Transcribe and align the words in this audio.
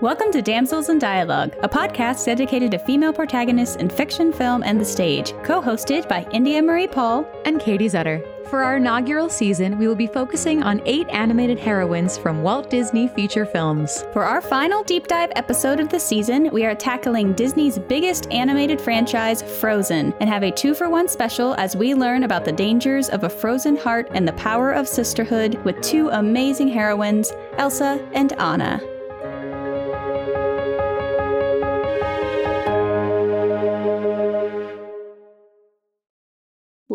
Welcome 0.00 0.30
to 0.30 0.42
Damsels 0.42 0.90
in 0.90 1.00
Dialogue, 1.00 1.56
a 1.64 1.68
podcast 1.68 2.24
dedicated 2.24 2.70
to 2.70 2.78
female 2.78 3.12
protagonists 3.12 3.74
in 3.74 3.88
fiction, 3.88 4.32
film, 4.32 4.62
and 4.62 4.80
the 4.80 4.84
stage, 4.84 5.32
co 5.42 5.60
hosted 5.60 6.08
by 6.08 6.24
India 6.30 6.62
Marie 6.62 6.86
Paul 6.86 7.26
and 7.44 7.58
Katie 7.58 7.88
Zutter. 7.88 8.24
For 8.48 8.62
our 8.62 8.76
inaugural 8.76 9.28
season, 9.28 9.76
we 9.76 9.88
will 9.88 9.96
be 9.96 10.06
focusing 10.06 10.62
on 10.62 10.82
eight 10.84 11.08
animated 11.08 11.58
heroines 11.58 12.16
from 12.16 12.44
Walt 12.44 12.70
Disney 12.70 13.08
feature 13.08 13.44
films. 13.44 14.04
For 14.12 14.22
our 14.22 14.40
final 14.40 14.84
deep 14.84 15.08
dive 15.08 15.32
episode 15.34 15.80
of 15.80 15.88
the 15.88 15.98
season, 15.98 16.48
we 16.52 16.64
are 16.64 16.76
tackling 16.76 17.32
Disney's 17.32 17.80
biggest 17.80 18.30
animated 18.30 18.80
franchise, 18.80 19.42
Frozen, 19.58 20.14
and 20.20 20.30
have 20.30 20.44
a 20.44 20.52
two 20.52 20.74
for 20.74 20.88
one 20.88 21.08
special 21.08 21.54
as 21.54 21.74
we 21.74 21.96
learn 21.96 22.22
about 22.22 22.44
the 22.44 22.52
dangers 22.52 23.08
of 23.08 23.24
a 23.24 23.28
frozen 23.28 23.76
heart 23.76 24.06
and 24.12 24.28
the 24.28 24.32
power 24.34 24.70
of 24.70 24.86
sisterhood 24.86 25.56
with 25.64 25.80
two 25.80 26.08
amazing 26.10 26.68
heroines, 26.68 27.32
Elsa 27.56 28.00
and 28.12 28.32
Anna. 28.34 28.80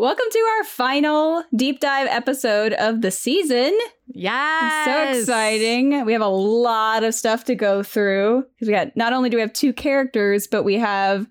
Welcome 0.03 0.25
to 0.31 0.39
our 0.57 0.63
final 0.66 1.45
deep 1.55 1.80
dive 1.80 2.07
episode 2.09 2.73
of 2.73 2.99
the 2.99 3.09
season. 3.09 3.71
Yes. 4.07 4.84
So 4.84 5.17
exciting. 5.17 6.03
We 6.03 6.11
have 6.11 6.21
a 6.21 6.27
lot 6.27 7.05
of 7.05 7.13
stuff 7.13 7.45
to 7.45 7.55
go 7.55 7.84
through. 7.84 8.44
Because 8.53 8.67
we 8.67 8.73
got 8.73 8.97
not 8.97 9.13
only 9.13 9.30
do 9.30 9.38
we 9.38 9.41
have 9.41 9.53
two 9.53 9.71
characters, 9.71 10.45
but 10.45 10.63
we 10.63 10.73
have 10.73 11.25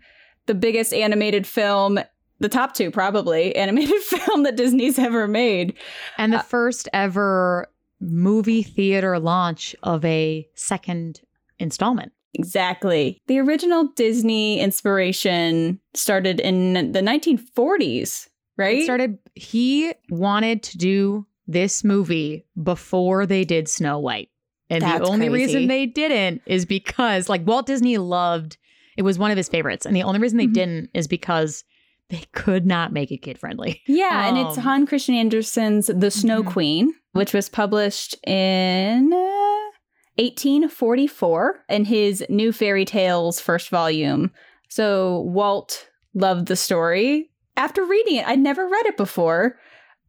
the 0.47 0.55
biggest 0.55 0.95
animated 0.95 1.47
film, 1.47 2.01
the 2.39 2.49
top 2.49 2.73
two 2.73 2.91
probably, 2.91 3.55
animated 3.57 4.01
film 4.01 4.45
that 4.45 4.57
Disney's 4.57 4.99
ever 4.99 5.29
made. 5.29 5.75
And 6.17 6.33
the 6.33 6.39
uh, 6.39 6.43
first 6.43 6.89
ever 6.95 7.69
movie 8.01 8.63
theater 8.63 9.19
launch 9.19 9.77
of 9.83 10.03
a 10.03 10.49
second 10.55 11.21
installment. 11.59 12.13
Exactly. 12.33 13.21
The 13.27 13.39
original 13.39 13.89
Disney 13.89 14.61
inspiration 14.61 15.79
started 15.93 16.41
in 16.41 16.93
the 16.93 17.03
1940s 17.03 18.31
right? 18.57 18.79
It 18.79 18.85
started 18.85 19.19
he 19.35 19.93
wanted 20.11 20.63
to 20.65 20.79
do 20.79 21.27
this 21.47 21.85
movie 21.85 22.47
before 22.63 23.27
they 23.27 23.45
did 23.45 23.69
Snow 23.69 23.99
White. 23.99 24.31
And 24.71 24.83
That's 24.83 25.01
the 25.01 25.13
only 25.13 25.29
crazy. 25.29 25.55
reason 25.55 25.69
they 25.69 25.87
didn't 25.87 26.43
is 26.47 26.65
because 26.65 27.29
like 27.29 27.47
Walt 27.47 27.67
Disney 27.67 27.99
loved 27.99 28.57
it 28.97 29.03
was 29.03 29.19
one 29.19 29.31
of 29.31 29.37
his 29.37 29.49
favorites. 29.49 29.87
And 29.87 29.97
the 29.97 30.03
only 30.03 30.21
reason 30.21 30.39
they 30.39 30.45
mm-hmm. 30.45 30.53
didn't 30.53 30.91
is 30.95 31.09
because 31.09 31.65
they 32.09 32.25
could 32.33 32.67
not 32.67 32.93
make 32.93 33.11
it 33.11 33.19
kid 33.19 33.39
friendly. 33.39 33.83
Yeah, 33.87 34.29
um, 34.29 34.37
and 34.37 34.47
it's 34.47 34.59
um, 34.59 34.65
Hans 34.65 34.89
Christian 34.89 35.15
Andersen's 35.15 35.87
The 35.87 36.11
Snow 36.11 36.43
mm-hmm. 36.43 36.51
Queen, 36.51 36.95
which 37.13 37.33
was 37.33 37.49
published 37.49 38.15
in 38.27 39.13
uh, 39.13 39.71
1844 40.17 41.65
in 41.71 41.85
his 41.87 42.25
New 42.29 42.53
Fairy 42.53 42.85
Tales 42.85 43.41
first 43.41 43.71
volume. 43.71 44.31
So 44.69 45.21
Walt 45.21 45.89
loved 46.15 46.49
the 46.49 46.57
story 46.57 47.31
after 47.57 47.85
reading 47.85 48.17
it, 48.17 48.27
I'd 48.27 48.39
never 48.39 48.69
read 48.69 48.87
it 48.87 48.97
before. 48.97 49.59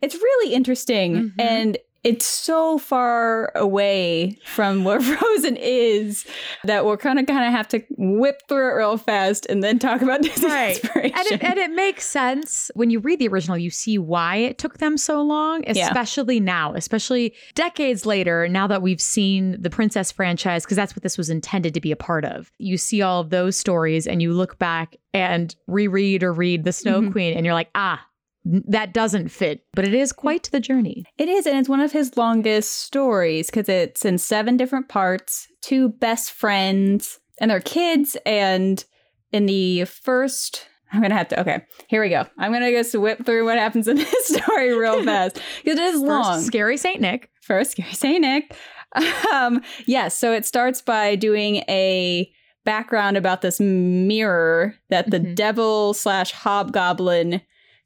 It's 0.02 0.16
really 0.16 0.54
interesting. 0.54 1.16
Mm-hmm. 1.16 1.42
And 1.42 1.78
it's 2.04 2.26
so 2.26 2.78
far 2.78 3.52
away 3.56 4.38
from 4.46 4.84
what 4.84 5.02
Frozen 5.04 5.58
is 5.58 6.26
that 6.66 6.86
we're 6.86 6.98
kind 6.98 7.20
of 7.20 7.26
kind 7.28 7.46
of 7.46 7.52
have 7.52 7.68
to 7.70 7.82
whip 7.98 8.42
through 8.48 8.72
it 8.72 8.74
real 8.74 8.98
fast 8.98 9.46
and 9.48 9.64
then 9.64 9.80
talk 9.80 10.02
about 10.02 10.22
Disney 10.24 10.50
right. 10.50 10.76
inspiration. 10.76 11.18
And 11.18 11.28
it, 11.32 11.44
and 11.44 11.58
it 11.58 11.72
makes 11.72 12.06
sense 12.06 12.70
when 12.76 12.90
you 12.90 13.00
read 13.00 13.20
the 13.20 13.28
original. 13.28 13.58
You 13.58 13.70
see 13.70 13.98
why 13.98 14.38
it 14.38 14.58
took 14.58 14.80
them 14.80 14.98
so 14.98 15.22
long, 15.22 15.64
especially 15.68 16.36
yeah. 16.36 16.44
now, 16.44 16.74
especially 16.74 17.34
decades 17.56 18.06
later. 18.06 18.48
Now 18.48 18.68
that 18.68 18.82
we've 18.82 19.02
seen 19.02 19.62
the 19.62 19.70
Princess 19.70 20.12
franchise, 20.12 20.66
because 20.66 20.78
that's 20.78 20.96
what 20.96 21.04
this 21.04 21.18
was 21.18 21.30
intended 21.30 21.74
to 21.74 21.82
be 21.82 21.92
a 21.92 21.96
part 21.96 22.26
of. 22.26 22.52
You 22.58 22.78
see 22.78 23.02
all 23.02 23.22
of 23.22 23.30
those 23.30 23.56
stories, 23.58 24.08
and 24.08 24.22
you 24.22 24.34
look 24.34 24.60
back 24.60 24.98
and 25.14 25.56
reread 25.68 26.24
or 26.24 26.34
read 26.34 26.64
the 26.64 26.74
Snow 26.74 27.02
mm-hmm. 27.02 27.12
Queen, 27.12 27.38
and 27.38 27.46
you're 27.46 27.54
like, 27.54 27.70
ah, 27.76 28.06
that 28.46 28.94
doesn't 28.94 29.30
fit, 29.30 29.66
but 29.74 29.86
it 29.86 29.94
is 29.94 30.12
quite 30.12 30.50
the 30.52 30.60
journey. 30.60 31.06
It 31.18 31.30
is, 31.30 31.46
and 31.46 31.58
it's 31.58 31.70
one 31.70 31.80
of 31.80 31.92
his 31.92 32.18
longest 32.18 32.72
stories 32.72 33.48
because 33.48 33.70
it's 33.70 34.04
in 34.04 34.18
seven 34.18 34.58
different 34.58 34.90
parts, 34.90 35.48
two 35.62 35.90
best 35.90 36.32
friends 36.32 37.20
and 37.40 37.50
their 37.50 37.62
kids. 37.62 38.18
And 38.26 38.84
in 39.32 39.46
the 39.46 39.86
first, 39.86 40.68
I'm 40.92 41.02
gonna 41.02 41.16
have 41.16 41.30
to, 41.30 41.40
okay, 41.40 41.64
here 41.88 42.02
we 42.02 42.10
go. 42.10 42.26
I'm 42.38 42.52
gonna 42.52 42.72
just 42.72 42.94
whip 42.96 43.26
through 43.26 43.46
what 43.46 43.58
happens 43.58 43.88
in 43.88 43.98
this 43.98 44.28
story 44.28 44.78
real 44.78 45.04
fast 45.06 45.42
because 45.64 45.80
it 45.80 45.84
is 45.84 46.02
first, 46.02 46.06
long. 46.06 46.42
Scary 46.42 46.78
Saint 46.78 47.02
Nick. 47.02 47.30
First, 47.42 47.72
Scary 47.72 47.94
Saint 47.94 48.22
Nick. 48.22 48.56
Um, 49.32 49.62
yes, 49.80 49.88
yeah, 49.88 50.08
so 50.10 50.34
it 50.34 50.46
starts 50.46 50.82
by 50.82 51.16
doing 51.16 51.58
a 51.68 52.32
background 52.64 53.18
about 53.18 53.42
this 53.42 53.60
mirror 53.60 54.76
that 54.90 55.10
the 55.10 55.20
mm-hmm. 55.20 55.34
devil 55.34 55.94
slash 55.94 56.32
hobgoblin 56.32 57.42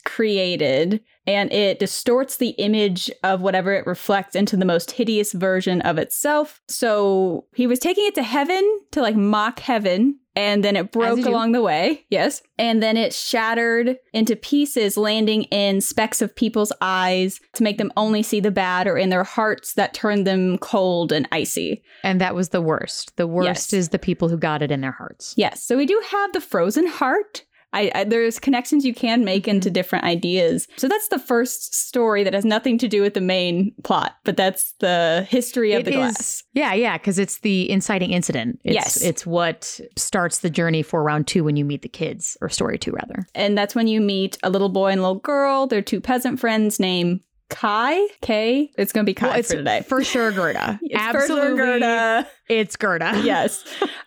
created 0.08 1.02
and 1.28 1.52
it 1.52 1.78
distorts 1.78 2.38
the 2.38 2.52
image 2.52 3.12
of 3.24 3.42
whatever 3.42 3.74
it 3.74 3.86
reflects 3.86 4.36
into 4.36 4.56
the 4.56 4.66
most 4.66 4.92
hideous 4.92 5.34
version 5.34 5.82
of 5.82 5.98
itself. 5.98 6.62
So 6.70 7.46
he 7.54 7.68
was 7.68 7.80
taking 7.80 8.08
it 8.08 8.16
to 8.16 8.24
heaven 8.24 8.64
to 8.92 9.02
like 9.02 9.16
mock 9.16 9.60
heaven. 9.60 10.20
And 10.38 10.64
then 10.64 10.76
it 10.76 10.92
broke 10.92 11.26
along 11.26 11.54
the 11.54 11.64
way. 11.64 12.06
Yes. 12.12 12.44
And 12.60 12.82
then 12.82 12.96
it 12.96 13.12
shattered 13.12 13.98
into 14.14 14.36
pieces, 14.36 14.96
landing 14.96 15.46
in 15.46 15.82
specks 15.82 16.22
of 16.22 16.36
people's 16.36 16.72
eyes 16.80 17.40
to 17.54 17.64
make 17.64 17.80
them 17.80 17.92
only 17.98 18.22
see 18.22 18.40
the 18.40 18.52
bad 18.52 18.86
or 18.86 18.98
in 18.98 19.10
their 19.10 19.24
hearts 19.24 19.74
that 19.74 19.96
turned 19.96 20.28
them 20.28 20.60
cold 20.60 21.12
and 21.12 21.28
icy. 21.32 21.82
And 22.04 22.22
that 22.22 22.36
was 22.36 22.50
the 22.50 22.62
worst. 22.62 23.18
The 23.18 23.26
worst 23.26 23.74
yes. 23.74 23.74
is 23.74 23.90
the 23.90 23.98
people 23.98 24.30
who 24.30 24.38
got 24.38 24.62
it 24.62 24.70
in 24.70 24.82
their 24.82 24.92
hearts. 24.92 25.34
Yes. 25.38 25.64
So 25.64 25.76
we 25.76 25.88
do 25.88 26.00
have 26.08 26.34
the 26.34 26.42
frozen 26.42 26.86
heart, 26.86 27.44
I, 27.74 27.92
I, 27.94 28.04
there's 28.06 28.40
connections 28.40 28.86
you 28.86 28.94
can 28.94 29.26
make 29.26 29.44
mm-hmm. 29.44 29.58
into 29.58 29.70
different 29.70 30.06
ideas. 30.06 30.68
So 30.78 30.88
that's 30.88 31.10
the 31.10 31.20
first 31.20 31.76
story 31.76 32.24
that 32.24 32.34
has 32.34 32.46
nothing 32.46 32.78
to 32.80 32.88
do 32.88 33.02
with 33.02 33.14
the 33.14 33.22
main 33.22 33.74
plot, 33.84 34.16
but 34.24 34.38
that's 34.38 34.74
the 34.80 35.28
history 35.30 35.74
of 35.74 35.82
it 35.82 35.86
the 35.86 35.92
is, 35.92 35.98
glass. 35.98 36.44
Yeah, 36.54 36.74
yeah, 36.74 36.98
because 36.98 37.20
it's 37.20 37.40
the 37.40 37.70
inciting 37.70 38.12
incident. 38.12 38.60
It's, 38.64 38.76
yes, 38.76 39.02
it's 39.02 39.26
what 39.26 39.80
starts 39.96 40.40
the 40.40 40.50
journey 40.50 40.82
for 40.82 41.04
round 41.04 41.28
two 41.28 41.44
when 41.44 41.56
you 41.56 41.66
meet 41.66 41.82
the 41.82 41.90
kids, 41.90 42.38
or 42.42 42.50
story 42.50 42.78
two 42.78 42.92
rather. 42.92 43.28
And 43.36 43.58
that's 43.58 43.76
when 43.76 43.88
you 43.88 44.02
meet 44.02 44.38
a 44.44 44.50
little 44.50 44.70
boy 44.70 44.92
and 44.92 45.02
little 45.02 45.20
girl. 45.20 45.68
They're 45.68 45.82
two 45.82 46.02
peasant 46.02 46.40
friends 46.40 46.80
named 46.80 47.22
Kai, 47.50 48.08
K. 48.22 48.72
It's 48.78 48.92
gonna 48.92 49.06
be 49.06 49.14
Kai 49.14 49.28
well, 49.28 49.44
for 49.44 49.56
today. 49.56 49.82
For 49.88 50.04
sure, 50.04 50.32
Gerda. 50.32 50.80
it's 50.84 51.02
Absolutely, 51.02 51.48
sure 51.48 51.56
Gerda. 51.56 52.28
It's 52.50 52.76
Gerda. 52.76 53.22
yes. 53.24 53.64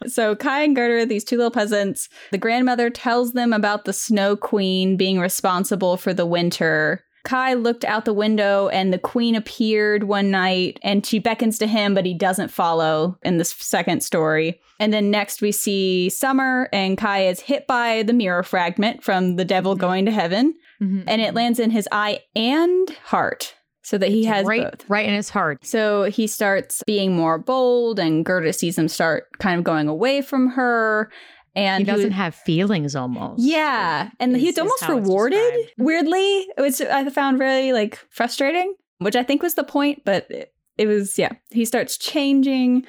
So 0.07 0.37
Kai 0.37 0.63
and 0.63 0.77
Gerda, 0.77 1.07
these 1.07 1.25
two 1.25 1.37
little 1.37 1.51
peasants, 1.51 2.09
the 2.31 2.39
grandmother 2.39 2.91
tells 2.91 3.33
them 3.33 3.53
about 3.53 3.85
the 3.85 3.93
Snow 3.93 4.37
Queen 4.37 4.97
being 4.97 5.21
responsible 5.21 5.97
for 5.97 6.13
the 6.13 6.27
winter. 6.27 7.05
Kai 7.25 7.55
looked 7.55 7.85
out 7.85 8.07
the 8.07 8.15
window 8.15 8.69
and 8.69 8.93
the 8.93 8.99
queen 8.99 9.35
appeared 9.35 10.05
one 10.05 10.31
night 10.31 10.79
and 10.83 11.05
she 11.05 11.19
beckons 11.19 11.59
to 11.59 11.67
him, 11.67 11.95
but 11.95 12.07
he 12.07 12.15
doesn't 12.15 12.49
follow 12.49 13.19
in 13.23 13.37
this 13.37 13.53
second 13.53 14.03
story. 14.03 14.59
And 14.79 14.93
then 14.93 15.11
next 15.11 15.43
we 15.43 15.53
see 15.53 16.09
Summer 16.09 16.69
and 16.73 16.97
Kai 16.97 17.27
is 17.27 17.41
hit 17.41 17.67
by 17.67 18.03
the 18.03 18.15
mirror 18.15 18.43
fragment 18.43 19.05
from 19.05 19.37
the 19.37 19.45
devil 19.45 19.73
mm-hmm. 19.73 19.81
going 19.81 20.05
to 20.07 20.13
heaven 20.13 20.55
mm-hmm. 20.81 21.03
and 21.07 21.21
it 21.21 21.35
lands 21.35 21.59
in 21.59 21.71
his 21.71 21.89
eye 21.93 22.21
and 22.35 22.91
heart 23.05 23.55
so 23.83 23.99
that 23.99 24.11
he 24.11 24.25
has 24.25 24.47
right, 24.47 24.71
both. 24.71 24.89
Right 24.89 25.07
in 25.07 25.15
his 25.15 25.31
heart. 25.31 25.65
So 25.65 26.05
he 26.05 26.27
starts 26.27 26.83
being 26.87 27.17
more 27.17 27.39
bold, 27.39 27.99
and 27.99 28.25
Gerda 28.25 28.53
sees 28.53 28.79
him 28.79 28.89
start 28.89 29.27
kind 29.39 29.59
of 29.59 29.65
going 29.65 29.89
away 29.89 30.23
from 30.23 30.51
her. 30.51 31.11
And 31.57 31.81
he 31.81 31.85
doesn't 31.85 32.13
he, 32.13 32.17
have 32.17 32.35
feelings 32.35 32.95
almost. 32.95 33.43
Yeah. 33.43 34.11
And 34.21 34.37
is, 34.37 34.43
he's 34.43 34.59
almost 34.59 34.87
rewarded, 34.89 35.71
weirdly, 35.79 36.47
which 36.59 36.81
I 36.81 37.09
found 37.11 37.41
really 37.41 37.73
like 37.73 37.99
frustrating, 38.11 38.75
which 38.99 39.17
I 39.17 39.25
think 39.25 39.43
was 39.43 39.55
the 39.55 39.65
point, 39.65 40.03
but 40.05 40.31
it, 40.31 40.53
it 40.79 40.87
was, 40.87 41.19
yeah. 41.19 41.33
He 41.51 41.65
starts 41.65 41.97
changing 41.97 42.87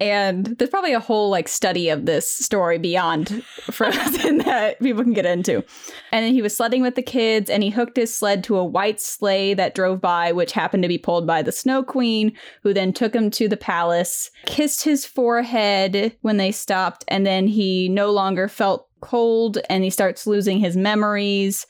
and 0.00 0.46
there's 0.46 0.70
probably 0.70 0.92
a 0.92 1.00
whole 1.00 1.28
like 1.28 1.48
study 1.48 1.88
of 1.88 2.06
this 2.06 2.30
story 2.30 2.78
beyond 2.78 3.42
Frozen 3.70 4.38
that 4.44 4.78
people 4.80 5.02
can 5.02 5.12
get 5.12 5.26
into. 5.26 5.56
And 6.12 6.24
then 6.24 6.32
he 6.32 6.42
was 6.42 6.56
sledding 6.56 6.82
with 6.82 6.94
the 6.94 7.02
kids 7.02 7.50
and 7.50 7.62
he 7.62 7.70
hooked 7.70 7.96
his 7.96 8.16
sled 8.16 8.44
to 8.44 8.56
a 8.56 8.64
white 8.64 9.00
sleigh 9.00 9.54
that 9.54 9.74
drove 9.74 10.00
by, 10.00 10.30
which 10.30 10.52
happened 10.52 10.84
to 10.84 10.88
be 10.88 10.98
pulled 10.98 11.26
by 11.26 11.42
the 11.42 11.50
Snow 11.50 11.82
Queen, 11.82 12.32
who 12.62 12.72
then 12.72 12.92
took 12.92 13.14
him 13.14 13.30
to 13.32 13.48
the 13.48 13.56
palace, 13.56 14.30
kissed 14.46 14.84
his 14.84 15.04
forehead 15.04 16.16
when 16.20 16.36
they 16.36 16.52
stopped, 16.52 17.04
and 17.08 17.26
then 17.26 17.48
he 17.48 17.88
no 17.88 18.12
longer 18.12 18.46
felt 18.46 18.88
cold 19.00 19.58
and 19.68 19.82
he 19.82 19.90
starts 19.90 20.26
losing 20.26 20.58
his 20.58 20.76
memories 20.76 21.66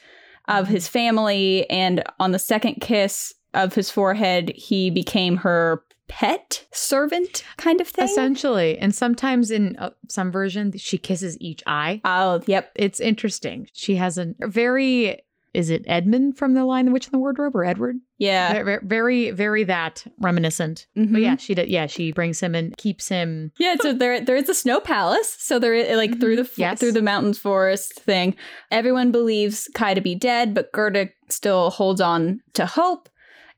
of 0.49 0.69
his 0.69 0.87
family. 0.87 1.69
And 1.71 2.03
on 2.21 2.33
the 2.33 2.39
second 2.39 2.77
kiss, 2.81 3.35
of 3.55 3.75
his 3.75 3.91
forehead, 3.91 4.53
he 4.55 4.91
became 4.91 5.39
her 5.39 5.83
pet 6.09 6.67
servant 6.73 7.45
kind 7.57 7.81
of 7.81 7.89
thing. 7.89 8.07
Essentially. 8.07 8.79
And 8.79 8.95
sometimes 8.95 9.51
in 9.51 9.77
uh, 9.77 9.91
some 10.09 10.33
version, 10.33 10.77
she 10.77 10.99
kisses 10.99 11.37
each 11.41 11.63
eye. 11.67 12.01
Oh, 12.05 12.43
yep. 12.47 12.73
It's 12.75 13.01
interesting. 13.01 13.69
She 13.73 13.97
has 13.97 14.19
a 14.19 14.35
very 14.41 15.23
is 15.55 15.71
it 15.71 15.85
Edmund 15.87 16.37
from 16.37 16.55
The 16.55 16.65
Lion, 16.65 16.87
the 16.87 16.93
Witch, 16.93 17.07
and 17.07 17.15
the 17.15 17.19
Wardrobe 17.19 17.57
or 17.57 17.65
Edward? 17.65 17.97
Yeah. 18.19 18.53
Very, 18.53 18.79
very, 18.83 19.31
very 19.31 19.65
that 19.65 20.05
reminiscent. 20.21 20.87
Mm-hmm. 20.97 21.13
But 21.13 21.23
yeah, 21.23 21.37
she 21.37 21.55
did. 21.55 21.69
Yeah, 21.69 21.87
she 21.87 22.13
brings 22.13 22.39
him 22.39 22.55
and 22.55 22.77
keeps 22.77 23.09
him. 23.09 23.53
Yeah. 23.59 23.77
So 23.81 23.93
there, 23.93 24.21
there 24.21 24.37
is 24.37 24.49
a 24.49 24.55
snow 24.55 24.79
palace. 24.79 25.37
So 25.39 25.59
there, 25.59 25.97
like 25.97 26.11
mm-hmm. 26.11 26.21
through 26.21 26.37
the 26.37 26.51
yes. 26.57 26.79
through 26.79 26.93
the 26.93 27.03
mountains 27.03 27.39
forest 27.39 27.95
thing, 27.95 28.37
everyone 28.71 29.11
believes 29.11 29.69
Kai 29.75 29.95
to 29.95 30.01
be 30.01 30.15
dead, 30.15 30.55
but 30.55 30.71
Gerda 30.73 31.09
still 31.29 31.71
holds 31.71 32.01
on 32.01 32.41
to 32.53 32.67
hope 32.67 33.09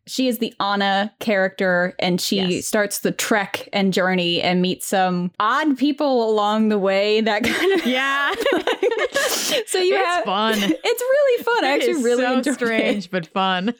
she 0.06 0.28
is 0.28 0.38
the 0.38 0.54
Anna 0.60 1.12
character 1.20 1.94
and 1.98 2.20
she 2.20 2.40
yes. 2.40 2.66
starts 2.66 3.00
the 3.00 3.12
trek 3.12 3.68
and 3.72 3.92
journey 3.92 4.40
and 4.42 4.62
meets 4.62 4.86
some 4.86 5.30
odd 5.38 5.76
people 5.78 6.28
along 6.28 6.68
the 6.68 6.78
way. 6.78 7.20
That 7.20 7.44
kind 7.44 7.72
of 7.72 7.86
yeah. 7.86 8.32
so 9.66 9.78
you 9.78 9.96
it's 9.96 10.06
have 10.06 10.24
fun. 10.24 10.58
It's 10.62 11.02
really 11.02 11.44
fun. 11.44 11.64
I 11.64 11.68
actually 11.68 12.02
really 12.02 12.42
so 12.42 12.52
strange 12.52 13.06
it. 13.06 13.10
but 13.10 13.26
fun. 13.26 13.74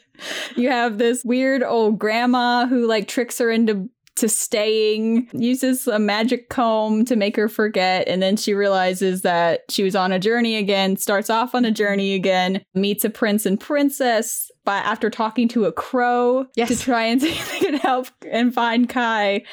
You 0.55 0.69
have 0.69 0.97
this 0.97 1.23
weird 1.23 1.63
old 1.63 1.99
grandma 1.99 2.65
who 2.67 2.87
like 2.87 3.07
tricks 3.07 3.37
her 3.39 3.49
into 3.49 3.89
to 4.17 4.29
staying, 4.29 5.29
uses 5.33 5.87
a 5.87 5.97
magic 5.97 6.49
comb 6.49 7.05
to 7.05 7.15
make 7.15 7.35
her 7.35 7.47
forget. 7.47 8.07
And 8.07 8.21
then 8.21 8.37
she 8.37 8.53
realizes 8.53 9.21
that 9.21 9.61
she 9.69 9.83
was 9.83 9.95
on 9.95 10.11
a 10.11 10.19
journey 10.19 10.57
again, 10.57 10.97
starts 10.97 11.29
off 11.29 11.55
on 11.55 11.65
a 11.65 11.71
journey 11.71 12.13
again, 12.13 12.63
meets 12.75 13.05
a 13.05 13.09
prince 13.09 13.45
and 13.45 13.59
princess 13.59 14.50
by 14.63 14.77
after 14.77 15.09
talking 15.09 15.47
to 15.49 15.65
a 15.65 15.71
crow 15.71 16.45
yes. 16.55 16.69
to 16.69 16.77
try 16.79 17.03
and 17.03 17.21
see 17.21 17.31
if 17.31 17.51
they 17.51 17.59
can 17.59 17.75
help 17.75 18.07
and 18.29 18.53
find 18.53 18.89
Kai. 18.89 19.43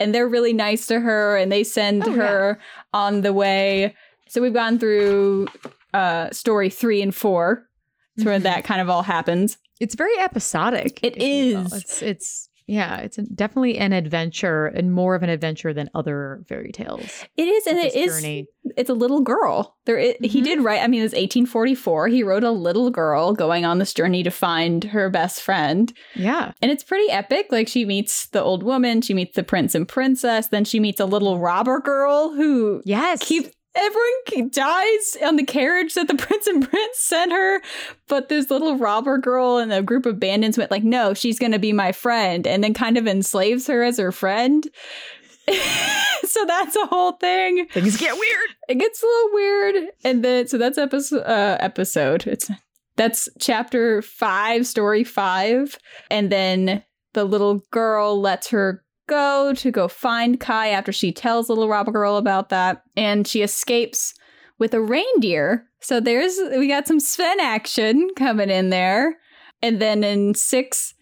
And 0.00 0.14
they're 0.14 0.28
really 0.28 0.52
nice 0.52 0.86
to 0.88 1.00
her 1.00 1.36
and 1.36 1.50
they 1.50 1.64
send 1.64 2.06
oh, 2.06 2.12
her 2.12 2.58
yeah. 2.58 2.64
on 2.92 3.22
the 3.22 3.32
way. 3.32 3.94
So 4.28 4.40
we've 4.40 4.54
gone 4.54 4.78
through 4.78 5.48
uh 5.94 6.30
story 6.30 6.70
three 6.70 7.02
and 7.02 7.14
four. 7.14 7.66
It's 8.16 8.24
where 8.24 8.36
mm-hmm. 8.36 8.44
that 8.44 8.64
kind 8.64 8.80
of 8.80 8.90
all 8.90 9.02
happens. 9.02 9.58
It's 9.80 9.94
very 9.94 10.18
episodic. 10.18 11.00
It 11.02 11.16
is. 11.16 11.72
It's 11.72 12.02
it's 12.02 12.47
yeah, 12.68 12.98
it's 12.98 13.16
definitely 13.16 13.78
an 13.78 13.94
adventure 13.94 14.66
and 14.66 14.92
more 14.92 15.14
of 15.14 15.22
an 15.22 15.30
adventure 15.30 15.72
than 15.72 15.88
other 15.94 16.44
fairy 16.48 16.70
tales. 16.70 17.24
It 17.34 17.48
is, 17.48 17.66
and 17.66 17.78
it 17.78 17.94
is. 17.94 18.20
Journey. 18.20 18.46
It's 18.76 18.90
a 18.90 18.94
little 18.94 19.22
girl. 19.22 19.78
There, 19.86 19.96
it, 19.98 20.16
mm-hmm. 20.16 20.26
he 20.26 20.42
did 20.42 20.62
write. 20.62 20.82
I 20.82 20.86
mean, 20.86 21.00
it 21.00 21.04
was 21.04 21.12
1844. 21.12 22.08
He 22.08 22.22
wrote 22.22 22.44
a 22.44 22.50
little 22.50 22.90
girl 22.90 23.32
going 23.32 23.64
on 23.64 23.78
this 23.78 23.94
journey 23.94 24.22
to 24.22 24.30
find 24.30 24.84
her 24.84 25.08
best 25.08 25.40
friend. 25.40 25.90
Yeah, 26.14 26.52
and 26.60 26.70
it's 26.70 26.84
pretty 26.84 27.10
epic. 27.10 27.46
Like 27.50 27.68
she 27.68 27.86
meets 27.86 28.26
the 28.28 28.42
old 28.42 28.62
woman, 28.62 29.00
she 29.00 29.14
meets 29.14 29.34
the 29.34 29.42
prince 29.42 29.74
and 29.74 29.88
princess, 29.88 30.48
then 30.48 30.66
she 30.66 30.78
meets 30.78 31.00
a 31.00 31.06
little 31.06 31.38
robber 31.38 31.80
girl 31.80 32.34
who 32.34 32.82
yes 32.84 33.20
keep 33.22 33.50
everyone 33.78 34.50
dies 34.50 35.16
on 35.22 35.36
the 35.36 35.44
carriage 35.44 35.94
that 35.94 36.08
the 36.08 36.14
prince 36.26 36.46
and 36.46 36.68
prince 36.68 36.98
sent 36.98 37.32
her 37.32 37.60
but 38.08 38.28
this 38.28 38.50
little 38.50 38.76
robber 38.76 39.18
girl 39.18 39.58
and 39.58 39.72
a 39.72 39.82
group 39.82 40.06
of 40.06 40.20
bandits 40.20 40.58
went 40.58 40.70
like 40.70 40.84
no 40.84 41.14
she's 41.14 41.38
gonna 41.38 41.58
be 41.58 41.72
my 41.72 41.92
friend 41.92 42.46
and 42.46 42.62
then 42.64 42.74
kind 42.74 42.98
of 42.98 43.06
enslaves 43.06 43.66
her 43.66 43.82
as 43.82 43.98
her 43.98 44.12
friend. 44.12 44.68
So 46.24 46.44
that's 46.44 46.76
a 46.76 46.86
whole 46.86 47.12
thing. 47.12 47.66
Things 47.72 47.96
get 47.96 48.12
weird. 48.12 48.50
It 48.68 48.74
gets 48.74 49.02
a 49.02 49.06
little 49.06 49.30
weird 49.32 49.76
and 50.04 50.22
then 50.22 50.46
so 50.46 50.58
that's 50.58 50.76
episode 50.76 51.22
uh, 51.22 51.56
episode. 51.58 52.26
It's 52.26 52.50
that's 52.96 53.28
chapter 53.38 54.02
five 54.02 54.66
story 54.66 55.04
five 55.04 55.78
and 56.10 56.30
then 56.30 56.84
the 57.14 57.24
little 57.24 57.62
girl 57.70 58.20
lets 58.20 58.48
her 58.50 58.84
go 59.08 59.52
to 59.54 59.70
go 59.72 59.88
find 59.88 60.38
Kai 60.38 60.68
after 60.68 60.92
she 60.92 61.10
tells 61.10 61.48
little 61.48 61.68
robber 61.68 61.90
girl 61.90 62.16
about 62.16 62.50
that. 62.50 62.82
And 62.96 63.26
she 63.26 63.42
escapes 63.42 64.14
with 64.58 64.74
a 64.74 64.80
reindeer. 64.80 65.66
So 65.80 65.98
there's, 66.00 66.38
we 66.56 66.68
got 66.68 66.86
some 66.86 67.00
Sven 67.00 67.40
action 67.40 68.08
coming 68.16 68.50
in 68.50 68.70
there. 68.70 69.18
And 69.62 69.80
then 69.80 70.04
in 70.04 70.34
six, 70.34 70.94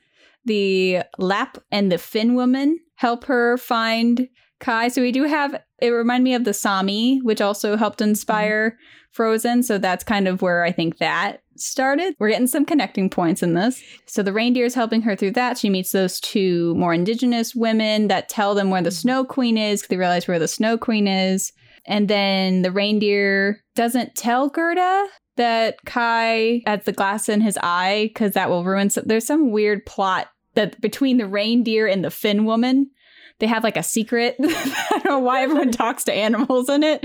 the 0.44 1.02
Lapp 1.18 1.58
and 1.70 1.92
the 1.92 1.98
Finn 1.98 2.34
woman 2.34 2.78
help 2.94 3.24
her 3.24 3.58
find 3.58 4.28
Kai. 4.60 4.88
So 4.88 5.02
we 5.02 5.12
do 5.12 5.24
have, 5.24 5.60
it 5.82 5.90
reminded 5.90 6.24
me 6.24 6.34
of 6.34 6.44
the 6.44 6.54
Sami, 6.54 7.18
which 7.18 7.40
also 7.40 7.76
helped 7.76 8.00
inspire 8.00 8.70
mm-hmm. 8.70 8.82
Frozen. 9.10 9.62
So 9.62 9.78
that's 9.78 10.04
kind 10.04 10.28
of 10.28 10.42
where 10.42 10.62
I 10.62 10.72
think 10.72 10.98
that 10.98 11.42
started. 11.60 12.14
We're 12.18 12.30
getting 12.30 12.46
some 12.46 12.64
connecting 12.64 13.10
points 13.10 13.42
in 13.42 13.54
this. 13.54 13.82
So 14.06 14.22
the 14.22 14.32
reindeer 14.32 14.64
is 14.64 14.74
helping 14.74 15.02
her 15.02 15.16
through 15.16 15.32
that. 15.32 15.58
She 15.58 15.70
meets 15.70 15.92
those 15.92 16.20
two 16.20 16.74
more 16.74 16.94
indigenous 16.94 17.54
women 17.54 18.08
that 18.08 18.28
tell 18.28 18.54
them 18.54 18.70
where 18.70 18.82
the 18.82 18.90
mm-hmm. 18.90 18.96
Snow 18.96 19.24
Queen 19.24 19.58
is. 19.58 19.82
They 19.82 19.96
realize 19.96 20.28
where 20.28 20.38
the 20.38 20.48
Snow 20.48 20.78
Queen 20.78 21.06
is. 21.06 21.52
And 21.86 22.08
then 22.08 22.62
the 22.62 22.72
reindeer 22.72 23.62
doesn't 23.74 24.16
tell 24.16 24.48
Gerda 24.48 25.06
that 25.36 25.84
Kai 25.84 26.62
has 26.66 26.84
the 26.84 26.92
glass 26.92 27.28
in 27.28 27.40
his 27.40 27.58
eye 27.62 28.10
because 28.12 28.32
that 28.32 28.50
will 28.50 28.64
ruin 28.64 28.90
some. 28.90 29.04
There's 29.06 29.26
some 29.26 29.52
weird 29.52 29.86
plot 29.86 30.28
that 30.54 30.80
between 30.80 31.18
the 31.18 31.26
reindeer 31.26 31.86
and 31.86 32.04
the 32.04 32.10
Finn 32.10 32.44
woman 32.44 32.90
they 33.38 33.46
have 33.46 33.64
like 33.64 33.76
a 33.76 33.82
secret. 33.82 34.36
I 34.40 34.88
don't 34.90 35.04
know 35.04 35.18
why 35.18 35.42
everyone 35.42 35.70
talks 35.72 36.04
to 36.04 36.12
animals 36.12 36.68
in 36.68 36.82
it, 36.82 37.04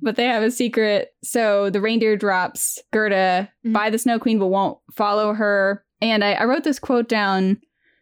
but 0.00 0.16
they 0.16 0.24
have 0.24 0.42
a 0.42 0.50
secret. 0.50 1.10
So 1.22 1.70
the 1.70 1.80
reindeer 1.80 2.16
drops 2.16 2.78
Gerda 2.92 3.50
mm-hmm. 3.64 3.72
by 3.72 3.90
the 3.90 3.98
Snow 3.98 4.18
Queen, 4.18 4.38
but 4.38 4.46
won't 4.46 4.78
follow 4.92 5.32
her. 5.34 5.84
And 6.00 6.24
I, 6.24 6.32
I 6.32 6.44
wrote 6.44 6.64
this 6.64 6.78
quote 6.78 7.08
down 7.08 7.60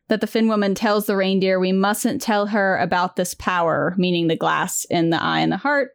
that 0.09 0.21
the 0.21 0.26
Finn 0.26 0.49
woman 0.49 0.75
tells 0.75 1.06
the 1.06 1.17
reindeer, 1.17 1.59
We 1.59 1.73
mustn't 1.73 2.21
tell 2.21 2.47
her 2.47 2.79
about 2.79 3.17
this 3.17 3.35
power, 3.35 3.94
meaning 3.97 4.29
the 4.29 4.37
glass 4.37 4.85
in 4.91 5.11
the 5.11 5.23
eye 5.23 5.41
and 5.41 5.53
the 5.53 5.56
heart. 5.56 5.91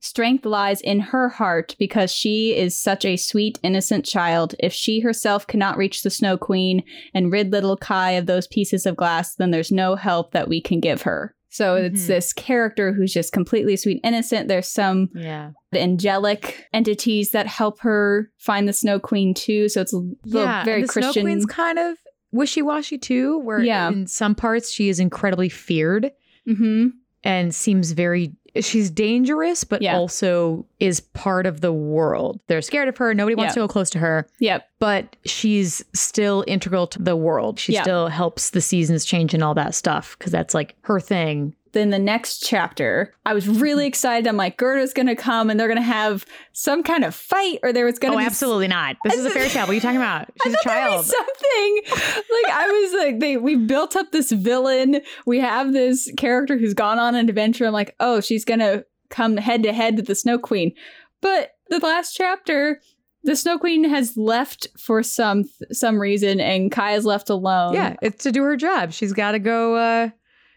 Strength 0.00 0.44
lies 0.44 0.80
in 0.80 1.00
her 1.00 1.28
heart 1.28 1.74
because 1.78 2.12
she 2.12 2.54
is 2.54 2.78
such 2.78 3.04
a 3.04 3.16
sweet, 3.16 3.58
innocent 3.62 4.04
child. 4.04 4.54
If 4.60 4.72
she 4.72 5.00
herself 5.00 5.46
cannot 5.46 5.76
reach 5.76 6.02
the 6.02 6.10
Snow 6.10 6.36
Queen 6.36 6.82
and 7.14 7.32
rid 7.32 7.50
little 7.50 7.76
Kai 7.76 8.12
of 8.12 8.26
those 8.26 8.46
pieces 8.46 8.86
of 8.86 8.96
glass, 8.96 9.34
then 9.34 9.50
there's 9.50 9.72
no 9.72 9.96
help 9.96 10.32
that 10.32 10.48
we 10.48 10.60
can 10.60 10.80
give 10.80 11.02
her. 11.02 11.34
So 11.48 11.74
mm-hmm. 11.74 11.86
it's 11.86 12.06
this 12.06 12.32
character 12.34 12.92
who's 12.92 13.12
just 13.14 13.32
completely 13.32 13.76
sweet, 13.76 14.00
innocent. 14.04 14.48
There's 14.48 14.68
some 14.68 15.08
yeah. 15.14 15.52
angelic 15.74 16.66
entities 16.74 17.30
that 17.30 17.46
help 17.46 17.80
her 17.80 18.30
find 18.36 18.68
the 18.68 18.74
Snow 18.74 19.00
Queen 19.00 19.32
too. 19.32 19.70
So 19.70 19.80
it's 19.80 19.94
a 19.94 20.02
yeah, 20.24 20.64
very 20.64 20.82
the 20.82 20.88
Christian. 20.88 21.12
Snow 21.14 21.22
Queen's 21.22 21.46
kind 21.46 21.78
of 21.78 21.96
wishy 22.30 22.60
washy 22.60 22.98
too, 22.98 23.38
where 23.38 23.60
yeah. 23.60 23.88
in 23.88 24.06
some 24.06 24.34
parts 24.34 24.70
she 24.70 24.90
is 24.90 25.00
incredibly 25.00 25.48
feared 25.48 26.10
mm-hmm. 26.46 26.88
and 27.24 27.54
seems 27.54 27.92
very 27.92 28.34
she's 28.60 28.90
dangerous, 28.90 29.64
but 29.64 29.82
yeah. 29.82 29.96
also 29.96 30.66
is 30.80 31.00
part 31.00 31.46
of 31.46 31.60
the 31.60 31.72
world. 31.72 32.40
They're 32.46 32.62
scared 32.62 32.88
of 32.88 32.96
her. 32.98 33.14
Nobody 33.14 33.34
wants 33.34 33.50
yep. 33.50 33.54
to 33.54 33.60
go 33.60 33.68
close 33.68 33.90
to 33.90 33.98
her. 33.98 34.26
Yep. 34.40 34.68
But 34.78 35.16
she's 35.24 35.84
still 35.94 36.44
integral 36.46 36.86
to 36.88 37.02
the 37.02 37.16
world. 37.16 37.58
She 37.58 37.72
yep. 37.72 37.84
still 37.84 38.08
helps 38.08 38.50
the 38.50 38.60
seasons 38.60 39.04
change 39.04 39.34
and 39.34 39.42
all 39.42 39.54
that 39.54 39.74
stuff 39.74 40.16
because 40.18 40.32
that's 40.32 40.54
like 40.54 40.74
her 40.82 41.00
thing 41.00 41.54
then 41.76 41.90
the 41.90 41.98
next 41.98 42.40
chapter, 42.40 43.12
I 43.26 43.34
was 43.34 43.46
really 43.46 43.82
mm-hmm. 43.82 43.88
excited. 43.88 44.26
I'm 44.26 44.36
like, 44.36 44.56
Gerda's 44.56 44.94
going 44.94 45.06
to 45.06 45.14
come 45.14 45.50
and 45.50 45.60
they're 45.60 45.68
going 45.68 45.76
to 45.76 45.82
have 45.82 46.24
some 46.52 46.82
kind 46.82 47.04
of 47.04 47.14
fight, 47.14 47.58
or 47.62 47.72
there 47.72 47.84
was 47.84 47.98
going 47.98 48.12
to 48.12 48.16
oh, 48.16 48.20
be. 48.20 48.24
absolutely 48.24 48.68
not. 48.68 48.96
This 49.04 49.14
is 49.14 49.26
a 49.26 49.30
fairy 49.30 49.48
tale. 49.48 49.62
What 49.62 49.70
are 49.70 49.74
you 49.74 49.80
talking 49.80 49.98
about? 49.98 50.28
She's 50.42 50.54
a 50.54 50.64
child. 50.64 51.04
something 51.04 51.80
like 51.86 52.52
I 52.52 52.66
was 52.66 53.04
like, 53.04 53.20
they 53.20 53.36
we 53.36 53.56
built 53.56 53.94
up 53.94 54.10
this 54.10 54.32
villain. 54.32 55.00
We 55.26 55.38
have 55.40 55.72
this 55.72 56.10
character 56.16 56.56
who's 56.56 56.74
gone 56.74 56.98
on 56.98 57.14
an 57.14 57.28
adventure. 57.28 57.66
I'm 57.66 57.72
like, 57.72 57.94
oh, 58.00 58.20
she's 58.20 58.44
going 58.44 58.60
to 58.60 58.84
come 59.10 59.36
head 59.36 59.62
to 59.64 59.72
head 59.72 59.96
with 59.96 60.06
the 60.06 60.14
Snow 60.14 60.38
Queen. 60.38 60.72
But 61.20 61.52
the 61.68 61.78
last 61.78 62.14
chapter, 62.14 62.80
the 63.22 63.36
Snow 63.36 63.58
Queen 63.58 63.84
has 63.84 64.16
left 64.16 64.66
for 64.78 65.02
some 65.02 65.44
some 65.72 66.00
reason, 66.00 66.40
and 66.40 66.72
Kai 66.72 66.92
is 66.92 67.04
left 67.04 67.28
alone. 67.28 67.74
Yeah, 67.74 67.96
it's 68.00 68.22
to 68.22 68.32
do 68.32 68.42
her 68.44 68.56
job. 68.56 68.92
She's 68.92 69.12
got 69.12 69.32
to 69.32 69.38
go. 69.38 69.74
uh 69.76 70.10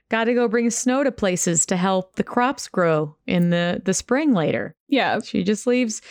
got 0.10 0.26
to 0.26 0.34
go 0.34 0.48
bring 0.48 0.70
snow 0.70 1.04
to 1.04 1.12
places 1.12 1.66
to 1.68 1.78
help 1.78 2.16
the 2.16 2.24
crops 2.24 2.68
grow 2.68 3.16
in 3.28 3.50
the 3.52 3.82
the 3.86 3.94
spring 3.94 4.34
later. 4.34 4.76
Yeah. 4.88 5.20
She 5.24 5.44
just 5.44 5.68
leaves. 5.68 6.02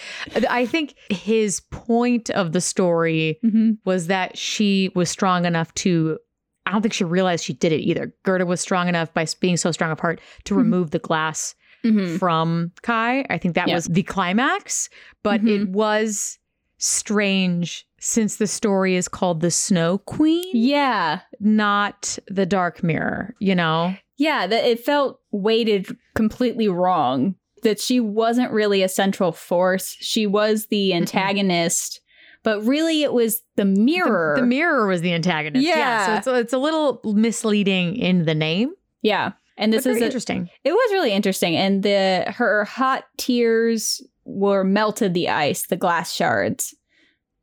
I 0.48 0.66
think 0.66 0.94
his 1.10 1.60
point 1.70 2.30
of 2.30 2.52
the 2.52 2.60
story 2.60 3.38
mm-hmm. 3.44 3.72
was 3.84 4.06
that 4.06 4.38
she 4.38 4.90
was 4.94 5.10
strong 5.10 5.44
enough 5.44 5.74
to 5.74 6.18
I 6.64 6.72
don't 6.72 6.82
think 6.82 6.94
she 6.94 7.04
realized 7.04 7.44
she 7.44 7.54
did 7.54 7.72
it 7.72 7.80
either. 7.80 8.14
Gerda 8.24 8.44
was 8.44 8.60
strong 8.60 8.88
enough 8.88 9.12
by 9.14 9.26
being 9.40 9.56
so 9.56 9.72
strong 9.72 9.90
of 9.90 10.00
heart 10.00 10.20
to 10.44 10.52
mm-hmm. 10.52 10.62
remove 10.62 10.90
the 10.90 10.98
glass 10.98 11.54
mm-hmm. 11.84 12.16
from 12.18 12.72
Kai. 12.82 13.24
I 13.30 13.38
think 13.38 13.54
that 13.54 13.68
yeah. 13.68 13.74
was 13.74 13.86
the 13.86 14.02
climax, 14.02 14.90
but 15.22 15.40
it 15.40 15.62
mm-hmm. 15.62 15.72
was 15.72 16.38
strange 16.76 17.87
since 18.00 18.36
the 18.36 18.46
story 18.46 18.96
is 18.96 19.08
called 19.08 19.40
The 19.40 19.50
Snow 19.50 19.98
Queen. 19.98 20.50
Yeah. 20.52 21.20
Not 21.40 22.18
The 22.28 22.46
Dark 22.46 22.82
Mirror, 22.82 23.34
you 23.38 23.54
know? 23.54 23.94
Yeah, 24.16 24.46
that 24.46 24.64
it 24.64 24.80
felt 24.80 25.20
weighted 25.30 25.96
completely 26.14 26.68
wrong. 26.68 27.34
That 27.62 27.80
she 27.80 27.98
wasn't 27.98 28.52
really 28.52 28.82
a 28.82 28.88
central 28.88 29.32
force. 29.32 29.96
She 30.00 30.26
was 30.26 30.66
the 30.66 30.94
antagonist. 30.94 31.94
Mm-hmm. 31.94 32.04
But 32.44 32.64
really, 32.64 33.02
it 33.02 33.12
was 33.12 33.42
the 33.56 33.64
mirror. 33.64 34.34
The, 34.36 34.42
the 34.42 34.46
mirror 34.46 34.86
was 34.86 35.00
the 35.00 35.12
antagonist. 35.12 35.66
Yeah. 35.66 35.76
yeah. 35.76 36.20
So 36.20 36.34
it's, 36.34 36.44
it's 36.44 36.52
a 36.52 36.58
little 36.58 37.00
misleading 37.04 37.96
in 37.96 38.26
the 38.26 38.34
name. 38.34 38.74
Yeah. 39.02 39.32
And 39.56 39.72
this 39.72 39.86
is 39.86 40.00
a, 40.00 40.04
interesting. 40.04 40.48
It 40.62 40.72
was 40.72 40.92
really 40.92 41.12
interesting. 41.12 41.56
And 41.56 41.82
the 41.82 42.32
her 42.36 42.64
hot 42.64 43.06
tears 43.16 44.00
were 44.24 44.62
melted 44.62 45.14
the 45.14 45.28
ice, 45.28 45.66
the 45.66 45.76
glass 45.76 46.12
shards 46.12 46.76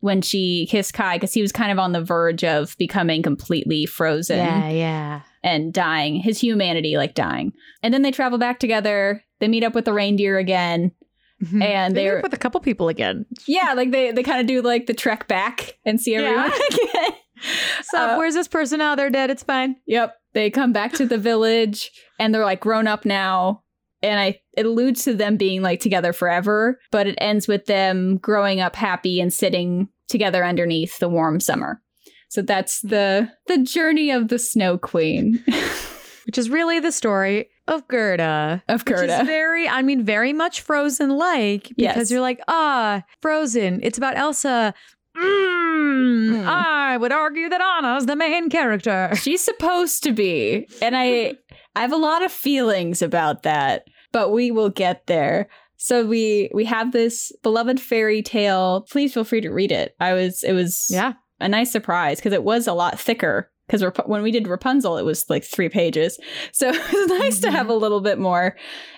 when 0.06 0.22
she 0.22 0.68
kissed 0.70 0.94
Kai 0.94 1.16
because 1.16 1.34
he 1.34 1.42
was 1.42 1.52
kind 1.52 1.72
of 1.72 1.80
on 1.80 1.92
the 1.92 2.04
verge 2.04 2.44
of 2.44 2.78
becoming 2.78 3.24
completely 3.24 3.88
frozen. 3.88 4.38
Yeah, 4.38 4.70
yeah. 4.70 5.22
And 5.44 5.74
dying, 5.74 6.18
his 6.18 6.40
humanity 6.40 6.96
like 6.96 7.16
dying. 7.16 7.54
And 7.82 7.92
then 7.92 8.04
they 8.04 8.12
travel 8.12 8.38
back 8.38 8.60
together. 8.60 9.24
They 9.40 9.48
meet 9.48 9.64
up 9.64 9.74
with 9.74 9.86
the 9.86 9.94
reindeer 9.94 10.38
again. 10.38 10.92
Mm-hmm. 11.44 11.62
And 11.62 11.98
they 11.98 12.08
are 12.08 12.22
with 12.22 12.36
a 12.36 12.38
couple 12.38 12.62
people 12.62 12.88
again. 12.88 13.26
Yeah, 13.48 13.74
like 13.74 13.90
they 13.90 14.12
they 14.12 14.22
kind 14.22 14.40
of 14.40 14.46
do 14.46 14.62
like 14.62 14.86
the 14.86 14.94
trek 14.94 15.28
back 15.28 15.80
and 15.86 16.00
see 16.00 16.16
everyone 16.16 16.52
yeah. 16.52 16.78
again. 16.88 17.20
So 17.86 17.98
uh, 17.98 18.18
where's 18.18 18.36
this 18.36 18.48
person? 18.48 18.82
Oh, 18.82 18.96
they're 18.96 19.10
dead. 19.10 19.32
It's 19.32 19.44
fine. 19.44 19.76
Yep. 19.88 20.16
They 20.34 20.52
come 20.52 20.72
back 20.72 20.94
to 20.94 21.06
the 21.08 21.18
village 21.18 21.90
and 22.20 22.34
they're 22.34 22.46
like 22.46 22.60
grown 22.60 22.86
up 22.86 23.06
now. 23.06 23.64
And 24.04 24.20
I 24.20 24.40
it 24.54 24.68
alludes 24.68 25.04
to 25.06 25.16
them 25.16 25.36
being 25.36 25.64
like 25.64 25.80
together 25.80 26.14
forever, 26.14 26.80
but 26.92 27.08
it 27.08 27.18
ends 27.18 27.48
with 27.48 27.66
them 27.66 28.18
growing 28.18 28.62
up 28.62 28.76
happy 28.76 29.20
and 29.20 29.34
sitting 29.34 29.90
together 30.08 30.46
underneath 30.46 31.00
the 31.00 31.10
warm 31.10 31.40
summer. 31.40 31.82
So 32.30 32.42
that's 32.42 32.82
the 32.82 33.32
the 33.48 33.60
journey 33.60 34.12
of 34.12 34.28
the 34.28 34.40
Snow 34.40 34.78
Queen. 34.78 35.44
which 36.26 36.38
is 36.38 36.50
really 36.50 36.80
the 36.80 36.92
story 36.92 37.50
of 37.68 37.88
Gerda. 37.88 38.64
Of 38.68 38.86
Gerda. 38.86 39.20
It's 39.20 39.28
very, 39.28 39.68
I 39.68 39.82
mean, 39.82 40.04
very 40.04 40.34
much 40.34 40.62
Frozen 40.62 41.12
like 41.18 41.70
because 41.70 41.78
yes. 41.78 42.12
you're 42.12 42.22
like, 42.22 42.42
ah, 42.48 43.04
Frozen. 43.22 43.82
It's 43.84 43.98
about 43.98 44.18
Elsa. 44.18 44.74
Mm, 45.16 46.30
mm. 46.32 46.46
I 46.46 46.98
would 46.98 47.12
argue 47.12 47.50
that 47.50 47.62
Anna's 47.62 48.06
the 48.06 48.16
main 48.16 48.50
character. 48.50 49.12
She's 49.16 49.44
supposed 49.44 50.04
to 50.04 50.12
be. 50.12 50.68
And 50.82 50.96
I 50.98 51.36
I 51.76 51.82
have 51.82 51.94
a 51.94 51.98
lot 51.98 52.24
of 52.24 52.32
feelings 52.32 53.02
about 53.02 53.44
that, 53.44 53.88
but 54.12 54.32
we 54.32 54.52
will 54.52 54.70
get 54.70 55.08
there. 55.08 55.48
So 55.77 56.05
we 56.05 56.50
we 56.53 56.65
have 56.65 56.91
this 56.91 57.32
beloved 57.44 57.79
fairy 57.79 58.22
tale. 58.22 58.86
Please 58.89 59.13
feel 59.13 59.24
free 59.24 59.41
to 59.41 59.50
read 59.50 59.72
it. 59.72 59.96
I 60.00 60.13
was 60.13 60.44
it 60.44 60.53
was 60.53 60.88
yeah 60.89 61.13
a 61.39 61.50
nice 61.50 61.72
surprise 61.72 62.17
because 62.17 62.34
it 62.34 62.44
was 62.44 62.67
a 62.67 62.74
lot 62.74 63.00
thicker 63.00 63.51
because 63.67 63.84
Rap- 63.84 64.08
when 64.08 64.22
we 64.22 64.32
did 64.32 64.48
Rapunzel, 64.48 64.98
it 64.98 65.03
was 65.03 65.29
like 65.29 65.44
three 65.44 65.70
pages. 65.70 66.20
So 66.51 66.70
it 66.74 66.94
was 66.94 67.08
nice 67.20 67.36
mm-hmm. 67.36 67.46
to 67.46 67.51
have 67.51 67.63
mm-hmm. 67.63 67.72
a 67.72 67.75
little 67.75 68.01
bit 68.01 68.20
more 68.20 68.55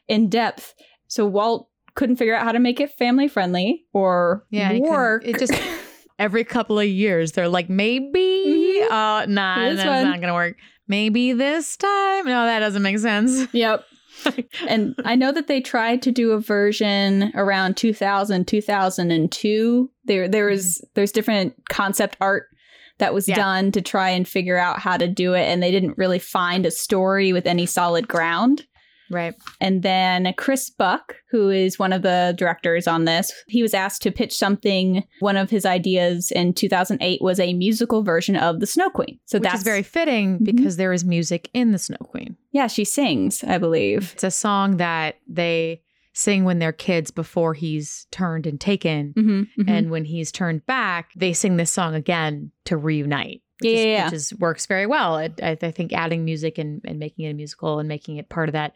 in 0.07 0.29
depth. 0.29 0.74
So 1.07 1.25
Walt 1.25 1.69
couldn't 1.96 2.17
figure 2.17 2.36
out 2.36 2.43
how 2.43 2.51
to 2.51 2.60
make 2.60 2.79
it 2.79 2.91
family 2.91 3.27
friendly 3.27 3.86
or 3.93 4.46
yeah, 4.50 4.77
work. 4.77 5.25
It 5.25 5.39
just 5.39 5.53
every 6.19 6.43
couple 6.43 6.79
of 6.79 6.88
years 6.88 7.34
they're 7.34 7.48
like 7.48 7.69
maybe 7.69 8.81
mm-hmm. 8.81 8.91
uh 8.91 9.25
nah 9.27 9.74
that's 9.74 10.05
not 10.05 10.22
gonna 10.22 10.34
work. 10.34 10.55
Maybe 10.89 11.34
this 11.34 11.75
time. 11.75 12.25
No, 12.25 12.46
that 12.46 12.60
doesn't 12.60 12.81
make 12.81 12.98
sense. 13.00 13.53
Yep. 13.53 13.84
and 14.67 14.95
I 15.05 15.15
know 15.15 15.31
that 15.31 15.47
they 15.47 15.62
tried 15.62 16.01
to 16.03 16.12
do 16.12 16.31
a 16.31 16.39
version 16.39 17.31
around 17.36 17.77
2000, 17.77 18.47
2002. 18.47 19.91
There, 20.05 20.27
there 20.27 20.45
was, 20.47 20.65
mm-hmm. 20.65 20.88
there's 20.95 21.12
different 21.12 21.53
concept 21.69 22.17
art 22.21 22.47
that 23.00 23.13
was 23.13 23.27
yeah. 23.27 23.36
done 23.36 23.71
to 23.71 23.81
try 23.81 24.09
and 24.09 24.27
figure 24.27 24.57
out 24.57 24.79
how 24.79 24.97
to 24.97 25.07
do 25.07 25.33
it. 25.33 25.43
And 25.43 25.62
they 25.62 25.71
didn't 25.71 25.97
really 25.97 26.19
find 26.19 26.65
a 26.65 26.71
story 26.71 27.33
with 27.33 27.45
any 27.45 27.65
solid 27.65 28.07
ground. 28.07 28.65
Right. 29.10 29.36
And 29.62 29.84
then 29.84 30.34
Chris 30.38 30.70
Buck, 30.70 31.16
who 31.30 31.50
is 31.50 31.80
one 31.80 31.94
of 31.94 32.02
the 32.02 32.34
directors 32.38 32.88
on 32.88 33.06
this, 33.06 33.32
he 33.48 33.62
was 33.62 33.74
asked 33.74 34.02
to 34.04 34.12
pitch 34.12 34.36
something. 34.36 35.04
One 35.20 35.38
of 35.38 35.50
his 35.50 35.66
ideas 35.66 36.32
in 36.32 36.54
2008 36.54 37.22
was 37.22 37.40
a 37.40 37.54
musical 37.54 38.04
version 38.04 38.36
of 38.36 38.60
The 38.60 38.68
Snow 38.68 38.90
Queen. 38.90 39.20
So 39.26 39.38
Which 39.38 39.50
that's 39.50 39.64
very 39.64 39.84
fitting 39.84 40.36
mm-hmm. 40.36 40.44
because 40.44 40.78
there 40.78 40.94
is 40.94 41.06
music 41.06 41.50
in 41.54 41.72
The 41.72 41.80
Snow 41.80 41.98
Queen. 41.98 42.38
Yeah, 42.52 42.68
she 42.68 42.86
sings, 42.86 43.44
I 43.44 43.58
believe. 43.58 44.14
It's 44.14 44.24
a 44.24 44.32
song 44.32 44.78
that 44.78 45.16
they 45.28 45.82
sing 46.18 46.44
when 46.44 46.58
they're 46.58 46.72
kids 46.72 47.12
before 47.12 47.54
he's 47.54 48.08
turned 48.10 48.48
and 48.48 48.60
taken. 48.60 49.14
Mm-hmm, 49.14 49.40
mm-hmm. 49.40 49.70
And 49.70 49.92
when 49.92 50.04
he's 50.04 50.32
turned 50.32 50.66
back, 50.66 51.12
they 51.16 51.32
sing 51.32 51.58
this 51.58 51.72
song 51.72 51.94
again 51.94 52.52
to 52.66 52.76
reunite. 52.76 53.44
Which 53.60 53.72
yeah, 53.72 53.78
is, 53.78 53.86
yeah, 53.86 54.06
which 54.06 54.14
is 54.14 54.34
works 54.40 54.66
very 54.66 54.86
well. 54.86 55.16
I, 55.16 55.30
I, 55.42 55.56
think 55.56 55.94
adding 55.94 56.26
music 56.26 56.58
and, 56.58 56.82
and 56.86 57.00
making 57.00 57.26
it 57.26 57.32
a 57.32 57.34
musical 57.34 57.80
and 57.80 57.88
making 57.88 58.18
it 58.18 58.30
part 58.30 58.50
of 58.50 58.54
that 58.54 58.74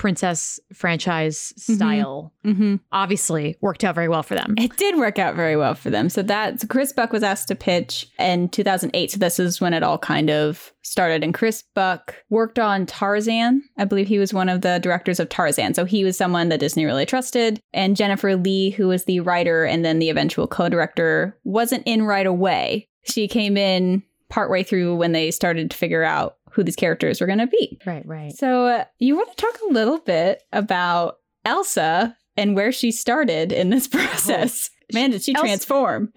princess 0.00 0.58
franchise 0.72 1.52
mm-hmm. 1.58 1.74
style 1.74 2.32
mm-hmm. 2.42 2.76
obviously 2.90 3.54
worked 3.60 3.84
out 3.84 3.94
very 3.94 4.08
well 4.08 4.22
for 4.22 4.34
them. 4.34 4.54
It 4.56 4.74
did 4.78 4.96
work 4.96 5.18
out 5.18 5.34
very 5.36 5.56
well 5.56 5.74
for 5.74 5.90
them. 5.90 6.08
So 6.08 6.22
that 6.22 6.58
so 6.58 6.66
Chris 6.66 6.90
Buck 6.90 7.12
was 7.12 7.22
asked 7.22 7.48
to 7.48 7.54
pitch 7.54 8.10
in 8.18 8.48
2008. 8.48 9.10
So 9.10 9.18
this 9.18 9.38
is 9.38 9.60
when 9.60 9.74
it 9.74 9.82
all 9.82 9.98
kind 9.98 10.30
of 10.30 10.72
started. 10.80 11.22
And 11.22 11.34
Chris 11.34 11.64
Buck 11.74 12.14
worked 12.30 12.58
on 12.58 12.86
Tarzan. 12.86 13.62
I 13.76 13.84
believe 13.84 14.08
he 14.08 14.18
was 14.18 14.32
one 14.32 14.48
of 14.48 14.62
the 14.62 14.78
directors 14.78 15.20
of 15.20 15.28
Tarzan. 15.28 15.74
So 15.74 15.84
he 15.84 16.02
was 16.02 16.16
someone 16.16 16.48
that 16.48 16.60
Disney 16.60 16.86
really 16.86 17.04
trusted. 17.04 17.60
And 17.74 17.94
Jennifer 17.94 18.36
Lee, 18.36 18.70
who 18.70 18.88
was 18.88 19.04
the 19.04 19.20
writer 19.20 19.66
and 19.66 19.84
then 19.84 19.98
the 19.98 20.08
eventual 20.08 20.46
co-director, 20.46 21.38
wasn't 21.44 21.82
in 21.84 22.04
right 22.04 22.26
away. 22.26 22.88
She 23.02 23.28
came 23.28 23.58
in 23.58 24.02
partway 24.30 24.62
through 24.62 24.96
when 24.96 25.12
they 25.12 25.30
started 25.30 25.70
to 25.70 25.76
figure 25.76 26.04
out 26.04 26.36
who 26.52 26.62
these 26.62 26.76
characters 26.76 27.20
were 27.20 27.26
going 27.26 27.38
to 27.38 27.46
be. 27.46 27.78
Right, 27.86 28.06
right. 28.06 28.32
So, 28.36 28.66
uh, 28.66 28.84
you 28.98 29.16
want 29.16 29.30
to 29.30 29.36
talk 29.36 29.58
a 29.68 29.72
little 29.72 29.98
bit 29.98 30.42
about 30.52 31.16
Elsa 31.44 32.16
and 32.36 32.54
where 32.54 32.72
she 32.72 32.92
started 32.92 33.52
in 33.52 33.70
this 33.70 33.86
process? 33.88 34.70
Oh, 34.74 34.86
Man, 34.94 35.10
did 35.10 35.22
she 35.22 35.34
Elsa- 35.34 35.46
transform? 35.46 36.12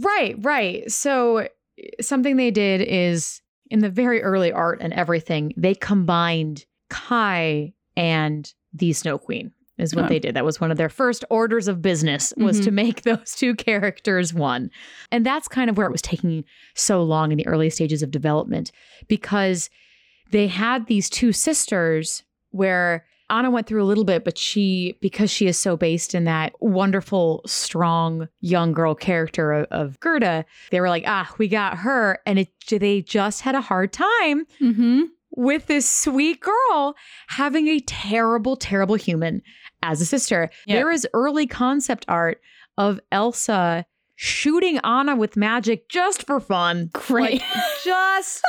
Right, 0.00 0.36
right. 0.38 0.90
So, 0.90 1.48
something 2.00 2.36
they 2.36 2.50
did 2.50 2.80
is 2.82 3.40
in 3.70 3.80
the 3.80 3.90
very 3.90 4.22
early 4.22 4.52
art 4.52 4.78
and 4.80 4.92
everything, 4.92 5.52
they 5.56 5.74
combined 5.74 6.64
Kai 6.90 7.72
and 7.96 8.52
the 8.72 8.92
Snow 8.92 9.18
Queen 9.18 9.52
is 9.82 9.94
what 9.94 10.06
oh. 10.06 10.08
they 10.08 10.18
did. 10.18 10.34
That 10.34 10.44
was 10.44 10.60
one 10.60 10.70
of 10.70 10.78
their 10.78 10.88
first 10.88 11.24
orders 11.30 11.68
of 11.68 11.82
business 11.82 12.32
was 12.36 12.56
mm-hmm. 12.56 12.64
to 12.64 12.70
make 12.70 13.02
those 13.02 13.34
two 13.34 13.54
characters 13.54 14.32
one. 14.32 14.70
And 15.10 15.26
that's 15.26 15.48
kind 15.48 15.68
of 15.68 15.76
where 15.76 15.86
it 15.86 15.92
was 15.92 16.02
taking 16.02 16.44
so 16.74 17.02
long 17.02 17.32
in 17.32 17.38
the 17.38 17.46
early 17.46 17.70
stages 17.70 18.02
of 18.02 18.10
development 18.10 18.72
because 19.08 19.68
they 20.30 20.46
had 20.46 20.86
these 20.86 21.10
two 21.10 21.32
sisters 21.32 22.22
where 22.50 23.04
Anna 23.32 23.50
went 23.50 23.66
through 23.66 23.82
a 23.82 23.86
little 23.86 24.04
bit, 24.04 24.24
but 24.24 24.36
she, 24.36 24.98
because 25.00 25.30
she 25.30 25.46
is 25.46 25.58
so 25.58 25.76
based 25.76 26.14
in 26.14 26.24
that 26.24 26.52
wonderful, 26.60 27.40
strong 27.46 28.28
young 28.40 28.72
girl 28.72 28.94
character 28.94 29.52
of, 29.52 29.66
of 29.70 30.00
Gerda, 30.00 30.44
they 30.70 30.80
were 30.80 30.90
like, 30.90 31.04
ah, 31.06 31.32
we 31.38 31.48
got 31.48 31.78
her. 31.78 32.18
And 32.26 32.40
it, 32.40 32.48
they 32.68 33.00
just 33.00 33.40
had 33.40 33.54
a 33.54 33.62
hard 33.62 33.92
time 33.92 34.44
mm-hmm. 34.60 35.04
with 35.30 35.66
this 35.66 35.88
sweet 35.88 36.40
girl 36.40 36.94
having 37.28 37.68
a 37.68 37.80
terrible, 37.80 38.54
terrible 38.54 38.96
human 38.96 39.40
as 39.82 40.00
a 40.00 40.06
sister. 40.06 40.50
Yep. 40.66 40.76
There 40.76 40.90
is 40.90 41.06
early 41.14 41.46
concept 41.46 42.04
art 42.08 42.40
of 42.78 43.00
Elsa 43.10 43.86
shooting 44.16 44.78
Anna 44.84 45.16
with 45.16 45.36
magic 45.36 45.88
just 45.88 46.24
for 46.24 46.40
fun. 46.40 46.90
Great. 46.92 47.40
Like, 47.40 47.42
just 47.84 48.42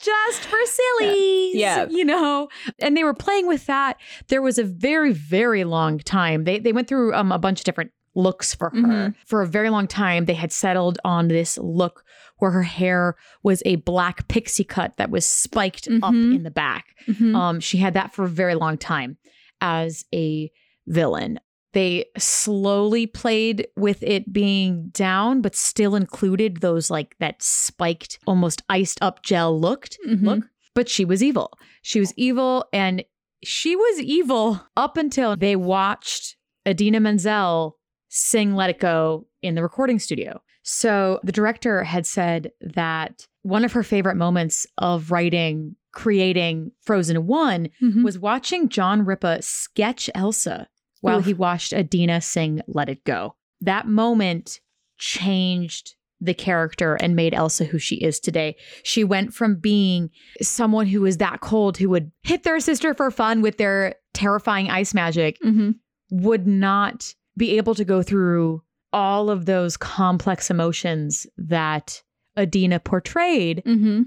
just 0.00 0.44
for 0.44 0.58
sillies. 0.64 1.54
Yeah. 1.54 1.76
yeah. 1.76 1.86
You 1.88 2.04
know. 2.04 2.48
And 2.80 2.96
they 2.96 3.04
were 3.04 3.14
playing 3.14 3.46
with 3.46 3.66
that. 3.66 3.98
There 4.28 4.42
was 4.42 4.58
a 4.58 4.64
very, 4.64 5.12
very 5.12 5.64
long 5.64 5.98
time. 5.98 6.44
They 6.44 6.58
they 6.58 6.72
went 6.72 6.88
through 6.88 7.14
um, 7.14 7.32
a 7.32 7.38
bunch 7.38 7.60
of 7.60 7.64
different 7.64 7.92
looks 8.14 8.54
for 8.54 8.70
her. 8.70 8.76
Mm-hmm. 8.76 9.10
For 9.26 9.42
a 9.42 9.46
very 9.46 9.70
long 9.70 9.86
time, 9.86 10.24
they 10.24 10.34
had 10.34 10.50
settled 10.50 10.98
on 11.04 11.28
this 11.28 11.58
look 11.58 12.02
where 12.38 12.50
her 12.50 12.62
hair 12.62 13.14
was 13.42 13.62
a 13.64 13.76
black 13.76 14.26
pixie 14.28 14.64
cut 14.64 14.96
that 14.96 15.10
was 15.10 15.26
spiked 15.26 15.88
mm-hmm. 15.88 16.02
up 16.02 16.14
in 16.14 16.42
the 16.42 16.50
back. 16.50 16.86
Mm-hmm. 17.06 17.36
Um, 17.36 17.60
she 17.60 17.78
had 17.78 17.94
that 17.94 18.14
for 18.14 18.24
a 18.24 18.28
very 18.28 18.54
long 18.54 18.78
time 18.78 19.18
as 19.60 20.04
a 20.14 20.50
villain. 20.86 21.40
They 21.72 22.06
slowly 22.16 23.06
played 23.06 23.66
with 23.76 24.02
it 24.02 24.32
being 24.32 24.88
down, 24.90 25.42
but 25.42 25.54
still 25.54 25.94
included 25.94 26.58
those 26.58 26.90
like 26.90 27.16
that 27.20 27.42
spiked, 27.42 28.18
almost 28.26 28.62
iced 28.68 28.98
up 29.02 29.22
gel 29.22 29.60
looked 29.60 29.98
mm-hmm. 30.06 30.26
look. 30.26 30.44
But 30.74 30.88
she 30.88 31.04
was 31.04 31.22
evil. 31.22 31.52
She 31.82 32.00
was 32.00 32.14
evil, 32.16 32.64
and 32.72 33.04
she 33.42 33.76
was 33.76 34.00
evil 34.00 34.60
up 34.76 34.96
until 34.96 35.36
they 35.36 35.56
watched 35.56 36.36
Idina 36.66 37.00
Menzel 37.00 37.76
sing 38.08 38.54
Let 38.54 38.70
It 38.70 38.78
Go 38.78 39.26
in 39.42 39.54
the 39.54 39.62
recording 39.62 39.98
studio. 39.98 40.40
So 40.62 41.20
the 41.22 41.32
director 41.32 41.84
had 41.84 42.06
said 42.06 42.50
that 42.60 43.26
one 43.42 43.64
of 43.64 43.72
her 43.72 43.82
favorite 43.82 44.16
moments 44.16 44.66
of 44.78 45.10
writing 45.10 45.76
creating 45.96 46.70
Frozen 46.82 47.26
one 47.26 47.70
mm-hmm. 47.82 48.02
was 48.02 48.18
watching 48.18 48.68
John 48.68 49.06
Ripa 49.06 49.40
sketch 49.40 50.10
Elsa 50.14 50.68
while 51.00 51.20
Oof. 51.20 51.24
he 51.24 51.32
watched 51.32 51.72
Idina 51.72 52.20
sing 52.20 52.60
Let 52.68 52.90
It 52.90 53.02
Go. 53.04 53.34
That 53.62 53.88
moment 53.88 54.60
changed 54.98 55.94
the 56.20 56.34
character 56.34 56.96
and 56.96 57.16
made 57.16 57.32
Elsa 57.32 57.64
who 57.64 57.78
she 57.78 57.96
is 57.96 58.20
today. 58.20 58.56
She 58.82 59.04
went 59.04 59.32
from 59.32 59.56
being 59.56 60.10
someone 60.42 60.86
who 60.86 61.00
was 61.00 61.16
that 61.16 61.40
cold, 61.40 61.78
who 61.78 61.88
would 61.88 62.12
hit 62.22 62.42
their 62.42 62.60
sister 62.60 62.92
for 62.92 63.10
fun 63.10 63.40
with 63.40 63.56
their 63.56 63.94
terrifying 64.12 64.68
ice 64.68 64.92
magic, 64.92 65.38
mm-hmm. 65.42 65.70
would 66.10 66.46
not 66.46 67.14
be 67.38 67.56
able 67.56 67.74
to 67.74 67.86
go 67.86 68.02
through 68.02 68.62
all 68.92 69.30
of 69.30 69.46
those 69.46 69.78
complex 69.78 70.50
emotions 70.50 71.26
that 71.38 72.02
Idina 72.38 72.80
portrayed. 72.80 73.62
Mm-hmm 73.64 74.02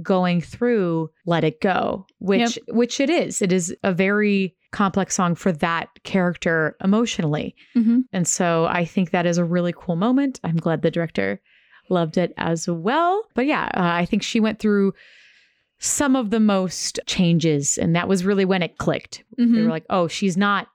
going 0.00 0.40
through 0.40 1.10
Let 1.26 1.44
It 1.44 1.60
Go, 1.60 2.06
which 2.18 2.56
yep. 2.56 2.76
which 2.76 3.00
it 3.00 3.10
is. 3.10 3.42
It 3.42 3.52
is 3.52 3.74
a 3.82 3.92
very 3.92 4.54
complex 4.70 5.14
song 5.14 5.34
for 5.34 5.52
that 5.52 5.88
character 6.02 6.76
emotionally. 6.82 7.54
Mm-hmm. 7.76 8.00
And 8.12 8.26
so 8.26 8.66
I 8.66 8.84
think 8.84 9.10
that 9.10 9.26
is 9.26 9.36
a 9.36 9.44
really 9.44 9.74
cool 9.76 9.96
moment. 9.96 10.40
I'm 10.44 10.56
glad 10.56 10.80
the 10.80 10.90
director 10.90 11.40
loved 11.90 12.16
it 12.16 12.32
as 12.38 12.68
well. 12.68 13.22
But 13.34 13.46
yeah, 13.46 13.64
uh, 13.74 13.80
I 13.82 14.06
think 14.06 14.22
she 14.22 14.40
went 14.40 14.60
through 14.60 14.94
some 15.78 16.16
of 16.16 16.30
the 16.30 16.40
most 16.40 17.00
changes 17.06 17.76
and 17.76 17.94
that 17.94 18.08
was 18.08 18.24
really 18.24 18.46
when 18.46 18.62
it 18.62 18.78
clicked. 18.78 19.24
Mm-hmm. 19.38 19.54
They 19.54 19.62
were 19.62 19.68
like, 19.68 19.86
"Oh, 19.90 20.08
she's 20.08 20.36
not 20.36 20.68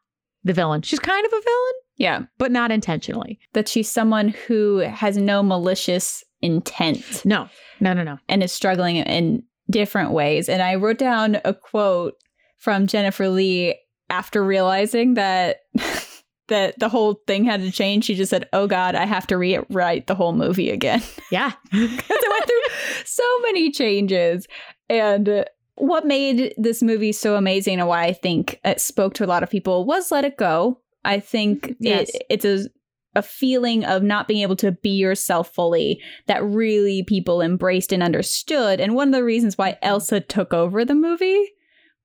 the 0.47 0.53
villain. 0.53 0.81
She's 0.81 1.00
kind 1.00 1.25
of 1.25 1.31
a 1.31 1.41
villain, 1.41 1.74
yeah, 1.97 2.21
but 2.38 2.51
not 2.51 2.71
intentionally. 2.71 3.39
That 3.53 3.67
she's 3.67 3.89
someone 3.89 4.29
who 4.29 4.79
has 4.79 5.17
no 5.17 5.43
malicious 5.43 6.24
intent. 6.41 7.25
No, 7.25 7.50
no, 7.79 7.94
no, 7.94 8.03
no. 8.03 8.17
And 8.29 8.44
is 8.44 8.51
struggling 8.51 8.98
in 8.98 9.44
different 9.70 10.12
ways. 10.12 10.50
And 10.50 10.62
I 10.62 10.75
wrote 10.75 10.98
down 10.98 11.38
a 11.44 11.53
quote 11.53 12.15
from 12.58 12.88
Jennifer 12.88 13.29
Lee 13.29 13.79
after 14.10 14.44
realizing 14.44 15.15
that. 15.15 15.58
that 16.48 16.79
the 16.79 16.88
whole 16.88 17.22
thing 17.27 17.44
had 17.44 17.60
to 17.60 17.72
change. 17.72 18.06
She 18.06 18.15
just 18.15 18.29
said, 18.29 18.48
"Oh 18.53 18.67
God, 18.67 18.96
I 18.96 19.06
have 19.06 19.27
to 19.27 19.38
rewrite 19.38 20.08
the 20.08 20.15
whole 20.15 20.32
movie 20.32 20.70
again." 20.70 21.03
Yeah, 21.29 21.51
because 21.72 22.10
it 22.10 22.29
went 22.29 22.46
through 22.46 23.03
so 23.03 23.39
many 23.41 23.70
changes, 23.70 24.48
and 24.88 25.46
what 25.75 26.06
made 26.06 26.53
this 26.58 26.82
movie 26.82 27.12
so 27.12 27.36
amazing, 27.36 27.82
and 27.82 27.89
why 27.89 28.06
I 28.06 28.13
think 28.13 28.62
it 28.63 28.79
spoke 28.79 29.13
to 29.15 29.25
a 29.25 29.27
lot 29.27 29.44
of 29.44 29.50
people, 29.50 29.84
was 29.84 30.10
"Let 30.10 30.24
It 30.24 30.38
Go." 30.38 30.79
I 31.03 31.20
think 31.20 31.75
yes. 31.79 32.10
it, 32.13 32.24
it's 32.29 32.46
a 32.46 32.70
a 33.17 33.21
feeling 33.24 33.83
of 33.83 34.03
not 34.03 34.27
being 34.27 34.43
able 34.43 34.55
to 34.55 34.71
be 34.71 34.91
yourself 34.91 35.53
fully 35.53 36.00
that 36.27 36.43
really 36.43 37.03
people 37.03 37.41
embraced 37.41 37.91
and 37.91 38.03
understood. 38.03 38.79
And 38.79 38.93
one 38.93 39.09
of 39.09 39.13
the 39.13 39.24
reasons 39.24 39.57
why 39.57 39.77
Elsa 39.81 40.21
took 40.21 40.53
over 40.53 40.86
the 40.86 40.95
movie 40.95 41.51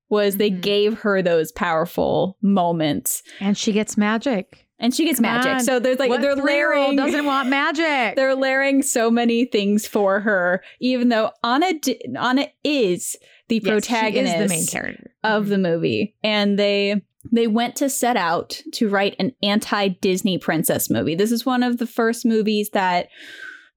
was 0.08 0.36
they 0.36 0.50
mm-hmm. 0.50 0.60
gave 0.60 0.98
her 1.00 1.22
those 1.22 1.52
powerful 1.52 2.38
moments. 2.42 3.22
And 3.40 3.56
she 3.56 3.72
gets 3.72 3.96
magic. 3.96 4.66
And 4.78 4.94
she 4.94 5.04
gets 5.04 5.20
Come 5.20 5.22
magic. 5.22 5.52
On. 5.52 5.60
So 5.60 5.78
there's 5.78 5.98
like 5.98 6.08
what 6.10 6.22
they're 6.22 6.34
layering 6.34 6.96
doesn't 6.96 7.24
want 7.24 7.48
magic. 7.48 8.16
They're 8.16 8.34
layering 8.34 8.82
so 8.82 9.10
many 9.10 9.44
things 9.44 9.86
for 9.86 10.20
her, 10.20 10.64
even 10.80 11.08
though 11.08 11.30
Anna 11.44 11.74
Anna 12.18 12.48
is 12.64 13.16
the 13.48 13.60
yes, 13.62 13.70
protagonist, 13.70 14.34
is 14.34 14.42
the 14.42 14.48
main 14.48 14.66
character 14.66 15.14
of 15.22 15.44
mm-hmm. 15.44 15.50
the 15.50 15.58
movie. 15.58 16.16
And 16.24 16.58
they 16.58 17.02
they 17.30 17.46
went 17.46 17.76
to 17.76 17.88
set 17.88 18.16
out 18.16 18.60
to 18.72 18.88
write 18.88 19.16
an 19.18 19.32
anti 19.42 19.88
Disney 19.88 20.38
princess 20.38 20.90
movie. 20.90 21.14
This 21.14 21.32
is 21.32 21.46
one 21.46 21.62
of 21.62 21.78
the 21.78 21.86
first 21.86 22.24
movies 22.24 22.70
that 22.70 23.08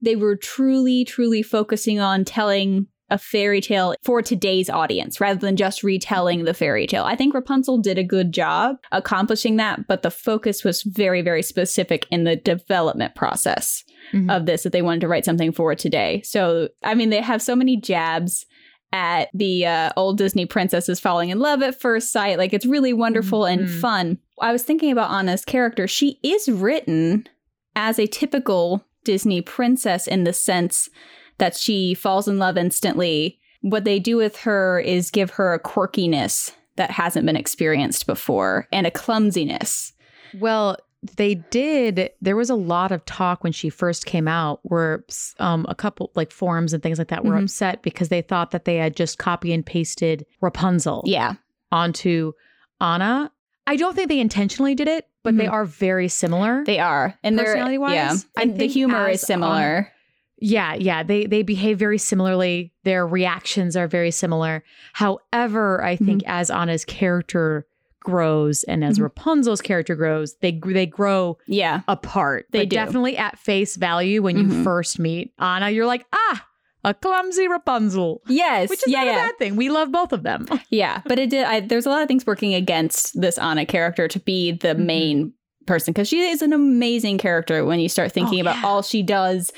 they 0.01 0.15
were 0.15 0.35
truly, 0.35 1.05
truly 1.05 1.41
focusing 1.41 1.99
on 1.99 2.25
telling 2.25 2.87
a 3.11 3.17
fairy 3.17 3.61
tale 3.61 3.93
for 4.03 4.21
today's 4.21 4.69
audience 4.69 5.21
rather 5.21 5.39
than 5.39 5.55
just 5.55 5.83
retelling 5.83 6.43
the 6.43 6.53
fairy 6.55 6.87
tale. 6.87 7.03
I 7.03 7.15
think 7.15 7.35
Rapunzel 7.35 7.77
did 7.77 7.99
a 7.99 8.03
good 8.03 8.31
job 8.31 8.77
accomplishing 8.91 9.57
that, 9.57 9.87
but 9.87 10.01
the 10.01 10.09
focus 10.09 10.63
was 10.63 10.81
very, 10.81 11.21
very 11.21 11.43
specific 11.43 12.07
in 12.09 12.23
the 12.23 12.35
development 12.35 13.13
process 13.13 13.83
mm-hmm. 14.11 14.29
of 14.29 14.47
this 14.47 14.63
that 14.63 14.71
they 14.71 14.81
wanted 14.81 15.01
to 15.01 15.07
write 15.07 15.25
something 15.25 15.51
for 15.51 15.75
today. 15.75 16.23
So, 16.23 16.69
I 16.83 16.95
mean, 16.95 17.11
they 17.11 17.21
have 17.21 17.43
so 17.43 17.55
many 17.55 17.79
jabs 17.79 18.45
at 18.91 19.29
the 19.33 19.65
uh, 19.65 19.91
old 19.97 20.17
Disney 20.17 20.45
princesses 20.45 20.99
falling 20.99 21.29
in 21.29 21.39
love 21.39 21.61
at 21.61 21.79
first 21.79 22.11
sight. 22.11 22.37
Like 22.37 22.53
it's 22.53 22.65
really 22.65 22.93
wonderful 22.93 23.41
mm-hmm. 23.41 23.63
and 23.63 23.69
fun. 23.69 24.17
I 24.41 24.51
was 24.51 24.63
thinking 24.63 24.91
about 24.91 25.11
Anna's 25.11 25.45
character. 25.45 25.87
She 25.87 26.19
is 26.23 26.49
written 26.49 27.27
as 27.75 27.99
a 27.99 28.07
typical 28.07 28.85
Disney 29.03 29.41
princess 29.41 30.07
in 30.07 30.23
the 30.23 30.33
sense 30.33 30.89
that 31.37 31.55
she 31.55 31.93
falls 31.93 32.27
in 32.27 32.39
love 32.39 32.57
instantly. 32.57 33.39
What 33.61 33.83
they 33.83 33.99
do 33.99 34.17
with 34.17 34.37
her 34.37 34.79
is 34.79 35.11
give 35.11 35.31
her 35.31 35.53
a 35.53 35.59
quirkiness 35.59 36.53
that 36.75 36.91
hasn't 36.91 37.25
been 37.25 37.35
experienced 37.35 38.05
before 38.05 38.67
and 38.71 38.85
a 38.85 38.91
clumsiness. 38.91 39.93
Well, 40.39 40.77
they 41.17 41.35
did 41.35 42.11
there 42.21 42.35
was 42.35 42.49
a 42.49 42.55
lot 42.55 42.91
of 42.91 43.03
talk 43.05 43.43
when 43.43 43.53
she 43.53 43.69
first 43.69 44.05
came 44.05 44.27
out 44.27 44.59
where 44.63 45.03
um, 45.39 45.65
a 45.69 45.75
couple 45.75 46.11
like 46.15 46.31
forums 46.31 46.73
and 46.73 46.81
things 46.81 46.97
like 46.97 47.09
that 47.09 47.23
were 47.23 47.33
mm-hmm. 47.33 47.45
upset 47.45 47.81
because 47.81 48.09
they 48.09 48.21
thought 48.21 48.51
that 48.51 48.65
they 48.65 48.77
had 48.77 48.95
just 48.95 49.17
copy 49.17 49.53
and 49.53 49.65
pasted 49.65 50.25
rapunzel 50.41 51.03
yeah. 51.05 51.33
onto 51.71 52.33
anna. 52.81 53.31
I 53.67 53.75
don't 53.77 53.95
think 53.95 54.09
they 54.09 54.19
intentionally 54.19 54.75
did 54.75 54.87
it 54.87 55.07
but 55.23 55.31
mm-hmm. 55.31 55.39
they 55.39 55.47
are 55.47 55.65
very 55.65 56.07
similar 56.07 56.63
they 56.65 56.79
are. 56.79 57.17
And 57.23 57.37
their 57.37 57.45
personality 57.45 57.77
wise 57.77 57.93
yeah 57.93 58.15
and 58.41 58.59
the 58.59 58.67
humor 58.67 59.07
is 59.07 59.21
similar. 59.21 59.91
Yeah 60.37 60.73
yeah. 60.75 61.03
They 61.03 61.25
they 61.25 61.43
behave 61.43 61.79
very 61.79 61.97
similarly. 61.97 62.73
Their 62.83 63.07
reactions 63.07 63.75
are 63.77 63.87
very 63.87 64.11
similar. 64.11 64.63
However 64.93 65.83
i 65.83 65.95
think 65.95 66.21
mm-hmm. 66.21 66.31
as 66.31 66.49
anna's 66.49 66.85
character 66.85 67.65
grows 68.05 68.63
and 68.63 68.85
as 68.85 68.95
mm-hmm. 68.95 69.03
Rapunzel's 69.03 69.61
character 69.61 69.95
grows, 69.95 70.35
they 70.35 70.57
they 70.63 70.85
grow 70.85 71.37
yeah 71.47 71.81
apart. 71.89 72.45
They 72.51 72.65
definitely 72.65 73.17
at 73.17 73.37
face 73.37 73.75
value 73.75 74.21
when 74.21 74.37
you 74.37 74.45
mm-hmm. 74.45 74.63
first 74.63 74.97
meet 74.97 75.33
Anna, 75.37 75.69
you're 75.71 75.85
like 75.85 76.05
ah. 76.13 76.47
A 76.87 76.93
clumsy 76.93 77.47
Rapunzel. 77.47 78.21
Yes. 78.27 78.69
Which 78.69 78.85
is 78.85 78.93
yeah, 78.93 78.99
not 78.99 79.05
yeah. 79.07 79.13
a 79.13 79.27
bad 79.29 79.39
thing. 79.39 79.55
We 79.55 79.69
love 79.69 79.91
both 79.91 80.13
of 80.13 80.21
them. 80.21 80.45
Yeah. 80.69 81.01
But 81.07 81.17
it 81.17 81.31
did, 81.31 81.43
I, 81.43 81.61
there's 81.61 81.87
a 81.87 81.89
lot 81.89 82.03
of 82.03 82.07
things 82.07 82.27
working 82.27 82.53
against 82.53 83.19
this 83.19 83.39
Anna 83.39 83.65
character 83.65 84.07
to 84.07 84.19
be 84.19 84.51
the 84.51 84.69
mm-hmm. 84.69 84.85
main 84.85 85.33
person 85.65 85.93
because 85.93 86.07
she 86.07 86.21
is 86.21 86.41
an 86.41 86.53
amazing 86.53 87.17
character 87.17 87.65
when 87.65 87.79
you 87.79 87.89
start 87.89 88.11
thinking 88.11 88.39
oh, 88.39 88.41
about 88.41 88.57
yeah. 88.57 88.65
all 88.67 88.81
she 88.83 89.01
does 89.01 89.51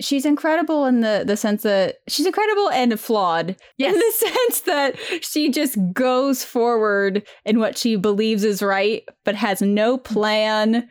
she's 0.00 0.24
incredible 0.24 0.84
in 0.86 1.00
the 1.00 1.24
the 1.26 1.36
sense 1.36 1.62
that 1.62 1.96
she's 2.08 2.26
incredible 2.26 2.70
and 2.70 2.98
flawed 2.98 3.56
yes. 3.76 3.94
in 3.94 3.98
the 3.98 4.12
sense 4.30 4.60
that 4.62 4.96
she 5.22 5.50
just 5.50 5.76
goes 5.92 6.44
forward 6.44 7.22
in 7.44 7.58
what 7.58 7.78
she 7.78 7.96
believes 7.96 8.44
is 8.44 8.62
right 8.62 9.08
but 9.24 9.34
has 9.34 9.62
no 9.62 9.98
plan 9.98 10.88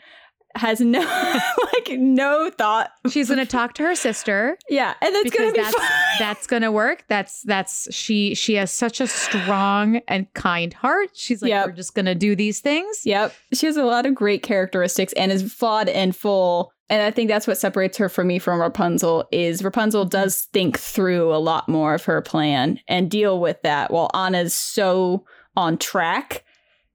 has 0.55 0.79
no 0.79 0.99
like 1.73 1.99
no 1.99 2.49
thought. 2.51 2.91
She's 3.09 3.29
gonna 3.29 3.45
talk 3.45 3.73
to 3.75 3.83
her 3.83 3.95
sister. 3.95 4.57
Yeah 4.69 4.93
and 5.01 5.15
that's 5.15 5.29
gonna 5.29 5.51
be 5.51 5.61
that's, 5.61 5.75
fine. 5.75 5.89
that's 6.19 6.47
gonna 6.47 6.71
work. 6.71 7.05
That's 7.07 7.41
that's 7.43 7.93
she 7.93 8.35
she 8.35 8.55
has 8.55 8.71
such 8.71 9.01
a 9.01 9.07
strong 9.07 10.01
and 10.07 10.31
kind 10.33 10.73
heart. 10.73 11.09
She's 11.13 11.41
like 11.41 11.49
yep. 11.49 11.67
we're 11.67 11.73
just 11.73 11.95
gonna 11.95 12.15
do 12.15 12.35
these 12.35 12.59
things. 12.59 13.01
Yep. 13.05 13.33
She 13.53 13.65
has 13.65 13.77
a 13.77 13.85
lot 13.85 14.05
of 14.05 14.15
great 14.15 14.43
characteristics 14.43 15.13
and 15.13 15.31
is 15.31 15.51
flawed 15.51 15.89
and 15.89 16.15
full 16.15 16.71
and 16.93 17.01
I 17.01 17.09
think 17.09 17.27
that's 17.27 17.47
what 17.47 17.57
separates 17.57 17.97
her 17.97 18.07
from 18.07 18.27
me 18.27 18.37
from 18.37 18.61
Rapunzel 18.61 19.27
is 19.31 19.63
Rapunzel 19.63 20.05
does 20.05 20.41
think 20.53 20.77
through 20.77 21.33
a 21.33 21.37
lot 21.37 21.67
more 21.67 21.95
of 21.95 22.05
her 22.05 22.21
plan 22.21 22.79
and 22.87 23.09
deal 23.09 23.39
with 23.39 23.59
that 23.63 23.89
while 23.89 24.11
Anna's 24.13 24.53
so 24.53 25.25
on 25.57 25.79
track 25.79 26.43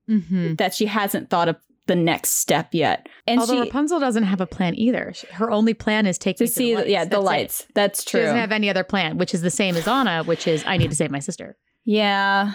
mm-hmm. 0.09 0.55
that 0.55 0.73
she 0.73 0.87
hasn't 0.87 1.31
thought 1.31 1.49
of 1.49 1.57
the 1.89 1.97
next 1.97 2.35
step 2.35 2.69
yet. 2.73 3.09
And 3.27 3.41
Although 3.41 3.55
she, 3.55 3.61
Rapunzel 3.63 3.99
doesn't 3.99 4.23
have 4.23 4.41
a 4.41 4.47
plan 4.47 4.77
either. 4.77 5.15
Her 5.33 5.51
only 5.51 5.75
plan 5.75 6.07
is 6.07 6.17
taking 6.17 6.47
to 6.47 6.53
see, 6.53 6.75
the 6.75 6.77
lights. 6.77 6.91
yeah, 6.91 7.05
the 7.05 7.11
That's 7.11 7.25
lights. 7.25 7.61
It. 7.63 7.67
That's 7.75 8.05
true. 8.05 8.21
She 8.21 8.25
doesn't 8.25 8.39
have 8.39 8.53
any 8.53 8.71
other 8.71 8.85
plan, 8.85 9.19
which 9.19 9.35
is 9.35 9.43
the 9.43 9.51
same 9.51 9.75
as 9.75 9.89
Anna, 9.89 10.23
which 10.23 10.47
is 10.47 10.63
I 10.65 10.77
need 10.77 10.91
to 10.91 10.97
save 10.97 11.11
my 11.11 11.19
sister. 11.19 11.57
Yeah, 11.89 12.53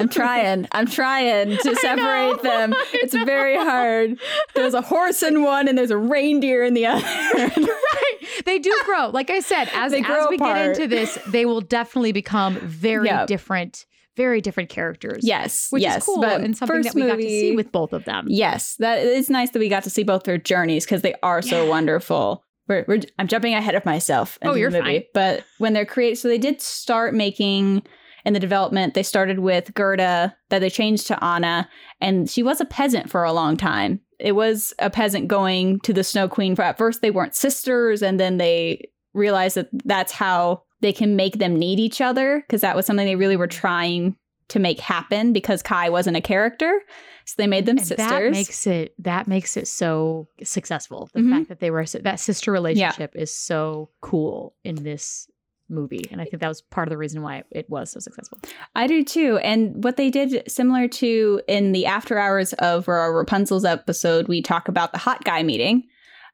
I'm 0.00 0.08
trying. 0.08 0.66
I'm 0.72 0.86
trying 0.86 1.58
to 1.58 1.76
separate 1.80 2.42
them. 2.42 2.72
It's 2.94 3.12
very 3.12 3.54
hard. 3.54 4.18
There's 4.54 4.72
a 4.72 4.80
horse 4.80 5.22
in 5.22 5.42
one, 5.42 5.68
and 5.68 5.76
there's 5.76 5.90
a 5.90 5.98
reindeer 5.98 6.64
in 6.64 6.72
the 6.72 6.86
other. 6.86 7.02
right. 7.36 8.18
They 8.46 8.58
do 8.58 8.74
grow. 8.86 9.10
Like 9.10 9.28
I 9.28 9.40
said, 9.40 9.68
as, 9.74 9.92
as 9.92 10.26
we 10.30 10.36
apart. 10.36 10.38
get 10.38 10.68
into 10.68 10.86
this, 10.86 11.18
they 11.26 11.44
will 11.44 11.60
definitely 11.60 12.12
become 12.12 12.54
very 12.60 13.08
yep. 13.08 13.26
different 13.26 13.84
very 14.16 14.40
different 14.40 14.70
characters. 14.70 15.20
Yes, 15.22 15.66
which 15.68 15.82
yes, 15.82 15.98
is 15.98 16.04
cool 16.04 16.22
but 16.22 16.40
and 16.40 16.56
something 16.56 16.80
that 16.80 16.94
we 16.94 17.02
movie, 17.02 17.12
got 17.12 17.16
to 17.18 17.28
see 17.28 17.56
with 17.56 17.72
both 17.72 17.92
of 17.92 18.06
them. 18.06 18.24
Yes, 18.28 18.76
that 18.76 19.00
is 19.00 19.28
nice 19.28 19.50
that 19.50 19.58
we 19.58 19.68
got 19.68 19.82
to 19.84 19.90
see 19.90 20.02
both 20.02 20.22
their 20.22 20.38
journeys 20.38 20.86
because 20.86 21.02
they 21.02 21.14
are 21.22 21.42
so 21.42 21.68
wonderful. 21.68 22.42
We're, 22.68 22.86
we're, 22.88 23.00
I'm 23.18 23.28
jumping 23.28 23.52
ahead 23.52 23.74
of 23.74 23.84
myself. 23.84 24.38
Oh, 24.42 24.54
you're 24.54 24.70
movie, 24.70 25.00
fine. 25.00 25.02
But 25.12 25.44
when 25.58 25.74
they're 25.74 25.84
created, 25.84 26.16
so 26.16 26.28
they 26.28 26.38
did 26.38 26.62
start 26.62 27.12
making 27.12 27.82
in 28.24 28.32
the 28.32 28.40
development, 28.40 28.94
they 28.94 29.02
started 29.02 29.40
with 29.40 29.74
Gerda, 29.74 30.36
that 30.50 30.58
they 30.60 30.70
changed 30.70 31.06
to 31.08 31.24
Anna, 31.24 31.68
and 32.00 32.30
she 32.30 32.42
was 32.42 32.60
a 32.60 32.64
peasant 32.64 33.10
for 33.10 33.24
a 33.24 33.32
long 33.32 33.56
time. 33.56 34.00
It 34.18 34.32
was 34.32 34.72
a 34.78 34.90
peasant 34.90 35.28
going 35.28 35.80
to 35.80 35.92
the 35.92 36.04
Snow 36.04 36.28
Queen. 36.28 36.58
At 36.60 36.78
first, 36.78 37.02
they 37.02 37.10
weren't 37.10 37.34
sisters, 37.34 38.02
and 38.02 38.20
then 38.20 38.38
they 38.38 38.88
realized 39.14 39.56
that 39.56 39.68
that's 39.84 40.12
how 40.12 40.62
they 40.80 40.92
can 40.92 41.16
make 41.16 41.38
them 41.38 41.58
need 41.58 41.80
each 41.80 42.00
other, 42.00 42.42
because 42.46 42.60
that 42.60 42.76
was 42.76 42.86
something 42.86 43.06
they 43.06 43.16
really 43.16 43.36
were 43.36 43.46
trying 43.46 44.16
to 44.48 44.58
make 44.58 44.80
happen 44.80 45.32
because 45.32 45.62
Kai 45.62 45.88
wasn't 45.88 46.16
a 46.16 46.20
character. 46.20 46.80
So 47.24 47.34
they 47.38 47.46
made 47.46 47.64
them 47.64 47.78
and 47.78 47.86
sisters. 47.86 48.06
That 48.06 48.30
makes 48.32 48.66
it 48.66 48.94
that 48.98 49.26
makes 49.26 49.56
it 49.56 49.66
so 49.66 50.28
successful. 50.42 51.08
The 51.14 51.20
mm-hmm. 51.20 51.32
fact 51.32 51.48
that 51.48 51.60
they 51.60 51.70
were 51.70 51.86
that 51.86 52.20
sister 52.20 52.52
relationship 52.52 53.12
yeah. 53.14 53.22
is 53.22 53.34
so 53.34 53.88
cool 54.02 54.54
in 54.62 54.82
this 54.82 55.26
movie. 55.72 56.04
And 56.10 56.20
I 56.20 56.24
think 56.24 56.40
that 56.40 56.48
was 56.48 56.62
part 56.62 56.86
of 56.86 56.90
the 56.90 56.98
reason 56.98 57.22
why 57.22 57.44
it 57.50 57.68
was 57.68 57.90
so 57.90 58.00
successful. 58.00 58.38
I 58.74 58.86
do 58.86 59.02
too. 59.02 59.38
And 59.38 59.82
what 59.82 59.96
they 59.96 60.10
did, 60.10 60.50
similar 60.50 60.86
to 60.88 61.40
in 61.48 61.72
the 61.72 61.86
after 61.86 62.18
hours 62.18 62.52
of 62.54 62.88
our 62.88 63.12
Rapunzel's 63.12 63.64
episode, 63.64 64.28
we 64.28 64.42
talk 64.42 64.68
about 64.68 64.92
the 64.92 64.98
hot 64.98 65.24
guy 65.24 65.42
meeting. 65.42 65.84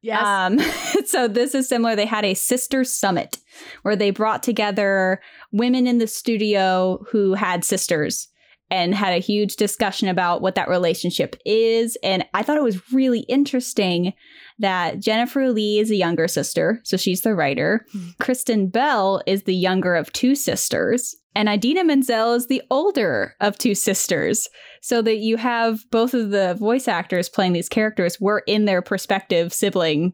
Yes. 0.03 0.25
Um, 0.25 0.59
so 1.07 1.29
this 1.29 1.55
is 1.55 1.69
similar. 1.69 1.97
They 1.97 2.07
had 2.07 2.25
a 2.25 2.35
sister 2.35 2.85
summit 2.85 3.39
where 3.83 3.97
they 3.97 4.11
brought 4.11 4.43
together 4.43 5.21
women 5.53 5.87
in 5.87 5.99
the 5.99 6.07
studio 6.07 7.05
who 7.11 7.35
had 7.35 7.65
sisters 7.65 8.29
and 8.71 8.95
had 8.95 9.15
a 9.15 9.19
huge 9.19 9.57
discussion 9.57 10.09
about 10.09 10.43
what 10.43 10.55
that 10.57 10.69
relationship 10.69 11.37
is. 11.45 11.97
And 12.03 12.25
I 12.35 12.43
thought 12.43 12.59
it 12.59 12.63
was 12.63 12.93
really 12.93 13.21
interesting 13.21 14.13
that 14.59 15.01
Jennifer 15.01 15.51
Lee 15.51 15.79
is 15.79 15.91
a 15.91 15.97
younger 15.97 16.29
sister, 16.29 16.81
so 16.85 16.97
she's 16.97 17.23
the 17.23 17.35
writer. 17.35 17.87
Mm-hmm. 17.95 18.11
Kristen 18.19 18.69
Bell 18.69 19.23
is 19.27 19.45
the 19.45 19.55
younger 19.55 19.95
of 19.95 20.13
two 20.13 20.35
sisters. 20.35 21.15
And 21.35 21.49
Idina 21.49 21.85
Menzel 21.85 22.35
is 22.35 22.49
the 22.49 22.63
older 22.71 23.37
of 23.41 23.59
two 23.59 23.75
sisters. 23.75 24.49
So 24.81 25.03
that 25.03 25.19
you 25.19 25.37
have 25.37 25.81
both 25.91 26.15
of 26.15 26.31
the 26.31 26.55
voice 26.55 26.89
actors 26.89 27.29
playing 27.29 27.53
these 27.53 27.69
characters 27.69 28.21
were 28.21 28.43
in 28.47 28.65
their 28.65 28.83
prospective 28.83 29.53
sibling 29.53 30.13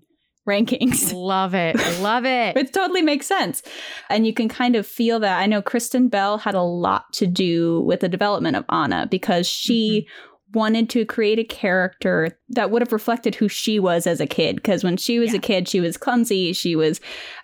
rankings. 0.49 1.13
Love 1.15 1.55
it. 1.55 1.77
Love 2.01 2.25
it. 2.25 2.57
it 2.57 2.73
totally 2.73 3.03
makes 3.03 3.27
sense. 3.27 3.63
And 4.11 4.27
you 4.27 4.35
can 4.35 4.49
kind 4.49 4.77
of 4.77 4.87
feel 4.87 5.21
that. 5.21 5.41
I 5.41 5.47
know 5.47 5.63
Kristen 5.63 6.09
Bell 6.09 6.39
had 6.39 6.55
a 6.55 6.63
lot 6.63 7.05
to 7.15 7.27
do 7.27 7.81
with 7.83 8.01
the 8.01 8.09
development 8.09 8.57
of 8.57 8.65
Anna 8.69 9.07
because 9.11 9.47
she 9.47 10.03
mm-hmm. 10.03 10.34
Wanted 10.55 10.88
to 10.90 11.05
create 11.05 11.38
a 11.38 11.45
character 11.45 12.38
that 12.51 12.71
would 12.71 12.83
have 12.83 12.93
reflected 12.93 13.35
who 13.35 13.49
she 13.49 13.79
was 13.79 14.07
as 14.07 14.21
a 14.21 14.27
kid. 14.27 14.57
Because 14.57 14.85
when 14.85 14.97
she 14.97 15.19
was 15.19 15.33
yeah. 15.33 15.38
a 15.38 15.40
kid, 15.40 15.69
she 15.69 15.81
was 15.81 15.97
clumsy, 15.97 16.53
she 16.53 16.77
was 16.77 17.01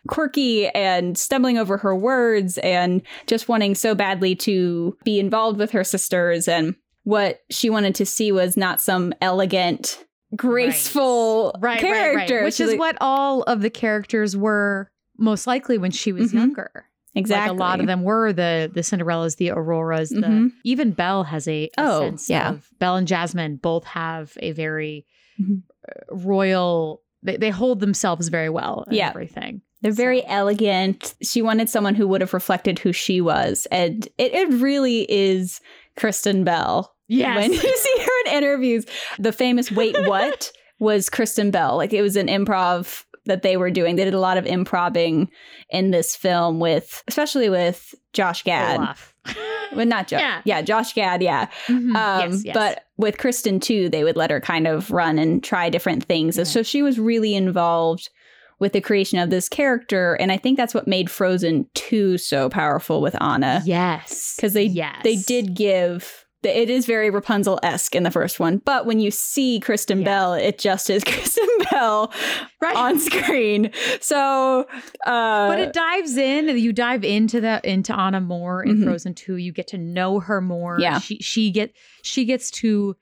quirky 0.09 0.69
and 0.69 1.17
stumbling 1.19 1.59
over 1.59 1.77
her 1.79 1.95
words 1.95 2.59
and 2.59 3.03
just 3.27 3.49
wanting 3.49 3.75
so 3.75 3.95
badly 3.95 4.35
to 4.37 4.97
be 5.05 5.19
involved 5.19 5.59
with 5.59 5.71
her 5.71 5.85
sisters. 5.85 6.49
And 6.49 6.75
what 7.05 7.41
she 7.51 7.71
wanted 7.71 7.95
to 7.97 8.07
see 8.07 8.33
was 8.33 8.57
not 8.57 8.81
some 8.81 9.13
elegant 9.21 10.05
graceful 10.37 11.55
right. 11.61 11.81
character. 11.81 12.17
Right, 12.17 12.31
right, 12.31 12.45
Which 12.45 12.55
She's 12.55 12.69
is 12.69 12.71
like, 12.73 12.79
what 12.79 12.97
all 13.01 13.43
of 13.43 13.63
the 13.63 13.71
characters 13.71 14.37
were 14.37 14.91
most 15.19 15.47
likely 15.47 15.79
when 15.79 15.91
she 15.91 16.13
was 16.13 16.29
mm-hmm. 16.29 16.39
younger. 16.39 16.90
Exactly. 17.15 17.51
Like 17.51 17.57
a 17.57 17.61
lot 17.61 17.81
of 17.81 17.87
them 17.87 18.03
were 18.03 18.33
the 18.33 18.71
the 18.73 18.81
Cinderellas, 18.83 19.37
the 19.37 19.51
Auroras, 19.51 20.13
mm-hmm. 20.13 20.45
the 20.45 20.53
even 20.65 20.93
Belle 20.93 21.25
has 21.25 21.49
a, 21.49 21.65
a 21.65 21.71
oh, 21.79 22.01
sense 22.01 22.31
yeah. 22.31 22.51
of 22.51 22.69
Belle 22.79 22.97
and 22.97 23.09
Jasmine 23.09 23.57
both 23.57 23.85
have 23.85 24.37
a 24.41 24.53
very 24.53 25.07
mm-hmm. 25.41 25.57
Uh, 25.89 26.15
royal 26.15 27.03
they, 27.23 27.37
they 27.39 27.51
hold 27.51 27.81
themselves 27.81 28.29
very 28.29 28.51
well 28.51 28.85
yeah. 28.91 29.09
everything. 29.09 29.63
They're 29.83 29.93
so. 29.93 29.97
very 29.97 30.25
elegant. 30.27 31.15
She 31.23 31.43
wanted 31.43 31.69
someone 31.71 31.95
who 31.95 32.07
would 32.09 32.21
have 32.21 32.35
reflected 32.35 32.79
who 32.79 32.93
she 32.93 33.21
was. 33.21 33.67
And 33.71 34.07
it, 34.19 34.35
it 34.35 34.49
really 34.51 35.11
is 35.11 35.61
Kristen 35.97 36.45
Bell 36.45 36.95
Yes. 37.11 37.37
When 37.37 37.53
you 37.53 37.77
see 37.77 37.97
her 37.99 38.27
in 38.27 38.33
interviews, 38.37 38.87
the 39.19 39.33
famous 39.33 39.71
Wait 39.71 39.97
What 40.07 40.53
was 40.79 41.11
Kristen 41.11 41.51
Bell. 41.51 41.77
Like 41.77 41.93
it 41.93 42.03
was 42.03 42.17
an 42.17 42.29
improv 42.29 43.05
that 43.27 43.43
they 43.43 43.57
were 43.57 43.71
doing. 43.71 43.97
They 43.97 44.05
did 44.05 44.15
a 44.15 44.21
lot 44.21 44.37
of 44.37 44.47
improving 44.47 45.31
in 45.71 45.91
this 45.91 46.17
film 46.17 46.61
with, 46.61 47.03
especially 47.09 47.49
with 47.49 47.95
Josh 48.13 48.43
Gad. 48.43 48.97
well, 49.75 49.87
not 49.87 50.09
Josh. 50.09 50.21
Yeah. 50.21 50.43
yeah, 50.45 50.63
Josh 50.63 50.95
Gad. 50.95 51.23
Yeah. 51.23 51.47
Mm-hmm. 51.67 51.97
Um, 51.97 52.31
yes, 52.33 52.45
yes. 52.45 52.55
But 52.55 52.85
with 52.97 53.19
Kristen 53.19 53.61
too, 53.61 53.89
they 53.89 54.05
would 54.05 54.17
let 54.17 54.31
her 54.31 54.41
kind 54.41 54.67
of 54.67 54.91
run 54.91 55.19
and 55.19 55.43
try 55.43 55.69
different 55.71 56.05
things. 56.05 56.37
Mm-hmm. 56.37 56.45
So 56.45 56.63
she 56.63 56.83
was 56.83 56.99
really 56.99 57.35
involved 57.35 58.11
with 58.59 58.73
the 58.73 58.81
creation 58.81 59.19
of 59.19 59.31
this 59.31 59.49
character. 59.49 60.15
And 60.15 60.31
I 60.31 60.37
think 60.37 60.57
that's 60.57 60.75
what 60.75 60.87
made 60.87 61.11
Frozen 61.11 61.67
2 61.75 62.19
so 62.19 62.49
powerful 62.49 63.01
with 63.01 63.21
Anna. 63.21 63.63
Yes. 63.65 64.35
Because 64.37 64.53
they 64.53 64.65
yes. 64.65 64.97
they 65.03 65.17
did 65.17 65.55
give 65.55 66.27
it 66.43 66.71
is 66.71 66.87
very 66.87 67.11
Rapunzel 67.11 67.61
esque 67.63 67.95
in 67.95 68.03
the 68.03 68.11
first 68.11 68.41
one, 68.41 68.59
but 68.59 68.87
when 68.87 68.99
you 68.99 69.11
see 69.11 69.61
Kristen 69.61 70.01
yeah. 70.01 70.05
Bell, 70.05 70.35
it 70.35 70.59
just 70.59 70.89
is 70.89 71.05
Kristen 71.07 71.49
Bell 71.71 72.13
right. 72.61 72.77
on 72.77 72.99
screen. 72.99 73.71
So, 74.01 74.67
uh, 75.07 75.49
but 75.49 75.59
it 75.59 75.73
dives 75.73 76.17
in. 76.17 76.49
You 76.57 76.73
dive 76.73 77.05
into 77.05 77.41
that 77.43 77.65
into 77.65 77.99
Anna 77.99 78.21
more 78.21 78.63
in 78.63 78.77
mm-hmm. 78.77 78.85
Frozen 78.85 79.15
Two. 79.15 79.37
You 79.37 79.53
get 79.53 79.69
to 79.69 79.79
know 79.79 80.21
her 80.21 80.41
more. 80.41 80.79
Yeah, 80.81 80.99
she 80.99 81.19
she 81.19 81.51
get 81.51 81.75
she 82.03 82.25
gets 82.25 82.51
to 82.53 82.97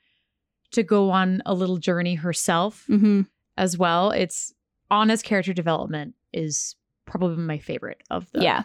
to 0.72 0.83
go 0.83 1.11
on 1.11 1.42
a 1.46 1.55
little 1.55 1.79
journey 1.79 2.16
herself 2.16 2.85
mm-hmm. 2.88 3.22
as 3.57 3.79
well. 3.79 4.11
It's 4.11 4.53
Anna's 4.90 5.22
character 5.22 5.53
development 5.53 6.14
is 6.33 6.74
probably 7.07 7.42
my 7.42 7.59
favorite 7.59 8.03
of 8.11 8.31
the 8.33 8.42
yeah 8.42 8.64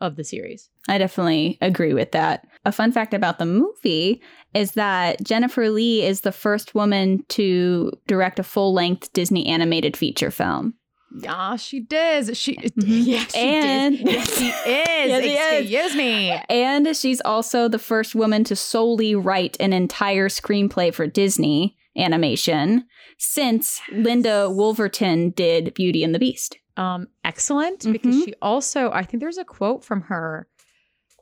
of 0.00 0.16
the 0.16 0.24
series. 0.24 0.70
I 0.88 0.98
definitely 0.98 1.58
agree 1.60 1.94
with 1.94 2.12
that. 2.12 2.46
A 2.64 2.72
fun 2.72 2.92
fact 2.92 3.14
about 3.14 3.38
the 3.38 3.46
movie 3.46 4.20
is 4.52 4.72
that 4.72 5.22
Jennifer 5.24 5.70
Lee 5.70 6.02
is 6.02 6.20
the 6.20 6.32
first 6.32 6.74
woman 6.74 7.24
to 7.28 7.90
direct 8.06 8.38
a 8.38 8.42
full 8.42 8.74
length 8.74 9.12
Disney 9.12 9.46
animated 9.46 9.96
feature 9.96 10.30
film. 10.30 10.74
Yeah, 11.18 11.56
she 11.56 11.80
does. 11.80 12.36
She 12.36 12.56
mm-hmm. 12.56 12.82
yeah, 12.86 13.24
she 13.24 13.38
and 13.38 13.98
Yes, 14.00 14.38
she 14.38 14.48
is. 14.48 15.24
yes, 15.24 15.60
Excuse 15.62 15.90
is. 15.92 15.96
me. 15.96 16.30
And 16.48 16.96
she's 16.96 17.20
also 17.22 17.66
the 17.66 17.78
first 17.78 18.14
woman 18.14 18.44
to 18.44 18.54
solely 18.54 19.14
write 19.14 19.56
an 19.58 19.72
entire 19.72 20.28
screenplay 20.28 20.92
for 20.92 21.06
Disney 21.06 21.76
animation 21.96 22.84
since 23.18 23.80
Linda 23.90 24.48
Woolverton 24.48 25.34
did 25.34 25.74
Beauty 25.74 26.04
and 26.04 26.14
the 26.14 26.20
Beast 26.20 26.58
um, 26.80 27.08
excellent 27.24 27.80
mm-hmm. 27.80 27.92
because 27.92 28.24
she 28.24 28.34
also, 28.40 28.90
I 28.90 29.02
think 29.02 29.20
there's 29.20 29.38
a 29.38 29.44
quote 29.44 29.84
from 29.84 30.02
her 30.02 30.48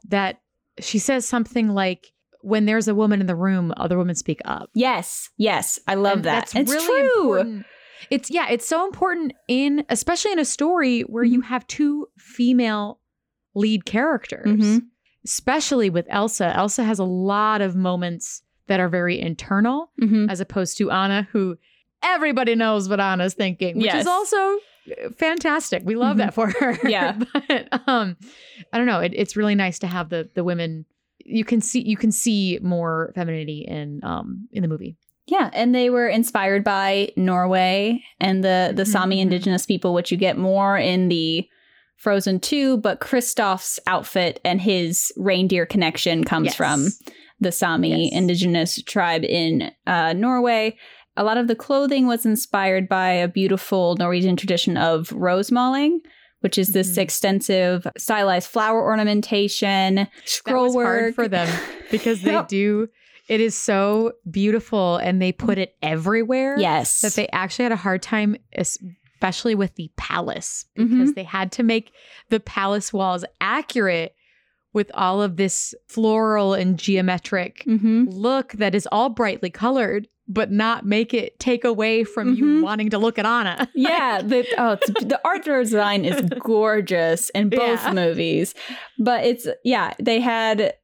that 0.08 0.40
she 0.80 0.98
says 0.98 1.26
something 1.26 1.68
like, 1.68 2.12
when 2.42 2.66
there's 2.66 2.88
a 2.88 2.94
woman 2.94 3.20
in 3.20 3.26
the 3.26 3.34
room, 3.34 3.72
other 3.76 3.98
women 3.98 4.14
speak 4.14 4.40
up. 4.44 4.70
Yes, 4.74 5.30
yes, 5.36 5.78
I 5.86 5.94
love 5.96 6.18
and 6.18 6.24
that. 6.24 6.46
That's 6.46 6.54
it's 6.54 6.70
really 6.72 6.86
true. 6.86 7.32
important. 7.34 7.66
It's 8.10 8.30
yeah, 8.30 8.48
it's 8.48 8.66
so 8.66 8.86
important 8.86 9.32
in 9.48 9.84
especially 9.88 10.32
in 10.32 10.38
a 10.38 10.44
story 10.44 11.00
where 11.02 11.24
mm-hmm. 11.24 11.34
you 11.34 11.40
have 11.42 11.66
two 11.66 12.06
female 12.16 13.00
lead 13.54 13.84
characters. 13.84 14.46
Mm-hmm. 14.46 14.78
Especially 15.24 15.90
with 15.90 16.06
Elsa. 16.08 16.56
Elsa 16.56 16.84
has 16.84 16.98
a 16.98 17.04
lot 17.04 17.60
of 17.60 17.74
moments 17.74 18.42
that 18.68 18.80
are 18.80 18.88
very 18.88 19.20
internal 19.20 19.90
mm-hmm. 20.00 20.30
as 20.30 20.40
opposed 20.40 20.78
to 20.78 20.90
Anna 20.90 21.28
who 21.32 21.58
everybody 22.02 22.54
knows 22.54 22.88
what 22.88 23.00
Anna's 23.00 23.34
thinking, 23.34 23.76
which 23.76 23.86
yes. 23.86 24.02
is 24.02 24.06
also 24.06 24.58
fantastic. 25.16 25.82
We 25.84 25.94
love 25.94 26.16
mm-hmm. 26.16 26.26
that 26.26 26.34
for 26.34 26.50
her. 26.50 26.78
Yeah. 26.88 27.18
but 27.32 27.88
um 27.88 28.16
I 28.72 28.78
don't 28.78 28.86
know. 28.86 29.00
It, 29.00 29.12
it's 29.14 29.36
really 29.36 29.54
nice 29.54 29.78
to 29.80 29.86
have 29.86 30.10
the 30.10 30.28
the 30.34 30.44
women 30.44 30.84
you 31.24 31.44
can 31.44 31.60
see 31.60 31.80
you 31.80 31.96
can 31.96 32.12
see 32.12 32.58
more 32.62 33.12
femininity 33.14 33.64
in 33.68 34.00
um 34.02 34.48
in 34.52 34.62
the 34.62 34.68
movie. 34.68 34.96
Yeah, 35.26 35.50
and 35.52 35.74
they 35.74 35.90
were 35.90 36.08
inspired 36.08 36.64
by 36.64 37.12
Norway 37.16 38.02
and 38.18 38.42
the 38.42 38.72
the 38.74 38.82
mm-hmm. 38.82 38.92
Sami 38.92 39.16
mm-hmm. 39.16 39.22
indigenous 39.22 39.66
people, 39.66 39.92
which 39.92 40.10
you 40.10 40.16
get 40.16 40.38
more 40.38 40.78
in 40.78 41.08
the 41.08 41.46
Frozen 41.98 42.40
2, 42.40 42.78
but 42.78 43.00
Kristoff's 43.00 43.80
outfit 43.86 44.40
and 44.44 44.60
his 44.60 45.12
reindeer 45.16 45.66
connection 45.66 46.22
comes 46.22 46.46
yes. 46.46 46.54
from 46.54 46.88
the 47.40 47.52
Sami 47.52 48.04
yes. 48.04 48.12
indigenous 48.16 48.82
tribe 48.82 49.24
in 49.24 49.70
uh, 49.86 50.12
Norway. 50.12 50.76
A 51.18 51.24
lot 51.24 51.36
of 51.36 51.48
the 51.48 51.56
clothing 51.56 52.06
was 52.06 52.24
inspired 52.24 52.88
by 52.88 53.10
a 53.10 53.26
beautiful 53.26 53.96
Norwegian 53.96 54.36
tradition 54.36 54.76
of 54.76 55.10
rosemaling, 55.10 56.00
which 56.40 56.56
is 56.56 56.68
this 56.68 56.92
mm-hmm. 56.92 57.00
extensive 57.00 57.88
stylized 57.98 58.48
flower 58.48 58.80
ornamentation, 58.80 60.06
scroll 60.24 60.72
work 60.72 61.16
for 61.16 61.26
them 61.26 61.48
because 61.90 62.22
they 62.22 62.40
do. 62.48 62.88
It 63.26 63.40
is 63.40 63.56
so 63.56 64.12
beautiful, 64.30 64.96
and 64.98 65.20
they 65.20 65.32
put 65.32 65.58
it 65.58 65.74
everywhere. 65.82 66.56
Yes, 66.56 67.00
that 67.00 67.14
they 67.14 67.26
actually 67.30 67.64
had 67.64 67.72
a 67.72 67.76
hard 67.76 68.00
time, 68.00 68.36
especially 68.56 69.56
with 69.56 69.74
the 69.74 69.90
palace, 69.96 70.66
because 70.76 70.92
mm-hmm. 70.92 71.10
they 71.10 71.24
had 71.24 71.50
to 71.52 71.64
make 71.64 71.90
the 72.30 72.38
palace 72.38 72.92
walls 72.92 73.24
accurate 73.40 74.14
with 74.72 74.88
all 74.94 75.20
of 75.20 75.36
this 75.36 75.74
floral 75.88 76.54
and 76.54 76.78
geometric 76.78 77.64
mm-hmm. 77.66 78.04
look 78.08 78.52
that 78.52 78.76
is 78.76 78.86
all 78.92 79.08
brightly 79.08 79.50
colored 79.50 80.06
but 80.28 80.50
not 80.50 80.84
make 80.84 81.14
it 81.14 81.38
take 81.40 81.64
away 81.64 82.04
from 82.04 82.34
mm-hmm. 82.34 82.44
you 82.58 82.62
wanting 82.62 82.90
to 82.90 82.98
look 82.98 83.18
at 83.18 83.26
Anna. 83.26 83.68
yeah, 83.74 84.20
the 84.24 84.46
oh, 84.58 84.76
the 85.04 85.20
art 85.24 85.44
design 85.44 86.04
is 86.04 86.20
gorgeous 86.40 87.30
in 87.30 87.48
both 87.48 87.82
yeah. 87.82 87.92
movies, 87.92 88.54
but 88.98 89.24
it's 89.24 89.46
yeah 89.64 89.94
they 89.98 90.20
had 90.20 90.74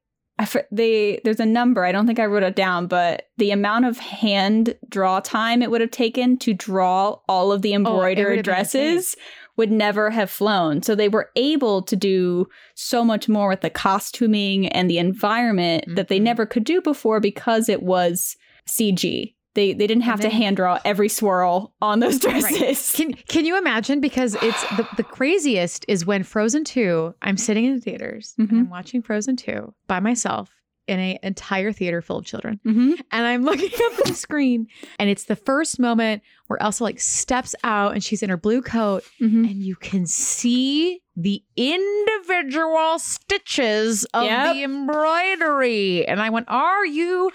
they 0.72 1.20
there's 1.22 1.38
a 1.38 1.46
number 1.46 1.84
I 1.84 1.92
don't 1.92 2.06
think 2.06 2.18
I 2.18 2.26
wrote 2.26 2.42
it 2.42 2.56
down, 2.56 2.86
but 2.86 3.28
the 3.36 3.50
amount 3.50 3.84
of 3.84 3.98
hand 3.98 4.74
draw 4.88 5.20
time 5.20 5.62
it 5.62 5.70
would 5.70 5.80
have 5.80 5.90
taken 5.90 6.38
to 6.38 6.54
draw 6.54 7.18
all 7.28 7.52
of 7.52 7.62
the 7.62 7.72
oh, 7.72 7.76
embroidered 7.76 8.40
oh, 8.40 8.42
dresses 8.42 9.14
would 9.56 9.70
never 9.70 10.10
have 10.10 10.30
flown. 10.30 10.82
So 10.82 10.94
they 10.94 11.08
were 11.08 11.30
able 11.36 11.82
to 11.82 11.94
do 11.94 12.48
so 12.74 13.04
much 13.04 13.28
more 13.28 13.48
with 13.48 13.60
the 13.60 13.70
costuming 13.70 14.66
and 14.68 14.90
the 14.90 14.98
environment 14.98 15.84
mm-hmm. 15.84 15.94
that 15.94 16.08
they 16.08 16.16
mm-hmm. 16.16 16.24
never 16.24 16.46
could 16.46 16.64
do 16.64 16.80
before 16.80 17.20
because 17.20 17.68
it 17.68 17.82
was 17.82 18.36
CG. 18.68 19.34
They 19.54 19.72
they 19.72 19.86
didn't 19.86 20.02
have 20.02 20.20
then, 20.20 20.30
to 20.30 20.36
hand 20.36 20.56
draw 20.56 20.80
every 20.84 21.08
swirl 21.08 21.72
on 21.80 22.00
those 22.00 22.18
dresses. 22.18 22.60
Right. 22.60 22.90
Can 22.94 23.12
can 23.28 23.44
you 23.44 23.56
imagine? 23.56 24.00
Because 24.00 24.36
it's 24.42 24.62
the, 24.76 24.88
the 24.96 25.04
craziest 25.04 25.84
is 25.86 26.04
when 26.04 26.24
Frozen 26.24 26.64
2, 26.64 27.14
I'm 27.22 27.36
sitting 27.36 27.64
in 27.64 27.74
the 27.74 27.80
theaters 27.80 28.34
mm-hmm. 28.38 28.50
and 28.52 28.66
I'm 28.66 28.70
watching 28.70 29.00
Frozen 29.00 29.36
2 29.36 29.72
by 29.86 30.00
myself 30.00 30.50
in 30.86 30.98
an 30.98 31.18
entire 31.22 31.72
theater 31.72 32.02
full 32.02 32.18
of 32.18 32.24
children. 32.24 32.60
Mm-hmm. 32.66 32.92
And 33.10 33.26
I'm 33.26 33.44
looking 33.44 33.70
up 33.72 33.98
at 33.98 34.04
the 34.06 34.14
screen, 34.14 34.66
and 34.98 35.08
it's 35.10 35.24
the 35.24 35.36
first 35.36 35.78
moment 35.78 36.22
where 36.46 36.62
Elsa 36.62 36.84
like 36.84 37.00
steps 37.00 37.54
out 37.64 37.94
and 37.94 38.04
she's 38.04 38.22
in 38.22 38.30
her 38.30 38.36
blue 38.36 38.62
coat, 38.62 39.04
mm-hmm. 39.20 39.44
and 39.44 39.62
you 39.62 39.76
can 39.76 40.06
see 40.06 41.00
the 41.16 41.42
individual 41.56 42.98
stitches 42.98 44.04
of 44.14 44.24
yep. 44.24 44.54
the 44.54 44.64
embroidery. 44.64 46.06
And 46.06 46.20
I 46.20 46.30
went, 46.30 46.48
Are 46.48 46.84
you 46.84 47.30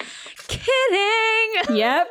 kidding? 0.48 1.08
Yep. 1.80 2.08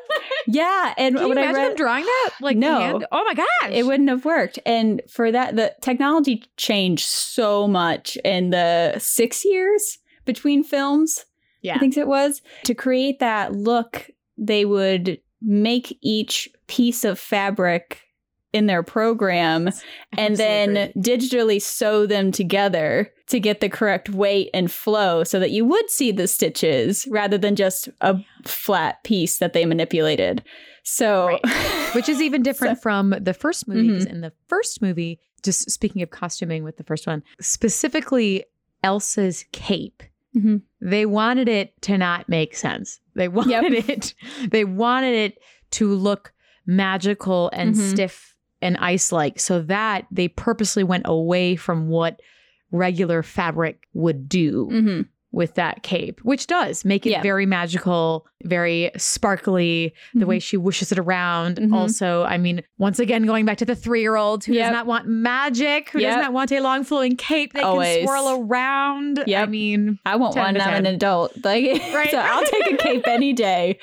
Yeah. 0.47 0.95
And 0.97 1.17
Can 1.17 1.25
you 1.25 1.29
when 1.31 1.39
imagine 1.39 1.61
I 1.61 1.67
read, 1.69 1.77
drawing 1.77 2.05
that? 2.05 2.31
Like, 2.41 2.57
no. 2.57 2.79
Hand? 2.79 3.07
Oh 3.11 3.25
my 3.25 3.35
gosh. 3.35 3.71
It 3.71 3.85
wouldn't 3.87 4.09
have 4.09 4.25
worked. 4.25 4.59
And 4.65 5.03
for 5.09 5.33
that, 5.33 5.57
the 5.57 5.75
technology 5.81 6.45
changed 6.57 7.07
so 7.07 7.67
much 7.67 8.17
in 8.25 8.51
the 8.51 8.97
six 8.99 9.45
years 9.45 9.99
between 10.25 10.63
films. 10.63 11.25
Yeah. 11.63 11.77
I 11.77 11.79
think 11.79 11.97
it 11.97 12.09
was. 12.09 12.43
To 12.65 12.75
create 12.75 13.19
that 13.19 13.53
look, 13.55 14.11
they 14.37 14.65
would 14.65 15.21
make 15.41 15.97
each 16.01 16.49
piece 16.67 17.05
of 17.05 17.19
fabric 17.19 18.03
in 18.53 18.67
their 18.67 18.83
program 18.83 19.69
and 20.17 20.37
then 20.37 20.93
digitally 20.97 21.61
sew 21.61 22.07
them 22.07 22.33
together 22.33 23.13
to 23.27 23.39
get 23.39 23.61
the 23.61 23.69
correct 23.69 24.09
weight 24.09 24.49
and 24.55 24.71
flow 24.71 25.23
so 25.23 25.39
that 25.39 25.51
you 25.51 25.65
would 25.65 25.91
see 25.91 26.11
the 26.11 26.27
stitches 26.27 27.07
rather 27.11 27.37
than 27.37 27.57
just 27.57 27.89
a 28.01 28.19
flat 28.45 29.03
piece 29.05 29.39
that 29.39 29.53
they 29.53 29.67
manipulated. 29.67 30.43
So, 30.83 31.27
right. 31.27 31.41
which 31.95 32.09
is 32.09 32.23
even 32.23 32.43
different 32.43 32.79
so, 32.79 32.83
from 32.83 33.15
the 33.21 33.35
first 33.35 33.69
movie. 33.69 34.05
Mm-hmm. 34.05 34.09
In 34.09 34.21
the 34.23 34.33
first 34.49 34.81
movie, 34.81 35.21
just 35.43 35.71
speaking 35.71 36.01
of 36.01 36.11
costuming 36.11 36.65
with 36.65 36.79
the 36.79 36.85
first 36.85 37.07
one, 37.07 37.23
specifically 37.41 38.45
Elsa's 38.83 39.45
cape. 39.53 40.03
Mm-hmm. 40.37 40.57
They 40.81 41.07
wanted 41.07 41.49
it 41.49 41.81
to 41.83 41.99
not 41.99 42.29
make 42.29 42.57
sense. 42.57 43.01
They 43.15 43.29
wanted 43.29 43.73
yep. 43.73 43.89
it. 43.89 44.15
They 44.51 44.65
wanted 44.65 45.15
it 45.15 45.39
to 45.73 45.93
look 45.95 46.33
magical 46.67 47.51
and 47.53 47.75
mm-hmm. 47.75 47.89
stiff 47.89 48.37
and 48.61 48.77
ice 48.79 49.13
like 49.13 49.39
so 49.39 49.63
that 49.63 50.07
they 50.11 50.29
purposely 50.29 50.85
went 50.85 51.05
away 51.07 51.57
from 51.57 51.89
what 51.89 52.21
regular 52.71 53.23
fabric 53.23 53.87
would 53.95 54.29
do 54.29 54.69
mm-hmm. 54.71 55.01
With 55.39 55.55
that 55.55 55.85
cape, 55.85 56.21
which 56.25 56.49
does 56.49 56.85
make 56.85 57.07
it 57.07 57.11
yeah. 57.11 57.23
very 57.23 57.47
magical, 57.47 58.27
very 58.43 58.91
sparkly, 58.97 59.95
mm-hmm. 60.09 60.19
the 60.19 60.27
way 60.27 60.41
she 60.41 60.57
wishes 60.57 60.91
it 60.91 60.99
around. 60.99 61.57
Mm-hmm. 61.57 61.73
Also, 61.73 62.25
I 62.25 62.37
mean, 62.39 62.63
once 62.77 62.99
again, 62.99 63.25
going 63.25 63.47
back 63.47 63.57
to 63.59 63.65
the 63.65 63.77
three 63.77 64.01
year 64.01 64.17
old 64.17 64.45
who 64.45 64.53
yep. 64.53 64.67
does 64.67 64.73
not 64.73 64.87
want 64.87 65.07
magic, 65.07 65.91
who 65.91 66.01
yep. 66.01 66.17
does 66.17 66.23
not 66.25 66.33
want 66.33 66.51
a 66.51 66.61
long 66.61 66.83
flowing 66.83 67.17
cape 67.17 67.53
that 67.53 67.63
Always. 67.63 67.99
can 67.99 68.07
swirl 68.07 68.43
around. 68.43 69.23
Yep. 69.27 69.49
I 69.49 69.51
mean, 69.51 70.01
I 70.05 70.17
want 70.17 70.35
one. 70.37 70.61
I'm 70.61 70.85
an 70.85 70.87
adult. 70.87 71.33
Like, 71.45 71.65
right. 71.95 72.11
so 72.11 72.19
I'll 72.19 72.45
take 72.45 72.73
a 72.73 72.77
cape 72.77 73.07
any 73.07 73.33
day. 73.33 73.79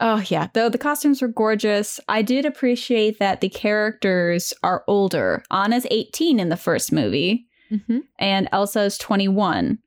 Oh, 0.00 0.24
yeah. 0.28 0.48
Though 0.52 0.68
the 0.68 0.78
costumes 0.78 1.22
were 1.22 1.28
gorgeous, 1.28 2.00
I 2.08 2.22
did 2.22 2.44
appreciate 2.44 3.20
that 3.20 3.40
the 3.40 3.48
characters 3.48 4.52
are 4.64 4.82
older. 4.88 5.44
Anna's 5.50 5.86
18 5.92 6.40
in 6.40 6.48
the 6.48 6.56
first 6.56 6.90
movie, 6.92 7.46
mm-hmm. 7.72 7.98
and 8.18 8.48
Elsa's 8.52 8.98
21. 8.98 9.78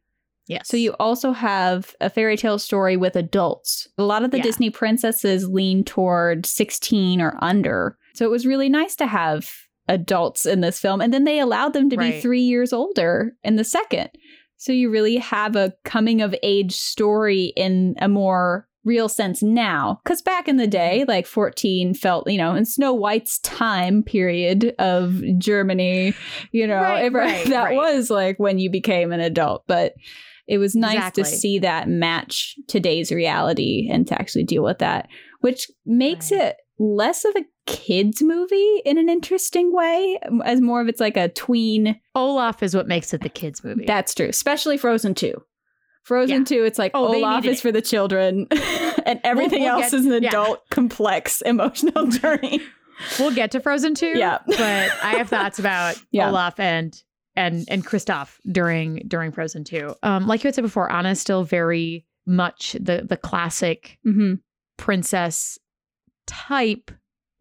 Yes. 0.48 0.68
So 0.68 0.78
you 0.78 0.92
also 1.00 1.32
have 1.32 1.96
a 2.02 2.10
fairy 2.10 2.38
tale 2.38 2.60
story 2.60 2.98
with 2.98 3.16
adults. 3.16 3.88
A 3.98 4.04
lot 4.04 4.24
of 4.24 4.32
the 4.32 4.38
yeah. 4.38 4.44
Disney 4.44 4.70
princesses 4.70 5.48
lean 5.50 5.84
toward 5.84 6.46
16 6.46 7.22
or 7.22 7.38
under. 7.42 7.98
So 8.14 8.26
it 8.26 8.32
was 8.32 8.46
really 8.46 8.70
nice 8.70 8.96
to 8.98 9.08
have 9.08 9.50
adults 9.88 10.46
in 10.46 10.62
this 10.62 10.80
film. 10.80 11.02
And 11.02 11.14
then 11.14 11.24
they 11.24 11.40
allowed 11.40 11.74
them 11.74 11.90
to 11.90 11.96
right. 11.96 12.14
be 12.14 12.22
three 12.22 12.42
years 12.42 12.74
older 12.74 13.34
in 13.44 13.56
the 13.56 13.64
second. 13.64 14.10
So 14.58 14.72
you 14.72 14.90
really 14.90 15.18
have 15.18 15.56
a 15.56 15.74
coming 15.84 16.22
of 16.22 16.36
age 16.42 16.76
story 16.76 17.54
in 17.56 17.96
a 18.00 18.08
more 18.08 18.68
real 18.86 19.10
sense 19.10 19.44
now. 19.44 20.00
Because 20.04 20.22
back 20.22 20.48
in 20.48 20.58
the 20.58 20.68
day, 20.68 21.04
like 21.08 21.26
14 21.26 21.94
felt, 21.94 22.30
you 22.30 22.38
know, 22.38 22.56
in 22.56 22.66
Snow 22.66 22.94
White's 22.94 23.40
time 23.40 24.04
period 24.04 24.74
of 24.80 25.22
Germany, 25.38 26.14
you 26.52 26.68
know, 26.68 26.82
right, 26.82 27.06
it, 27.06 27.14
right, 27.14 27.46
that 27.50 27.64
right. 27.66 27.76
was 27.76 28.10
like 28.10 28.40
when 28.40 28.60
you 28.60 28.70
became 28.70 29.12
an 29.12 29.20
adult. 29.20 29.64
But 29.68 29.94
it 30.48 30.60
was 30.60 30.76
nice 30.76 30.96
exactly. 30.96 31.24
to 31.24 31.30
see 31.30 31.60
that 31.60 31.90
match 31.90 32.56
today's 32.68 33.12
reality 33.12 33.90
and 33.92 34.08
to 34.08 34.20
actually 34.20 34.44
deal 34.44 34.64
with 34.64 34.78
that, 34.80 35.10
which 35.42 35.70
makes 35.86 36.32
it 36.32 36.58
less 36.78 37.26
of 37.26 37.36
a 37.36 37.46
kids 37.66 38.22
movie 38.22 38.82
in 38.86 38.98
an 38.98 39.10
interesting 39.10 39.74
way 39.74 40.20
as 40.44 40.62
more 40.62 40.82
of 40.82 40.88
it's 40.88 41.00
like 41.00 41.18
a 41.18 41.30
tween 41.30 42.00
olaf 42.14 42.62
is 42.62 42.76
what 42.76 42.88
makes 42.88 43.14
it 43.14 43.22
the 43.22 43.30
kids 43.30 43.64
movie 43.64 43.86
that's 43.86 44.14
true 44.14 44.28
especially 44.28 44.78
frozen 44.78 45.16
2 45.16 45.34
Frozen 46.06 46.42
yeah. 46.42 46.60
2, 46.60 46.64
it's 46.66 46.78
like 46.78 46.92
oh, 46.94 47.16
Olaf 47.16 47.46
is 47.46 47.58
it. 47.58 47.62
for 47.62 47.72
the 47.72 47.82
children 47.82 48.46
and 49.06 49.20
everything 49.24 49.64
we'll, 49.64 49.76
we'll 49.76 49.82
else 49.84 49.92
get, 49.92 50.00
is 50.00 50.06
an 50.06 50.14
adult, 50.14 50.70
complex 50.70 51.42
emotional 51.46 52.06
journey. 52.08 52.62
We'll 53.20 53.34
get 53.34 53.52
to 53.52 53.60
Frozen 53.60 53.96
2. 53.96 54.14
Yeah. 54.16 54.38
but 54.46 54.58
I 54.60 55.16
have 55.18 55.30
thoughts 55.30 55.58
about 55.58 56.00
yeah. 56.12 56.30
Olaf 56.30 56.60
and 56.60 56.96
and 57.36 57.66
and 57.70 57.86
Kristoff 57.86 58.38
during 58.50 59.04
during 59.08 59.32
Frozen 59.32 59.64
2. 59.64 59.96
Um, 60.04 60.28
like 60.28 60.44
you 60.44 60.48
had 60.48 60.56
said 60.56 60.62
before, 60.62 60.92
Anna's 60.92 61.20
still 61.20 61.44
very 61.44 62.06
much 62.28 62.74
the 62.74 63.04
the 63.04 63.18
classic 63.18 63.98
mm-hmm. 64.06 64.36
princess 64.78 65.58
type 66.28 66.92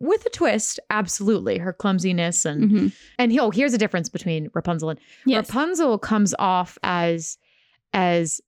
with 0.00 0.24
a 0.24 0.30
twist, 0.30 0.80
absolutely. 0.88 1.58
Her 1.58 1.74
clumsiness 1.74 2.46
and 2.46 2.70
mm-hmm. 2.70 2.86
and 3.18 3.38
oh, 3.38 3.50
here's 3.50 3.74
a 3.74 3.78
difference 3.78 4.08
between 4.08 4.48
Rapunzel 4.54 4.88
and 4.88 4.98
yes. 5.26 5.48
Rapunzel 5.48 5.98
comes 5.98 6.34
off 6.38 6.78
as 6.82 7.36
as 7.92 8.40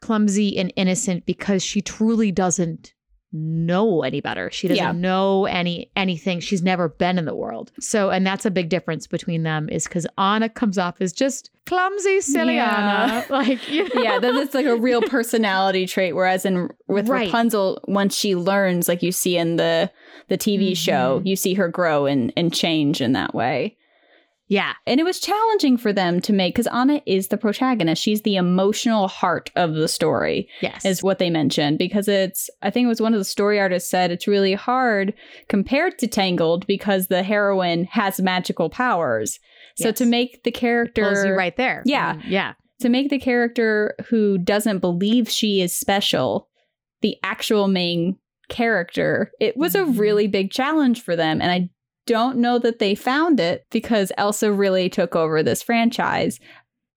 clumsy 0.00 0.56
and 0.56 0.72
innocent 0.76 1.26
because 1.26 1.62
she 1.62 1.80
truly 1.80 2.32
doesn't 2.32 2.94
know 3.32 4.02
any 4.02 4.20
better. 4.20 4.50
She 4.50 4.68
doesn't 4.68 4.82
yeah. 4.82 4.92
know 4.92 5.44
any 5.44 5.90
anything. 5.96 6.40
She's 6.40 6.62
never 6.62 6.88
been 6.88 7.18
in 7.18 7.26
the 7.26 7.34
world. 7.34 7.72
So, 7.78 8.10
and 8.10 8.26
that's 8.26 8.46
a 8.46 8.50
big 8.50 8.68
difference 8.68 9.06
between 9.06 9.42
them 9.42 9.68
is 9.68 9.84
because 9.84 10.06
Anna 10.16 10.48
comes 10.48 10.78
off 10.78 11.00
as 11.00 11.12
just 11.12 11.50
clumsy, 11.66 12.20
silly 12.20 12.54
yeah. 12.54 13.04
Anna. 13.04 13.26
Like, 13.30 13.70
you 13.70 13.84
know? 13.94 14.02
yeah, 14.02 14.18
that's 14.18 14.54
like 14.54 14.66
a 14.66 14.76
real 14.76 15.02
personality 15.10 15.86
trait. 15.86 16.14
Whereas 16.14 16.44
in 16.46 16.70
with 16.86 17.08
right. 17.08 17.26
Rapunzel, 17.26 17.82
once 17.86 18.16
she 18.16 18.34
learns, 18.34 18.88
like 18.88 19.02
you 19.02 19.12
see 19.12 19.36
in 19.36 19.56
the 19.56 19.90
the 20.28 20.38
TV 20.38 20.68
mm-hmm. 20.68 20.74
show, 20.74 21.22
you 21.24 21.36
see 21.36 21.54
her 21.54 21.68
grow 21.68 22.06
and 22.06 22.32
and 22.36 22.52
change 22.52 23.00
in 23.00 23.12
that 23.12 23.34
way. 23.34 23.76
Yeah. 24.48 24.72
And 24.86 24.98
it 24.98 25.04
was 25.04 25.20
challenging 25.20 25.76
for 25.76 25.92
them 25.92 26.20
to 26.22 26.32
make 26.32 26.54
because 26.54 26.66
Anna 26.68 27.02
is 27.06 27.28
the 27.28 27.36
protagonist. 27.36 28.02
She's 28.02 28.22
the 28.22 28.36
emotional 28.36 29.06
heart 29.06 29.50
of 29.56 29.74
the 29.74 29.88
story. 29.88 30.48
Yes. 30.60 30.84
Is 30.84 31.02
what 31.02 31.18
they 31.18 31.30
mentioned 31.30 31.78
because 31.78 32.08
it's, 32.08 32.48
I 32.62 32.70
think 32.70 32.86
it 32.86 32.88
was 32.88 33.00
one 33.00 33.12
of 33.12 33.20
the 33.20 33.24
story 33.24 33.60
artists 33.60 33.90
said 33.90 34.10
it's 34.10 34.26
really 34.26 34.54
hard 34.54 35.12
compared 35.48 35.98
to 35.98 36.06
Tangled 36.06 36.66
because 36.66 37.08
the 37.08 37.22
heroine 37.22 37.84
has 37.84 38.20
magical 38.20 38.70
powers. 38.70 39.38
So 39.76 39.88
yes. 39.88 39.98
to 39.98 40.06
make 40.06 40.42
the 40.42 40.50
character. 40.50 41.34
right 41.36 41.56
there. 41.56 41.82
Yeah. 41.84 42.14
Mm, 42.14 42.22
yeah. 42.26 42.52
To 42.80 42.88
make 42.88 43.10
the 43.10 43.18
character 43.18 43.94
who 44.08 44.38
doesn't 44.38 44.78
believe 44.78 45.28
she 45.28 45.60
is 45.60 45.74
special 45.74 46.48
the 47.00 47.16
actual 47.22 47.68
main 47.68 48.16
character, 48.48 49.30
it 49.40 49.56
was 49.56 49.74
a 49.74 49.80
mm-hmm. 49.80 49.98
really 49.98 50.26
big 50.26 50.50
challenge 50.50 51.02
for 51.02 51.14
them. 51.14 51.40
And 51.40 51.50
I 51.50 51.70
don't 52.08 52.38
know 52.38 52.58
that 52.58 52.78
they 52.78 52.94
found 52.94 53.38
it 53.38 53.66
because 53.70 54.10
Elsa 54.16 54.50
really 54.50 54.88
took 54.88 55.14
over 55.14 55.42
this 55.42 55.62
franchise, 55.62 56.40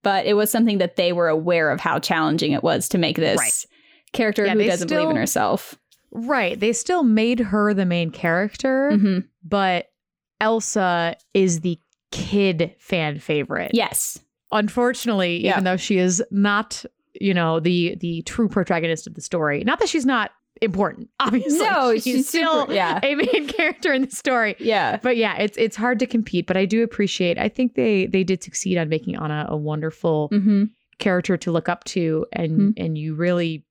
but 0.03 0.25
it 0.25 0.35
was 0.35 0.49
something 0.49 0.77
that 0.77 0.95
they 0.95 1.11
were 1.11 1.27
aware 1.27 1.69
of 1.69 1.81
how 1.81 1.99
challenging 1.99 2.53
it 2.53 2.63
was 2.63 2.87
to 2.89 2.97
make 2.97 3.17
this 3.17 3.37
right. 3.37 3.65
character 4.13 4.45
yeah, 4.45 4.53
who 4.53 4.63
doesn't 4.63 4.87
still, 4.87 5.01
believe 5.01 5.11
in 5.11 5.17
herself. 5.17 5.75
Right. 6.11 6.57
They 6.57 6.71
still 6.71 7.03
made 7.03 7.39
her 7.39 7.73
the 7.73 7.85
main 7.85 8.09
character, 8.09 8.91
mm-hmm. 8.93 9.19
but 9.43 9.91
Elsa 10.39 11.17
is 11.33 11.59
the 11.59 11.77
kid 12.11 12.73
fan 12.79 13.19
favorite. 13.19 13.71
Yes. 13.73 14.17
Unfortunately, 14.53 15.43
yeah. 15.43 15.51
even 15.51 15.65
though 15.65 15.77
she 15.77 15.97
is 15.97 16.23
not 16.31 16.85
you 17.19 17.33
know 17.33 17.59
the 17.59 17.95
the 17.99 18.21
true 18.21 18.47
protagonist 18.47 19.05
of 19.05 19.15
the 19.15 19.21
story 19.21 19.65
not 19.65 19.79
that 19.79 19.89
she's 19.89 20.05
not 20.05 20.31
important. 20.61 21.09
Obviously, 21.19 21.59
no, 21.59 21.93
she's, 21.95 22.03
she's 22.03 22.29
still 22.29 22.61
super, 22.61 22.73
yeah. 22.73 22.99
a 23.03 23.15
main 23.15 23.47
character 23.47 23.91
in 23.93 24.03
the 24.03 24.11
story. 24.11 24.55
Yeah, 24.59 24.97
but 25.01 25.17
yeah, 25.17 25.37
it's 25.37 25.57
it's 25.57 25.75
hard 25.75 25.99
to 25.99 26.05
compete. 26.05 26.47
But 26.47 26.57
I 26.57 26.65
do 26.65 26.83
appreciate. 26.83 27.37
I 27.37 27.49
think 27.49 27.75
they 27.75 28.05
they 28.05 28.23
did 28.23 28.43
succeed 28.43 28.77
on 28.77 28.89
making 28.89 29.15
Anna 29.17 29.45
a 29.49 29.57
wonderful 29.57 30.29
mm-hmm. 30.29 30.65
character 30.99 31.37
to 31.37 31.51
look 31.51 31.67
up 31.67 31.83
to, 31.85 32.25
and 32.33 32.51
mm-hmm. 32.51 32.69
and 32.77 32.97
you 32.97 33.15
really 33.15 33.65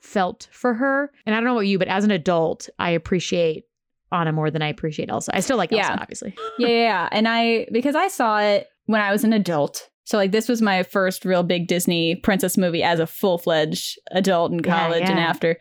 felt 0.00 0.48
for 0.52 0.74
her. 0.74 1.10
And 1.26 1.34
I 1.34 1.38
don't 1.38 1.44
know 1.44 1.52
about 1.52 1.66
you, 1.66 1.78
but 1.78 1.88
as 1.88 2.04
an 2.04 2.10
adult, 2.10 2.68
I 2.78 2.90
appreciate 2.90 3.64
Anna 4.12 4.32
more 4.32 4.50
than 4.50 4.62
I 4.62 4.68
appreciate 4.68 5.10
Elsa. 5.10 5.34
I 5.34 5.40
still 5.40 5.56
like 5.56 5.72
Elsa, 5.72 5.92
yeah. 5.92 5.98
obviously. 6.00 6.34
yeah, 6.58 6.68
yeah, 6.68 7.08
and 7.12 7.28
I 7.28 7.66
because 7.72 7.94
I 7.94 8.08
saw 8.08 8.40
it 8.40 8.68
when 8.86 9.00
I 9.00 9.12
was 9.12 9.24
an 9.24 9.32
adult. 9.32 9.88
So 10.04 10.16
like 10.16 10.32
this 10.32 10.48
was 10.48 10.62
my 10.62 10.84
first 10.84 11.26
real 11.26 11.42
big 11.42 11.66
Disney 11.66 12.14
princess 12.14 12.56
movie 12.56 12.82
as 12.82 12.98
a 12.98 13.06
full 13.06 13.36
fledged 13.36 13.98
adult 14.12 14.52
in 14.52 14.60
college 14.60 15.00
yeah, 15.00 15.06
yeah. 15.06 15.10
and 15.10 15.20
after. 15.20 15.58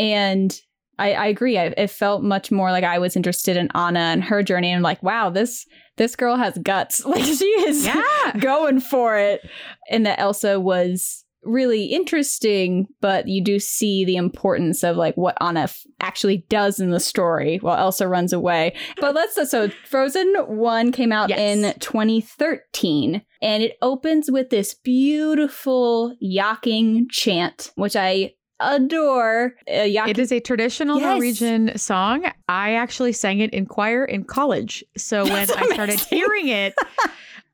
And 0.00 0.58
I, 0.98 1.12
I 1.12 1.26
agree. 1.26 1.58
I, 1.58 1.66
it 1.76 1.90
felt 1.90 2.22
much 2.22 2.50
more 2.50 2.70
like 2.70 2.84
I 2.84 2.98
was 2.98 3.16
interested 3.16 3.56
in 3.56 3.68
Anna 3.74 4.00
and 4.00 4.24
her 4.24 4.42
journey. 4.42 4.72
And 4.72 4.82
like, 4.82 5.02
wow, 5.02 5.28
this 5.28 5.66
this 5.98 6.16
girl 6.16 6.36
has 6.36 6.58
guts. 6.58 7.04
Like 7.10 7.24
she 7.24 7.44
is 7.44 7.84
yeah. 7.84 8.32
going 8.40 8.80
for 8.80 9.18
it. 9.18 9.42
And 9.90 10.06
that 10.06 10.18
Elsa 10.18 10.58
was 10.58 11.24
really 11.42 11.86
interesting, 11.86 12.86
but 13.00 13.28
you 13.28 13.42
do 13.42 13.58
see 13.58 14.04
the 14.04 14.16
importance 14.16 14.82
of 14.82 14.96
like 14.96 15.16
what 15.16 15.36
Anna 15.40 15.62
f- 15.62 15.82
actually 16.00 16.44
does 16.48 16.80
in 16.80 16.90
the 16.90 17.00
story 17.00 17.58
while 17.58 17.78
Elsa 17.78 18.08
runs 18.08 18.32
away. 18.32 18.74
But 19.00 19.14
let's 19.14 19.50
so 19.50 19.70
Frozen 19.86 20.34
1 20.34 20.92
came 20.92 21.12
out 21.12 21.28
yes. 21.30 21.38
in 21.38 21.78
2013 21.80 23.22
and 23.42 23.62
it 23.62 23.76
opens 23.82 24.30
with 24.30 24.50
this 24.50 24.74
beautiful 24.74 26.14
yacking 26.22 27.10
chant 27.10 27.72
which 27.74 27.96
I 27.96 28.32
adore. 28.60 29.54
Uh, 29.68 29.88
it 30.06 30.18
is 30.18 30.32
a 30.32 30.40
traditional 30.40 30.98
yes. 30.98 31.06
Norwegian 31.06 31.76
song. 31.78 32.24
I 32.48 32.74
actually 32.74 33.12
sang 33.12 33.40
it 33.40 33.52
in 33.52 33.66
choir 33.66 34.04
in 34.04 34.24
college. 34.24 34.84
So 34.96 35.24
when 35.24 35.34
I 35.34 35.44
started 35.44 36.00
hearing 36.00 36.48
it 36.48 36.74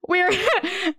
we're 0.08 0.30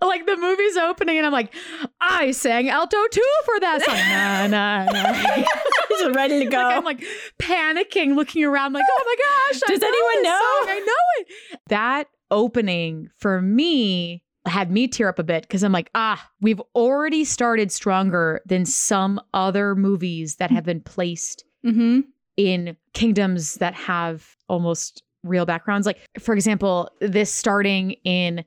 like 0.01 0.25
the 0.25 0.37
movie's 0.37 0.77
opening 0.77 1.17
and 1.17 1.25
I'm 1.25 1.31
like, 1.31 1.53
I 2.01 2.31
sang 2.31 2.69
alto 2.69 2.97
too 3.11 3.21
for 3.45 3.59
that 3.61 3.81
song. 3.83 3.95
Nah, 4.07 4.47
nah, 4.47 4.85
nah. 4.85 5.43
Just 5.89 6.15
ready 6.15 6.43
to 6.43 6.45
go. 6.45 6.57
Like, 6.67 6.77
I'm 6.77 6.83
like 6.83 7.03
panicking, 7.39 8.15
looking 8.15 8.43
around, 8.43 8.73
like, 8.73 8.83
oh 8.89 9.03
my 9.05 9.51
gosh. 9.51 9.61
Does 9.67 9.81
anyone 9.81 10.23
know? 10.23 10.39
Song. 10.59 10.69
I 10.69 10.79
know 10.85 11.21
it. 11.21 11.59
That 11.69 12.07
opening 12.29 13.09
for 13.17 13.41
me 13.41 14.23
had 14.47 14.71
me 14.71 14.87
tear 14.87 15.09
up 15.09 15.19
a 15.19 15.23
bit 15.23 15.43
because 15.43 15.63
I'm 15.63 15.71
like, 15.71 15.89
ah, 15.95 16.29
we've 16.41 16.61
already 16.75 17.23
started 17.25 17.71
stronger 17.71 18.41
than 18.45 18.65
some 18.65 19.19
other 19.33 19.75
movies 19.75 20.35
that 20.35 20.51
have 20.51 20.63
been 20.63 20.81
placed 20.81 21.45
mm-hmm. 21.65 22.01
in 22.35 22.77
kingdoms 22.93 23.55
that 23.55 23.73
have 23.73 24.35
almost 24.49 25.03
real 25.23 25.45
backgrounds. 25.45 25.85
Like, 25.85 25.99
for 26.19 26.33
example, 26.33 26.89
this 26.99 27.31
starting 27.31 27.91
in 28.03 28.43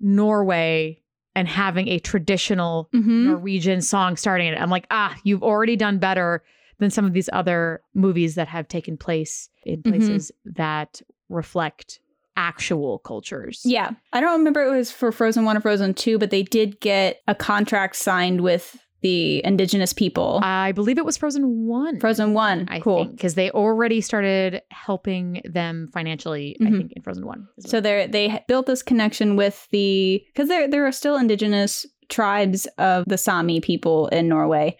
Norway 0.00 1.00
and 1.34 1.48
having 1.48 1.88
a 1.88 1.98
traditional 1.98 2.88
mm-hmm. 2.94 3.26
Norwegian 3.26 3.80
song 3.80 4.16
starting 4.16 4.46
it. 4.48 4.60
I'm 4.60 4.70
like, 4.70 4.86
ah, 4.90 5.16
you've 5.24 5.42
already 5.42 5.76
done 5.76 5.98
better 5.98 6.44
than 6.78 6.90
some 6.90 7.04
of 7.04 7.12
these 7.12 7.30
other 7.32 7.82
movies 7.94 8.34
that 8.36 8.48
have 8.48 8.68
taken 8.68 8.96
place 8.96 9.48
in 9.64 9.82
mm-hmm. 9.82 9.90
places 9.90 10.30
mm-hmm. 10.30 10.52
that 10.56 11.02
reflect 11.28 12.00
actual 12.36 12.98
cultures. 13.00 13.62
Yeah. 13.64 13.90
I 14.12 14.20
don't 14.20 14.38
remember 14.38 14.62
it 14.62 14.76
was 14.76 14.90
for 14.90 15.12
Frozen 15.12 15.44
1 15.44 15.56
or 15.56 15.60
Frozen 15.60 15.94
2, 15.94 16.18
but 16.18 16.30
they 16.30 16.42
did 16.42 16.80
get 16.80 17.20
a 17.28 17.34
contract 17.34 17.96
signed 17.96 18.40
with 18.40 18.76
the 19.04 19.44
indigenous 19.44 19.92
people. 19.92 20.40
I 20.42 20.72
believe 20.72 20.96
it 20.96 21.04
was 21.04 21.18
Frozen 21.18 21.66
1. 21.66 22.00
Frozen 22.00 22.32
1. 22.32 22.68
I 22.70 22.80
cool. 22.80 23.04
Because 23.04 23.34
they 23.34 23.50
already 23.50 24.00
started 24.00 24.62
helping 24.70 25.42
them 25.44 25.90
financially, 25.92 26.56
mm-hmm. 26.58 26.74
I 26.74 26.78
think, 26.78 26.92
in 26.96 27.02
Frozen 27.02 27.26
1. 27.26 27.48
Well. 27.58 27.70
So 27.70 27.80
they 27.82 28.06
they 28.06 28.42
built 28.48 28.64
this 28.64 28.82
connection 28.82 29.36
with 29.36 29.68
the, 29.70 30.24
because 30.32 30.48
there, 30.48 30.68
there 30.68 30.86
are 30.86 30.92
still 30.92 31.16
indigenous 31.16 31.84
tribes 32.08 32.66
of 32.78 33.04
the 33.06 33.18
Sami 33.18 33.60
people 33.60 34.08
in 34.08 34.26
Norway. 34.26 34.78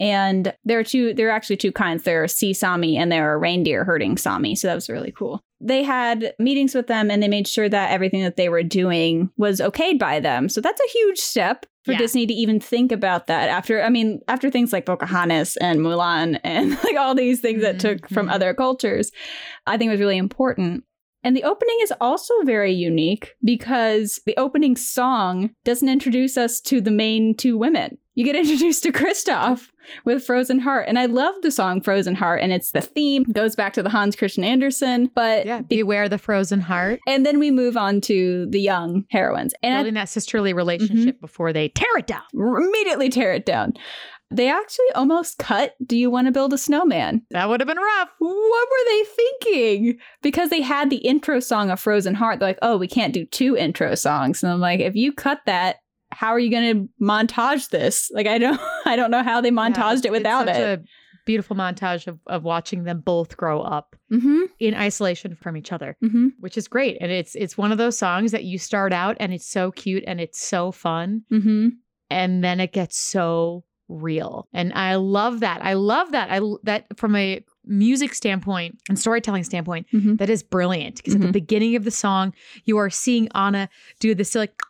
And 0.00 0.52
there 0.64 0.80
are 0.80 0.84
two, 0.84 1.14
there 1.14 1.28
are 1.28 1.32
actually 1.32 1.56
two 1.56 1.72
kinds. 1.72 2.02
There 2.02 2.24
are 2.24 2.28
sea 2.28 2.52
Sami 2.52 2.96
and 2.96 3.12
there 3.12 3.30
are 3.30 3.38
reindeer 3.38 3.84
herding 3.84 4.18
Sami. 4.18 4.56
So 4.56 4.66
that 4.66 4.74
was 4.74 4.88
really 4.88 5.12
cool 5.12 5.42
they 5.60 5.82
had 5.82 6.34
meetings 6.38 6.74
with 6.74 6.86
them 6.86 7.10
and 7.10 7.22
they 7.22 7.28
made 7.28 7.48
sure 7.48 7.68
that 7.68 7.90
everything 7.90 8.22
that 8.22 8.36
they 8.36 8.48
were 8.48 8.62
doing 8.62 9.30
was 9.36 9.60
okayed 9.60 9.98
by 9.98 10.20
them. 10.20 10.48
So 10.48 10.60
that's 10.60 10.80
a 10.80 10.92
huge 10.92 11.18
step 11.18 11.66
for 11.84 11.92
yeah. 11.92 11.98
Disney 11.98 12.26
to 12.26 12.34
even 12.34 12.60
think 12.60 12.92
about 12.92 13.26
that 13.28 13.48
after 13.48 13.82
I 13.82 13.88
mean 13.88 14.20
after 14.28 14.50
things 14.50 14.72
like 14.72 14.86
Pocahontas 14.86 15.56
and 15.58 15.80
Mulan 15.80 16.38
and 16.44 16.70
like 16.84 16.96
all 16.96 17.14
these 17.14 17.40
things 17.40 17.62
mm-hmm. 17.62 17.78
that 17.78 17.80
took 17.80 18.08
from 18.10 18.26
mm-hmm. 18.26 18.34
other 18.34 18.52
cultures. 18.54 19.10
I 19.66 19.78
think 19.78 19.90
was 19.90 20.00
really 20.00 20.18
important. 20.18 20.84
And 21.22 21.36
the 21.36 21.44
opening 21.44 21.78
is 21.82 21.92
also 22.00 22.34
very 22.42 22.72
unique 22.72 23.34
because 23.42 24.20
the 24.26 24.36
opening 24.36 24.76
song 24.76 25.50
doesn't 25.64 25.88
introduce 25.88 26.36
us 26.36 26.60
to 26.60 26.80
the 26.80 26.92
main 26.92 27.34
two 27.34 27.58
women. 27.58 27.98
You 28.14 28.24
get 28.24 28.36
introduced 28.36 28.82
to 28.84 28.92
Kristoff 28.92 29.70
with 30.04 30.24
Frozen 30.24 30.60
Heart. 30.60 30.86
And 30.88 30.98
I 30.98 31.06
love 31.06 31.34
the 31.42 31.50
song 31.50 31.80
Frozen 31.80 32.14
Heart, 32.14 32.42
and 32.42 32.52
it's 32.52 32.72
the 32.72 32.80
theme, 32.80 33.24
goes 33.24 33.54
back 33.56 33.72
to 33.74 33.82
the 33.82 33.90
Hans 33.90 34.16
Christian 34.16 34.44
Andersen. 34.44 35.10
But 35.14 35.46
yeah, 35.46 35.62
beware 35.62 36.08
the 36.08 36.18
frozen 36.18 36.60
heart. 36.60 37.00
And 37.06 37.24
then 37.24 37.38
we 37.38 37.50
move 37.50 37.76
on 37.76 38.00
to 38.02 38.46
the 38.50 38.60
young 38.60 39.04
heroines. 39.10 39.54
And 39.62 39.76
Building 39.76 39.96
I, 39.96 40.00
that 40.02 40.08
sisterly 40.08 40.52
relationship 40.52 41.16
mm-hmm. 41.16 41.20
before 41.20 41.52
they 41.52 41.68
tear 41.68 41.96
it 41.98 42.06
down. 42.06 42.22
Immediately 42.34 43.10
tear 43.10 43.32
it 43.32 43.46
down. 43.46 43.74
They 44.30 44.50
actually 44.50 44.90
almost 44.96 45.38
cut 45.38 45.74
Do 45.86 45.96
You 45.96 46.10
Want 46.10 46.26
to 46.26 46.32
Build 46.32 46.52
a 46.52 46.58
Snowman? 46.58 47.22
That 47.30 47.48
would 47.48 47.60
have 47.60 47.68
been 47.68 47.78
rough. 47.78 48.08
What 48.18 48.68
were 48.68 48.84
they 48.90 49.04
thinking? 49.04 49.98
Because 50.20 50.50
they 50.50 50.62
had 50.62 50.90
the 50.90 50.96
intro 50.96 51.38
song 51.38 51.70
of 51.70 51.78
Frozen 51.78 52.16
Heart. 52.16 52.40
They're 52.40 52.48
like, 52.48 52.58
oh, 52.60 52.76
we 52.76 52.88
can't 52.88 53.14
do 53.14 53.24
two 53.24 53.56
intro 53.56 53.94
songs. 53.94 54.42
And 54.42 54.52
I'm 54.52 54.60
like, 54.60 54.80
if 54.80 54.96
you 54.96 55.12
cut 55.12 55.42
that, 55.46 55.76
how 56.16 56.28
are 56.28 56.38
you 56.38 56.50
going 56.50 56.74
to 56.74 56.88
montage 57.04 57.68
this? 57.68 58.10
Like, 58.12 58.26
I 58.26 58.38
don't, 58.38 58.58
I 58.86 58.96
don't 58.96 59.10
know 59.10 59.22
how 59.22 59.40
they 59.40 59.50
montaged 59.50 60.04
yeah, 60.04 60.08
it 60.08 60.12
without 60.12 60.48
it. 60.48 60.56
A 60.56 60.82
beautiful 61.26 61.54
montage 61.54 62.06
of, 62.06 62.18
of 62.26 62.42
watching 62.42 62.84
them 62.84 63.00
both 63.00 63.36
grow 63.36 63.60
up 63.60 63.94
mm-hmm. 64.10 64.42
in 64.58 64.74
isolation 64.74 65.34
from 65.34 65.58
each 65.58 65.72
other, 65.72 65.94
mm-hmm. 66.02 66.28
which 66.40 66.56
is 66.56 66.68
great. 66.68 66.96
And 67.00 67.12
it's 67.12 67.34
it's 67.34 67.58
one 67.58 67.70
of 67.70 67.78
those 67.78 67.98
songs 67.98 68.32
that 68.32 68.44
you 68.44 68.58
start 68.58 68.94
out 68.94 69.16
and 69.20 69.34
it's 69.34 69.46
so 69.46 69.72
cute 69.72 70.04
and 70.06 70.20
it's 70.20 70.40
so 70.40 70.72
fun, 70.72 71.22
mm-hmm. 71.30 71.68
and 72.08 72.42
then 72.42 72.60
it 72.60 72.72
gets 72.72 72.96
so 72.96 73.64
real. 73.88 74.48
And 74.52 74.72
I 74.72 74.94
love 74.94 75.40
that. 75.40 75.62
I 75.62 75.74
love 75.74 76.12
that. 76.12 76.30
I 76.30 76.40
that 76.62 76.86
from 76.96 77.14
a 77.14 77.44
music 77.66 78.14
standpoint 78.14 78.78
and 78.88 78.98
storytelling 78.98 79.44
standpoint, 79.44 79.86
mm-hmm. 79.92 80.16
that 80.16 80.30
is 80.30 80.42
brilliant. 80.42 80.96
Because 80.96 81.14
at 81.14 81.20
the 81.20 81.26
mm-hmm. 81.26 81.32
beginning 81.32 81.76
of 81.76 81.84
the 81.84 81.90
song, 81.90 82.32
you 82.64 82.78
are 82.78 82.90
seeing 82.90 83.28
Anna 83.34 83.68
do 84.00 84.14
this 84.14 84.34
like 84.34 84.62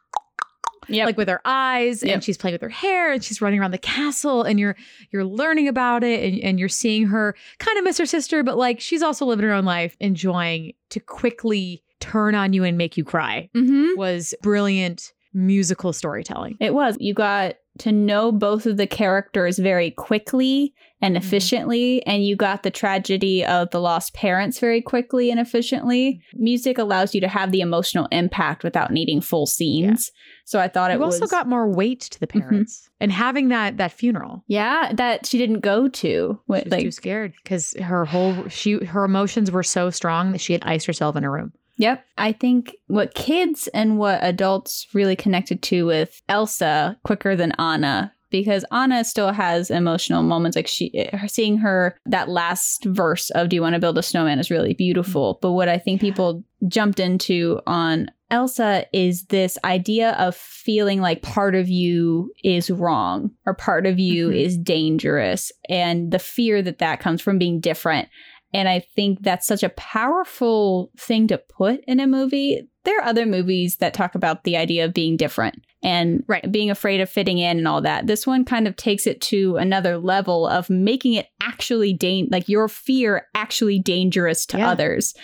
Yep. 0.88 1.06
like 1.06 1.16
with 1.16 1.28
her 1.28 1.40
eyes 1.44 2.02
yep. 2.02 2.14
and 2.14 2.24
she's 2.24 2.36
playing 2.36 2.54
with 2.54 2.62
her 2.62 2.68
hair 2.68 3.12
and 3.12 3.22
she's 3.22 3.40
running 3.40 3.60
around 3.60 3.72
the 3.72 3.78
castle 3.78 4.42
and 4.42 4.58
you're 4.58 4.76
you're 5.10 5.24
learning 5.24 5.68
about 5.68 6.04
it 6.04 6.22
and, 6.22 6.42
and 6.42 6.58
you're 6.58 6.68
seeing 6.68 7.06
her 7.06 7.34
kind 7.58 7.78
of 7.78 7.84
miss 7.84 7.98
her 7.98 8.06
sister 8.06 8.42
but 8.42 8.56
like 8.56 8.80
she's 8.80 9.02
also 9.02 9.24
living 9.26 9.44
her 9.44 9.52
own 9.52 9.64
life 9.64 9.96
enjoying 10.00 10.72
to 10.90 11.00
quickly 11.00 11.82
turn 12.00 12.34
on 12.34 12.52
you 12.52 12.64
and 12.64 12.78
make 12.78 12.96
you 12.96 13.04
cry 13.04 13.48
mm-hmm. 13.54 13.98
was 13.98 14.34
brilliant 14.42 15.12
musical 15.32 15.92
storytelling 15.92 16.56
it 16.60 16.74
was 16.74 16.96
you 17.00 17.14
got 17.14 17.54
to 17.78 17.92
know 17.92 18.32
both 18.32 18.66
of 18.66 18.76
the 18.76 18.86
characters 18.86 19.58
very 19.58 19.90
quickly 19.90 20.74
and 21.00 21.14
mm-hmm. 21.14 21.24
efficiently 21.24 21.98
mm-hmm. 22.00 22.10
and 22.10 22.26
you 22.26 22.36
got 22.36 22.62
the 22.62 22.70
tragedy 22.70 23.44
of 23.44 23.70
the 23.70 23.80
lost 23.80 24.14
parents 24.14 24.58
very 24.58 24.80
quickly 24.80 25.30
and 25.30 25.38
efficiently 25.38 26.20
music 26.34 26.78
allows 26.78 27.14
you 27.14 27.20
to 27.20 27.28
have 27.28 27.52
the 27.52 27.60
emotional 27.60 28.08
impact 28.12 28.64
without 28.64 28.90
needing 28.90 29.20
full 29.20 29.46
scenes 29.46 30.10
yeah. 30.14 30.20
so 30.44 30.60
i 30.60 30.68
thought 30.68 30.90
you 30.90 30.96
it 30.96 31.02
also 31.02 31.26
got 31.26 31.48
more 31.48 31.68
weight 31.68 32.00
to 32.00 32.20
the 32.20 32.26
mm-hmm. 32.26 32.40
parents 32.40 32.82
mm-hmm. 32.82 32.94
and 33.00 33.12
having 33.12 33.48
that 33.48 33.76
that 33.76 33.92
funeral 33.92 34.42
yeah 34.46 34.92
that 34.94 35.26
she 35.26 35.38
didn't 35.38 35.60
go 35.60 35.88
to 35.88 36.38
she 36.46 36.52
was 36.52 36.66
like, 36.66 36.82
too 36.82 36.90
scared 36.90 37.34
because 37.42 37.74
her 37.80 38.04
whole 38.04 38.48
she 38.48 38.84
her 38.84 39.04
emotions 39.04 39.50
were 39.50 39.62
so 39.62 39.90
strong 39.90 40.32
that 40.32 40.40
she 40.40 40.52
had 40.52 40.62
iced 40.64 40.86
herself 40.86 41.16
in 41.16 41.24
a 41.24 41.30
room 41.30 41.52
Yep. 41.78 42.04
I 42.16 42.32
think 42.32 42.74
what 42.86 43.14
kids 43.14 43.68
and 43.68 43.98
what 43.98 44.20
adults 44.22 44.86
really 44.94 45.16
connected 45.16 45.62
to 45.64 45.86
with 45.86 46.20
Elsa 46.28 46.98
quicker 47.04 47.36
than 47.36 47.52
Anna 47.52 48.12
because 48.30 48.64
Anna 48.72 49.04
still 49.04 49.32
has 49.32 49.70
emotional 49.70 50.22
moments 50.22 50.56
like 50.56 50.66
she 50.66 51.08
seeing 51.28 51.58
her 51.58 51.96
that 52.06 52.28
last 52.28 52.84
verse 52.84 53.30
of 53.30 53.48
do 53.48 53.56
you 53.56 53.62
want 53.62 53.74
to 53.74 53.80
build 53.80 53.98
a 53.98 54.02
snowman 54.02 54.38
is 54.38 54.50
really 54.50 54.74
beautiful 54.74 55.38
but 55.40 55.52
what 55.52 55.68
I 55.68 55.78
think 55.78 56.00
people 56.00 56.42
jumped 56.66 56.98
into 56.98 57.60
on 57.66 58.10
Elsa 58.30 58.86
is 58.92 59.26
this 59.26 59.56
idea 59.64 60.12
of 60.12 60.34
feeling 60.34 61.00
like 61.00 61.22
part 61.22 61.54
of 61.54 61.68
you 61.68 62.32
is 62.42 62.70
wrong 62.70 63.30
or 63.46 63.54
part 63.54 63.86
of 63.86 64.00
you 64.00 64.28
mm-hmm. 64.28 64.36
is 64.36 64.58
dangerous 64.58 65.52
and 65.68 66.10
the 66.10 66.18
fear 66.18 66.60
that 66.62 66.78
that 66.78 66.98
comes 66.98 67.22
from 67.22 67.38
being 67.38 67.60
different 67.60 68.08
and 68.52 68.68
I 68.68 68.80
think 68.80 69.22
that's 69.22 69.46
such 69.46 69.62
a 69.62 69.70
powerful 69.70 70.90
thing 70.98 71.28
to 71.28 71.38
put 71.38 71.80
in 71.86 72.00
a 72.00 72.06
movie. 72.06 72.68
There 72.84 72.98
are 72.98 73.04
other 73.04 73.26
movies 73.26 73.76
that 73.76 73.94
talk 73.94 74.14
about 74.14 74.44
the 74.44 74.56
idea 74.56 74.84
of 74.84 74.94
being 74.94 75.16
different 75.16 75.64
and 75.82 76.24
right. 76.26 76.50
being 76.50 76.70
afraid 76.70 77.00
of 77.00 77.10
fitting 77.10 77.38
in 77.38 77.58
and 77.58 77.68
all 77.68 77.80
that. 77.82 78.06
This 78.06 78.26
one 78.26 78.44
kind 78.44 78.66
of 78.66 78.76
takes 78.76 79.06
it 79.06 79.20
to 79.22 79.56
another 79.56 79.98
level 79.98 80.46
of 80.46 80.70
making 80.70 81.14
it 81.14 81.26
actually 81.40 81.92
da- 81.92 82.28
like 82.30 82.48
your 82.48 82.68
fear 82.68 83.26
actually 83.34 83.78
dangerous 83.78 84.46
to 84.46 84.58
yeah. 84.58 84.70
others 84.70 85.14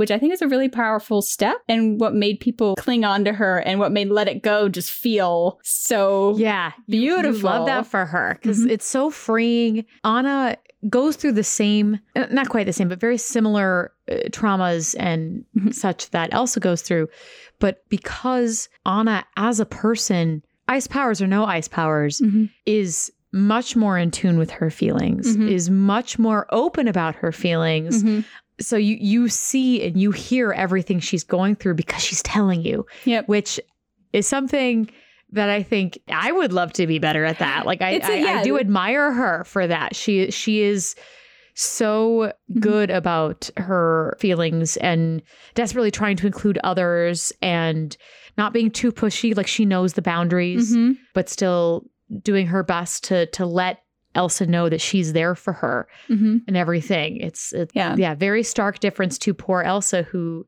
which 0.00 0.10
I 0.10 0.18
think 0.18 0.32
is 0.32 0.40
a 0.40 0.48
really 0.48 0.70
powerful 0.70 1.20
step 1.20 1.58
and 1.68 2.00
what 2.00 2.14
made 2.14 2.40
people 2.40 2.74
cling 2.76 3.04
on 3.04 3.22
to 3.26 3.34
her 3.34 3.58
and 3.58 3.78
what 3.78 3.92
made 3.92 4.08
Let 4.08 4.28
It 4.28 4.42
Go 4.42 4.70
just 4.70 4.90
feel 4.90 5.60
so 5.62 6.38
yeah 6.38 6.72
beautiful. 6.88 7.32
You, 7.32 7.36
you 7.36 7.42
love 7.42 7.66
that 7.66 7.86
for 7.86 8.06
her 8.06 8.38
because 8.40 8.60
mm-hmm. 8.60 8.70
it's 8.70 8.86
so 8.86 9.10
freeing. 9.10 9.84
Anna 10.02 10.56
goes 10.88 11.16
through 11.16 11.32
the 11.32 11.44
same, 11.44 12.00
uh, 12.16 12.26
not 12.30 12.48
quite 12.48 12.66
the 12.66 12.72
same, 12.72 12.88
but 12.88 13.00
very 13.00 13.18
similar 13.18 13.92
uh, 14.10 14.14
traumas 14.30 14.94
and 14.98 15.44
mm-hmm. 15.56 15.70
such 15.70 16.10
that 16.10 16.32
Elsa 16.32 16.60
goes 16.60 16.82
through. 16.82 17.08
But 17.58 17.86
because 17.88 18.68
Anna, 18.86 19.24
as 19.36 19.60
a 19.60 19.66
person, 19.66 20.42
ice 20.68 20.86
powers 20.86 21.20
or 21.20 21.26
no 21.26 21.44
ice 21.44 21.68
powers, 21.68 22.20
mm-hmm. 22.20 22.46
is 22.64 23.12
much 23.32 23.76
more 23.76 23.98
in 23.98 24.10
tune 24.10 24.38
with 24.38 24.50
her 24.50 24.70
feelings, 24.70 25.36
mm-hmm. 25.36 25.48
is 25.48 25.70
much 25.70 26.18
more 26.18 26.46
open 26.50 26.88
about 26.88 27.14
her 27.16 27.32
feelings. 27.32 28.02
Mm-hmm. 28.02 28.20
So 28.60 28.76
you 28.76 28.96
you 29.00 29.28
see 29.28 29.82
and 29.82 30.00
you 30.00 30.10
hear 30.10 30.52
everything 30.52 31.00
she's 31.00 31.24
going 31.24 31.56
through 31.56 31.74
because 31.74 32.02
she's 32.02 32.22
telling 32.22 32.62
you. 32.62 32.86
Yep. 33.04 33.28
Which 33.28 33.60
is 34.12 34.26
something 34.26 34.90
that 35.32 35.48
I 35.48 35.62
think 35.62 35.98
I 36.08 36.32
would 36.32 36.52
love 36.52 36.72
to 36.74 36.86
be 36.86 36.98
better 36.98 37.24
at 37.24 37.38
that. 37.38 37.66
Like 37.66 37.82
I, 37.82 37.90
a, 37.90 37.98
yeah. 37.98 38.36
I, 38.36 38.40
I, 38.40 38.42
do 38.42 38.58
admire 38.58 39.12
her 39.12 39.44
for 39.44 39.66
that. 39.66 39.94
She 39.94 40.30
she 40.30 40.62
is 40.62 40.94
so 41.54 42.32
mm-hmm. 42.50 42.60
good 42.60 42.90
about 42.90 43.50
her 43.56 44.16
feelings 44.18 44.76
and 44.78 45.22
desperately 45.54 45.90
trying 45.90 46.16
to 46.16 46.26
include 46.26 46.58
others 46.64 47.32
and 47.42 47.96
not 48.38 48.52
being 48.52 48.70
too 48.70 48.92
pushy. 48.92 49.36
Like 49.36 49.46
she 49.46 49.64
knows 49.64 49.94
the 49.94 50.02
boundaries, 50.02 50.72
mm-hmm. 50.72 50.92
but 51.14 51.28
still 51.28 51.84
doing 52.22 52.46
her 52.46 52.62
best 52.62 53.04
to 53.04 53.26
to 53.26 53.46
let 53.46 53.82
Elsa 54.14 54.46
know 54.46 54.68
that 54.68 54.80
she's 54.80 55.12
there 55.12 55.34
for 55.34 55.52
her 55.52 55.86
mm-hmm. 56.08 56.38
and 56.48 56.56
everything. 56.56 57.18
It's, 57.18 57.52
it's 57.52 57.72
yeah, 57.74 57.94
yeah, 57.96 58.14
very 58.14 58.42
stark 58.42 58.80
difference 58.80 59.18
to 59.18 59.34
poor 59.34 59.62
Elsa 59.62 60.02
who 60.02 60.46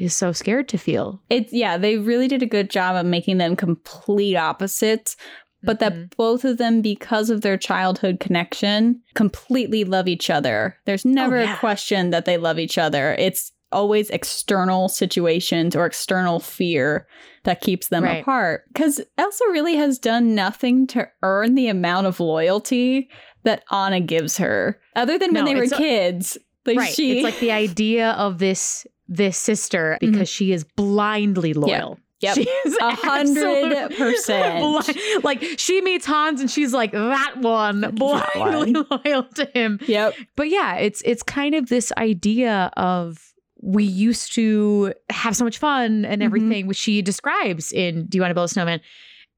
is 0.00 0.14
so 0.14 0.32
scared 0.32 0.68
to 0.68 0.78
feel. 0.78 1.20
It's 1.30 1.52
yeah, 1.52 1.76
they 1.76 1.98
really 1.98 2.28
did 2.28 2.42
a 2.42 2.46
good 2.46 2.70
job 2.70 2.96
of 2.96 3.06
making 3.06 3.38
them 3.38 3.56
complete 3.56 4.36
opposites, 4.36 5.16
but 5.62 5.78
mm-hmm. 5.78 6.00
that 6.00 6.16
both 6.16 6.44
of 6.44 6.58
them, 6.58 6.80
because 6.82 7.30
of 7.30 7.42
their 7.42 7.56
childhood 7.56 8.20
connection, 8.20 9.00
completely 9.14 9.84
love 9.84 10.08
each 10.08 10.30
other. 10.30 10.76
There's 10.86 11.04
never 11.04 11.38
oh, 11.38 11.42
yeah. 11.42 11.54
a 11.54 11.58
question 11.58 12.10
that 12.10 12.24
they 12.24 12.38
love 12.38 12.58
each 12.58 12.78
other. 12.78 13.14
It's 13.18 13.52
always 13.72 14.10
external 14.10 14.88
situations 14.88 15.76
or 15.76 15.86
external 15.86 16.40
fear 16.40 17.06
that 17.44 17.60
keeps 17.60 17.88
them 17.88 18.04
right. 18.04 18.22
apart. 18.22 18.64
Because 18.72 19.00
Elsa 19.16 19.44
really 19.50 19.76
has 19.76 19.98
done 19.98 20.34
nothing 20.34 20.86
to 20.88 21.08
earn 21.22 21.54
the 21.54 21.68
amount 21.68 22.06
of 22.06 22.20
loyalty 22.20 23.08
that 23.44 23.62
Anna 23.70 24.00
gives 24.00 24.36
her, 24.38 24.80
other 24.96 25.18
than 25.18 25.32
when 25.32 25.44
no, 25.44 25.50
they 25.50 25.56
were 25.58 25.66
kids. 25.66 26.36
Like 26.66 26.78
right. 26.78 26.94
She... 26.94 27.18
It's 27.18 27.24
like 27.24 27.38
the 27.38 27.52
idea 27.52 28.10
of 28.12 28.38
this 28.38 28.86
this 29.10 29.36
sister 29.36 29.98
because 30.00 30.16
mm-hmm. 30.16 30.24
she 30.24 30.52
is 30.52 30.64
blindly 30.64 31.52
loyal. 31.52 31.98
Yep. 32.20 32.36
She's 32.36 32.76
a 32.80 32.94
hundred 32.94 33.96
percent. 33.96 35.24
Like 35.24 35.42
she 35.58 35.80
meets 35.80 36.06
Hans 36.06 36.40
and 36.40 36.50
she's 36.50 36.72
like 36.72 36.92
that 36.92 37.34
one, 37.38 37.94
blindly 37.94 38.72
loyal 38.72 39.24
to 39.34 39.50
him. 39.54 39.80
Yep. 39.86 40.14
But 40.36 40.48
yeah, 40.48 40.76
it's 40.76 41.02
it's 41.04 41.22
kind 41.22 41.54
of 41.54 41.68
this 41.68 41.92
idea 41.98 42.70
of 42.76 43.32
we 43.62 43.84
used 43.84 44.32
to 44.34 44.94
have 45.10 45.34
so 45.36 45.44
much 45.44 45.58
fun 45.58 46.04
and 46.04 46.20
mm-hmm. 46.20 46.22
everything, 46.22 46.50
mm-hmm. 46.50 46.68
which 46.68 46.78
she 46.78 47.02
describes 47.02 47.72
in 47.72 48.06
Do 48.06 48.16
You 48.16 48.22
Want 48.22 48.30
to 48.30 48.34
Build 48.34 48.46
a 48.46 48.48
Snowman? 48.48 48.80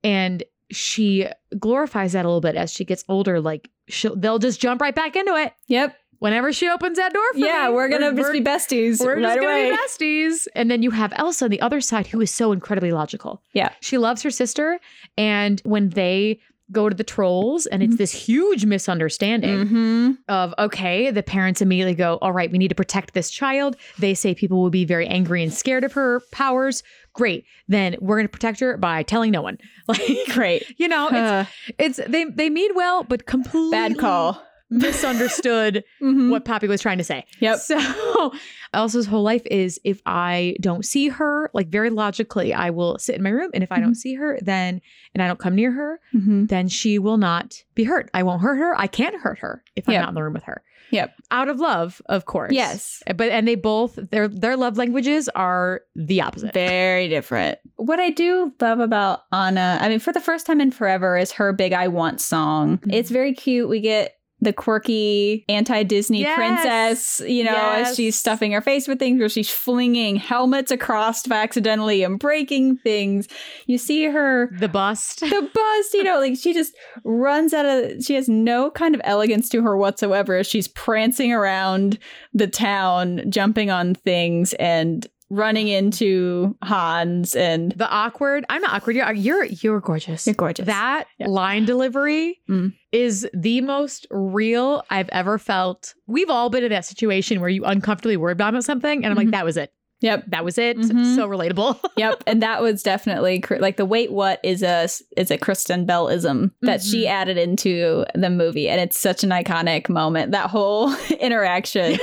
And 0.04 0.42
she 0.70 1.26
glorifies 1.58 2.12
that 2.12 2.24
a 2.24 2.28
little 2.28 2.40
bit 2.40 2.56
as 2.56 2.72
she 2.72 2.84
gets 2.84 3.04
older. 3.08 3.40
Like 3.40 3.70
she'll, 3.88 4.16
they'll 4.16 4.38
just 4.38 4.60
jump 4.60 4.80
right 4.80 4.94
back 4.94 5.16
into 5.16 5.34
it. 5.36 5.52
Yep. 5.68 5.96
Whenever 6.22 6.52
she 6.52 6.68
opens 6.68 6.98
that 6.98 7.12
door 7.12 7.32
for 7.32 7.38
yeah, 7.38 7.66
me, 7.66 7.74
we're 7.74 7.88
gonna 7.88 8.12
we're, 8.12 8.18
just 8.18 8.32
be 8.32 8.40
besties. 8.40 9.00
We're 9.00 9.16
right 9.16 9.22
just 9.22 9.40
gonna 9.40 9.70
be 9.70 9.76
besties. 9.76 10.46
And 10.54 10.70
then 10.70 10.80
you 10.80 10.92
have 10.92 11.12
Elsa 11.16 11.46
on 11.46 11.50
the 11.50 11.60
other 11.60 11.80
side, 11.80 12.06
who 12.06 12.20
is 12.20 12.30
so 12.30 12.52
incredibly 12.52 12.92
logical. 12.92 13.42
Yeah, 13.54 13.70
she 13.80 13.98
loves 13.98 14.22
her 14.22 14.30
sister, 14.30 14.78
and 15.18 15.60
when 15.64 15.88
they 15.88 16.38
go 16.70 16.88
to 16.88 16.94
the 16.94 17.02
trolls 17.02 17.66
and 17.66 17.82
it's 17.82 17.94
mm-hmm. 17.94 17.96
this 17.96 18.12
huge 18.12 18.64
misunderstanding 18.64 19.66
mm-hmm. 19.66 20.10
of 20.28 20.54
okay 20.58 21.10
the 21.10 21.22
parents 21.22 21.60
immediately 21.60 21.94
go 21.94 22.18
all 22.22 22.32
right 22.32 22.50
we 22.50 22.56
need 22.56 22.68
to 22.68 22.74
protect 22.74 23.12
this 23.12 23.30
child 23.30 23.76
they 23.98 24.14
say 24.14 24.34
people 24.34 24.62
will 24.62 24.70
be 24.70 24.84
very 24.84 25.06
angry 25.06 25.42
and 25.42 25.52
scared 25.52 25.84
of 25.84 25.92
her 25.92 26.20
powers 26.30 26.82
great 27.12 27.44
then 27.68 27.94
we're 28.00 28.16
going 28.16 28.26
to 28.26 28.32
protect 28.32 28.58
her 28.60 28.78
by 28.78 29.02
telling 29.02 29.30
no 29.32 29.42
one 29.42 29.58
like 29.88 30.00
great 30.30 30.64
you 30.78 30.88
know 30.88 31.08
uh, 31.08 31.44
it's, 31.78 31.98
it's 31.98 32.10
they 32.10 32.24
they 32.24 32.48
mean 32.48 32.70
well 32.74 33.04
but 33.04 33.26
completely 33.26 33.70
bad 33.72 33.98
call 33.98 34.42
misunderstood 34.72 35.84
mm-hmm. 36.02 36.30
what 36.30 36.44
Pabbie 36.44 36.68
was 36.68 36.80
trying 36.80 36.98
to 36.98 37.04
say. 37.04 37.24
Yep. 37.40 37.58
So 37.58 38.32
Elsa's 38.72 39.06
whole 39.06 39.22
life 39.22 39.42
is 39.46 39.80
if 39.84 40.00
I 40.06 40.56
don't 40.60 40.84
see 40.84 41.08
her, 41.08 41.50
like 41.52 41.68
very 41.68 41.90
logically, 41.90 42.54
I 42.54 42.70
will 42.70 42.98
sit 42.98 43.16
in 43.16 43.22
my 43.22 43.30
room. 43.30 43.50
And 43.54 43.62
if 43.62 43.70
I 43.70 43.76
mm-hmm. 43.76 43.84
don't 43.84 43.94
see 43.94 44.14
her, 44.14 44.38
then, 44.42 44.80
and 45.14 45.22
I 45.22 45.26
don't 45.26 45.38
come 45.38 45.54
near 45.54 45.72
her, 45.72 46.00
mm-hmm. 46.14 46.46
then 46.46 46.68
she 46.68 46.98
will 46.98 47.18
not 47.18 47.62
be 47.74 47.84
hurt. 47.84 48.10
I 48.14 48.22
won't 48.22 48.42
hurt 48.42 48.56
her. 48.56 48.78
I 48.78 48.86
can't 48.86 49.16
hurt 49.16 49.38
her 49.40 49.62
if 49.76 49.88
I'm 49.88 49.94
not 49.94 50.08
in 50.08 50.14
the 50.14 50.22
room 50.22 50.34
with 50.34 50.44
her. 50.44 50.62
Yep. 50.92 51.14
Out 51.30 51.48
of 51.48 51.58
love, 51.58 52.02
of 52.06 52.26
course. 52.26 52.52
Yes. 52.52 53.02
But 53.06 53.30
and 53.30 53.48
they 53.48 53.54
both 53.54 53.98
their 54.10 54.28
their 54.28 54.56
love 54.56 54.76
languages 54.76 55.28
are 55.30 55.80
the 55.96 56.20
opposite. 56.20 56.52
Very 56.52 57.08
different. 57.08 57.58
What 57.76 57.98
I 57.98 58.10
do 58.10 58.52
love 58.60 58.78
about 58.78 59.22
Anna, 59.32 59.78
I 59.80 59.88
mean, 59.88 60.00
for 60.00 60.12
the 60.12 60.20
first 60.20 60.46
time 60.46 60.60
in 60.60 60.70
forever, 60.70 61.16
is 61.16 61.32
her 61.32 61.52
big 61.54 61.72
I 61.72 61.88
Want 61.88 62.20
song. 62.20 62.78
Mm-hmm. 62.78 62.90
It's 62.90 63.10
very 63.10 63.32
cute. 63.32 63.70
We 63.70 63.80
get 63.80 64.16
the 64.42 64.52
quirky 64.52 65.44
anti-Disney 65.48 66.20
yes. 66.20 66.36
princess, 66.36 67.22
you 67.30 67.44
know, 67.44 67.52
yes. 67.52 67.90
as 67.90 67.96
she's 67.96 68.18
stuffing 68.18 68.50
her 68.50 68.60
face 68.60 68.88
with 68.88 68.98
things, 68.98 69.22
or 69.22 69.28
she's 69.28 69.48
flinging 69.48 70.16
helmets 70.16 70.72
across 70.72 71.30
accidentally 71.30 72.02
and 72.02 72.18
breaking 72.18 72.76
things. 72.78 73.28
You 73.66 73.78
see 73.78 74.04
her 74.04 74.50
the 74.58 74.68
bust, 74.68 75.20
the 75.20 75.50
bust, 75.54 75.94
you 75.94 76.02
know, 76.02 76.18
like 76.18 76.36
she 76.36 76.52
just 76.52 76.74
runs 77.04 77.54
out 77.54 77.66
of. 77.66 78.02
She 78.02 78.14
has 78.14 78.28
no 78.28 78.72
kind 78.72 78.96
of 78.96 79.00
elegance 79.04 79.48
to 79.50 79.62
her 79.62 79.76
whatsoever. 79.76 80.36
As 80.36 80.46
she's 80.48 80.66
prancing 80.66 81.32
around 81.32 82.00
the 82.34 82.48
town, 82.48 83.22
jumping 83.30 83.70
on 83.70 83.94
things, 83.94 84.54
and 84.54 85.06
running 85.32 85.68
into 85.68 86.54
Hans 86.62 87.34
and 87.34 87.72
the 87.72 87.88
awkward. 87.88 88.44
I'm 88.50 88.60
not 88.60 88.74
awkward. 88.74 88.96
You're 88.96 89.12
you're, 89.12 89.44
you're 89.44 89.80
gorgeous. 89.80 90.26
You're 90.26 90.34
gorgeous. 90.34 90.66
That 90.66 91.06
yeah. 91.18 91.26
line 91.26 91.64
delivery 91.64 92.38
mm. 92.48 92.72
is 92.92 93.26
the 93.32 93.62
most 93.62 94.06
real 94.10 94.84
I've 94.90 95.08
ever 95.08 95.38
felt. 95.38 95.94
We've 96.06 96.28
all 96.28 96.50
been 96.50 96.64
in 96.64 96.70
that 96.70 96.84
situation 96.84 97.40
where 97.40 97.48
you 97.48 97.64
uncomfortably 97.64 98.18
worried 98.18 98.32
about 98.32 98.62
something, 98.62 98.98
and 98.98 99.06
I'm 99.06 99.12
mm-hmm. 99.12 99.18
like, 99.18 99.30
that 99.30 99.44
was 99.44 99.56
it. 99.56 99.72
Yep, 100.02 100.24
that 100.28 100.44
was 100.44 100.58
it. 100.58 100.76
Mm-hmm. 100.76 101.14
So 101.14 101.28
relatable. 101.28 101.78
yep, 101.96 102.22
and 102.26 102.42
that 102.42 102.60
was 102.60 102.82
definitely 102.82 103.42
like 103.60 103.76
the 103.76 103.84
wait 103.84 104.12
what 104.12 104.40
is 104.42 104.62
a 104.62 104.88
is 105.16 105.30
a 105.30 105.38
Kristen 105.38 105.86
Bellism 105.86 106.50
that 106.62 106.80
mm-hmm. 106.80 106.90
she 106.90 107.06
added 107.06 107.38
into 107.38 108.04
the 108.14 108.28
movie, 108.28 108.68
and 108.68 108.80
it's 108.80 108.98
such 108.98 109.22
an 109.22 109.30
iconic 109.30 109.88
moment. 109.88 110.32
That 110.32 110.50
whole 110.50 110.94
interaction, 111.20 111.98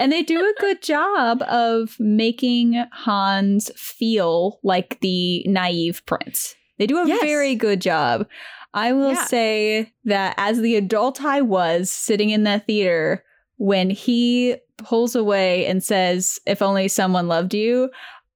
and 0.00 0.12
they 0.12 0.22
do 0.22 0.38
a 0.38 0.60
good 0.60 0.80
job 0.80 1.42
of 1.42 1.96
making 1.98 2.84
Hans 2.92 3.70
feel 3.74 4.60
like 4.62 5.00
the 5.00 5.44
naive 5.46 6.06
prince. 6.06 6.54
They 6.78 6.86
do 6.86 6.98
a 6.98 7.06
yes. 7.06 7.20
very 7.20 7.56
good 7.56 7.80
job. 7.80 8.26
I 8.72 8.92
will 8.92 9.14
yeah. 9.14 9.24
say 9.24 9.92
that 10.04 10.34
as 10.36 10.60
the 10.60 10.76
adult 10.76 11.22
I 11.22 11.40
was 11.40 11.90
sitting 11.90 12.30
in 12.30 12.44
that 12.44 12.66
theater 12.66 13.24
when 13.60 13.90
he 13.90 14.56
pulls 14.78 15.14
away 15.14 15.66
and 15.66 15.84
says, 15.84 16.40
If 16.46 16.62
only 16.62 16.88
someone 16.88 17.28
loved 17.28 17.52
you, 17.52 17.90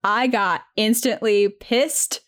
I 0.04 0.26
got 0.26 0.60
instantly 0.76 1.48
pissed. 1.48 2.20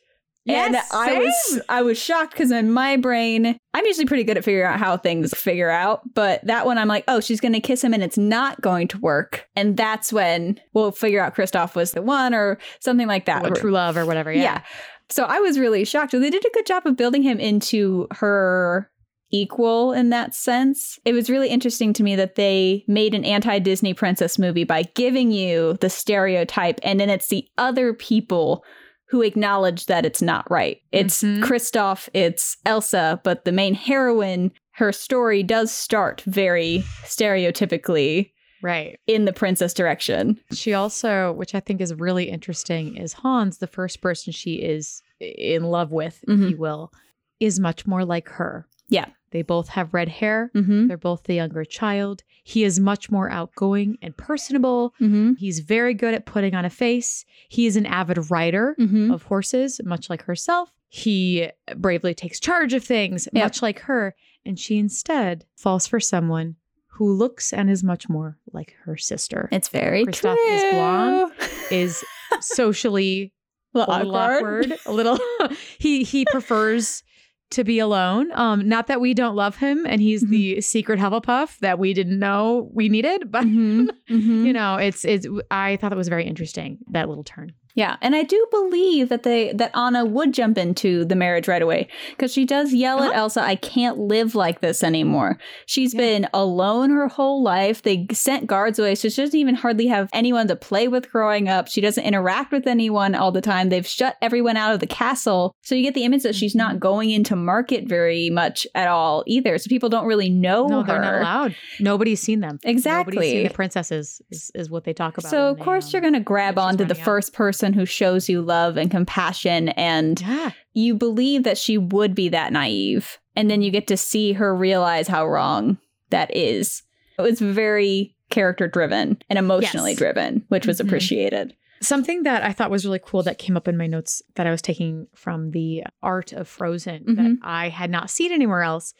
Yes, 0.47 0.67
and 0.69 0.77
I 0.93 1.19
was 1.19 1.61
I 1.69 1.83
was 1.83 1.99
shocked 1.99 2.33
because 2.33 2.51
in 2.51 2.73
my 2.73 2.97
brain, 2.97 3.59
I'm 3.75 3.85
usually 3.85 4.07
pretty 4.07 4.25
good 4.25 4.39
at 4.39 4.45
figuring 4.45 4.67
out 4.67 4.79
how 4.79 4.97
things 4.97 5.35
figure 5.35 5.69
out. 5.69 6.03
But 6.15 6.43
that 6.47 6.65
one 6.65 6.79
I'm 6.79 6.89
like, 6.89 7.05
oh, 7.07 7.21
she's 7.21 7.41
gonna 7.41 7.61
kiss 7.61 7.85
him 7.85 7.93
and 7.93 8.03
it's 8.03 8.17
not 8.17 8.63
going 8.63 8.89
to 8.89 8.99
work. 8.99 9.47
And 9.57 9.77
that's 9.77 10.11
when 10.11 10.59
we'll 10.73 10.93
figure 10.93 11.21
out 11.21 11.35
Kristoff 11.35 11.75
was 11.75 11.93
the 11.93 12.01
one 12.01 12.33
or 12.33 12.59
something 12.81 13.09
like 13.09 13.27
that. 13.27 13.45
Or 13.45 13.55
true 13.55 13.73
love 13.73 13.97
or 13.97 14.07
whatever. 14.07 14.33
Yeah. 14.33 14.43
yeah. 14.43 14.63
So 15.11 15.25
I 15.25 15.41
was 15.41 15.59
really 15.59 15.85
shocked. 15.85 16.13
They 16.13 16.31
did 16.31 16.47
a 16.47 16.55
good 16.55 16.67
job 16.67 16.87
of 16.87 16.97
building 16.97 17.23
him 17.23 17.39
into 17.41 18.07
her 18.13 18.91
equal 19.31 19.93
in 19.93 20.11
that 20.11 20.35
sense. 20.35 20.99
It 21.05 21.13
was 21.13 21.31
really 21.31 21.49
interesting 21.49 21.93
to 21.95 22.03
me 22.03 22.17
that 22.17 22.37
they 22.37 22.85
made 22.87 23.15
an 23.15 23.25
anti 23.25 23.59
Disney 23.59 23.95
princess 23.95 24.39
movie 24.39 24.65
by 24.65 24.85
giving 24.95 25.33
you 25.33 25.77
the 25.81 25.91
stereotype, 25.91 26.79
and 26.83 27.01
then 27.01 27.11
it's 27.11 27.29
the 27.29 27.49
other 27.59 27.93
people 27.93 28.65
who 29.09 29.23
acknowledge 29.23 29.87
that 29.87 30.05
it's 30.05 30.23
not 30.23 30.51
right. 30.51 30.81
It's 30.93 31.23
mm-hmm. 31.23 31.45
Kristoff, 31.45 32.09
it's 32.13 32.57
Elsa, 32.67 33.21
but 33.23 33.45
the 33.45 33.53
main 33.53 33.75
heroine, 33.75 34.51
her 34.73 34.93
story 34.93 35.43
does 35.43 35.71
start 35.71 36.23
very 36.27 36.85
stereotypically. 37.05 38.33
Right. 38.63 38.99
In 39.07 39.27
the 39.27 39.33
princess 39.33 39.75
direction. 39.75 40.41
She 40.53 40.73
also, 40.73 41.33
which 41.33 41.55
I 41.55 41.61
think 41.61 41.81
is 41.81 41.95
really 41.95 42.29
interesting, 42.29 42.97
is 42.97 43.13
Hans, 43.13 43.59
the 43.59 43.67
first 43.67 44.01
person 44.01 44.33
she 44.33 44.55
is 44.55 45.03
in 45.21 45.65
love 45.65 45.93
with, 45.93 46.25
mm-hmm. 46.27 46.45
if 46.45 46.51
you 46.51 46.57
will, 46.57 46.91
is 47.39 47.61
much 47.61 47.87
more 47.87 48.05
like 48.05 48.29
her. 48.31 48.67
Yeah. 48.89 49.07
They 49.33 49.43
both 49.43 49.69
have 49.69 49.93
red 49.93 50.09
hair. 50.09 50.51
Mm-hmm. 50.55 50.87
They're 50.87 50.97
both 50.97 51.25
the 51.25 51.35
younger 51.35 51.65
child. 51.65 52.23
He 52.45 52.65
is 52.65 52.79
much 52.79 53.11
more 53.11 53.31
outgoing 53.31 53.99
and 54.01 54.17
personable. 54.17 54.95
Mm-hmm. 55.01 55.35
He's 55.35 55.59
very 55.61 55.95
good 55.95 56.15
at 56.15 56.27
putting 56.27 56.55
on 56.55 56.65
a 56.65 56.71
face. 56.71 57.25
He 57.49 57.67
is 57.67 57.77
an 57.77 57.87
avid 57.87 58.31
rider 58.31 58.77
mm-hmm. 58.79 59.11
of 59.11 59.25
horses, 59.25 59.81
much 59.85 60.09
like 60.09 60.23
herself. 60.23 60.71
He 60.89 61.51
bravely 61.77 62.15
takes 62.15 62.39
charge 62.39 62.73
of 62.73 62.85
things, 62.85 63.29
yep. 63.33 63.45
much 63.45 63.63
like 63.63 63.81
her. 63.81 64.15
And 64.45 64.59
she 64.59 64.79
instead 64.79 65.45
falls 65.57 65.87
for 65.87 65.99
someone 65.99 66.57
who 66.87 67.13
looks 67.13 67.53
and 67.53 67.69
is 67.69 67.85
much 67.85 68.09
more 68.09 68.39
like 68.53 68.75
her 68.85 68.97
sister. 68.97 69.49
It's 69.53 69.69
very 69.69 70.07
Kristoff 70.07 70.37
true. 70.37 70.55
is 70.55 70.73
blonde, 70.73 71.33
is 71.71 72.05
socially 72.41 73.35
a 73.75 73.79
little 73.81 74.17
awkward. 74.17 74.73
A 74.87 74.93
little, 74.93 75.15
a 75.15 75.19
little 75.41 75.57
he 75.79 76.05
he 76.05 76.25
prefers 76.27 77.03
to 77.51 77.65
be 77.65 77.79
alone. 77.79 78.31
Um, 78.33 78.69
not 78.69 78.89
that 78.89 79.01
we 79.01 79.15
don't 79.15 79.37
love 79.37 79.57
him 79.57 79.87
and 79.87 80.01
he's 80.01 80.23
mm-hmm. 80.23 80.33
the 80.33 80.61
secret 80.61 80.99
Hufflepuff 80.99 81.59
that 81.59 81.79
we 81.79 81.95
didn't 81.95 82.19
know 82.19 82.71
we 82.73 82.89
needed, 82.89 83.31
but 83.31 83.45
mm-hmm. 83.45 83.89
Mm-hmm. 84.11 84.47
you 84.47 84.53
know, 84.53 84.77
it's 84.77 85.05
it's 85.05 85.27
I 85.51 85.77
thought 85.77 85.91
that 85.91 85.97
was 85.97 86.09
very 86.09 86.27
interesting, 86.27 86.79
that 86.91 87.09
little 87.09 87.25
turn. 87.25 87.53
Yeah, 87.77 87.99
and 88.01 88.17
I 88.17 88.23
do 88.23 88.47
believe 88.51 89.11
that 89.11 89.23
they 89.23 89.53
that 89.53 89.71
Anna 89.77 90.07
would 90.07 90.33
jump 90.33 90.57
into 90.57 91.05
the 91.05 91.15
marriage 91.15 91.47
right 91.47 91.61
away 91.61 91.89
because 92.09 92.33
she 92.33 92.47
does 92.47 92.73
yell 92.73 92.99
uh-huh. 92.99 93.11
at 93.11 93.17
Elsa, 93.17 93.43
"I 93.43 93.55
can't 93.55 93.99
live 93.99 94.35
like 94.35 94.63
this 94.63 94.83
anymore." 94.83 95.39
She's 95.67 95.93
yeah. 95.93 96.01
been 96.01 96.29
alone 96.33 96.89
her 96.91 97.07
whole 97.07 97.43
life. 97.43 97.83
They 97.83 98.07
sent 98.13 98.47
guards 98.47 98.79
away, 98.79 98.95
so 98.95 99.11
she 99.11 99.21
doesn't 99.21 99.39
even 99.39 99.57
hardly 99.57 99.89
have 99.89 100.09
anyone 100.15 100.49
to 100.49 100.57
play 100.57 100.89
with 100.89 101.13
growing 101.13 101.51
up. 101.51 101.69
She 101.69 101.83
doesn't 101.83 102.03
interact 102.03 102.51
with 102.51 102.67
anyone 102.67 103.15
all 103.15 103.31
the 103.31 103.43
time. 103.43 103.69
They've 103.69 103.87
shut 103.87 104.17
everyone 104.23 104.57
out 104.57 104.73
of 104.73 104.81
the 104.81 104.87
castle, 104.87 105.55
so 105.61 105.75
you 105.75 105.83
get 105.83 105.93
the 105.93 106.05
image 106.05 106.23
that 106.23 106.35
she's 106.35 106.55
not 106.55 106.71
mm-hmm. 106.71 106.79
going 106.79 107.11
into 107.11 107.37
market 107.37 107.87
very 107.87 108.31
much 108.31 108.67
at 108.75 108.89
all 108.89 109.23
either. 109.27 109.59
So 109.59 109.69
people 109.69 109.91
don't 109.91 110.07
really 110.07 110.31
know 110.31 110.67
no, 110.67 110.81
her. 110.81 110.87
they're 110.87 111.03
not 111.03 111.15
allowed. 111.17 111.57
Nobody's 111.79 112.23
seen 112.23 112.41
them. 112.41 112.59
Exactly. 112.65 113.17
Nobody's 113.17 113.33
seen 113.33 113.49
the 113.49 113.55
princesses 113.55 114.23
is, 114.31 114.51
is 114.55 114.71
what 114.71 114.85
they 114.85 114.95
talk 114.95 115.19
about. 115.19 115.31
So 115.31 115.49
of 115.51 115.59
course 115.59 115.93
they, 115.93 115.99
um, 115.99 116.03
you're 116.03 116.11
going 116.11 116.21
to 116.21 116.25
grab 116.25 116.59
onto 116.59 116.87
the 116.87 116.95
first 116.95 117.35
person 117.35 117.66
person 117.67 117.79
who 117.79 117.87
shows 117.87 118.29
you 118.29 118.43
love 118.43 118.77
and 118.77 118.91
compassion 118.91 119.71
and 119.71 120.21
yeah. 120.21 120.51
you 120.73 120.95
believe 120.95 121.43
that 121.43 121.59
she 121.59 121.77
would 121.77 122.15
be 122.15 122.29
that 122.29 122.53
naive 122.53 123.19
and 123.35 123.51
then 123.51 123.63
you 123.63 123.71
get 123.71 123.87
to 123.89 123.97
see 123.97 124.33
her 124.33 124.55
realize 124.55 125.09
how 125.09 125.27
wrong 125.27 125.79
that 126.11 126.35
is 126.35 126.83
it 127.19 127.23
was 127.23 127.41
very 127.41 128.15
character 128.31 128.69
driven 128.69 129.21
and 129.29 129.39
emotionally 129.39 129.93
yes. 129.93 129.99
driven 129.99 130.45
which 130.49 130.67
was 130.67 130.79
mm-hmm. 130.79 130.89
appreciated 130.89 131.55
Something 131.83 132.23
that 132.23 132.43
I 132.43 132.55
thought 132.55 132.71
was 132.71 132.87
really 132.87 133.03
cool 133.05 133.23
that 133.25 133.37
came 133.37 133.55
up 133.55 133.69
in 133.69 133.77
my 133.77 133.87
notes 133.87 134.23
that 134.37 134.47
I 134.47 134.51
was 134.51 134.63
taking 134.63 135.09
from 135.15 135.51
the 135.51 135.85
art 136.03 136.33
of 136.33 136.49
Frozen 136.49 137.05
mm-hmm. 137.05 137.15
that 137.23 137.39
I 137.43 137.69
had 137.69 137.91
not 137.91 138.09
seen 138.09 138.33
anywhere 138.33 138.63
else 138.63 138.95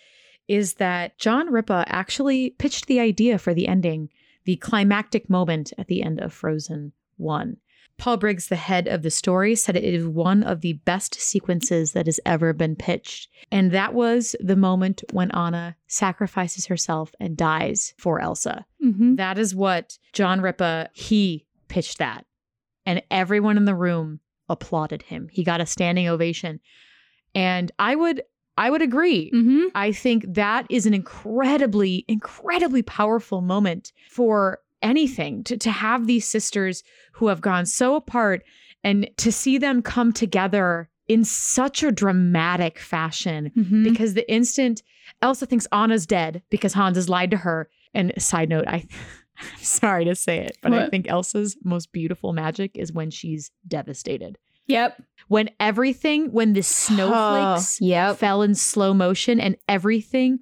is 0.47 0.75
that 0.75 1.19
John 1.19 1.51
Ripa 1.51 1.87
actually 1.89 2.51
pitched 2.51 2.87
the 2.87 3.01
idea 3.01 3.39
for 3.39 3.55
the 3.55 3.67
ending, 3.67 4.11
the 4.45 4.57
climactic 4.57 5.31
moment 5.31 5.73
at 5.79 5.87
the 5.87 6.03
end 6.03 6.21
of 6.21 6.35
Frozen 6.35 6.93
1. 7.17 7.57
Paul 7.99 8.19
Briggs, 8.19 8.49
the 8.49 8.57
head 8.57 8.89
of 8.89 9.03
the 9.03 9.11
story, 9.11 9.55
said 9.55 9.77
it 9.77 9.85
is 9.85 10.07
one 10.07 10.43
of 10.43 10.61
the 10.61 10.75
best 10.75 11.15
sequences 11.15 11.93
that 11.93 12.07
has 12.07 12.21
ever 12.27 12.53
been 12.53 12.77
pitched. 12.77 13.29
And 13.51 13.71
that 13.73 13.95
was 13.95 14.37
the 14.39 14.57
moment 14.57 15.03
when 15.13 15.31
Anna 15.31 15.77
sacrifices 15.87 16.67
herself 16.67 17.15
and 17.19 17.37
dies 17.37 17.95
for 17.97 18.21
Elsa. 18.21 18.67
Mm-hmm. 18.85 19.15
That 19.17 19.39
is 19.39 19.55
what 19.55 19.99
John 20.13 20.41
Ripa, 20.41 20.91
he 20.93 21.47
pitched 21.69 21.99
that. 21.99 22.27
And 22.85 23.03
everyone 23.11 23.57
in 23.57 23.65
the 23.65 23.75
room 23.75 24.21
applauded 24.49 25.03
him. 25.03 25.29
He 25.31 25.43
got 25.43 25.61
a 25.61 25.67
standing 25.67 26.09
ovation. 26.09 26.61
And 27.35 27.73
I 27.79 27.97
would 27.97 28.23
I 28.59 28.71
would 28.71 28.81
agree. 28.81 29.31
Mm-hmm. 29.33 29.65
I 29.75 29.93
think 29.93 30.25
that 30.29 30.67
is 30.71 30.87
an 30.87 30.95
incredibly, 30.95 32.05
incredibly 32.09 32.83
powerful 32.83 33.43
moment 33.43 33.93
for 34.09 34.61
anything 34.83 35.45
to, 35.45 35.57
to 35.57 35.71
have 35.71 36.07
these 36.07 36.27
sisters 36.27 36.83
who 37.13 37.29
have 37.29 37.41
gone 37.41 37.67
so 37.67 37.95
apart 37.95 38.43
and 38.85 39.09
to 39.17 39.33
see 39.33 39.59
them 39.59 39.83
come 39.83 40.13
together 40.13 40.89
in 41.09 41.25
such 41.25 41.83
a 41.83 41.93
dramatic 41.93 42.79
fashion 42.79 43.53
mm-hmm. 43.57 43.85
because 43.85 44.15
the 44.15 44.31
instant 44.31 44.83
Elsa 45.23 45.47
thinks 45.47 45.67
Anna's 45.67 46.07
dead 46.07 46.43
because 46.51 46.73
Hans 46.73 46.97
has 46.97 47.09
lied 47.09 47.31
to 47.31 47.37
her. 47.39 47.69
And 47.95 48.13
side 48.19 48.49
note, 48.49 48.67
I 48.67 48.87
I'm 49.39 49.59
sorry 49.63 50.05
to 50.05 50.15
say 50.15 50.39
it, 50.39 50.59
but 50.63 50.73
what? 50.73 50.83
I 50.83 50.89
think 50.89 51.09
Elsa's 51.09 51.57
most 51.65 51.93
beautiful 51.93 52.33
magic 52.33 52.73
is 52.75 52.93
when 52.93 53.11
she's 53.11 53.51
devastated. 53.67 54.39
Yep. 54.67 55.03
When 55.29 55.51
everything, 55.61 56.33
when 56.33 56.53
the 56.53 56.63
snowflakes 56.63 57.79
oh, 57.81 57.85
yep. 57.85 58.17
fell 58.17 58.43
in 58.43 58.55
slow 58.55 58.93
motion 58.93 59.41
and 59.41 59.57
everything, 59.69 60.41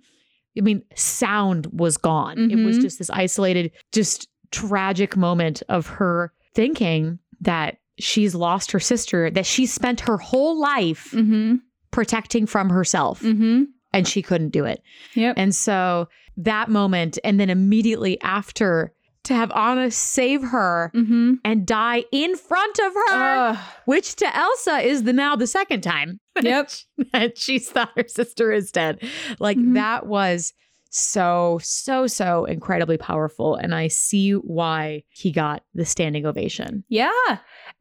I 0.56 0.60
mean, 0.60 0.82
sound 0.94 1.66
was 1.72 1.96
gone. 1.96 2.36
Mm-hmm. 2.36 2.58
It 2.58 2.64
was 2.64 2.76
mm-hmm. 2.76 2.84
just 2.84 2.98
this 2.98 3.10
isolated, 3.10 3.72
just 3.92 4.28
tragic 4.50 5.16
moment 5.16 5.62
of 5.68 5.86
her 5.86 6.32
thinking 6.54 7.18
that 7.40 7.78
she's 7.98 8.34
lost 8.34 8.70
her 8.72 8.80
sister, 8.80 9.30
that 9.30 9.46
she 9.46 9.66
spent 9.66 10.00
her 10.00 10.16
whole 10.16 10.58
life 10.60 11.10
mm-hmm. 11.12 11.56
protecting 11.90 12.46
from 12.46 12.70
herself. 12.70 13.20
Mm-hmm. 13.20 13.64
And 13.92 14.08
she 14.08 14.22
couldn't 14.22 14.50
do 14.50 14.64
it. 14.64 14.82
Yep. 15.14 15.34
And 15.36 15.54
so 15.54 16.08
that 16.36 16.68
moment, 16.68 17.18
and 17.22 17.38
then 17.38 17.50
immediately 17.50 18.20
after, 18.22 18.92
to 19.24 19.34
have 19.34 19.50
Anna 19.52 19.90
save 19.90 20.42
her 20.42 20.90
mm-hmm. 20.94 21.34
and 21.44 21.66
die 21.66 22.04
in 22.12 22.36
front 22.36 22.78
of 22.78 22.92
her, 22.94 23.60
which 23.86 24.16
to 24.16 24.36
Elsa 24.36 24.78
is 24.78 25.02
the 25.04 25.12
now 25.12 25.36
the 25.36 25.46
second 25.46 25.82
time. 25.82 26.20
Yep. 26.42 26.70
that 27.12 27.38
she's 27.38 27.70
thought 27.70 27.92
her 27.96 28.08
sister 28.08 28.50
is 28.50 28.72
dead. 28.72 29.00
Like 29.38 29.56
mm-hmm. 29.56 29.74
that 29.74 30.06
was 30.06 30.52
so, 30.90 31.58
so, 31.62 32.06
so 32.06 32.44
incredibly 32.44 32.96
powerful. 32.96 33.56
And 33.56 33.74
I 33.74 33.88
see 33.88 34.32
why 34.32 35.02
he 35.10 35.32
got 35.32 35.62
the 35.74 35.84
standing 35.84 36.24
ovation. 36.24 36.84
Yeah. 36.88 37.10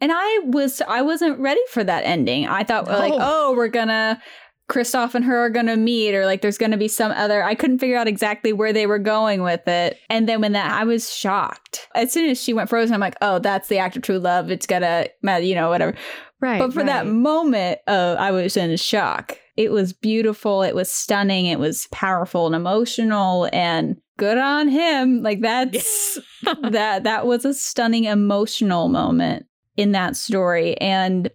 And 0.01 0.11
I 0.13 0.39
was, 0.45 0.81
I 0.87 1.03
wasn't 1.03 1.39
ready 1.39 1.61
for 1.69 1.83
that 1.83 2.05
ending. 2.05 2.47
I 2.47 2.63
thought, 2.63 2.87
like, 2.87 3.13
oh, 3.15 3.53
we're 3.55 3.67
gonna, 3.67 4.21
Kristoff 4.69 5.13
and 5.13 5.25
her 5.25 5.37
are 5.37 5.49
gonna 5.49 5.77
meet, 5.77 6.15
or 6.15 6.25
like 6.25 6.41
there's 6.41 6.57
gonna 6.57 6.77
be 6.77 6.87
some 6.87 7.11
other. 7.11 7.43
I 7.43 7.55
couldn't 7.55 7.79
figure 7.79 7.97
out 7.97 8.07
exactly 8.07 8.53
where 8.53 8.73
they 8.73 8.87
were 8.87 8.99
going 8.99 9.43
with 9.43 9.67
it. 9.67 9.97
And 10.09 10.27
then 10.27 10.41
when 10.41 10.53
that, 10.53 10.71
I 10.71 10.83
was 10.83 11.13
shocked. 11.13 11.87
As 11.95 12.11
soon 12.11 12.29
as 12.29 12.41
she 12.41 12.53
went 12.53 12.69
frozen, 12.69 12.93
I'm 12.93 13.01
like, 13.01 13.17
oh, 13.21 13.39
that's 13.39 13.67
the 13.67 13.77
act 13.77 13.97
of 13.97 14.03
true 14.03 14.19
love. 14.19 14.49
It's 14.51 14.65
gonna, 14.65 15.07
you 15.41 15.55
know, 15.55 15.69
whatever. 15.69 15.95
Right. 16.39 16.59
But 16.59 16.73
for 16.73 16.79
right. 16.79 16.87
that 16.87 17.07
moment, 17.07 17.79
uh, 17.87 18.15
I 18.19 18.31
was 18.31 18.57
in 18.57 18.75
shock. 18.77 19.37
It 19.55 19.71
was 19.71 19.93
beautiful. 19.93 20.63
It 20.63 20.75
was 20.75 20.91
stunning. 20.91 21.45
It 21.45 21.59
was 21.59 21.87
powerful 21.91 22.47
and 22.47 22.55
emotional 22.55 23.49
and 23.53 23.97
good 24.17 24.37
on 24.37 24.67
him. 24.67 25.21
Like 25.21 25.41
that's 25.41 26.19
that 26.61 27.03
that 27.03 27.25
was 27.25 27.45
a 27.45 27.53
stunning 27.53 28.05
emotional 28.05 28.89
moment 28.89 29.45
in 29.77 29.91
that 29.91 30.15
story. 30.15 30.77
And 30.79 31.29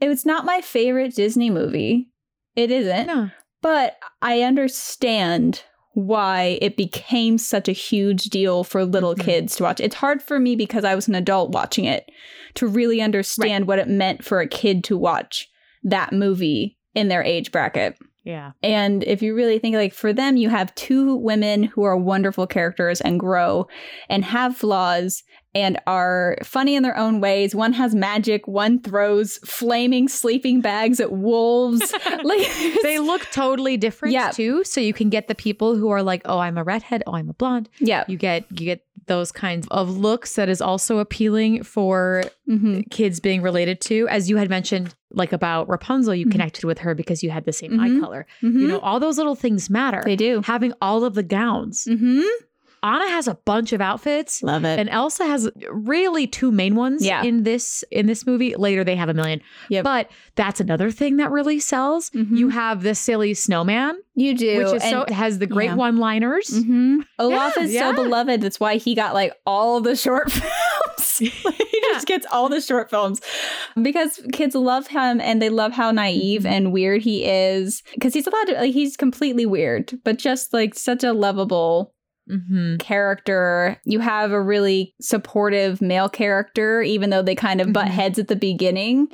it 0.00 0.08
was 0.08 0.24
not 0.24 0.44
my 0.44 0.60
favorite 0.60 1.14
Disney 1.14 1.50
movie. 1.50 2.08
It 2.56 2.70
isn't. 2.70 3.06
No. 3.06 3.30
But 3.62 3.96
I 4.20 4.42
understand 4.42 5.62
why 5.94 6.58
it 6.60 6.76
became 6.76 7.38
such 7.38 7.68
a 7.68 7.72
huge 7.72 8.24
deal 8.24 8.64
for 8.64 8.84
little 8.84 9.14
mm-hmm. 9.14 9.24
kids 9.24 9.56
to 9.56 9.62
watch. 9.62 9.80
It's 9.80 9.94
hard 9.94 10.20
for 10.20 10.38
me 10.38 10.56
because 10.56 10.84
I 10.84 10.94
was 10.94 11.08
an 11.08 11.14
adult 11.14 11.52
watching 11.52 11.84
it 11.84 12.10
to 12.54 12.66
really 12.66 13.00
understand 13.00 13.62
right. 13.62 13.68
what 13.68 13.78
it 13.78 13.88
meant 13.88 14.24
for 14.24 14.40
a 14.40 14.48
kid 14.48 14.84
to 14.84 14.98
watch 14.98 15.48
that 15.84 16.12
movie 16.12 16.78
in 16.94 17.08
their 17.08 17.22
age 17.22 17.52
bracket. 17.52 17.96
Yeah. 18.24 18.52
And 18.62 19.04
if 19.04 19.22
you 19.22 19.34
really 19.34 19.58
think 19.58 19.76
like 19.76 19.92
for 19.92 20.12
them, 20.12 20.36
you 20.36 20.48
have 20.48 20.74
two 20.74 21.16
women 21.16 21.62
who 21.62 21.84
are 21.84 21.96
wonderful 21.96 22.46
characters 22.46 23.00
and 23.00 23.20
grow 23.20 23.68
and 24.08 24.24
have 24.24 24.56
flaws 24.56 25.22
and 25.54 25.80
are 25.86 26.36
funny 26.42 26.74
in 26.74 26.82
their 26.82 26.96
own 26.96 27.20
ways. 27.20 27.54
One 27.54 27.72
has 27.74 27.94
magic, 27.94 28.48
one 28.48 28.80
throws 28.80 29.38
flaming 29.38 30.08
sleeping 30.08 30.60
bags 30.60 31.00
at 31.00 31.12
wolves. 31.12 31.92
like 32.24 32.46
they 32.82 32.98
look 32.98 33.22
totally 33.30 33.76
different 33.76 34.12
yeah. 34.12 34.30
too. 34.30 34.64
So 34.64 34.80
you 34.80 34.92
can 34.92 35.10
get 35.10 35.28
the 35.28 35.34
people 35.34 35.76
who 35.76 35.90
are 35.90 36.02
like, 36.02 36.22
"Oh, 36.24 36.38
I'm 36.38 36.58
a 36.58 36.64
redhead. 36.64 37.02
Oh, 37.06 37.14
I'm 37.14 37.28
a 37.30 37.34
blonde." 37.34 37.68
Yeah. 37.78 38.04
You 38.08 38.16
get 38.16 38.46
you 38.50 38.66
get 38.66 38.84
those 39.06 39.30
kinds 39.32 39.66
of 39.70 39.98
looks 39.98 40.34
that 40.36 40.48
is 40.48 40.62
also 40.62 40.98
appealing 40.98 41.62
for 41.62 42.24
mm-hmm. 42.48 42.80
kids 42.90 43.20
being 43.20 43.42
related 43.42 43.78
to 43.78 44.08
as 44.08 44.30
you 44.30 44.38
had 44.38 44.48
mentioned 44.48 44.94
like 45.10 45.32
about 45.32 45.68
Rapunzel, 45.68 46.14
you 46.14 46.24
mm-hmm. 46.24 46.32
connected 46.32 46.64
with 46.64 46.78
her 46.78 46.94
because 46.94 47.22
you 47.22 47.30
had 47.30 47.44
the 47.44 47.52
same 47.52 47.72
mm-hmm. 47.72 47.98
eye 47.98 48.00
color. 48.00 48.26
Mm-hmm. 48.42 48.60
You 48.60 48.68
know, 48.68 48.78
all 48.80 49.00
those 49.00 49.16
little 49.16 49.34
things 49.34 49.70
matter. 49.70 50.02
They 50.04 50.16
do. 50.16 50.42
Having 50.44 50.74
all 50.82 51.04
of 51.04 51.14
the 51.14 51.22
gowns. 51.22 51.86
Anna 52.84 53.08
has 53.08 53.26
a 53.26 53.34
bunch 53.34 53.72
of 53.72 53.80
outfits. 53.80 54.42
Love 54.42 54.64
it. 54.66 54.78
And 54.78 54.90
Elsa 54.90 55.24
has 55.24 55.50
really 55.70 56.26
two 56.26 56.52
main 56.52 56.74
ones 56.74 57.04
yeah. 57.04 57.22
in 57.22 57.42
this 57.42 57.82
in 57.90 58.06
this 58.06 58.26
movie. 58.26 58.54
Later 58.54 58.84
they 58.84 58.94
have 58.94 59.08
a 59.08 59.14
million. 59.14 59.40
Yep. 59.70 59.84
But 59.84 60.10
that's 60.34 60.60
another 60.60 60.90
thing 60.90 61.16
that 61.16 61.30
really 61.30 61.60
sells. 61.60 62.10
Mm-hmm. 62.10 62.36
You 62.36 62.48
have 62.50 62.82
the 62.82 62.94
silly 62.94 63.32
snowman. 63.32 63.98
You 64.14 64.36
do. 64.36 64.58
Which 64.58 64.74
is 64.74 64.82
and, 64.82 64.90
so 64.90 65.14
has 65.14 65.38
the 65.38 65.46
great 65.46 65.70
yeah. 65.70 65.76
one-liners. 65.76 66.48
Mm-hmm. 66.48 67.00
Olaf 67.18 67.54
yeah, 67.56 67.62
is 67.62 67.72
so 67.72 67.94
beloved. 67.94 68.42
That's 68.42 68.60
why 68.60 68.76
he 68.76 68.94
got 68.94 69.14
like 69.14 69.32
all 69.46 69.80
the 69.80 69.96
short 69.96 70.30
films. 70.32 71.18
he 71.18 71.80
just 71.90 72.06
gets 72.06 72.26
all 72.30 72.50
the 72.50 72.60
short 72.60 72.90
films 72.90 73.22
because 73.80 74.20
kids 74.32 74.54
love 74.54 74.88
him 74.88 75.22
and 75.22 75.40
they 75.40 75.48
love 75.48 75.72
how 75.72 75.90
naive 75.90 76.42
mm-hmm. 76.42 76.52
and 76.52 76.72
weird 76.72 77.00
he 77.00 77.24
is. 77.24 77.82
Because 77.94 78.12
he's 78.12 78.26
allowed 78.26 78.44
to 78.44 78.54
like 78.54 78.74
he's 78.74 78.94
completely 78.94 79.46
weird, 79.46 79.98
but 80.04 80.18
just 80.18 80.52
like 80.52 80.74
such 80.74 81.02
a 81.02 81.14
lovable 81.14 81.93
Mm-hmm. 82.30 82.76
character. 82.78 83.78
You 83.84 84.00
have 84.00 84.32
a 84.32 84.40
really 84.40 84.94
supportive 84.98 85.82
male 85.82 86.08
character, 86.08 86.80
even 86.80 87.10
though 87.10 87.20
they 87.20 87.34
kind 87.34 87.60
of 87.60 87.72
butt 87.72 87.84
mm-hmm. 87.84 87.94
heads 87.94 88.18
at 88.18 88.28
the 88.28 88.36
beginning. 88.36 89.08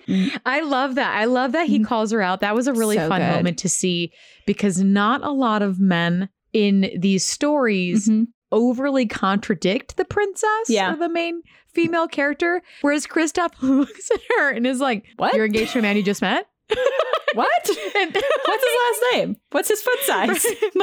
I 0.46 0.60
love 0.60 0.94
that. 0.94 1.16
I 1.16 1.24
love 1.24 1.52
that 1.52 1.66
he 1.66 1.78
mm-hmm. 1.78 1.86
calls 1.86 2.12
her 2.12 2.22
out. 2.22 2.40
That 2.40 2.54
was 2.54 2.68
a 2.68 2.72
really 2.72 2.96
so 2.96 3.08
fun 3.08 3.20
good. 3.20 3.34
moment 3.34 3.58
to 3.58 3.68
see 3.68 4.12
because 4.46 4.80
not 4.80 5.24
a 5.24 5.32
lot 5.32 5.62
of 5.62 5.80
men 5.80 6.28
in 6.52 6.90
these 6.98 7.26
stories 7.26 8.08
mm-hmm. 8.08 8.24
overly 8.52 9.06
contradict 9.06 9.96
the 9.96 10.04
princess 10.04 10.68
yeah. 10.68 10.92
or 10.92 10.96
the 10.96 11.08
main 11.08 11.42
female 11.72 12.08
character. 12.08 12.62
Whereas 12.80 13.06
Kristoff 13.06 13.50
looks 13.62 14.10
at 14.10 14.20
her 14.36 14.50
and 14.50 14.66
is 14.66 14.80
like, 14.80 15.04
What? 15.16 15.34
You're 15.34 15.46
engaged 15.46 15.72
to 15.72 15.78
a 15.80 15.82
man 15.82 15.96
you 15.96 16.02
just 16.02 16.22
met? 16.22 16.46
what? 17.34 17.70
And, 17.96 18.12
What's 18.46 18.64
his 18.64 18.76
last 18.80 19.04
name? 19.12 19.36
What's 19.50 19.68
his 19.68 19.82
foot 19.82 20.00
size? 20.00 20.46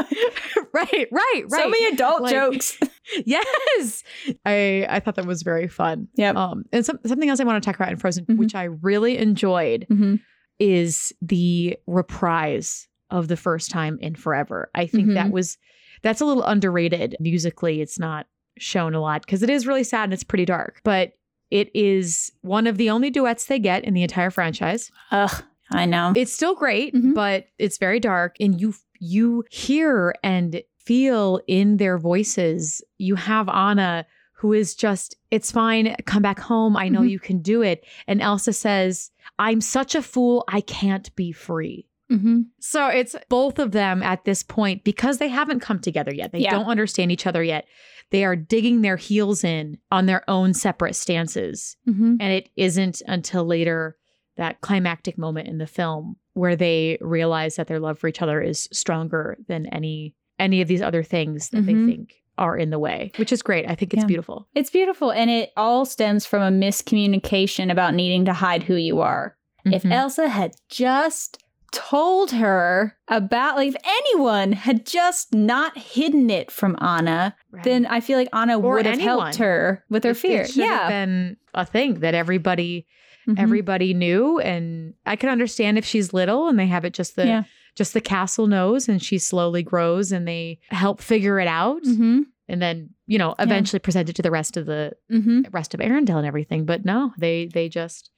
right, 0.73 1.07
right, 1.11 1.11
right. 1.11 1.51
So 1.51 1.69
many 1.69 1.85
adult 1.87 2.21
like, 2.21 2.33
jokes. 2.33 2.77
yes, 3.25 4.03
I 4.45 4.85
I 4.89 4.99
thought 4.99 5.15
that 5.15 5.25
was 5.25 5.43
very 5.43 5.67
fun. 5.67 6.07
Yeah. 6.15 6.31
Um, 6.31 6.65
and 6.71 6.85
some, 6.85 6.99
something 7.05 7.29
else 7.29 7.39
I 7.39 7.43
want 7.43 7.61
to 7.61 7.65
talk 7.65 7.75
about 7.75 7.91
in 7.91 7.97
Frozen, 7.97 8.25
mm-hmm. 8.25 8.39
which 8.39 8.55
I 8.55 8.65
really 8.65 9.17
enjoyed, 9.17 9.87
mm-hmm. 9.89 10.15
is 10.59 11.13
the 11.21 11.77
reprise 11.87 12.87
of 13.09 13.27
the 13.27 13.37
first 13.37 13.71
time 13.71 13.97
in 14.01 14.15
forever. 14.15 14.69
I 14.75 14.87
think 14.87 15.05
mm-hmm. 15.05 15.13
that 15.15 15.31
was 15.31 15.57
that's 16.01 16.21
a 16.21 16.25
little 16.25 16.43
underrated 16.43 17.15
musically. 17.19 17.81
It's 17.81 17.99
not 17.99 18.27
shown 18.57 18.93
a 18.95 19.01
lot 19.01 19.21
because 19.21 19.43
it 19.43 19.49
is 19.49 19.67
really 19.67 19.83
sad 19.83 20.05
and 20.05 20.13
it's 20.13 20.23
pretty 20.23 20.45
dark. 20.45 20.81
But 20.83 21.13
it 21.49 21.69
is 21.73 22.31
one 22.41 22.67
of 22.67 22.77
the 22.77 22.89
only 22.89 23.09
duets 23.09 23.45
they 23.45 23.59
get 23.59 23.83
in 23.85 23.93
the 23.93 24.03
entire 24.03 24.29
franchise. 24.29 24.91
Ugh, 25.11 25.43
I 25.71 25.85
know. 25.85 26.13
It's 26.15 26.33
still 26.33 26.55
great, 26.55 26.93
mm-hmm. 26.93 27.13
but 27.13 27.47
it's 27.57 27.77
very 27.77 27.99
dark 27.99 28.37
and 28.39 28.59
you 28.59 28.73
you 28.99 29.43
hear 29.51 30.15
and 30.23 30.61
feel 30.77 31.41
in 31.47 31.77
their 31.77 31.97
voices. 31.97 32.81
You 32.97 33.15
have 33.15 33.49
Anna 33.49 34.05
who 34.37 34.53
is 34.53 34.75
just, 34.75 35.15
it's 35.31 35.51
fine, 35.51 35.95
come 36.05 36.21
back 36.21 36.39
home. 36.39 36.77
I 36.77 36.89
know 36.89 36.99
mm-hmm. 36.99 37.09
you 37.09 37.19
can 37.19 37.39
do 37.39 37.63
it. 37.63 37.83
And 38.05 38.21
Elsa 38.21 38.53
says, 38.53 39.09
I'm 39.39 39.61
such 39.61 39.95
a 39.95 40.01
fool, 40.01 40.43
I 40.47 40.61
can't 40.61 41.13
be 41.15 41.31
free. 41.31 41.87
Mm-hmm. 42.11 42.41
So 42.59 42.87
it's 42.87 43.15
both 43.29 43.57
of 43.57 43.71
them 43.71 44.03
at 44.03 44.25
this 44.25 44.43
point 44.43 44.83
because 44.83 45.17
they 45.17 45.27
haven't 45.27 45.61
come 45.61 45.79
together 45.79 46.13
yet. 46.13 46.31
They 46.31 46.39
yeah. 46.39 46.51
don't 46.51 46.67
understand 46.67 47.11
each 47.11 47.25
other 47.25 47.43
yet. 47.43 47.65
They 48.11 48.23
are 48.23 48.35
digging 48.35 48.81
their 48.81 48.95
heels 48.95 49.43
in 49.43 49.79
on 49.91 50.05
their 50.05 50.23
own 50.29 50.53
separate 50.53 50.95
stances. 50.95 51.75
Mm-hmm. 51.89 52.17
And 52.19 52.31
it 52.31 52.49
isn't 52.55 53.01
until 53.07 53.43
later 53.43 53.97
that 54.37 54.61
climactic 54.61 55.17
moment 55.17 55.47
in 55.47 55.57
the 55.57 55.67
film 55.67 56.15
where 56.33 56.55
they 56.55 56.97
realize 57.01 57.55
that 57.55 57.67
their 57.67 57.79
love 57.79 57.99
for 57.99 58.07
each 58.07 58.21
other 58.21 58.41
is 58.41 58.69
stronger 58.71 59.37
than 59.47 59.65
any 59.67 60.15
any 60.39 60.61
of 60.61 60.67
these 60.67 60.81
other 60.81 61.03
things 61.03 61.49
that 61.49 61.63
mm-hmm. 61.63 61.87
they 61.87 61.91
think 61.91 62.13
are 62.37 62.55
in 62.55 62.69
the 62.69 62.79
way, 62.79 63.11
which 63.15 63.31
is 63.31 63.41
great. 63.41 63.67
I 63.67 63.73
think 63.73 63.93
it's 63.93 64.03
yeah. 64.03 64.07
beautiful. 64.07 64.47
It's 64.53 64.69
beautiful. 64.69 65.11
And 65.11 65.29
it 65.29 65.51
all 65.57 65.85
stems 65.85 66.25
from 66.25 66.41
a 66.41 66.55
miscommunication 66.55 67.71
about 67.71 67.95
needing 67.95 68.25
to 68.25 68.33
hide 68.33 68.63
who 68.63 68.75
you 68.75 69.01
are. 69.01 69.35
Mm-hmm. 69.65 69.73
If 69.73 69.85
Elsa 69.85 70.29
had 70.29 70.53
just 70.69 71.43
told 71.71 72.31
her 72.31 72.97
about 73.07 73.55
like 73.55 73.69
if 73.69 73.75
anyone 73.85 74.51
had 74.53 74.85
just 74.85 75.33
not 75.33 75.77
hidden 75.77 76.29
it 76.29 76.51
from 76.51 76.77
Anna, 76.79 77.35
right. 77.51 77.63
then 77.63 77.85
I 77.85 77.99
feel 77.99 78.17
like 78.17 78.29
Anna 78.33 78.59
or 78.59 78.75
would 78.75 78.85
have 78.85 78.99
helped 78.99 79.35
her 79.35 79.83
with 79.89 80.03
her 80.03 80.11
it, 80.11 80.17
fear. 80.17 80.41
It 80.43 80.55
yeah, 80.55 80.87
been 80.87 81.37
a 81.53 81.65
thing 81.65 81.95
that 82.01 82.13
everybody 82.13 82.87
mm-hmm. 83.27 83.39
everybody 83.39 83.93
knew, 83.93 84.39
and 84.39 84.93
I 85.05 85.15
can 85.15 85.29
understand 85.29 85.77
if 85.77 85.85
she's 85.85 86.13
little 86.13 86.47
and 86.47 86.57
they 86.57 86.67
have 86.67 86.85
it 86.85 86.93
just 86.93 87.15
the 87.15 87.25
yeah. 87.25 87.43
just 87.75 87.93
the 87.93 88.01
castle 88.01 88.47
knows, 88.47 88.87
and 88.87 89.01
she 89.01 89.17
slowly 89.17 89.63
grows, 89.63 90.11
and 90.11 90.27
they 90.27 90.59
help 90.69 91.01
figure 91.01 91.39
it 91.39 91.47
out. 91.47 91.83
Mm-hmm. 91.83 92.21
And 92.49 92.61
then, 92.61 92.91
you 93.07 93.17
know, 93.17 93.35
eventually 93.39 93.79
yeah. 93.79 93.83
present 93.83 94.09
it 94.09 94.15
to 94.15 94.21
the 94.21 94.31
rest 94.31 94.55
of 94.55 94.65
the 94.65 94.93
mm-hmm. 95.11 95.41
rest 95.51 95.73
of 95.73 95.81
Arendelle 95.81 96.17
and 96.17 96.25
everything. 96.25 96.65
But 96.65 96.85
no, 96.85 97.11
they 97.17 97.47
they 97.47 97.67
just 97.69 98.09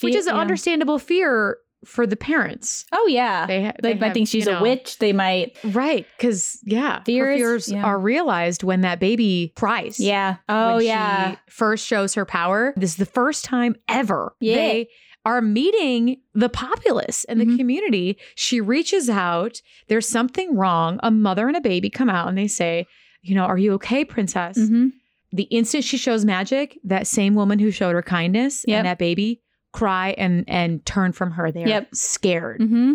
which 0.00 0.14
is 0.14 0.26
an 0.26 0.36
understandable 0.36 0.98
fear 0.98 1.58
for 1.84 2.06
the 2.06 2.16
parents. 2.16 2.84
Oh 2.92 3.06
yeah, 3.06 3.46
they, 3.46 3.64
ha- 3.64 3.72
they, 3.82 3.92
they 3.92 3.98
might 3.98 4.06
have, 4.06 4.14
think 4.14 4.28
she's 4.28 4.46
you 4.46 4.52
know, 4.52 4.58
a 4.58 4.62
witch. 4.62 4.98
They 4.98 5.12
might 5.12 5.56
right 5.64 6.06
because 6.16 6.58
yeah, 6.64 7.02
fears, 7.04 7.38
fears 7.38 7.68
yeah. 7.72 7.84
are 7.84 7.98
realized 7.98 8.62
when 8.62 8.82
that 8.82 9.00
baby 9.00 9.52
cries. 9.56 9.98
Yeah. 9.98 10.36
Oh 10.48 10.78
yeah. 10.78 11.36
first 11.48 11.86
shows 11.86 12.14
her 12.14 12.24
power. 12.24 12.72
This 12.76 12.90
is 12.90 12.96
the 12.96 13.06
first 13.06 13.44
time 13.44 13.76
ever. 13.88 14.34
Yeah. 14.40 14.54
They 14.54 14.88
are 15.24 15.40
meeting 15.40 16.20
the 16.34 16.48
populace 16.48 17.24
and 17.24 17.40
the 17.40 17.44
mm-hmm. 17.44 17.56
community. 17.56 18.18
She 18.34 18.60
reaches 18.60 19.08
out. 19.08 19.60
There's 19.88 20.08
something 20.08 20.56
wrong. 20.56 20.98
A 21.02 21.10
mother 21.10 21.46
and 21.46 21.56
a 21.56 21.60
baby 21.60 21.90
come 21.90 22.10
out 22.10 22.28
and 22.28 22.36
they 22.36 22.48
say, 22.48 22.86
you 23.22 23.34
know, 23.34 23.44
are 23.44 23.58
you 23.58 23.72
okay, 23.74 24.04
princess? 24.04 24.58
Mm-hmm. 24.58 24.88
The 25.32 25.44
instant 25.44 25.84
she 25.84 25.96
shows 25.96 26.24
magic, 26.24 26.78
that 26.84 27.06
same 27.06 27.34
woman 27.34 27.58
who 27.58 27.70
showed 27.70 27.94
her 27.94 28.02
kindness 28.02 28.64
yep. 28.66 28.78
and 28.78 28.86
that 28.86 28.98
baby 28.98 29.41
cry 29.72 30.14
and 30.18 30.44
and 30.48 30.84
turn 30.86 31.12
from 31.12 31.32
her. 31.32 31.50
They're 31.50 31.68
yep. 31.68 31.94
scared. 31.94 32.60
Mm-hmm. 32.60 32.94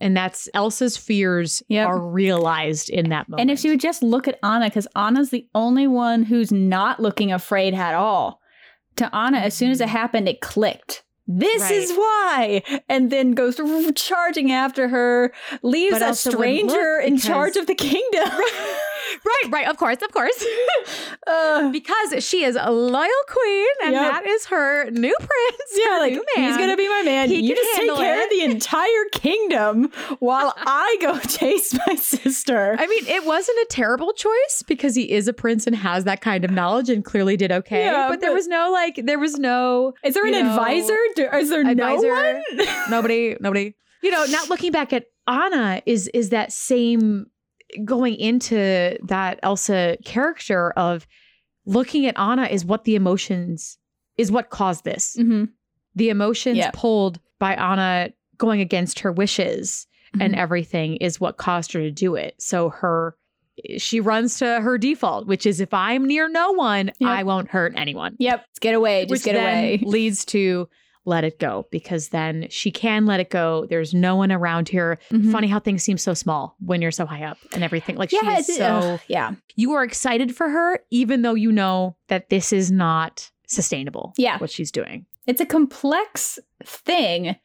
And 0.00 0.16
that's 0.16 0.48
Elsa's 0.54 0.96
fears 0.96 1.62
yep. 1.68 1.88
are 1.88 1.98
realized 1.98 2.90
in 2.90 3.10
that 3.10 3.28
moment. 3.28 3.42
And 3.42 3.50
if 3.50 3.58
she 3.60 3.70
would 3.70 3.80
just 3.80 4.02
look 4.02 4.28
at 4.28 4.38
Anna, 4.42 4.66
because 4.66 4.88
Anna's 4.96 5.30
the 5.30 5.46
only 5.54 5.86
one 5.86 6.24
who's 6.24 6.52
not 6.52 7.00
looking 7.00 7.32
afraid 7.32 7.74
at 7.74 7.94
all. 7.94 8.40
To 8.96 9.14
Anna, 9.14 9.38
as 9.38 9.54
soon 9.54 9.70
as 9.70 9.80
it 9.80 9.84
mm-hmm. 9.84 9.96
happened, 9.96 10.28
it 10.28 10.40
clicked. 10.40 11.04
This 11.26 11.62
right. 11.62 11.72
is 11.72 11.92
why. 11.92 12.62
And 12.88 13.10
then 13.10 13.32
goes 13.32 13.60
charging 13.94 14.52
after 14.52 14.88
her, 14.88 15.32
leaves 15.62 16.00
a 16.00 16.14
stranger 16.14 17.00
in 17.00 17.16
charge 17.16 17.56
of 17.56 17.66
the 17.66 17.74
kingdom. 17.74 18.28
right, 19.24 19.44
right. 19.50 19.68
Of 19.68 19.76
course, 19.76 20.02
of 20.02 20.12
course. 20.12 20.44
uh, 21.26 21.70
because 21.70 22.24
she 22.24 22.44
is 22.44 22.56
a 22.60 22.70
loyal 22.70 23.10
queen, 23.28 23.66
and 23.84 23.92
yep. 23.92 24.12
that 24.12 24.26
is 24.26 24.46
her 24.46 24.90
new 24.90 25.14
prince. 25.18 25.70
Yeah, 25.74 25.98
like 25.98 26.12
he's 26.34 26.56
gonna 26.56 26.76
be 26.76 26.88
my 26.88 27.02
man. 27.04 27.28
He 27.28 27.40
you 27.40 27.54
just 27.54 27.76
take 27.76 27.94
care 27.96 28.20
it. 28.20 28.24
of 28.24 28.30
the 28.30 28.42
entire 28.50 29.04
kingdom 29.12 29.90
while 30.18 30.54
I 30.58 30.96
go 31.00 31.18
chase 31.18 31.76
my 31.86 31.94
sister. 31.96 32.76
I 32.78 32.86
mean, 32.86 33.06
it 33.06 33.24
wasn't 33.24 33.58
a 33.58 33.66
terrible 33.70 34.12
choice 34.12 34.62
because 34.66 34.94
he 34.94 35.10
is 35.10 35.28
a 35.28 35.32
prince 35.32 35.66
and 35.66 35.76
has 35.76 36.04
that 36.04 36.20
kind 36.20 36.44
of 36.44 36.50
knowledge 36.50 36.88
and 36.88 37.04
clearly 37.04 37.36
did 37.36 37.52
okay. 37.52 37.84
Yeah, 37.84 38.08
but, 38.08 38.14
but 38.14 38.20
there 38.20 38.32
was 38.32 38.46
no 38.46 38.70
like, 38.70 39.00
there 39.04 39.18
was 39.18 39.38
no. 39.38 39.94
Is 40.04 40.14
there 40.14 40.26
an 40.26 40.32
know, 40.32 40.50
advisor? 40.50 40.98
Is 41.36 41.50
there 41.50 41.60
advisor? 41.68 41.74
no 41.74 42.42
one? 42.56 42.66
nobody. 42.90 43.36
Nobody. 43.40 43.74
You 44.02 44.10
know, 44.10 44.24
not 44.26 44.50
looking 44.50 44.70
back 44.70 44.92
at 44.92 45.06
Anna 45.26 45.80
is 45.86 46.08
is 46.08 46.30
that 46.30 46.52
same 46.52 47.26
going 47.84 48.14
into 48.16 48.98
that 49.02 49.40
Elsa 49.42 49.96
character 50.04 50.70
of 50.72 51.06
looking 51.66 52.06
at 52.06 52.18
Anna 52.18 52.44
is 52.44 52.64
what 52.64 52.84
the 52.84 52.94
emotions 52.94 53.78
is 54.16 54.30
what 54.30 54.50
caused 54.50 54.84
this. 54.84 55.16
Mm-hmm. 55.18 55.44
The 55.94 56.10
emotions 56.10 56.58
yep. 56.58 56.74
pulled 56.74 57.20
by 57.38 57.54
Anna 57.54 58.10
going 58.36 58.60
against 58.60 59.00
her 59.00 59.12
wishes 59.12 59.86
mm-hmm. 60.14 60.22
and 60.22 60.34
everything 60.34 60.96
is 60.96 61.20
what 61.20 61.36
caused 61.36 61.72
her 61.72 61.80
to 61.80 61.90
do 61.90 62.14
it. 62.14 62.34
So 62.38 62.70
her 62.70 63.16
she 63.78 64.00
runs 64.00 64.38
to 64.38 64.60
her 64.60 64.78
default, 64.78 65.26
which 65.26 65.46
is 65.46 65.60
if 65.60 65.72
I'm 65.72 66.06
near 66.06 66.28
no 66.28 66.52
one, 66.52 66.90
yep. 66.98 67.10
I 67.10 67.22
won't 67.22 67.48
hurt 67.48 67.72
anyone. 67.76 68.16
Yep. 68.18 68.44
Get 68.60 68.74
away. 68.74 69.02
Just 69.02 69.10
which 69.10 69.24
get 69.24 69.36
away. 69.36 69.80
leads 69.84 70.24
to 70.26 70.68
let 71.04 71.24
it 71.24 71.38
go 71.38 71.66
because 71.70 72.08
then 72.08 72.46
she 72.50 72.70
can 72.70 73.06
let 73.06 73.20
it 73.20 73.30
go. 73.30 73.66
There's 73.68 73.92
no 73.92 74.16
one 74.16 74.32
around 74.32 74.68
here. 74.68 74.98
Mm-hmm. 75.10 75.32
Funny 75.32 75.48
how 75.48 75.58
things 75.58 75.82
seem 75.82 75.98
so 75.98 76.14
small 76.14 76.56
when 76.60 76.80
you're 76.80 76.90
so 76.90 77.06
high 77.06 77.24
up 77.24 77.38
and 77.52 77.62
everything. 77.62 77.96
Like 77.96 78.12
yeah, 78.12 78.20
she 78.20 78.52
is 78.52 78.56
so 78.56 78.64
uh, 78.64 78.98
yeah. 79.08 79.32
You 79.56 79.72
are 79.74 79.84
excited 79.84 80.34
for 80.34 80.48
her 80.48 80.80
even 80.90 81.22
though 81.22 81.34
you 81.34 81.52
know 81.52 81.96
that 82.08 82.30
this 82.30 82.52
is 82.52 82.70
not 82.70 83.30
sustainable. 83.46 84.14
Yeah. 84.16 84.38
What 84.38 84.50
she's 84.50 84.70
doing. 84.70 85.06
It's 85.26 85.40
a 85.40 85.46
complex 85.46 86.38
thing 86.64 87.36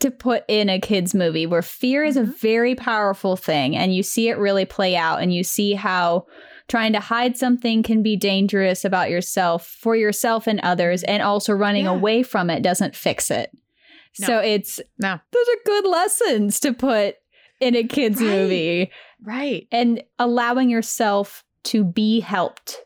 to 0.00 0.10
put 0.10 0.44
in 0.48 0.68
a 0.68 0.80
kids 0.80 1.14
movie 1.14 1.46
where 1.46 1.62
fear 1.62 2.04
is 2.04 2.16
mm-hmm. 2.16 2.30
a 2.30 2.34
very 2.34 2.74
powerful 2.74 3.36
thing 3.36 3.76
and 3.76 3.94
you 3.94 4.02
see 4.02 4.28
it 4.28 4.38
really 4.38 4.64
play 4.64 4.96
out 4.96 5.22
and 5.22 5.32
you 5.32 5.44
see 5.44 5.74
how 5.74 6.26
trying 6.68 6.92
to 6.92 7.00
hide 7.00 7.36
something 7.36 7.82
can 7.82 8.02
be 8.02 8.16
dangerous 8.16 8.84
about 8.84 9.10
yourself 9.10 9.66
for 9.66 9.96
yourself 9.96 10.46
and 10.46 10.60
others, 10.60 11.02
and 11.04 11.22
also 11.22 11.52
running 11.52 11.84
yeah. 11.84 11.92
away 11.92 12.22
from 12.22 12.50
it 12.50 12.62
doesn't 12.62 12.96
fix 12.96 13.30
it. 13.30 13.50
No. 14.20 14.26
So 14.26 14.38
it's 14.38 14.80
no. 14.98 15.18
Those 15.32 15.48
are 15.48 15.64
good 15.66 15.86
lessons 15.86 16.60
to 16.60 16.72
put 16.72 17.16
in 17.60 17.74
a 17.76 17.84
kids 17.84 18.20
right. 18.20 18.28
movie. 18.28 18.92
Right. 19.22 19.66
And 19.72 20.02
allowing 20.18 20.70
yourself 20.70 21.44
to 21.64 21.84
be 21.84 22.20
helped 22.20 22.76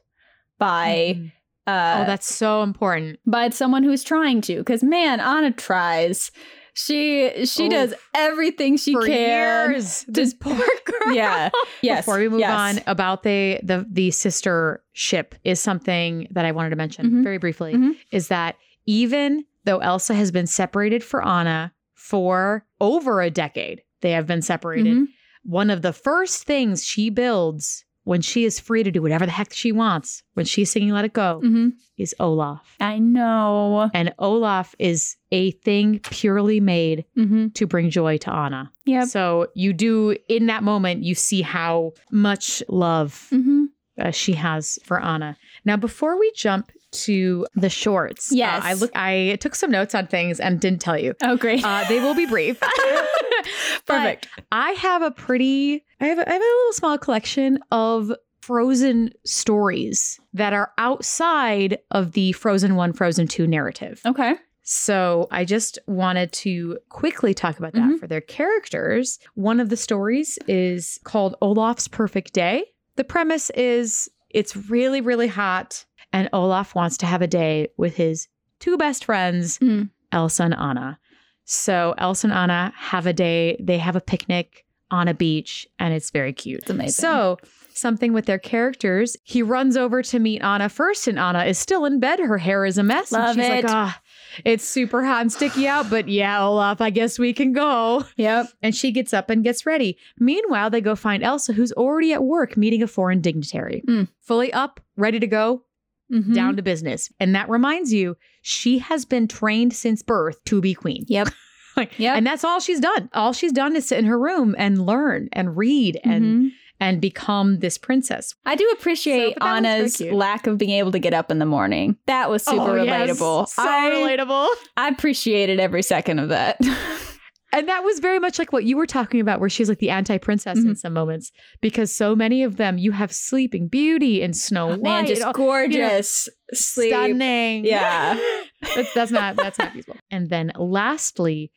by 0.59 1.17
mm. 1.19 1.33
uh, 1.67 2.03
Oh, 2.03 2.07
that's 2.07 2.33
so 2.33 2.63
important. 2.63 3.19
By 3.27 3.51
someone 3.51 3.83
who's 3.83 4.05
trying 4.05 4.41
to. 4.43 4.59
Because 4.59 4.83
man, 4.83 5.21
Anna 5.21 5.53
tries. 5.53 6.31
She 6.79 7.45
she 7.45 7.65
Oof. 7.65 7.73
does 7.73 7.95
everything 8.15 8.77
she 8.77 8.93
For 8.93 9.05
can. 9.05 9.71
Years, 9.71 10.05
this 10.07 10.33
poor 10.41 10.55
girl. 10.85 11.13
Yeah. 11.13 11.51
Yes. 11.83 12.05
Before 12.05 12.21
we 12.21 12.29
move 12.29 12.39
yes. 12.39 12.79
on 12.79 12.85
about 12.87 13.25
the 13.25 13.59
the 13.65 13.85
the 13.91 14.13
sister 14.13 14.85
ship 14.93 15.35
is 15.43 15.59
something 15.59 16.29
that 16.31 16.45
I 16.45 16.53
wanted 16.53 16.71
to 16.71 16.77
mention 16.77 17.07
mm-hmm. 17.07 17.23
very 17.25 17.39
briefly. 17.39 17.75
Mm-hmm. 17.75 17.91
Is 18.13 18.29
that 18.29 18.55
even 18.87 19.45
though 19.65 19.79
Elsa 19.79 20.15
has 20.15 20.31
been 20.31 20.47
separated 20.47 21.03
for 21.03 21.27
Anna 21.27 21.73
for 21.95 22.65
over 22.81 23.23
a 23.23 23.31
decade, 23.31 23.83
they 24.01 24.13
have 24.13 24.29
been 24.29 24.41
separated. 24.41 24.95
Mm-hmm. 24.95 25.05
One 25.43 25.71
of 25.71 25.83
the 25.83 25.93
first 25.93 26.45
things 26.45 26.87
she 26.87 27.11
builds 27.11 27.85
when 28.09 28.23
she 28.23 28.47
is 28.47 28.59
free 28.59 28.83
to 28.83 28.91
do 28.91 29.03
whatever 29.03 29.27
the 29.27 29.33
heck 29.33 29.53
she 29.53 29.71
wants, 29.71 30.23
when 30.33 30.47
she's 30.47 30.71
singing 30.71 30.93
Let 30.93 31.05
It 31.05 31.13
Go, 31.13 31.43
mm-hmm. 31.45 31.69
is 31.99 32.15
Olaf. 32.19 32.75
I 32.81 32.99
know. 32.99 33.91
And 33.93 34.15
Olaf 34.19 34.75
is 34.79 35.17
a 35.31 35.51
thing 35.51 35.99
purely 35.99 36.59
made 36.59 37.05
mm-hmm. 37.15 37.49
to 37.49 37.67
bring 37.67 37.91
joy 37.91 38.17
to 38.17 38.33
Anna. 38.33 38.73
Yeah. 38.87 39.05
So 39.05 39.49
you 39.55 39.75
do, 39.75 40.17
in 40.27 40.47
that 40.47 40.63
moment, 40.63 41.05
you 41.05 41.15
see 41.15 41.43
how 41.43 41.93
much 42.11 42.63
love 42.71 43.29
mm-hmm. 43.31 43.65
uh, 44.01 44.11
she 44.11 44.33
has 44.33 44.79
for 44.85 45.03
Anna. 45.03 45.37
Now, 45.67 45.77
before 45.77 46.19
we 46.19 46.33
jump 46.35 46.73
to 46.93 47.47
the 47.55 47.69
shorts. 47.71 48.31
Yes. 48.33 48.65
Uh, 48.65 48.67
I 48.69 48.75
look 48.75 48.91
I 48.95 49.37
took 49.41 49.55
some 49.55 49.71
notes 49.71 49.95
on 49.95 50.07
things 50.07 50.41
and 50.41 50.61
didn't 50.61 50.81
tell 50.81 50.99
you. 50.99 51.15
Oh, 51.23 51.37
great. 51.37 51.65
Uh, 51.65 51.85
they 51.89 52.01
will 52.01 52.15
be 52.15 52.27
brief. 52.27 52.61
Perfect. 53.87 54.29
I 54.53 54.73
have 54.73 55.03
a 55.03 55.11
pretty 55.11 55.85
I 56.01 56.07
have 56.07 56.19
a, 56.19 56.29
I 56.29 56.33
have 56.33 56.43
a 56.43 56.45
little 56.45 56.73
small 56.73 56.99
collection 56.99 57.59
of 57.71 58.13
frozen 58.41 59.13
stories 59.25 60.19
that 60.33 60.53
are 60.53 60.73
outside 60.79 61.79
of 61.91 62.13
the 62.13 62.33
Frozen 62.33 62.77
1 62.77 62.93
Frozen 62.95 63.29
2 63.29 63.47
narrative. 63.47 64.01
Okay. 64.07 64.37
So 64.63 65.29
I 65.31 65.45
just 65.45 65.79
wanted 65.87 66.33
to 66.33 66.79
quickly 66.89 67.35
talk 67.35 67.59
about 67.59 67.73
that 67.75 67.83
Mhm. 67.83 67.99
for 67.99 68.07
their 68.07 68.21
characters. 68.21 69.19
One 69.35 69.61
of 69.61 69.69
the 69.71 69.77
stories 69.77 70.39
is 70.47 70.99
called 71.05 71.37
Olaf's 71.41 71.89
Perfect 71.89 72.33
Day. 72.35 72.65
The 72.97 73.05
premise 73.05 73.51
is 73.51 74.09
it's 74.31 74.55
really, 74.57 75.01
really 75.01 75.29
hot, 75.29 75.85
and 76.13 76.29
Olaf 76.33 76.75
wants 76.75 76.97
to 76.99 77.07
have 77.07 77.23
a 77.23 77.27
day 77.27 77.69
with 77.77 77.97
his 77.97 78.29
two 78.61 78.77
best 78.77 79.05
friends, 79.05 79.59
Mm. 79.59 79.91
Elsa 80.13 80.45
and 80.45 80.55
Anna. 80.55 80.99
So 81.45 81.95
Elsa 81.99 82.27
and 82.29 82.35
Anna 82.35 82.73
have 82.77 83.07
a 83.07 83.13
day, 83.13 83.57
they 83.61 83.79
have 83.79 83.97
a 83.97 84.01
picnic 84.01 84.65
on 84.91 85.07
a 85.09 85.15
beach, 85.15 85.67
and 85.79 85.93
it's 85.93 86.11
very 86.11 86.33
cute. 86.33 86.61
It's 86.63 86.71
amazing. 86.71 86.93
So, 86.93 87.37
something 87.75 88.15
with 88.15 88.25
their 88.25 88.39
characters, 88.39 89.17
he 89.23 89.43
runs 89.43 89.77
over 89.77 90.03
to 90.03 90.19
meet 90.19 90.41
Anna 90.41 90.71
first, 90.71 91.07
and 91.07 91.19
Anna 91.19 91.45
is 91.45 91.59
still 91.59 91.85
in 91.85 92.01
bed. 92.01 92.19
Her 92.21 92.39
hair 92.39 92.65
is 92.65 92.79
a 92.79 92.83
mess. 92.83 93.13
Love 93.13 93.37
and 93.37 93.39
she's 93.39 93.51
it. 93.51 93.65
like, 93.65 93.71
ah, 93.71 94.01
it's 94.47 94.65
super 94.65 95.05
hot 95.05 95.21
and 95.21 95.31
sticky 95.31 95.69
out, 95.69 95.91
but 95.91 96.09
yeah, 96.09 96.43
Olaf, 96.43 96.81
I 96.81 96.89
guess 96.89 97.19
we 97.19 97.35
can 97.35 97.53
go. 97.53 98.03
Yep. 98.17 98.47
And 98.63 98.75
she 98.75 98.91
gets 98.91 99.13
up 99.13 99.29
and 99.29 99.45
gets 99.45 99.67
ready. 99.67 99.99
Meanwhile, 100.19 100.71
they 100.71 100.81
go 100.81 100.95
find 100.97 101.23
Elsa, 101.23 101.53
who's 101.53 101.73
already 101.73 102.15
at 102.15 102.25
work 102.25 102.57
meeting 102.57 102.83
a 102.83 102.87
foreign 102.87 103.21
dignitary, 103.21 103.83
Mm. 103.87 104.09
fully 104.23 104.51
up, 104.55 104.81
ready 104.97 105.21
to 105.21 105.27
go, 105.27 105.65
Mhm. 106.13 106.35
down 106.35 106.57
to 106.57 106.63
business. 106.63 107.11
And 107.21 107.35
that 107.35 107.49
reminds 107.49 107.93
you, 107.93 108.17
she 108.43 108.79
has 108.79 109.05
been 109.05 109.29
trained 109.29 109.73
since 109.75 110.03
birth 110.03 110.43
to 110.47 110.61
be 110.61 110.75
queen. 110.75 111.05
Yep. 111.09 111.29
Like, 111.77 111.97
Yep. 111.97 112.17
And 112.17 112.27
that's 112.27 112.43
all 112.43 112.59
she's 112.59 112.81
done. 112.81 113.09
All 113.15 113.33
she's 113.33 113.53
done 113.53 113.77
is 113.77 113.87
sit 113.87 114.01
in 114.01 114.05
her 114.07 114.19
room 114.19 114.57
and 114.59 114.85
learn 114.85 115.29
and 115.33 115.57
read 115.57 116.01
and 116.03 116.25
Mhm. 116.25 116.49
and 116.81 117.01
become 117.01 117.61
this 117.61 117.79
princess. 117.79 118.35
I 118.45 118.57
do 118.57 118.69
appreciate 118.77 119.35
So, 119.35 119.39
but 119.39 119.61
that 119.61 119.83
was 119.85 119.97
very 119.99 120.11
Anna's 120.11 120.17
lack 120.19 120.47
of 120.49 120.59
being 120.59 120.73
able 120.73 120.91
to 120.91 120.99
get 120.99 121.15
up 121.15 121.31
in 121.31 121.39
the 121.39 121.47
morning. 121.47 121.97
That 122.07 122.31
was 122.31 122.45
super 122.45 122.79
Oh, 122.81 122.83
yes. 122.83 123.11
relatable. 123.11 123.47
So 123.49 123.63
I, 123.63 123.91
relatable. 123.95 124.49
I 124.77 124.89
appreciated 124.89 125.61
every 125.61 125.83
second 125.85 126.19
of 126.19 126.31
that. 126.31 126.59
And 127.53 127.67
that 127.69 127.83
was 127.83 127.99
very 127.99 128.19
much 128.19 128.39
like 128.39 128.53
what 128.53 128.65
you 128.65 128.77
were 128.77 128.87
talking 128.87 129.21
about, 129.21 129.41
where 129.41 129.49
she's 129.49 129.69
like 129.71 129.79
the 129.79 129.89
anti 129.91 130.19
princess 130.19 130.59
in 130.59 130.67
Mhm. 130.73 130.77
some 130.79 130.93
moments, 130.93 131.33
because 131.63 131.95
so 131.95 132.15
many 132.15 132.43
of 132.43 132.57
them, 132.57 132.77
you 132.79 132.93
have 132.93 133.11
Sleeping 133.13 133.69
Beauty 133.69 134.23
and 134.23 134.37
Snow 134.37 134.69
White, 134.69 134.83
Man, 134.83 135.07
just 135.07 135.23
all- 135.23 135.33
gorgeous. 135.33 136.29
Sleep. 136.53 136.91
stunning. 136.93 137.65
Yeah. 137.65 138.19
that's, 138.75 138.93
that's 138.95 139.11
not 139.11 139.37
that's 139.37 139.59
not 139.59 139.73
feasible. 139.73 139.97
And 140.11 140.29
then 140.31 140.53
lastly, 140.57 141.51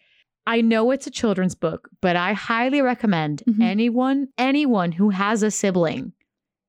I 0.47 0.61
know 0.61 0.91
it's 0.91 1.07
a 1.07 1.11
children's 1.11 1.55
book, 1.55 1.89
but 2.01 2.15
I 2.15 2.33
highly 2.33 2.81
recommend 2.81 3.43
Mhm. 3.47 3.61
anyone 3.63 4.27
anyone 4.37 4.91
who 4.93 5.09
has 5.11 5.43
a 5.43 5.51
sibling 5.51 6.13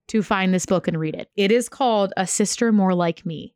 to 0.09 0.23
find 0.23 0.53
this 0.53 0.67
book 0.67 0.87
and 0.89 0.99
read 1.01 1.15
it. 1.15 1.31
It 1.37 1.51
is 1.51 1.69
called 1.69 2.13
A 2.17 2.27
Sister 2.27 2.71
More 2.73 2.95
Like 2.95 3.25
Me. 3.25 3.55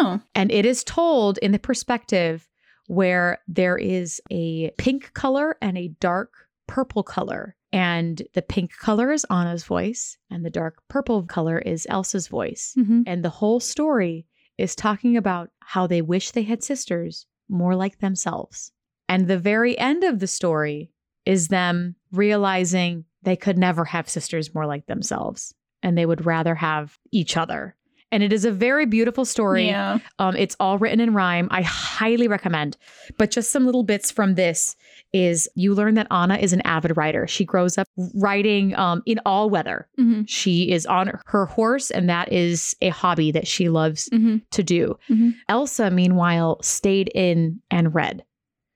Oh. 0.00 0.20
And 0.34 0.50
it 0.50 0.64
is 0.64 0.82
told 0.84 1.38
in 1.38 1.52
the 1.52 1.58
perspective 1.58 2.47
where 2.88 3.38
there 3.46 3.78
is 3.78 4.20
a 4.30 4.70
pink 4.72 5.12
color 5.14 5.56
and 5.62 5.78
a 5.78 5.88
dark 6.00 6.32
purple 6.66 7.02
color. 7.02 7.54
And 7.72 8.22
the 8.34 8.42
pink 8.42 8.72
color 8.76 9.12
is 9.12 9.26
Anna's 9.30 9.64
voice, 9.64 10.16
and 10.30 10.44
the 10.44 10.50
dark 10.50 10.82
purple 10.88 11.22
color 11.22 11.58
is 11.58 11.86
Elsa's 11.90 12.28
voice. 12.28 12.74
Mhm. 12.78 13.04
And 13.06 13.22
the 13.22 13.30
whole 13.30 13.60
story 13.60 14.26
is 14.56 14.74
talking 14.74 15.16
about 15.16 15.50
how 15.60 15.86
they 15.86 16.02
wish 16.02 16.30
they 16.30 16.42
had 16.42 16.62
sisters 16.62 17.26
more 17.48 17.76
like 17.76 17.98
themselves. 17.98 18.72
And 19.08 19.26
the 19.28 19.38
very 19.38 19.78
end 19.78 20.02
of 20.02 20.18
the 20.18 20.26
story 20.26 20.90
is 21.24 21.48
them 21.48 21.94
realizing 22.10 23.04
they 23.22 23.36
could 23.36 23.58
never 23.58 23.84
have 23.84 24.08
sisters 24.08 24.54
more 24.54 24.66
like 24.66 24.86
themselves 24.86 25.54
and 25.82 25.96
they 25.96 26.06
would 26.06 26.24
rather 26.24 26.54
have 26.54 26.98
each 27.12 27.36
other. 27.36 27.76
And 28.10 28.22
it 28.22 28.32
is 28.32 28.44
a 28.46 28.50
very 28.50 28.86
beautiful 28.86 29.24
story. 29.26 29.66
Yeah. 29.66 29.98
Um, 30.18 30.34
it's 30.34 30.56
all 30.58 30.78
written 30.78 30.98
in 30.98 31.12
rhyme. 31.12 31.46
I 31.50 31.60
highly 31.62 32.26
recommend. 32.26 32.76
But 33.18 33.30
just 33.30 33.50
some 33.50 33.66
little 33.66 33.82
bits 33.82 34.10
from 34.10 34.34
this 34.34 34.76
is 35.12 35.48
you 35.54 35.74
learn 35.74 35.94
that 35.94 36.06
Anna 36.10 36.36
is 36.36 36.52
an 36.54 36.62
avid 36.62 36.96
writer. 36.96 37.26
She 37.26 37.44
grows 37.44 37.76
up 37.76 37.86
writing 38.14 38.74
um, 38.76 39.02
in 39.04 39.20
all 39.26 39.50
weather. 39.50 39.88
Mhm. 39.98 40.26
She 40.26 40.70
is 40.70 40.86
on 40.86 41.20
her 41.26 41.44
horse, 41.46 41.90
and 41.90 42.08
that 42.08 42.32
is 42.32 42.74
a 42.80 42.88
hobby 42.88 43.30
that 43.32 43.46
she 43.46 43.68
loves 43.68 44.08
Mhm. 44.10 44.40
to 44.52 44.62
do. 44.62 44.98
Mhm. 45.10 45.34
Elsa, 45.48 45.90
meanwhile, 45.90 46.58
stayed 46.62 47.10
in 47.14 47.60
and 47.70 47.94
read. 47.94 48.24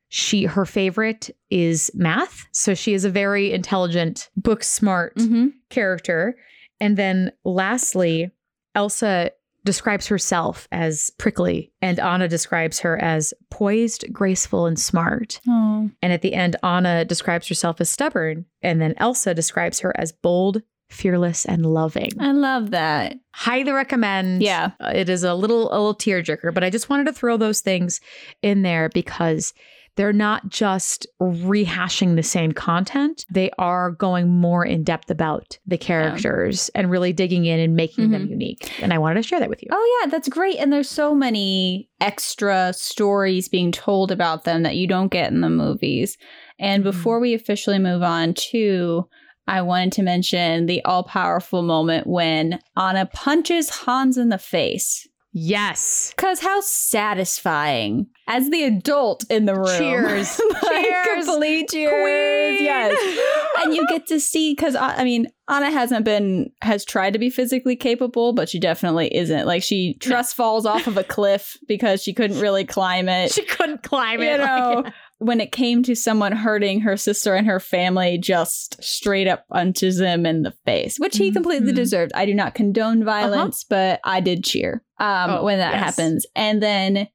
She 0.09 0.45
her 0.45 0.67
favorite 0.67 1.31
is 1.51 1.91
math, 1.95 2.47
so 2.53 2.75
she 2.75 2.93
is 2.93 3.07
a 3.07 3.11
very 3.11 3.51
intelligent, 3.51 4.29
book 4.37 4.63
smart 4.63 5.17
Mhm. 5.17 5.53
character. 5.71 6.37
And 6.81 6.99
then 6.99 7.33
lastly, 7.45 8.31
Elsa 8.75 9.31
describes 9.65 10.09
herself 10.09 10.67
as 10.73 11.11
prickly, 11.19 11.73
and 11.81 12.01
Anna 12.01 12.29
describes 12.29 12.81
her 12.81 13.01
as 13.01 13.33
poised, 13.51 14.13
graceful, 14.13 14.67
and 14.67 14.79
smart. 14.79 15.41
Oh. 15.49 15.91
And 16.03 16.13
at 16.13 16.23
the 16.23 16.35
end, 16.35 16.57
Anna 16.63 17.05
describes 17.05 17.49
herself 17.49 17.81
as 17.81 17.91
stubborn, 17.91 18.47
and 18.63 18.81
then 18.81 18.95
Elsa 18.97 19.35
describes 19.35 19.81
her 19.81 19.93
as 19.97 20.13
bold, 20.13 20.63
fearless, 20.91 21.45
and 21.45 21.65
loving. 21.65 22.11
I 22.21 22.33
love 22.33 22.71
that. 22.73 23.15
Highly 23.33 23.73
recommend. 23.73 24.43
Yeah. 24.43 24.73
Uh, 24.81 24.93
it 24.95 25.09
is 25.09 25.25
a 25.25 25.35
little 25.35 25.69
a 25.71 25.79
little 25.79 25.95
tearjerker, 25.95 26.53
but 26.53 26.65
I 26.65 26.71
just 26.71 26.89
wanted 26.91 27.07
to 27.07 27.13
throw 27.13 27.37
those 27.37 27.61
things 27.61 28.01
in 28.43 28.63
there 28.63 28.89
because 28.89 29.55
they're 29.97 30.13
not 30.13 30.49
just 30.49 31.07
rehashing 31.21 32.17
the 32.17 32.23
same 32.23 32.53
content. 32.53 33.25
They 33.31 33.51
are 33.59 33.91
going 33.91 34.29
more 34.29 34.65
in 34.65 34.85
depth 34.85 35.11
about 35.11 35.59
the 35.67 35.77
characters 35.79 36.71
and 36.75 36.91
really 36.91 37.13
digging 37.13 37.45
in 37.45 37.61
and 37.61 37.77
making 37.77 38.11
them 38.11 38.27
Mhm. 38.27 38.31
unique. 38.31 38.73
And 38.83 38.93
I 38.93 38.99
wanted 38.99 39.17
to 39.17 39.23
share 39.29 39.41
that 39.41 39.51
with 39.51 39.63
you. 39.63 39.69
Oh 39.71 40.01
yeah, 40.03 40.11
that's 40.11 40.29
great. 40.29 40.57
And 40.57 40.73
there's 40.73 40.89
so 40.89 41.15
many 41.15 41.89
extra 42.01 42.73
stories 42.75 43.49
being 43.49 43.71
told 43.73 44.11
about 44.11 44.45
them 44.45 44.63
that 44.63 44.77
you 44.77 44.87
don't 44.87 45.11
get 45.13 45.31
in 45.31 45.41
the 45.41 45.51
movies. 45.51 46.17
And 46.59 46.83
Mhm. 46.83 46.85
before 46.85 47.21
we 47.21 47.35
officially 47.35 47.79
move 47.79 48.03
on 48.03 48.35
to 48.51 49.09
I 49.49 49.61
wanted 49.61 49.91
to 49.95 50.03
mention 50.05 50.67
the 50.67 50.85
all 50.85 51.03
powerful 51.03 51.63
moment 51.63 52.07
when 52.07 52.61
Anna 52.77 53.07
punches 53.13 53.71
Hans 53.71 54.17
in 54.17 54.29
the 54.29 54.39
face. 54.39 55.09
Yes. 55.33 56.13
Cause 56.17 56.41
how 56.41 56.61
satisfying 56.61 58.07
as 58.29 58.51
the 58.51 58.65
adult 58.65 59.25
in 59.31 59.47
the 59.47 59.55
room. 59.55 59.79
Cheers. 59.79 60.41
Like, 60.63 60.85
Cheers. 60.87 61.25
Complete 61.27 61.71
cheers. 61.71 61.91
Queen. 61.91 62.65
Yes. 62.65 63.19
and 63.65 63.75
you 63.75 63.87
get 63.89 64.07
to 64.07 64.21
see 64.21 64.53
because 64.55 64.75
I 64.77 65.03
mean 65.05 65.27
Anna 65.49 65.71
hasn't 65.71 66.05
been 66.05 66.51
has 66.63 66.85
tried 66.85 67.13
to 67.15 67.19
be 67.19 67.29
physically 67.31 67.77
capable, 67.77 68.33
but 68.33 68.49
she 68.49 68.59
definitely 68.59 69.15
isn't. 69.15 69.47
Like 69.47 69.63
she 69.63 69.95
trust 70.01 70.35
falls 70.37 70.65
off 70.65 70.87
of 70.87 70.97
a 70.97 71.05
cliff 71.05 71.57
because 71.67 72.03
she 72.03 72.15
couldn't 72.15 72.39
really 72.41 72.65
climb 72.65 73.09
it. 73.09 73.33
She 73.43 73.45
couldn't 73.45 73.83
climb 73.83 74.21
it. 74.23 74.31
you 74.41 74.47
know, 74.47 74.83
Like, 74.85 74.95
when 75.25 75.41
it 75.41 75.53
came 75.53 75.83
to 75.85 75.95
someone 75.95 76.33
hurting 76.33 76.81
her 76.81 76.97
sister 76.97 77.35
and 77.35 77.47
her 77.47 77.61
family, 77.61 78.19
just 78.19 78.83
straight 78.83 79.29
up 79.29 79.47
punches 79.49 80.01
him 80.01 80.27
in 80.27 80.43
the 80.43 80.53
face, 80.67 80.99
which 80.99 81.17
he 81.17 81.31
completely 81.33 81.73
Mhm. 81.73 81.77
deserved. 81.77 82.13
I 82.15 82.27
do 82.27 82.35
not 82.35 82.55
condone 82.55 83.05
violence, 83.05 83.65
but 83.65 84.01
I 84.05 84.21
did 84.21 84.45
cheer 84.45 84.83
um, 84.99 85.31
Oh, 85.31 85.45
when 85.45 85.59
that 85.59 85.73
yes. 85.75 85.83
happens. 85.85 86.27
And 86.37 86.63
then 86.63 87.09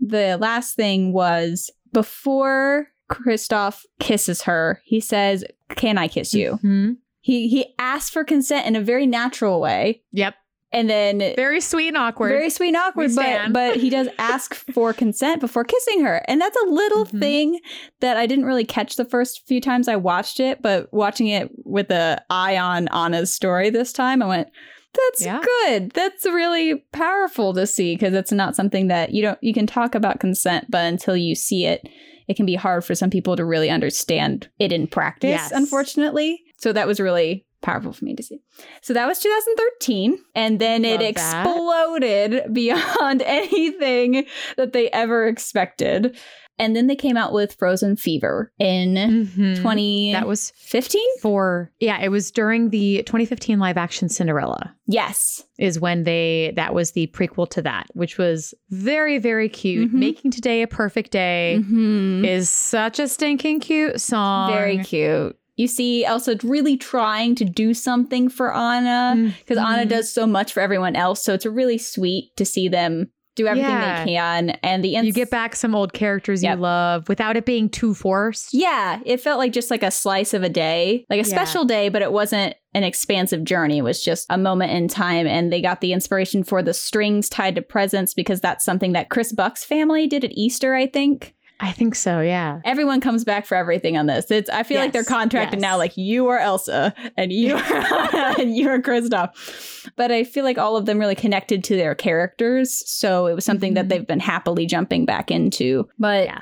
the 0.00 0.36
last 0.40 0.74
thing 0.76 1.12
was 1.12 1.70
before 1.92 2.88
Kristoff 3.10 3.82
kisses 4.00 4.42
her, 4.42 4.80
he 4.84 5.00
says, 5.00 5.44
"Can 5.70 5.98
I 5.98 6.08
kiss 6.08 6.32
you?" 6.34 6.58
Mhm. 6.62 6.96
He 7.20 7.48
he 7.48 7.74
asks 7.78 8.10
for 8.10 8.24
consent 8.24 8.66
in 8.66 8.74
a 8.74 8.80
very 8.80 9.06
natural 9.06 9.60
way, 9.60 10.02
Yep. 10.12 10.34
And 10.72 10.88
then 10.88 11.18
Very 11.36 11.60
sweet 11.60 11.88
and 11.88 11.96
awkward. 11.96 12.28
very 12.30 12.50
sweet 12.50 12.68
and 12.68 12.76
awkward, 12.76 13.14
but 13.14 13.52
but 13.52 13.76
he 13.76 13.90
does 13.90 14.08
ask 14.18 14.54
for 14.54 14.92
consent 14.92 15.40
before 15.40 15.64
kissing 15.64 16.02
her, 16.04 16.22
and 16.28 16.40
that's 16.40 16.56
a 16.62 16.66
little 16.68 17.06
Mhm. 17.06 17.20
thing 17.20 17.60
that 18.00 18.16
I 18.16 18.26
didn't 18.26 18.44
really 18.46 18.64
catch 18.64 18.96
the 18.96 19.04
first 19.04 19.46
few 19.46 19.60
times 19.60 19.88
I 19.88 19.96
watched 19.96 20.40
it, 20.40 20.62
but 20.62 20.92
watching 20.92 21.28
it 21.28 21.50
with 21.64 21.88
the 21.88 22.22
eye 22.30 22.56
on 22.56 22.88
Anna's 22.88 23.32
story 23.32 23.70
this 23.70 23.92
time, 23.92 24.22
I 24.22 24.26
went. 24.26 24.48
That's 24.94 25.24
Yeah. 25.24 25.40
good. 25.42 25.92
That's 25.92 26.26
really 26.26 26.84
powerful 26.92 27.54
to 27.54 27.66
see 27.66 27.94
because 27.94 28.12
it's 28.12 28.30
not 28.32 28.54
something 28.54 28.88
that 28.88 29.14
you 29.14 29.22
don't 29.22 29.38
you 29.40 29.54
can 29.54 29.66
talk 29.66 29.94
about 29.94 30.20
consent, 30.20 30.66
but 30.68 30.84
until 30.84 31.16
you 31.16 31.34
see 31.34 31.64
it, 31.64 31.88
it 32.28 32.36
can 32.36 32.44
be 32.44 32.56
hard 32.56 32.84
for 32.84 32.94
some 32.94 33.08
people 33.08 33.34
to 33.36 33.44
really 33.44 33.70
understand 33.70 34.48
it 34.58 34.70
in 34.70 34.86
practice, 34.86 35.30
Yes. 35.30 35.50
unfortunately. 35.50 36.42
So 36.58 36.72
that 36.74 36.86
was 36.86 37.00
really 37.00 37.46
powerful 37.62 37.92
for 37.92 38.04
me 38.04 38.14
to 38.14 38.22
see. 38.22 38.40
So 38.82 38.92
that 38.92 39.06
was 39.06 39.18
2013. 39.20 40.18
And 40.34 40.60
then 40.60 40.84
it 40.84 41.00
Love 41.00 41.14
that. 41.14 41.46
exploded 41.46 42.52
beyond 42.52 43.22
anything 43.26 44.26
that 44.56 44.72
they 44.72 44.90
ever 44.90 45.26
expected. 45.26 46.16
And 46.58 46.76
then 46.76 46.86
they 46.86 46.96
came 46.96 47.16
out 47.16 47.32
with 47.32 47.54
Frozen 47.54 47.96
Fever 47.96 48.52
in 48.58 48.94
mm-hmm. 48.94 49.60
20 49.60 50.12
That 50.12 50.28
was 50.28 50.52
15 50.56 51.02
for 51.20 51.72
Yeah, 51.80 51.98
it 52.00 52.10
was 52.10 52.30
during 52.30 52.70
the 52.70 52.98
2015 53.04 53.58
live 53.58 53.76
action 53.76 54.08
Cinderella. 54.08 54.74
Yes. 54.86 55.42
Is 55.58 55.80
when 55.80 56.04
they 56.04 56.52
that 56.56 56.74
was 56.74 56.92
the 56.92 57.06
prequel 57.08 57.48
to 57.50 57.62
that, 57.62 57.86
which 57.94 58.18
was 58.18 58.54
very 58.70 59.18
very 59.18 59.48
cute. 59.48 59.88
Mm-hmm. 59.88 59.98
Making 59.98 60.30
Today 60.30 60.62
a 60.62 60.68
Perfect 60.68 61.10
Day 61.10 61.56
mm-hmm. 61.58 62.24
is 62.24 62.50
such 62.50 62.98
a 62.98 63.08
stinking 63.08 63.60
cute 63.60 64.00
song. 64.00 64.52
Very 64.52 64.78
cute. 64.84 65.36
You 65.56 65.66
see 65.68 66.04
Elsa 66.04 66.38
really 66.42 66.76
trying 66.76 67.34
to 67.36 67.44
do 67.44 67.74
something 67.74 68.28
for 68.28 68.54
Anna 68.54 69.34
because 69.38 69.58
mm-hmm. 69.58 69.72
Anna 69.72 69.84
does 69.84 70.12
so 70.12 70.26
much 70.26 70.52
for 70.52 70.60
everyone 70.60 70.96
else. 70.96 71.22
So 71.22 71.34
it's 71.34 71.46
really 71.46 71.78
sweet 71.78 72.30
to 72.36 72.44
see 72.44 72.68
them 72.68 73.10
do 73.34 73.46
everything 73.46 73.70
yeah. 73.70 74.04
they 74.04 74.12
can 74.12 74.50
and 74.62 74.84
the 74.84 74.94
ins- 74.94 75.06
you 75.06 75.12
get 75.12 75.30
back 75.30 75.56
some 75.56 75.74
old 75.74 75.92
characters 75.92 76.42
yep. 76.42 76.56
you 76.56 76.62
love 76.62 77.08
without 77.08 77.36
it 77.36 77.46
being 77.46 77.68
too 77.68 77.94
forced 77.94 78.52
yeah 78.52 79.00
it 79.06 79.20
felt 79.20 79.38
like 79.38 79.52
just 79.52 79.70
like 79.70 79.82
a 79.82 79.90
slice 79.90 80.34
of 80.34 80.42
a 80.42 80.48
day 80.48 81.06
like 81.08 81.24
a 81.24 81.28
yeah. 81.28 81.34
special 81.34 81.64
day 81.64 81.88
but 81.88 82.02
it 82.02 82.12
wasn't 82.12 82.54
an 82.74 82.84
expansive 82.84 83.42
journey 83.44 83.78
it 83.78 83.82
was 83.82 84.04
just 84.04 84.26
a 84.28 84.36
moment 84.36 84.70
in 84.72 84.86
time 84.86 85.26
and 85.26 85.50
they 85.50 85.62
got 85.62 85.80
the 85.80 85.92
inspiration 85.94 86.44
for 86.44 86.62
the 86.62 86.74
strings 86.74 87.28
tied 87.28 87.54
to 87.54 87.62
presents 87.62 88.12
because 88.12 88.40
that's 88.40 88.64
something 88.64 88.92
that 88.92 89.08
chris 89.08 89.32
buck's 89.32 89.64
family 89.64 90.06
did 90.06 90.24
at 90.24 90.32
easter 90.32 90.74
i 90.74 90.86
think 90.86 91.34
I 91.60 91.70
think 91.70 91.94
so, 91.94 92.20
yeah. 92.20 92.60
Everyone 92.64 93.00
comes 93.00 93.24
back 93.24 93.46
for 93.46 93.54
everything 93.54 93.96
on 93.96 94.06
this. 94.06 94.30
It's 94.30 94.50
I 94.50 94.64
feel 94.64 94.78
yes, 94.78 94.86
like 94.86 94.92
they're 94.92 95.04
contracted 95.04 95.60
yes. 95.60 95.62
now 95.62 95.76
like 95.76 95.96
you 95.96 96.26
are 96.28 96.38
Elsa 96.38 96.92
and 97.16 97.32
you 97.32 97.54
are 97.54 97.60
and 98.40 98.56
you 98.56 98.68
are 98.68 98.80
Kristoff. 98.80 99.90
But 99.96 100.10
I 100.10 100.24
feel 100.24 100.44
like 100.44 100.58
all 100.58 100.76
of 100.76 100.86
them 100.86 100.98
really 100.98 101.14
connected 101.14 101.62
to 101.64 101.76
their 101.76 101.94
characters, 101.94 102.82
so 102.90 103.26
it 103.26 103.34
was 103.34 103.44
something 103.44 103.70
mm-hmm. 103.70 103.74
that 103.76 103.88
they've 103.88 104.06
been 104.06 104.20
happily 104.20 104.66
jumping 104.66 105.04
back 105.04 105.30
into. 105.30 105.88
But 105.98 106.26
yeah. 106.26 106.40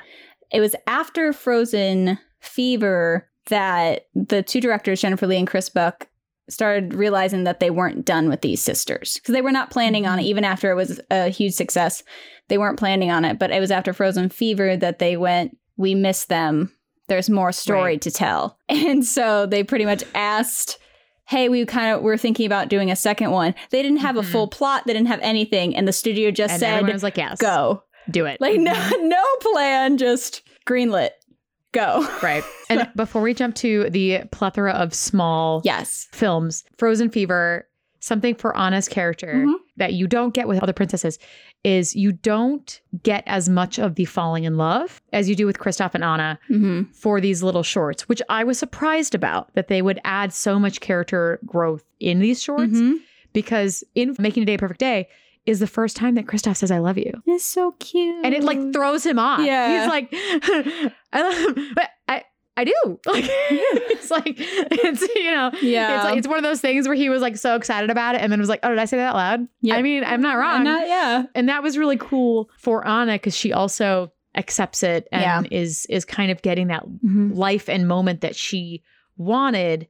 it 0.51 0.59
was 0.59 0.75
after 0.87 1.33
Frozen 1.33 2.17
Fever 2.39 3.29
that 3.47 4.07
the 4.15 4.41
two 4.41 4.61
directors 4.61 5.01
Jennifer 5.01 5.27
Lee 5.27 5.37
and 5.37 5.47
Chris 5.47 5.69
Buck 5.69 6.07
started 6.51 6.93
realizing 6.93 7.45
that 7.45 7.59
they 7.59 7.69
weren't 7.69 8.05
done 8.05 8.29
with 8.29 8.41
these 8.41 8.61
sisters 8.61 9.15
because 9.15 9.33
they 9.33 9.41
were 9.41 9.51
not 9.51 9.71
planning 9.71 10.05
on 10.05 10.19
it 10.19 10.23
mm-hmm. 10.23 10.29
even 10.29 10.43
after 10.43 10.71
it 10.71 10.75
was 10.75 10.99
a 11.09 11.29
huge 11.29 11.53
success 11.53 12.03
they 12.51 12.57
weren't 12.57 12.77
planning 12.77 13.09
on 13.09 13.23
it, 13.23 13.39
but 13.39 13.49
it 13.49 13.61
was 13.61 13.71
after 13.71 13.93
Frozen 13.93 14.27
Fever 14.27 14.75
that 14.75 14.99
they 14.99 15.15
went, 15.15 15.57
we 15.77 15.95
miss 15.95 16.25
them. 16.25 16.69
There's 17.07 17.29
more 17.29 17.53
story 17.53 17.93
right. 17.93 18.01
to 18.01 18.11
tell. 18.11 18.57
And 18.69 19.05
so 19.05 19.45
they 19.45 19.63
pretty 19.63 19.85
much 19.85 20.03
asked, 20.13 20.77
hey, 21.29 21.47
we 21.47 21.65
kind 21.65 21.95
of 21.95 22.01
were 22.01 22.17
thinking 22.17 22.45
about 22.45 22.67
doing 22.67 22.91
a 22.91 22.95
second 22.97 23.31
one. 23.31 23.55
They 23.69 23.81
didn't 23.81 23.99
have 23.99 24.17
mm-hmm. 24.17 24.27
a 24.27 24.31
full 24.31 24.47
plot, 24.49 24.83
they 24.85 24.91
didn't 24.91 25.07
have 25.07 25.21
anything. 25.21 25.77
And 25.77 25.87
the 25.87 25.93
studio 25.93 26.29
just 26.29 26.51
and 26.51 26.59
said, 26.59 26.87
was 26.87 27.03
like, 27.03 27.15
yes, 27.15 27.39
go. 27.39 27.83
Do 28.09 28.25
it. 28.25 28.41
Like, 28.41 28.59
no, 28.59 28.73
mm-hmm. 28.73 29.07
no 29.07 29.23
plan, 29.39 29.97
just 29.97 30.41
greenlit 30.67 31.11
go. 31.71 32.07
Right. 32.21 32.43
And 32.69 32.87
before 32.95 33.21
we 33.21 33.33
jump 33.33 33.55
to 33.55 33.89
the 33.89 34.23
plethora 34.31 34.73
of 34.73 34.93
small 34.93 35.61
yes 35.63 36.07
films, 36.11 36.63
Frozen 36.77 37.09
Fever, 37.09 37.67
something 37.99 38.35
for 38.35 38.55
Anna's 38.55 38.87
character 38.87 39.33
mm-hmm. 39.33 39.53
that 39.77 39.93
you 39.93 40.07
don't 40.07 40.33
get 40.33 40.47
with 40.47 40.61
other 40.61 40.73
princesses 40.73 41.17
is 41.63 41.95
you 41.95 42.11
don't 42.11 42.81
get 43.03 43.23
as 43.27 43.47
much 43.49 43.79
of 43.79 43.95
the 43.95 44.05
falling 44.05 44.43
in 44.43 44.57
love 44.57 45.01
as 45.13 45.29
you 45.29 45.35
do 45.35 45.45
with 45.45 45.59
Kristoff 45.59 45.95
and 45.95 46.03
Anna 46.03 46.39
mm-hmm. 46.49 46.91
for 46.91 47.21
these 47.21 47.43
little 47.43 47.63
shorts, 47.63 48.07
which 48.09 48.21
I 48.29 48.43
was 48.43 48.57
surprised 48.59 49.15
about 49.15 49.53
that 49.55 49.67
they 49.67 49.81
would 49.81 49.99
add 50.03 50.33
so 50.33 50.59
much 50.59 50.81
character 50.81 51.39
growth 51.45 51.83
in 51.99 52.19
these 52.19 52.41
shorts 52.41 52.73
mm-hmm. 52.73 52.97
because 53.33 53.83
in 53.95 54.15
Making 54.19 54.43
a 54.43 54.45
Day 54.47 54.53
a 54.55 54.57
Perfect 54.57 54.79
Day 54.79 55.07
is 55.45 55.59
the 55.59 55.67
first 55.67 55.95
time 55.95 56.15
that 56.15 56.25
Kristoff 56.25 56.57
says 56.57 56.71
I 56.71 56.79
love 56.79 56.97
you. 56.97 57.11
It's 57.25 57.43
so 57.43 57.71
cute. 57.79 58.25
And 58.25 58.33
it 58.33 58.43
like 58.43 58.73
throws 58.73 59.05
him 59.05 59.19
off. 59.19 59.41
Yeah. 59.41 59.81
He's 59.81 59.89
like 59.89 60.09
I 61.13 61.21
love 61.21 61.57
him. 61.57 61.73
But 61.75 61.89
I 62.07 62.23
I 62.57 62.63
do. 62.65 62.99
Like 63.07 63.25
it's 63.27 64.11
like 64.11 64.35
it's 64.37 65.01
you 65.15 65.31
know 65.31 65.51
yeah. 65.61 65.95
It's 65.95 66.05
like 66.05 66.17
it's 66.17 66.27
one 66.27 66.37
of 66.37 66.43
those 66.43 66.61
things 66.61 66.87
where 66.87 66.95
he 66.95 67.09
was 67.09 67.21
like 67.21 67.37
so 67.37 67.55
excited 67.55 67.89
about 67.89 68.15
it 68.15 68.21
and 68.21 68.31
then 68.31 68.39
was 68.39 68.49
like, 68.49 68.59
oh, 68.63 68.69
did 68.69 68.79
I 68.79 68.85
say 68.85 68.97
that 68.97 69.15
loud? 69.15 69.47
Yeah. 69.61 69.75
I 69.75 69.81
mean, 69.81 70.03
I'm 70.03 70.21
not 70.21 70.37
wrong. 70.37 70.57
I'm 70.57 70.63
not, 70.63 70.87
yeah. 70.87 71.23
And 71.33 71.49
that 71.49 71.63
was 71.63 71.77
really 71.77 71.97
cool 71.97 72.49
for 72.57 72.87
Anna 72.87 73.13
because 73.13 73.35
she 73.35 73.53
also 73.53 74.11
accepts 74.35 74.83
it 74.83 75.07
and 75.11 75.47
yeah. 75.51 75.57
is 75.57 75.85
is 75.87 76.05
kind 76.05 76.31
of 76.31 76.41
getting 76.41 76.67
that 76.67 76.83
mm-hmm. 76.85 77.33
life 77.33 77.67
and 77.67 77.87
moment 77.87 78.21
that 78.21 78.35
she 78.35 78.83
wanted 79.17 79.87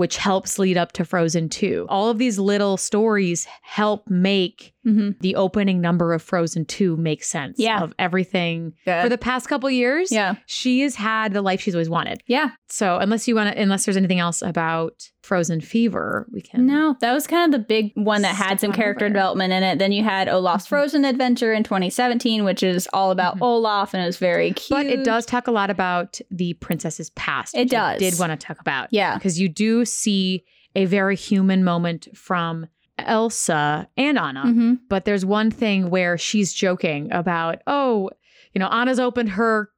which 0.00 0.16
helps 0.16 0.58
lead 0.58 0.78
up 0.78 0.92
to 0.92 1.04
Frozen 1.04 1.48
2. 1.50 1.84
All 1.90 2.08
of 2.08 2.16
these 2.16 2.38
little 2.38 2.78
stories 2.78 3.46
help 3.60 4.08
make 4.08 4.72
mm-hmm. 4.86 5.10
the 5.20 5.36
opening 5.36 5.80
number 5.80 6.12
of 6.12 6.22
Frozen 6.22 6.66
2 6.66 6.96
makes 6.96 7.28
sense. 7.28 7.58
Yeah. 7.58 7.82
Of 7.82 7.92
everything. 7.98 8.74
Good. 8.84 9.02
For 9.02 9.08
the 9.08 9.18
past 9.18 9.48
couple 9.48 9.70
years, 9.70 10.10
yeah. 10.10 10.36
she 10.46 10.80
has 10.80 10.94
had 10.94 11.32
the 11.32 11.42
life 11.42 11.60
she's 11.60 11.74
always 11.74 11.90
wanted. 11.90 12.22
Yeah. 12.26 12.50
So 12.68 12.98
unless 12.98 13.28
you 13.28 13.34
want 13.34 13.54
to, 13.54 13.60
unless 13.60 13.84
there's 13.84 13.96
anything 13.96 14.20
else 14.20 14.42
about 14.42 15.10
Frozen 15.22 15.60
Fever, 15.60 16.26
we 16.32 16.40
can. 16.40 16.66
No, 16.66 16.96
that 17.00 17.12
was 17.12 17.26
kind 17.26 17.52
of 17.52 17.60
the 17.60 17.64
big 17.64 17.92
one 17.94 18.22
that 18.22 18.34
had 18.34 18.60
some 18.60 18.72
character 18.72 19.06
over. 19.06 19.12
development 19.12 19.52
in 19.52 19.62
it. 19.62 19.78
Then 19.78 19.92
you 19.92 20.02
had 20.02 20.28
Olaf's 20.28 20.64
mm-hmm. 20.64 20.74
Frozen 20.76 21.04
Adventure 21.04 21.52
in 21.52 21.62
2017, 21.62 22.44
which 22.44 22.62
is 22.62 22.88
all 22.92 23.10
about 23.10 23.34
mm-hmm. 23.34 23.44
Olaf 23.44 23.94
and 23.94 24.02
it 24.02 24.06
was 24.06 24.18
very 24.18 24.52
cute. 24.52 24.76
But 24.76 24.86
it 24.86 25.04
does 25.04 25.26
talk 25.26 25.46
a 25.46 25.52
lot 25.52 25.70
about 25.70 26.20
the 26.30 26.54
princess's 26.54 27.10
past. 27.10 27.54
It 27.54 27.70
does. 27.70 27.96
I 27.96 27.98
did 27.98 28.18
want 28.18 28.32
to 28.32 28.46
talk 28.46 28.60
about. 28.60 28.88
Yeah. 28.90 29.14
Because 29.14 29.38
you 29.38 29.48
do 29.48 29.84
see 29.84 30.44
a 30.74 30.84
very 30.84 31.16
human 31.16 31.64
moment 31.64 32.08
from 32.14 32.66
Elsa 33.06 33.88
and 33.96 34.18
Anna. 34.18 34.44
Mm-hmm. 34.44 34.74
But 34.88 35.04
there's 35.04 35.24
one 35.24 35.50
thing 35.50 35.90
where 35.90 36.18
she's 36.18 36.52
joking 36.52 37.12
about, 37.12 37.62
oh, 37.66 38.10
you 38.54 38.58
know, 38.58 38.68
Anna's 38.68 39.00
opened 39.00 39.30
her 39.30 39.70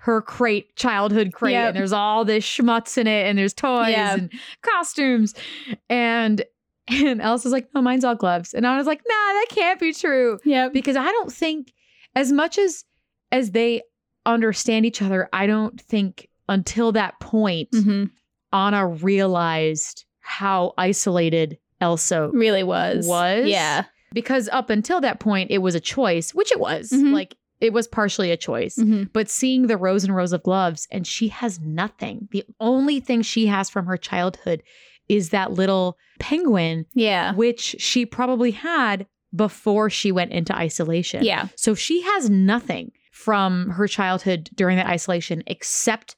her 0.00 0.22
crate, 0.22 0.74
childhood 0.76 1.32
crate, 1.32 1.52
yep. 1.52 1.68
and 1.68 1.76
there's 1.76 1.92
all 1.92 2.24
this 2.24 2.44
schmutz 2.44 2.96
in 2.96 3.06
it, 3.06 3.26
and 3.26 3.36
there's 3.36 3.52
toys 3.52 3.90
yep. 3.90 4.18
and 4.18 4.32
costumes. 4.62 5.34
And 5.90 6.44
and 6.88 7.20
Elsa's 7.20 7.52
like, 7.52 7.68
no, 7.74 7.82
mine's 7.82 8.04
all 8.04 8.14
gloves. 8.14 8.54
And 8.54 8.64
Anna's 8.64 8.86
like, 8.86 9.02
nah, 9.06 9.32
that 9.32 9.46
can't 9.50 9.80
be 9.80 9.92
true. 9.92 10.38
Yeah. 10.44 10.68
Because 10.68 10.96
I 10.96 11.04
don't 11.04 11.32
think 11.32 11.72
as 12.14 12.32
much 12.32 12.58
as 12.58 12.84
as 13.30 13.50
they 13.50 13.82
understand 14.24 14.86
each 14.86 15.02
other, 15.02 15.28
I 15.32 15.46
don't 15.46 15.78
think 15.80 16.28
until 16.48 16.92
that 16.92 17.20
point 17.20 17.70
mm-hmm. 17.72 18.04
Anna 18.52 18.86
realized 18.86 20.06
how 20.20 20.72
isolated 20.78 21.58
Elsa 21.80 22.30
really 22.32 22.62
was. 22.62 23.06
Was. 23.06 23.46
Yeah. 23.46 23.84
Because 24.12 24.48
up 24.50 24.70
until 24.70 25.00
that 25.00 25.20
point, 25.20 25.50
it 25.50 25.58
was 25.58 25.74
a 25.74 25.80
choice, 25.80 26.34
which 26.34 26.50
it 26.50 26.60
was. 26.60 26.90
Mm-hmm. 26.90 27.12
Like 27.12 27.36
it 27.60 27.72
was 27.72 27.86
partially 27.86 28.30
a 28.30 28.36
choice. 28.36 28.76
Mm-hmm. 28.76 29.04
But 29.12 29.28
seeing 29.28 29.66
the 29.66 29.76
rows 29.76 30.04
and 30.04 30.14
rows 30.14 30.32
of 30.32 30.42
gloves, 30.42 30.86
and 30.90 31.06
she 31.06 31.28
has 31.28 31.60
nothing. 31.60 32.28
The 32.30 32.44
only 32.60 33.00
thing 33.00 33.22
she 33.22 33.46
has 33.46 33.68
from 33.68 33.86
her 33.86 33.96
childhood 33.96 34.62
is 35.08 35.30
that 35.30 35.52
little 35.52 35.98
penguin. 36.18 36.86
Yeah. 36.94 37.34
Which 37.34 37.76
she 37.78 38.06
probably 38.06 38.52
had 38.52 39.06
before 39.34 39.90
she 39.90 40.10
went 40.10 40.32
into 40.32 40.56
isolation. 40.56 41.22
Yeah. 41.22 41.48
So 41.56 41.74
she 41.74 42.02
has 42.02 42.30
nothing 42.30 42.92
from 43.12 43.70
her 43.70 43.88
childhood 43.88 44.48
during 44.54 44.76
that 44.76 44.86
isolation 44.86 45.42
except 45.46 46.16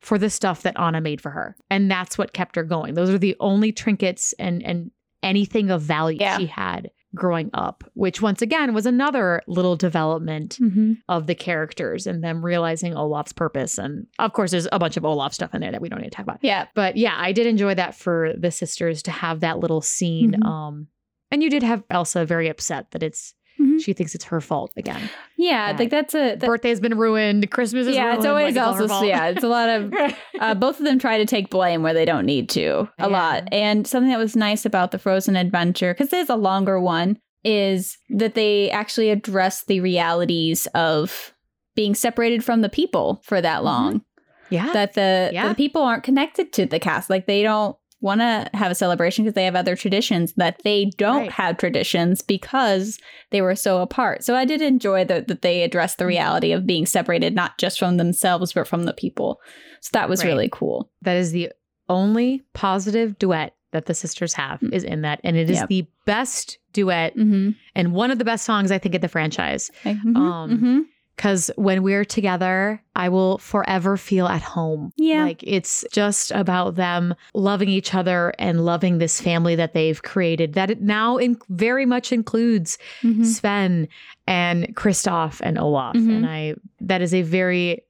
for 0.00 0.18
the 0.18 0.30
stuff 0.30 0.62
that 0.62 0.78
Anna 0.78 1.00
made 1.00 1.20
for 1.20 1.30
her. 1.30 1.56
And 1.70 1.90
that's 1.90 2.18
what 2.18 2.32
kept 2.32 2.56
her 2.56 2.64
going. 2.64 2.94
Those 2.94 3.10
are 3.10 3.18
the 3.18 3.36
only 3.38 3.72
trinkets 3.72 4.34
and 4.38 4.62
and 4.62 4.90
anything 5.22 5.70
of 5.70 5.82
value 5.82 6.18
yeah. 6.20 6.38
she 6.38 6.46
had 6.46 6.90
growing 7.14 7.50
up, 7.54 7.84
which 7.94 8.22
once 8.22 8.40
again 8.40 8.72
was 8.72 8.86
another 8.86 9.42
little 9.46 9.76
development 9.76 10.58
mm-hmm. 10.60 10.92
of 11.08 11.26
the 11.26 11.34
characters 11.34 12.06
and 12.06 12.22
them 12.22 12.44
realizing 12.44 12.94
Olaf's 12.94 13.32
purpose. 13.32 13.78
And 13.78 14.06
of 14.18 14.32
course, 14.32 14.52
there's 14.52 14.68
a 14.70 14.78
bunch 14.78 14.96
of 14.96 15.04
Olaf 15.04 15.34
stuff 15.34 15.54
in 15.54 15.60
there 15.60 15.72
that 15.72 15.80
we 15.80 15.88
don't 15.88 16.00
need 16.00 16.10
to 16.10 16.16
talk 16.16 16.24
about. 16.24 16.38
Yeah. 16.42 16.66
But 16.74 16.96
yeah, 16.96 17.14
I 17.16 17.32
did 17.32 17.46
enjoy 17.46 17.74
that 17.74 17.94
for 17.94 18.32
the 18.36 18.50
sisters 18.50 19.02
to 19.04 19.10
have 19.10 19.40
that 19.40 19.58
little 19.58 19.80
scene. 19.80 20.32
Mm-hmm. 20.32 20.46
Um, 20.46 20.86
and 21.32 21.42
you 21.42 21.50
did 21.50 21.62
have 21.62 21.82
Elsa 21.90 22.24
very 22.24 22.48
upset 22.48 22.90
that 22.92 23.02
it's. 23.02 23.34
She 23.80 23.92
thinks 23.92 24.14
it's 24.14 24.24
her 24.24 24.40
fault 24.40 24.72
again. 24.76 25.08
Yeah, 25.36 25.74
like 25.78 25.90
that's 25.90 26.14
a 26.14 26.36
that, 26.36 26.46
birthday's 26.46 26.80
been 26.80 26.96
ruined. 26.96 27.50
Christmas 27.50 27.86
is 27.86 27.96
yeah. 27.96 28.04
Ruined, 28.04 28.18
it's 28.18 28.26
always 28.26 28.56
like 28.56 28.66
also 28.66 29.02
yeah. 29.02 29.28
It's 29.28 29.44
a 29.44 29.48
lot 29.48 29.68
of 29.68 29.94
uh, 30.40 30.54
both 30.54 30.78
of 30.78 30.84
them 30.84 30.98
try 30.98 31.18
to 31.18 31.26
take 31.26 31.50
blame 31.50 31.82
where 31.82 31.94
they 31.94 32.04
don't 32.04 32.26
need 32.26 32.48
to 32.50 32.70
a 32.70 32.90
yeah. 32.98 33.06
lot. 33.06 33.48
And 33.52 33.86
something 33.86 34.10
that 34.10 34.18
was 34.18 34.36
nice 34.36 34.64
about 34.64 34.90
the 34.90 34.98
Frozen 34.98 35.36
Adventure 35.36 35.94
because 35.94 36.12
it's 36.12 36.30
a 36.30 36.36
longer 36.36 36.80
one 36.80 37.18
is 37.44 37.96
that 38.10 38.34
they 38.34 38.70
actually 38.70 39.10
address 39.10 39.64
the 39.64 39.80
realities 39.80 40.66
of 40.74 41.34
being 41.74 41.94
separated 41.94 42.44
from 42.44 42.60
the 42.60 42.68
people 42.68 43.22
for 43.24 43.40
that 43.40 43.56
mm-hmm. 43.56 43.64
long. 43.64 43.94
Mm-hmm. 43.94 44.04
Yeah, 44.50 44.72
that 44.72 44.94
the, 44.94 45.30
yeah. 45.32 45.48
the 45.48 45.54
people 45.54 45.82
aren't 45.82 46.02
connected 46.02 46.52
to 46.54 46.66
the 46.66 46.80
cast. 46.80 47.08
Like 47.08 47.26
they 47.26 47.44
don't 47.44 47.76
want 48.00 48.20
to 48.20 48.48
have 48.54 48.72
a 48.72 48.74
celebration 48.74 49.24
because 49.24 49.34
they 49.34 49.44
have 49.44 49.56
other 49.56 49.76
traditions 49.76 50.32
that 50.34 50.60
they 50.64 50.86
don't 50.96 51.22
right. 51.22 51.32
have 51.32 51.58
traditions 51.58 52.22
because 52.22 52.98
they 53.30 53.42
were 53.42 53.54
so 53.54 53.80
apart. 53.80 54.24
So 54.24 54.34
I 54.34 54.44
did 54.44 54.62
enjoy 54.62 55.04
that 55.04 55.28
that 55.28 55.42
they 55.42 55.62
addressed 55.62 55.98
the 55.98 56.06
reality 56.06 56.52
of 56.52 56.66
being 56.66 56.86
separated 56.86 57.34
not 57.34 57.58
just 57.58 57.78
from 57.78 57.96
themselves 57.96 58.52
but 58.52 58.66
from 58.66 58.84
the 58.84 58.94
people. 58.94 59.40
So 59.80 59.90
that 59.92 60.08
was 60.08 60.24
right. 60.24 60.30
really 60.30 60.48
cool. 60.50 60.90
That 61.02 61.16
is 61.16 61.32
the 61.32 61.50
only 61.88 62.42
positive 62.54 63.18
duet 63.18 63.54
that 63.72 63.86
the 63.86 63.94
sisters 63.94 64.32
have 64.32 64.60
mm-hmm. 64.60 64.72
is 64.72 64.84
in 64.84 65.02
that 65.02 65.20
and 65.22 65.36
it 65.36 65.50
is 65.50 65.58
yep. 65.58 65.68
the 65.68 65.86
best 66.04 66.58
duet 66.72 67.16
mm-hmm. 67.16 67.50
and 67.74 67.92
one 67.92 68.10
of 68.10 68.18
the 68.18 68.24
best 68.24 68.44
songs 68.44 68.70
I 68.70 68.78
think 68.78 68.94
in 68.94 69.00
the 69.00 69.08
franchise. 69.08 69.70
Mm-hmm. 69.84 70.16
Um, 70.16 70.50
mm-hmm 70.50 70.80
because 71.20 71.50
when 71.56 71.82
we're 71.82 72.06
together, 72.06 72.82
I 72.96 73.10
will 73.10 73.36
forever 73.36 73.98
feel 73.98 74.26
at 74.26 74.40
home. 74.40 74.90
Yeah. 74.96 75.24
Like 75.24 75.42
it's 75.42 75.84
just 75.92 76.30
about 76.30 76.76
them 76.76 77.14
loving 77.34 77.68
each 77.68 77.94
other 77.94 78.32
and 78.38 78.64
loving 78.64 78.96
this 78.96 79.20
family 79.20 79.54
that 79.54 79.74
they've 79.74 80.02
created 80.02 80.54
that 80.54 80.70
it 80.70 80.80
now 80.80 81.18
in- 81.18 81.38
very 81.50 81.84
much 81.84 82.10
includes 82.10 82.78
mm-hmm. 83.02 83.24
Sven 83.24 83.86
and 84.26 84.74
Kristoff 84.74 85.42
and 85.44 85.58
Olaf. 85.58 85.94
Mm-hmm. 85.94 86.10
And 86.10 86.26
I, 86.26 86.54
that 86.80 87.02
is 87.02 87.12
a 87.12 87.20
very 87.20 87.84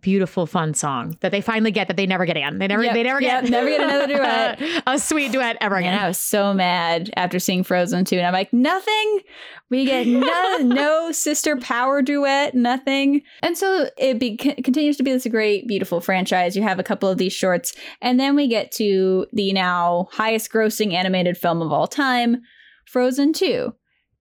beautiful 0.00 0.46
fun 0.46 0.72
song 0.72 1.16
that 1.20 1.32
they 1.32 1.42
finally 1.42 1.70
get 1.70 1.86
that 1.88 1.96
they 1.96 2.06
never 2.06 2.24
get 2.24 2.36
again. 2.36 2.58
They 2.58 2.66
never 2.66 2.82
yep. 2.82 2.94
they 2.94 3.02
never 3.02 3.20
yep. 3.20 3.42
get 3.42 3.50
never 3.50 3.68
get 3.68 3.80
another 3.80 4.06
duet. 4.58 4.82
a 4.86 4.98
sweet 4.98 5.32
duet 5.32 5.58
ever 5.60 5.76
again. 5.76 5.98
I 5.98 6.08
was 6.08 6.18
so 6.18 6.54
mad 6.54 7.10
after 7.16 7.38
seeing 7.38 7.62
Frozen 7.62 8.06
2 8.06 8.16
and 8.16 8.26
I'm 8.26 8.32
like 8.32 8.52
nothing. 8.52 9.20
We 9.68 9.84
get 9.84 10.06
no, 10.06 10.56
no 10.62 11.12
sister 11.12 11.58
power 11.58 12.00
duet, 12.00 12.54
nothing. 12.54 13.22
And 13.42 13.56
so 13.56 13.90
it 13.98 14.18
be, 14.18 14.36
continues 14.36 14.96
to 14.96 15.02
be 15.02 15.12
this 15.12 15.26
great 15.26 15.68
beautiful 15.68 16.00
franchise. 16.00 16.56
You 16.56 16.62
have 16.62 16.78
a 16.78 16.84
couple 16.84 17.10
of 17.10 17.18
these 17.18 17.34
shorts 17.34 17.74
and 18.00 18.18
then 18.18 18.34
we 18.34 18.48
get 18.48 18.72
to 18.72 19.26
the 19.32 19.52
now 19.52 20.08
highest 20.12 20.50
grossing 20.50 20.94
animated 20.94 21.36
film 21.36 21.60
of 21.60 21.70
all 21.70 21.86
time, 21.86 22.40
Frozen 22.86 23.34
2. 23.34 23.74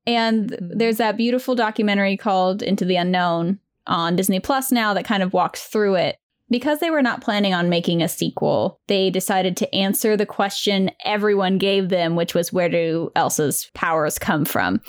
And 0.05 0.51
mm-hmm. 0.51 0.77
there's 0.77 0.97
that 0.97 1.15
beautiful 1.15 1.55
documentary 1.55 2.17
called 2.17 2.61
Into 2.61 2.83
the 2.83 2.97
Unknown 2.97 3.59
on 3.87 4.15
Disney 4.15 4.39
Plus 4.39 4.71
now 4.71 4.93
that 4.93 5.05
kind 5.05 5.23
of 5.23 5.33
walks 5.33 5.63
through 5.63 5.95
it. 5.95 6.17
Because 6.49 6.79
they 6.79 6.89
were 6.89 7.01
not 7.01 7.21
planning 7.21 7.53
on 7.53 7.69
making 7.69 8.01
a 8.01 8.09
sequel, 8.09 8.81
they 8.87 9.09
decided 9.09 9.55
to 9.57 9.73
answer 9.73 10.17
the 10.17 10.25
question 10.25 10.91
everyone 11.05 11.57
gave 11.57 11.87
them, 11.87 12.17
which 12.17 12.33
was 12.33 12.51
where 12.51 12.67
do 12.67 13.09
Elsa's 13.15 13.71
powers 13.73 14.19
come 14.19 14.43
from? 14.43 14.81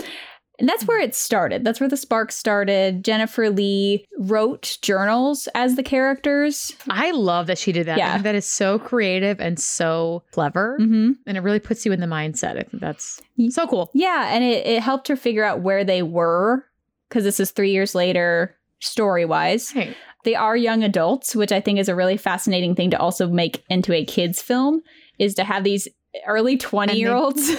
And 0.58 0.68
that's 0.68 0.86
where 0.86 1.00
it 1.00 1.14
started. 1.14 1.64
That's 1.64 1.80
where 1.80 1.88
the 1.88 1.96
spark 1.96 2.30
started. 2.30 3.04
Jennifer 3.04 3.50
Lee 3.50 4.06
wrote 4.18 4.78
journals 4.82 5.48
as 5.54 5.76
the 5.76 5.82
characters. 5.82 6.72
I 6.88 7.10
love 7.10 7.46
that 7.48 7.58
she 7.58 7.72
did 7.72 7.86
that. 7.86 7.98
Yeah. 7.98 8.18
that 8.18 8.34
is 8.34 8.46
so 8.46 8.78
creative 8.78 9.40
and 9.40 9.58
so 9.58 10.22
clever. 10.30 10.78
Mm-hmm. 10.80 11.12
And 11.26 11.36
it 11.36 11.40
really 11.40 11.58
puts 11.58 11.84
you 11.84 11.92
in 11.92 12.00
the 12.00 12.06
mindset. 12.06 12.58
I 12.58 12.62
think 12.62 12.80
that's 12.80 13.20
so 13.50 13.66
cool. 13.66 13.90
Yeah. 13.94 14.28
And 14.32 14.44
it, 14.44 14.66
it 14.66 14.82
helped 14.82 15.08
her 15.08 15.16
figure 15.16 15.44
out 15.44 15.62
where 15.62 15.84
they 15.84 16.02
were 16.02 16.64
because 17.08 17.24
this 17.24 17.40
is 17.40 17.50
three 17.50 17.72
years 17.72 17.94
later 17.94 18.56
story 18.82 19.24
wise. 19.24 19.72
Right. 19.74 19.96
They 20.24 20.34
are 20.34 20.56
young 20.56 20.84
adults, 20.84 21.34
which 21.34 21.52
I 21.52 21.60
think 21.60 21.78
is 21.78 21.88
a 21.88 21.94
really 21.94 22.16
fascinating 22.16 22.74
thing 22.74 22.90
to 22.90 22.98
also 22.98 23.28
make 23.28 23.64
into 23.68 23.92
a 23.92 24.04
kids 24.04 24.40
film 24.40 24.82
is 25.18 25.34
to 25.34 25.44
have 25.44 25.64
these 25.64 25.88
early 26.26 26.56
20 26.56 26.96
year 26.96 27.12
olds. 27.12 27.50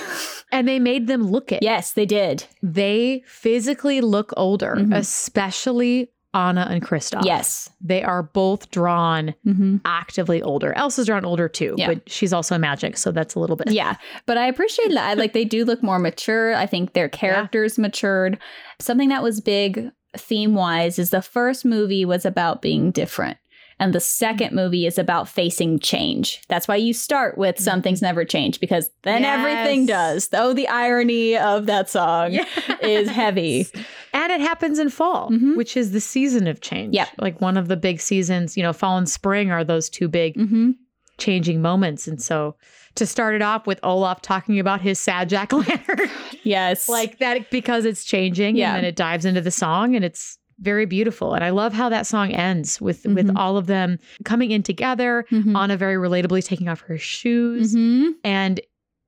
and 0.51 0.67
they 0.67 0.79
made 0.79 1.07
them 1.07 1.29
look 1.29 1.51
it. 1.51 1.63
Yes, 1.63 1.93
they 1.93 2.05
did. 2.05 2.45
They 2.61 3.23
physically 3.25 4.01
look 4.01 4.31
older, 4.37 4.75
mm-hmm. 4.77 4.93
especially 4.93 6.09
Anna 6.33 6.67
and 6.69 6.81
Kristoff. 6.81 7.25
Yes. 7.25 7.69
They 7.79 8.03
are 8.03 8.23
both 8.23 8.71
drawn 8.71 9.35
mm-hmm. 9.45 9.77
actively 9.85 10.41
older. 10.41 10.73
Elsa's 10.73 11.05
drawn 11.05 11.25
older 11.25 11.47
too, 11.47 11.75
yeah. 11.77 11.87
but 11.87 12.09
she's 12.09 12.33
also 12.33 12.55
a 12.55 12.59
magic, 12.59 12.97
so 12.97 13.11
that's 13.11 13.35
a 13.35 13.39
little 13.39 13.55
bit. 13.55 13.71
Yeah. 13.71 13.97
But 14.25 14.37
I 14.37 14.47
appreciate 14.47 14.91
that. 14.93 15.17
Like 15.17 15.33
they 15.33 15.45
do 15.45 15.63
look 15.63 15.83
more 15.83 15.99
mature. 15.99 16.55
I 16.55 16.65
think 16.65 16.93
their 16.93 17.09
characters 17.23 17.77
yeah. 17.77 17.83
matured. 17.83 18.39
Something 18.79 19.09
that 19.09 19.21
was 19.21 19.41
big 19.41 19.91
theme 20.17 20.55
wise 20.55 20.99
is 20.99 21.09
the 21.09 21.21
first 21.21 21.65
movie 21.65 22.05
was 22.05 22.25
about 22.25 22.61
being 22.61 22.91
different. 22.91 23.37
And 23.79 23.91
the 23.91 23.99
second 23.99 24.53
movie 24.55 24.85
is 24.85 24.97
about 24.99 25.27
facing 25.27 25.79
change. 25.79 26.41
That's 26.47 26.67
why 26.67 26.75
you 26.75 26.93
start 26.93 27.37
with 27.37 27.59
Some 27.59 27.81
Things 27.81 28.01
Never 28.01 28.23
Change, 28.23 28.59
because 28.59 28.89
then 29.01 29.23
yes. 29.23 29.39
everything 29.39 29.87
does. 29.87 30.27
Though 30.27 30.53
the 30.53 30.67
irony 30.67 31.35
of 31.35 31.65
that 31.65 31.89
song 31.89 32.33
yes. 32.33 32.47
is 32.81 33.09
heavy. 33.09 33.67
And 34.13 34.31
it 34.31 34.41
happens 34.41 34.77
in 34.77 34.89
fall, 34.89 35.31
mm-hmm. 35.31 35.55
which 35.55 35.75
is 35.75 35.91
the 35.91 35.99
season 35.99 36.47
of 36.47 36.61
change. 36.61 36.95
Yeah. 36.95 37.09
Like 37.17 37.41
one 37.41 37.57
of 37.57 37.67
the 37.67 37.75
big 37.75 37.99
seasons, 37.99 38.55
you 38.55 38.63
know, 38.63 38.73
fall 38.73 38.97
and 38.97 39.09
spring 39.09 39.51
are 39.51 39.63
those 39.63 39.89
two 39.89 40.07
big 40.07 40.35
mm-hmm. 40.35 40.71
changing 41.17 41.61
moments. 41.61 42.07
And 42.07 42.21
so 42.21 42.55
to 42.95 43.05
start 43.05 43.35
it 43.35 43.41
off 43.41 43.65
with 43.65 43.79
Olaf 43.83 44.21
talking 44.21 44.59
about 44.59 44.81
his 44.81 44.99
sad 44.99 45.29
jack 45.29 45.51
lantern. 45.53 46.09
yes. 46.43 46.87
like 46.87 47.19
that 47.19 47.49
because 47.49 47.85
it's 47.85 48.03
changing 48.03 48.55
yeah. 48.55 48.69
and 48.69 48.77
then 48.77 48.85
it 48.85 48.95
dives 48.95 49.25
into 49.25 49.41
the 49.41 49.51
song 49.51 49.95
and 49.95 50.05
it's 50.05 50.37
very 50.59 50.85
beautiful. 50.85 51.33
And 51.33 51.43
I 51.43 51.49
love 51.49 51.73
how 51.73 51.89
that 51.89 52.07
song 52.07 52.31
ends 52.31 52.79
with 52.79 53.03
mm-hmm. 53.03 53.15
with 53.15 53.35
all 53.35 53.57
of 53.57 53.67
them 53.67 53.99
coming 54.23 54.51
in 54.51 54.63
together, 54.63 55.25
mm-hmm. 55.31 55.55
Anna 55.55 55.77
very 55.77 55.95
relatably 55.95 56.43
taking 56.43 56.69
off 56.69 56.81
her 56.81 56.97
shoes. 56.97 57.75
Mm-hmm. 57.75 58.11
And 58.23 58.61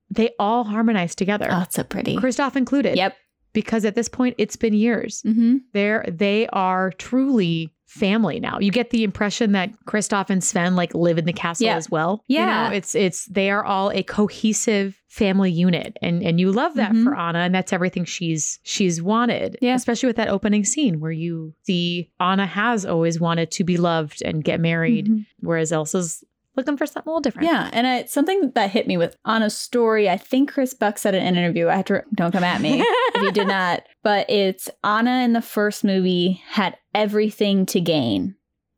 they 0.09 0.31
all 0.39 0.63
harmonize 0.63 1.15
together. 1.15 1.47
Oh, 1.51 1.61
it's 1.61 1.75
so 1.75 1.83
pretty. 1.83 2.15
Kristoff 2.15 2.55
included. 2.55 2.97
Yep. 2.97 3.15
Because 3.53 3.85
at 3.85 3.95
this 3.95 4.09
point 4.09 4.35
it's 4.37 4.55
been 4.55 4.73
years. 4.73 5.21
Mm-hmm. 5.25 5.57
They're 5.73 6.05
they 6.07 6.47
are 6.47 6.91
truly 6.91 7.71
family 7.95 8.41
now. 8.41 8.59
You 8.59 8.71
get 8.71 8.89
the 8.89 9.03
impression 9.05 9.53
that 9.53 9.71
Kristoff 9.85 10.29
and 10.29 10.43
Sven 10.43 10.75
like 10.75 10.93
live 10.93 11.17
in 11.17 11.25
the 11.25 11.33
castle 11.33 11.67
yeah. 11.67 11.77
as 11.77 11.89
well. 11.89 12.23
Yeah. 12.27 12.65
You 12.65 12.69
know, 12.69 12.75
it's 12.75 12.93
it's 12.93 13.25
they 13.27 13.49
are 13.49 13.63
all 13.63 13.89
a 13.91 14.03
cohesive 14.03 15.01
family 15.07 15.49
unit. 15.49 15.97
And 16.01 16.21
and 16.21 16.39
you 16.39 16.51
love 16.51 16.75
that 16.75 16.91
mm-hmm. 16.91 17.05
for 17.05 17.15
Anna 17.15 17.39
and 17.39 17.55
that's 17.55 17.71
everything 17.71 18.03
she's 18.03 18.59
she's 18.63 19.01
wanted. 19.01 19.57
Yeah. 19.61 19.75
Especially 19.75 20.07
with 20.07 20.17
that 20.17 20.27
opening 20.27 20.65
scene 20.65 20.99
where 20.99 21.11
you 21.11 21.53
see 21.63 22.11
Anna 22.19 22.45
has 22.45 22.85
always 22.85 23.19
wanted 23.19 23.49
to 23.51 23.63
be 23.63 23.77
loved 23.77 24.21
and 24.23 24.43
get 24.43 24.59
married, 24.59 25.05
mm-hmm. 25.05 25.21
whereas 25.39 25.71
Elsa's 25.71 26.23
looking 26.55 26.77
for 26.77 26.85
something 26.85 27.09
a 27.09 27.11
little 27.11 27.21
different. 27.21 27.47
Yeah, 27.47 27.69
and 27.73 27.85
I, 27.85 28.05
something 28.05 28.51
that 28.55 28.71
hit 28.71 28.87
me 28.87 28.97
with 28.97 29.15
Anna's 29.25 29.57
story. 29.57 30.09
I 30.09 30.17
think 30.17 30.51
Chris 30.51 30.73
Buck 30.73 30.97
said 30.97 31.15
in 31.15 31.23
an 31.23 31.35
interview. 31.35 31.67
I 31.67 31.75
have 31.75 31.85
to 31.85 32.03
don't 32.13 32.31
come 32.31 32.43
at 32.43 32.61
me 32.61 32.81
if 32.81 33.21
you 33.21 33.31
did 33.31 33.47
not. 33.49 33.83
But 34.05 34.29
it's 34.29 34.69
Anna 34.83 35.23
in 35.23 35.33
the 35.33 35.41
first 35.41 35.83
movie 35.83 36.39
had 36.47 36.77
everything 36.93 37.65
to 37.65 37.81
gain, 37.81 38.35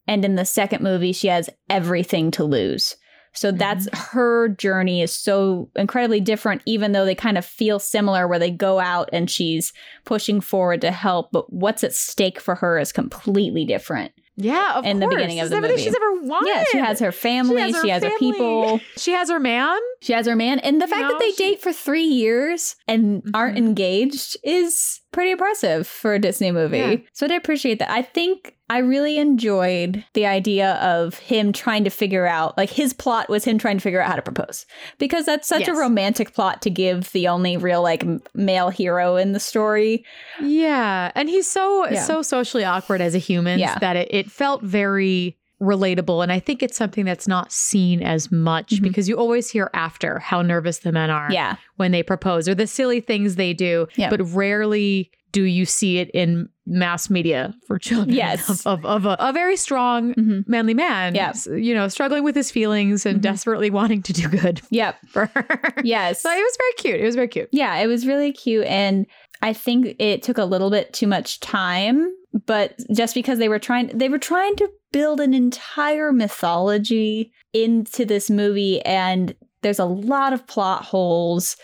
and 0.08 0.24
in 0.24 0.36
the 0.36 0.46
second 0.46 0.82
movie 0.82 1.12
she 1.12 1.28
has 1.28 1.50
everything 1.70 2.32
to 2.32 2.46
lose. 2.46 2.96
So 3.34 3.52
that's 3.52 3.88
mm-hmm. 3.88 4.18
her 4.18 4.48
journey 4.48 5.02
is 5.02 5.12
so 5.12 5.70
incredibly 5.76 6.22
different, 6.22 6.62
even 6.66 6.94
though 6.94 7.04
they 7.04 7.14
kind 7.14 7.38
of 7.38 7.46
feel 7.46 7.78
similar, 7.78 8.26
where 8.26 8.40
they 8.40 8.50
go 8.50 8.80
out 8.80 9.10
and 9.12 9.30
she's 9.30 9.74
pushing 10.06 10.40
forward 10.40 10.80
to 10.80 10.92
help. 10.92 11.34
But 11.34 11.52
what's 11.52 11.84
at 11.84 11.94
stake 11.94 12.40
for 12.40 12.56
her 12.56 12.80
is 12.80 12.94
completely 12.94 13.66
different. 13.66 14.14
Yeah, 14.38 14.78
in 14.78 15.00
course. 15.00 15.10
the 15.10 15.16
beginning 15.16 15.40
of 15.40 15.50
the 15.50 15.60
movie. 15.60 15.78
she's 15.78 15.96
ever 15.96 16.22
wanted. 16.22 16.50
Yeah, 16.50 16.64
she 16.72 16.78
has 16.78 17.00
her 17.00 17.12
family. 17.12 17.58
She 17.58 17.62
has 17.62 17.76
her, 17.76 17.82
she 17.82 17.90
has 17.90 18.04
her 18.04 18.18
people. 18.18 18.80
She 18.96 19.12
has 19.12 19.30
her 19.30 19.40
man. 19.40 19.80
She 20.02 20.14
has 20.14 20.28
her 20.28 20.36
man, 20.36 20.60
and 20.60 20.80
the 20.80 20.86
you 20.86 20.92
fact 20.92 21.02
know, 21.02 21.10
that 21.10 21.20
they 21.20 21.32
she... 21.32 21.38
date 21.38 21.62
for 21.62 21.74
three 21.74 22.06
years 22.06 22.76
and 22.88 23.24
mm-hmm. 23.24 23.32
aren't 23.34 23.58
engaged 23.58 24.38
is 24.44 25.02
pretty 25.12 25.32
impressive 25.32 25.88
for 25.88 26.14
a 26.14 26.20
Disney 26.20 26.52
movie. 26.52 26.78
Yeah. 26.78 26.96
So 27.14 27.28
I 27.28 27.36
appreciate 27.36 27.80
that. 27.80 27.90
I 27.90 28.02
think 28.02 28.56
I 28.70 28.80
really 28.80 29.18
enjoyed 29.18 30.04
the 30.14 30.26
idea 30.26 30.74
of 30.76 31.16
him 31.20 31.54
trying 31.54 31.86
to 31.86 31.90
figure 31.90 32.28
out, 32.28 32.58
like 32.58 32.70
his 32.70 32.94
plot 32.94 33.30
was 33.30 33.46
him 33.46 33.58
trying 33.58 33.78
to 33.78 33.82
figure 33.82 34.02
out 34.02 34.10
how 34.10 34.16
to 34.18 34.22
propose. 34.22 34.66
Because 34.98 35.26
that's 35.26 35.48
such 35.48 35.62
yes. 35.62 35.70
a 35.70 35.80
romantic 35.80 36.34
plot 36.34 36.62
to 36.64 36.70
give 36.70 37.12
the 37.14 37.30
only 37.30 37.56
real 37.56 37.82
like 37.82 38.06
male 38.36 38.70
hero 38.70 39.16
in 39.16 39.32
the 39.32 39.40
story. 39.40 40.04
Yeah. 40.42 41.12
And 41.16 41.30
he's 41.30 41.50
so, 41.50 41.90
yeah. 41.90 42.04
so 42.04 42.22
socially 42.22 42.66
awkward 42.66 43.00
as 43.00 43.16
a 43.16 43.20
human 43.20 43.60
yeah. 43.60 43.80
that 43.80 43.96
it, 43.96 44.10
it 44.12 44.30
felt 44.30 44.62
very 44.62 45.38
relatable. 45.62 46.22
And 46.22 46.32
I 46.32 46.40
think 46.40 46.62
it's 46.62 46.78
something 46.78 47.06
that's 47.06 47.28
not 47.28 47.52
seen 47.52 48.02
as 48.02 48.32
much 48.32 48.76
mm-hmm. 48.76 48.84
because 48.84 49.10
you 49.10 49.18
always 49.18 49.50
hear 49.50 49.70
after 49.74 50.20
how 50.20 50.42
nervous 50.42 50.80
the 50.80 50.92
men 50.92 51.10
are 51.10 51.30
yeah. 51.32 51.56
when 51.78 51.92
they 51.92 52.04
propose 52.04 52.48
or 52.48 52.56
the 52.56 52.68
silly 52.68 53.02
things 53.02 53.36
they 53.36 53.54
do, 53.54 53.88
yeah. 53.96 54.10
but 54.10 54.22
rarely 54.34 55.12
do 55.32 55.44
you 55.44 55.66
see 55.66 55.98
it 55.98 56.10
in 56.12 56.48
mass 56.66 57.10
media 57.10 57.54
for 57.66 57.78
children 57.78 58.16
yes. 58.16 58.50
of, 58.66 58.66
of, 58.66 58.86
of 58.86 59.06
a, 59.06 59.18
a, 59.20 59.34
very 59.34 59.58
strong, 59.58 60.14
mm-hmm. 60.14 60.40
manly 60.50 60.74
man. 60.74 61.16
Yeah. 61.16 61.34
You 61.46 61.74
know, 61.74 61.88
struggling 61.88 62.24
with 62.24 62.36
his 62.36 62.50
feelings 62.52 63.06
and 63.06 63.16
mm-hmm. 63.16 63.22
desperately 63.22 63.70
wanting 63.70 64.02
to 64.04 64.14
do 64.14 64.28
good. 64.28 64.62
Yep. 64.70 64.96
For 65.10 65.26
her. 65.28 65.74
Yes. 65.84 66.22
So 66.22 66.30
it 66.30 66.42
was 66.42 66.58
very 66.58 66.74
cute. 66.74 67.02
It 67.02 67.06
was 67.06 67.16
very 67.16 67.28
cute. 67.28 67.50
Yeah, 67.52 67.78
it 67.78 67.88
was 67.88 68.06
really 68.06 68.32
cute. 68.32 68.66
And 68.66 69.06
I 69.42 69.54
think 69.54 69.96
it 70.00 70.24
took 70.24 70.38
a 70.38 70.46
little 70.46 70.70
bit 70.70 70.94
too 70.94 71.08
much 71.08 71.40
time, 71.40 72.12
but 72.46 72.76
just 72.94 73.14
because 73.14 73.40
they 73.40 73.50
were 73.50 73.60
trying 73.60 73.88
they 73.98 74.10
were 74.10 74.20
trying 74.20 74.56
to 74.56 74.70
build 74.92 75.20
an 75.20 75.34
entire 75.34 76.12
mythology 76.12 77.32
into 77.54 78.06
this 78.06 78.30
movie 78.30 78.82
and 78.82 79.36
there's 79.62 79.80
a 79.80 79.86
lot 79.86 80.34
of 80.34 80.46
plot 80.48 80.84
holes 80.84 81.58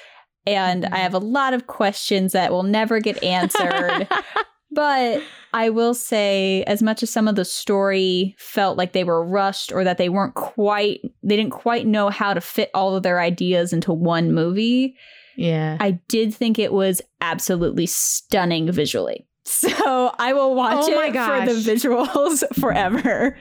and. 0.45 0.85
I 0.85 0.97
have 0.97 1.13
a 1.13 1.19
lot 1.19 1.53
of 1.53 1.67
questions 1.67 2.33
that 2.33 2.51
will 2.51 2.63
never 2.63 2.99
get 2.99 3.23
answered. 3.23 4.07
but 4.71 5.21
I 5.53 5.69
will 5.69 5.93
say, 5.93 6.63
as 6.63 6.81
much 6.81 7.03
as 7.03 7.09
some 7.09 7.27
of 7.27 7.35
the 7.35 7.45
story 7.45 8.35
felt 8.37 8.77
like 8.77 8.93
they 8.93 9.03
were 9.03 9.23
rushed 9.23 9.71
or 9.71 9.83
that 9.83 9.97
they 9.97 10.09
weren't 10.09 10.33
quite, 10.33 11.01
they 11.21 11.35
didn't 11.35 11.51
quite 11.51 11.85
know 11.85 12.09
how 12.09 12.33
to 12.33 12.41
fit 12.41 12.71
all 12.73 12.95
of 12.95 13.03
their 13.03 13.19
ideas 13.19 13.71
into 13.71 13.93
one 13.93 14.33
movie. 14.33 14.95
Yeah. 15.37 15.77
I 15.79 15.91
did 16.09 16.33
think 16.33 16.59
it 16.59 16.73
was 16.73 17.01
absolutely 17.21 17.85
stunning 17.85 18.71
visually. 18.71 19.25
So 19.45 20.11
I 20.17 20.31
will 20.33 20.55
watch 20.55 20.85
oh 20.87 21.01
it 21.01 21.13
gosh. 21.13 21.47
for 21.47 21.53
the 21.53 21.59
visuals 21.59 22.43
forever. 22.61 23.37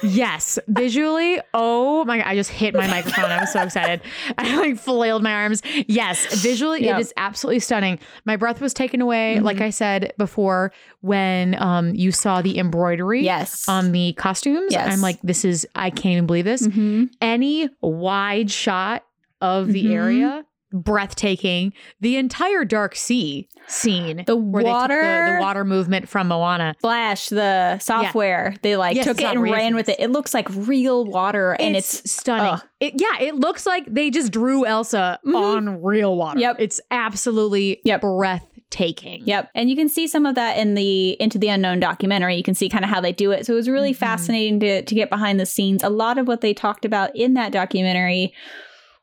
yes, 0.00 0.60
visually. 0.68 1.40
Oh 1.52 2.04
my 2.04 2.18
god! 2.18 2.26
I 2.28 2.36
just 2.36 2.50
hit 2.50 2.72
my 2.72 2.86
microphone. 2.86 3.24
I 3.24 3.40
was 3.40 3.52
so 3.52 3.60
excited. 3.64 4.00
I 4.38 4.56
like 4.56 4.78
flailed 4.78 5.24
my 5.24 5.32
arms. 5.32 5.62
Yes, 5.88 6.40
visually, 6.40 6.84
yep. 6.84 6.98
it 6.98 7.00
is 7.00 7.12
absolutely 7.16 7.58
stunning. 7.60 7.98
My 8.24 8.36
breath 8.36 8.60
was 8.60 8.72
taken 8.72 9.00
away, 9.00 9.34
mm-hmm. 9.36 9.44
like 9.44 9.60
I 9.60 9.70
said 9.70 10.12
before, 10.16 10.72
when 11.00 11.60
um 11.60 11.94
you 11.96 12.12
saw 12.12 12.42
the 12.42 12.58
embroidery. 12.58 13.24
Yes. 13.24 13.68
on 13.68 13.90
the 13.90 14.12
costumes. 14.12 14.72
Yes. 14.72 14.92
I'm 14.92 15.00
like, 15.00 15.20
this 15.22 15.44
is. 15.44 15.66
I 15.74 15.90
can't 15.90 16.06
even 16.06 16.26
believe 16.26 16.44
this. 16.44 16.66
Mm-hmm. 16.66 17.06
Any 17.20 17.68
wide 17.80 18.52
shot 18.52 19.04
of 19.40 19.68
the 19.68 19.84
mm-hmm. 19.84 19.92
area 19.92 20.44
breathtaking. 20.72 21.72
The 22.00 22.16
entire 22.16 22.64
Dark 22.64 22.96
Sea 22.96 23.48
scene, 23.66 24.24
the 24.26 24.36
water, 24.36 25.02
the, 25.02 25.34
the, 25.34 25.40
water 25.40 25.64
movement 25.64 26.08
from 26.08 26.28
Moana, 26.28 26.74
Splash, 26.78 27.28
the 27.28 27.78
software, 27.78 28.50
yeah. 28.52 28.58
they 28.62 28.76
like 28.76 28.96
yes, 28.96 29.04
took 29.04 29.20
it 29.20 29.24
and 29.24 29.42
ran 29.42 29.74
with 29.74 29.88
it. 29.88 29.96
It 29.98 30.10
looks 30.10 30.34
like 30.34 30.48
real 30.50 31.04
water, 31.04 31.52
and 31.58 31.76
it's, 31.76 32.00
it's 32.00 32.12
stunning. 32.12 32.60
It, 32.80 32.94
yeah, 32.96 33.20
it 33.20 33.34
looks 33.34 33.66
like 33.66 33.92
they 33.92 34.10
just 34.10 34.32
drew 34.32 34.64
Elsa 34.64 35.18
mm-hmm. 35.24 35.36
on 35.36 35.82
real 35.82 36.16
water. 36.16 36.40
Yep, 36.40 36.56
it's 36.58 36.80
absolutely 36.90 37.80
yep. 37.84 38.00
breathtaking. 38.00 39.22
Yep. 39.26 39.50
And 39.54 39.68
you 39.68 39.76
can 39.76 39.88
see 39.88 40.06
some 40.06 40.24
of 40.24 40.34
that 40.36 40.56
in 40.56 40.74
the 40.74 41.10
Into 41.20 41.38
the 41.38 41.48
Unknown 41.48 41.80
documentary. 41.80 42.36
You 42.36 42.42
can 42.42 42.54
see 42.54 42.68
kind 42.68 42.84
of 42.84 42.90
how 42.90 43.00
they 43.00 43.12
do 43.12 43.32
it. 43.32 43.44
So 43.44 43.52
it 43.52 43.56
was 43.56 43.68
really 43.68 43.90
mm-hmm. 43.90 43.98
fascinating 43.98 44.60
to, 44.60 44.82
to 44.82 44.94
get 44.94 45.10
behind 45.10 45.38
the 45.38 45.46
scenes. 45.46 45.82
A 45.82 45.90
lot 45.90 46.18
of 46.18 46.26
what 46.26 46.40
they 46.40 46.54
talked 46.54 46.84
about 46.84 47.14
in 47.14 47.34
that 47.34 47.52
documentary 47.52 48.32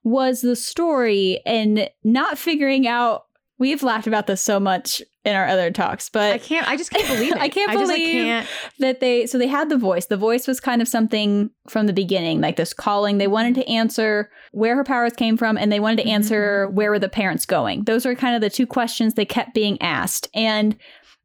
was 0.04 0.42
the 0.42 0.56
story 0.56 1.42
and 1.46 1.90
not 2.04 2.38
figuring 2.38 2.88
out 2.88 3.26
we've 3.60 3.84
laughed 3.84 4.08
about 4.08 4.28
this 4.28 4.42
so 4.42 4.60
much 4.60 5.02
in 5.26 5.36
our 5.36 5.48
other 5.48 5.72
talks 5.72 6.10
but 6.10 6.34
i 6.34 6.38
can't 6.38 6.68
i 6.70 6.78
just 6.78 6.92
can't 6.92 7.08
believe 7.08 7.32
it. 7.36 7.42
i 7.42 7.50
can't 7.50 7.72
I 7.72 7.74
believe 7.74 7.90
just, 7.90 8.00
can't. 8.00 8.48
that 8.80 9.00
they 9.00 9.26
so 9.26 9.38
they 9.38 9.48
had 9.48 9.70
the 9.70 9.78
voice. 9.78 10.06
The 10.06 10.18
voice 10.18 10.48
was 10.48 10.60
kind 10.60 10.82
of 10.82 10.88
something 10.88 11.50
from 11.68 11.88
the 11.88 11.94
beginning 11.94 12.40
like 12.40 12.56
this 12.56 12.74
calling. 12.74 13.18
They 13.18 13.28
wanted 13.28 13.56
to 13.56 13.68
answer 13.68 14.30
where 14.52 14.76
her 14.76 14.84
powers 14.84 15.14
came 15.14 15.36
from 15.36 15.58
and 15.58 15.72
they 15.72 15.80
wanted 15.80 16.04
to 16.04 16.10
answer 16.10 16.68
mm-hmm. 16.68 16.76
where 16.76 16.92
were 16.92 17.00
the 17.00 17.10
parents 17.10 17.46
going. 17.46 17.84
Those 17.84 18.06
were 18.06 18.16
kind 18.16 18.36
of 18.36 18.42
the 18.42 18.50
two 18.50 18.68
questions 18.68 19.14
they 19.14 19.26
kept 19.26 19.54
being 19.54 19.82
asked. 19.82 20.30
And 20.34 20.78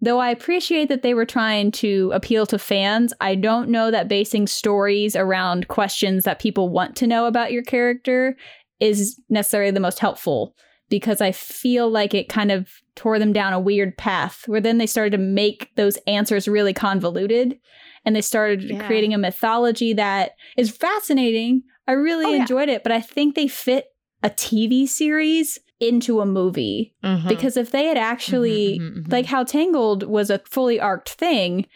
Though 0.04 0.18
I 0.18 0.30
appreciate 0.30 0.88
that 0.88 1.02
they 1.02 1.14
were 1.14 1.24
trying 1.24 1.70
to 1.72 2.10
appeal 2.12 2.44
to 2.46 2.58
fans, 2.58 3.12
I 3.20 3.36
don't 3.36 3.68
know 3.68 3.92
that 3.92 4.08
basing 4.08 4.48
stories 4.48 5.14
around 5.14 5.68
questions 5.68 6.24
that 6.24 6.40
people 6.40 6.70
want 6.70 6.96
to 6.96 7.06
know 7.06 7.26
about 7.26 7.52
your 7.52 7.62
character 7.62 8.36
is 8.82 9.20
necessarily 9.28 9.70
the 9.70 9.80
most 9.80 10.00
helpful 10.00 10.54
because 10.90 11.20
I 11.20 11.32
feel 11.32 11.88
like 11.88 12.12
it 12.12 12.28
kind 12.28 12.50
of 12.50 12.68
tore 12.96 13.18
them 13.18 13.32
down 13.32 13.52
a 13.52 13.60
weird 13.60 13.96
path 13.96 14.42
where 14.46 14.60
then 14.60 14.78
they 14.78 14.86
started 14.86 15.12
to 15.12 15.18
make 15.18 15.70
those 15.76 15.96
answers 16.06 16.48
really 16.48 16.74
convoluted 16.74 17.58
and 18.04 18.14
they 18.14 18.20
started 18.20 18.64
yeah. 18.64 18.86
creating 18.86 19.14
a 19.14 19.18
mythology 19.18 19.94
that 19.94 20.32
is 20.56 20.76
fascinating. 20.76 21.62
I 21.86 21.92
really 21.92 22.26
oh, 22.26 22.34
enjoyed 22.34 22.68
yeah. 22.68 22.74
it, 22.74 22.82
but 22.82 22.92
I 22.92 23.00
think 23.00 23.34
they 23.34 23.48
fit 23.48 23.86
a 24.22 24.30
TV 24.30 24.86
series 24.86 25.58
into 25.80 26.20
a 26.20 26.26
movie 26.26 26.94
mm-hmm. 27.02 27.28
because 27.28 27.56
if 27.56 27.70
they 27.70 27.86
had 27.86 27.96
actually 27.96 28.78
mm-hmm, 28.78 28.84
mm-hmm, 28.84 28.98
mm-hmm. 29.00 29.12
like 29.12 29.26
how 29.26 29.44
Tangled 29.44 30.02
was 30.02 30.28
a 30.28 30.40
fully 30.40 30.78
arced 30.78 31.14
thing, 31.14 31.66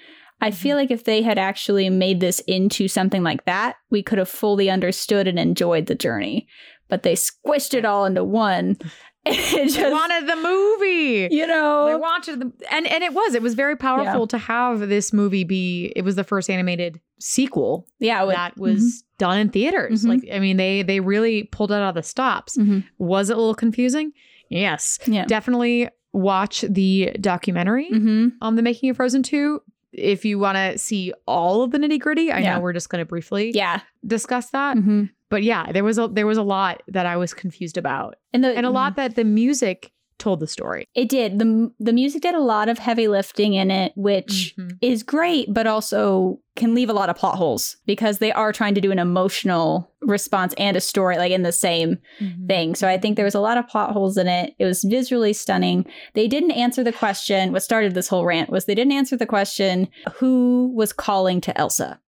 I 0.41 0.51
feel 0.51 0.77
mm-hmm. 0.77 0.83
like 0.83 0.91
if 0.91 1.05
they 1.05 1.23
had 1.23 1.39
actually 1.39 1.89
made 1.89 2.21
this 2.21 2.41
into 2.41 2.87
something 2.89 3.23
like 3.23 3.47
that, 3.47 3.77
we 3.91 4.03
could 4.03 4.19
have 4.19 4.29
fully 4.29 4.69
understood 4.69 5.27
and 5.27 5.39
enjoyed 5.39 5.87
the 5.87 5.95
journey 5.95 6.47
but 6.89 7.03
they 7.03 7.15
squished 7.15 7.75
it 7.75 7.85
all 7.85 8.05
into 8.05 8.25
one. 8.25 8.77
It 9.29 9.65
just, 9.65 9.77
they 9.77 9.91
wanted 9.91 10.29
the 10.29 10.37
movie. 10.37 11.35
You 11.35 11.49
know. 11.49 11.87
They 11.87 11.97
wanted 11.97 12.39
the 12.39 12.53
and 12.71 12.87
and 12.87 13.03
it 13.03 13.13
was. 13.13 13.35
It 13.35 13.43
was 13.43 13.55
very 13.55 13.75
powerful 13.75 14.21
yeah. 14.21 14.27
to 14.27 14.39
have 14.39 14.79
this 14.89 15.13
movie 15.13 15.43
be 15.43 15.93
it 15.97 16.03
was 16.03 16.15
the 16.15 16.23
first 16.23 16.49
animated 16.49 17.01
sequel. 17.19 17.89
Yeah, 17.99 18.23
with, 18.23 18.37
that 18.37 18.57
was 18.57 18.79
mm-hmm. 18.79 19.17
done 19.19 19.39
in 19.39 19.49
theaters. 19.49 20.03
Mm-hmm. 20.03 20.11
Like 20.11 20.29
I 20.33 20.39
mean 20.39 20.59
they 20.59 20.85
they 20.85 21.01
really 21.01 21.43
pulled 21.43 21.73
it 21.73 21.75
out 21.75 21.89
of 21.89 21.97
the 21.97 22.05
stops. 22.05 22.57
Mm-hmm. 22.57 22.81
Was 22.99 23.29
it 23.29 23.37
a 23.37 23.41
little 23.41 23.57
confusing? 23.57 24.13
Yes. 24.49 25.01
Yeah. 25.09 25.25
Definitely 25.25 25.89
watch 26.13 26.61
the 26.61 27.11
documentary 27.21 27.91
mm-hmm. 27.91 28.29
on 28.41 28.55
the 28.55 28.63
making 28.63 28.91
of 28.91 28.97
Frozen 28.97 29.25
2 29.25 29.61
if 29.97 30.25
you 30.25 30.39
want 30.39 30.57
to 30.57 30.79
see 30.79 31.13
all 31.27 31.63
of 31.63 31.71
the 31.71 31.79
nitty 31.79 31.99
gritty, 31.99 32.31
I 32.31 32.41
yeah. 32.41 32.55
know 32.55 32.61
we're 32.61 32.73
just 32.73 32.91
going 32.91 33.01
to 33.01 33.07
briefly 33.07 33.53
yeah. 33.55 33.81
discuss 34.07 34.51
that. 34.51 34.77
Mm-hmm. 34.77 35.05
But 35.29 35.43
yeah, 35.43 35.73
there 35.73 35.85
was 35.85 35.99
a 35.99 36.09
there 36.09 36.27
was 36.27 36.39
a 36.39 36.43
lot 36.43 36.83
that 36.89 37.07
I 37.07 37.17
was 37.17 37.35
confused 37.35 37.77
about, 37.77 38.17
and 38.33 38.45
the, 38.45 38.57
and 38.57 38.65
a 38.65 38.71
lot 38.71 38.97
that 38.97 39.17
the 39.17 39.25
music 39.25 39.93
told 40.19 40.41
the 40.41 40.47
story. 40.47 40.89
It 40.95 41.09
did. 41.09 41.39
the 41.39 41.71
The 41.79 41.93
music 41.93 42.23
did 42.23 42.35
a 42.35 42.41
lot 42.41 42.69
of 42.69 42.79
heavy 42.79 43.09
lifting 43.09 43.55
in 43.55 43.71
it, 43.71 43.93
which 43.97 44.55
mm-hmm. 44.57 44.77
is 44.81 45.03
great, 45.03 45.53
but 45.53 45.67
also 45.67 46.41
can 46.55 46.75
leave 46.75 46.89
a 46.89 46.95
lot 46.95 47.11
of 47.11 47.17
plot 47.17 47.37
holes 47.37 47.77
because 47.87 48.19
they 48.19 48.33
are 48.33 48.53
trying 48.53 48.75
to 48.75 48.81
do 48.81 48.91
an 48.91 48.99
emotional 48.99 49.91
response 50.01 50.55
and 50.57 50.77
a 50.77 50.81
story 50.81 51.19
like 51.19 51.33
in 51.33 51.43
the 51.43 51.53
same 51.53 51.99
mm-hmm. 52.21 52.47
thing. 52.47 52.75
So 52.75 52.89
I 52.89 52.99
think 52.99 53.17
there 53.17 53.25
was 53.25 53.35
a 53.35 53.41
lot 53.41 53.59
of 53.59 53.69
plot 53.69 53.93
holes 53.93 54.17
in 54.17 54.27
it. 54.27 54.55
It 54.59 54.65
was 54.65 54.85
visually 54.85 55.33
stunning. 55.33 55.85
They 56.15 56.29
didn't 56.29 56.53
answer 56.53 56.83
the 56.83 56.93
question. 56.93 57.53
What 57.53 57.63
started 57.63 57.95
this 57.95 58.09
whole 58.09 58.25
rant 58.25 58.51
was 58.51 58.65
they 58.65 58.75
didn't 58.75 58.93
answer 58.93 59.17
the 59.17 59.27
question 59.27 59.89
who 60.15 60.73
was 60.75 60.93
calling 60.93 61.41
to 61.43 61.59
Elsa. 61.59 62.01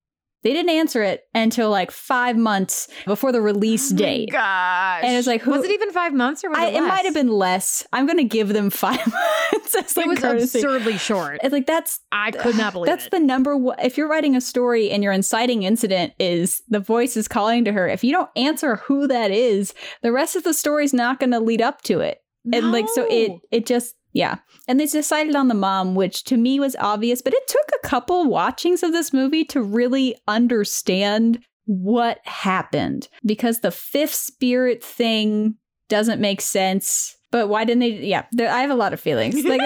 They 0.43 0.53
didn't 0.53 0.71
answer 0.71 1.03
it 1.03 1.25
until 1.35 1.71
like 1.71 1.91
five 1.91 2.37
months 2.37 2.89
before 3.07 3.33
the 3.33 3.41
release 3.41 3.93
oh 3.93 3.97
date. 3.97 4.31
gosh. 4.31 5.03
And 5.03 5.17
it's 5.17 5.27
like, 5.27 5.43
who, 5.43 5.51
was 5.51 5.65
it 5.65 5.71
even 5.73 5.91
five 5.91 6.15
months 6.15 6.45
or 6.45 6.51
was 6.51 6.59
I, 6.59 6.67
it, 6.69 6.75
it 6.77 6.83
might 6.83 7.05
have 7.05 7.15
been 7.15 7.29
less. 7.29 7.87
I'm 7.93 8.07
going 8.07 8.19
to 8.19 8.25
give 8.25 8.49
them 8.49 8.71
five 8.71 9.05
months. 9.05 9.75
it 9.75 9.97
like 9.97 10.07
was 10.07 10.19
courtesy. 10.21 10.59
absurdly 10.61 10.97
short. 10.97 11.41
It's 11.43 11.53
like, 11.53 11.67
that's, 11.67 12.01
I 12.13 12.31
could 12.31 12.57
not 12.57 12.73
believe 12.73 12.87
that's 12.87 13.07
it. 13.07 13.11
the 13.11 13.19
number 13.19 13.57
one. 13.57 13.79
If 13.81 13.99
you're 13.99 14.09
writing 14.09 14.37
a 14.37 14.41
story 14.41 14.91
and 14.91 15.03
your 15.03 15.13
inciting 15.13 15.65
incident 15.65 16.13
is 16.21 16.63
the 16.69 16.81
voice 16.81 17.17
is 17.17 17.27
calling 17.27 17.65
to 17.65 17.73
her, 17.73 17.89
if 17.89 18.05
you 18.05 18.13
don't 18.13 18.31
answer 18.37 18.77
who 18.77 19.09
that 19.09 19.33
is, 19.33 19.75
the 20.03 20.13
rest 20.13 20.37
of 20.37 20.45
the 20.45 20.55
story's 20.55 20.95
not 20.95 21.19
going 21.19 21.33
to 21.33 21.41
lead 21.41 21.61
up 21.61 21.83
to 21.83 22.01
it. 22.01 22.23
No. 22.45 22.59
And 22.59 22.73
like, 22.73 22.87
so 22.95 23.07
it, 23.11 23.33
it 23.51 23.67
just, 23.67 23.97
yeah. 24.13 24.39
And 24.67 24.81
they 24.81 24.87
decided 24.87 25.37
on 25.37 25.49
the 25.49 25.55
mom, 25.55 25.95
which 25.95 26.25
to 26.25 26.37
me 26.37 26.61
was 26.61 26.77
obvious, 26.77 27.23
but 27.23 27.35
it 27.35 27.47
took 27.47 27.69
a 27.75 27.87
couple 27.87 28.25
watchings 28.25 28.83
of 28.83 28.93
this 28.93 29.13
movie 29.13 29.45
to 29.47 29.63
really 29.63 30.17
understand 30.27 31.41
what 31.67 32.19
happened 32.25 33.09
because 33.25 33.61
the 33.61 33.71
fifth 33.71 34.15
spirit 34.15 34.83
thing 34.83 35.57
doesn't 35.89 36.21
make 36.21 36.41
sense. 36.41 37.15
But 37.31 37.49
why 37.49 37.67
didn't 37.67 37.81
they? 37.81 37.91
Yeah, 37.91 38.25
I 38.39 38.63
have 38.63 38.71
a 38.71 38.75
lot 38.75 38.95
of 38.95 39.01
feelings. 39.01 39.35
Like 39.45 39.61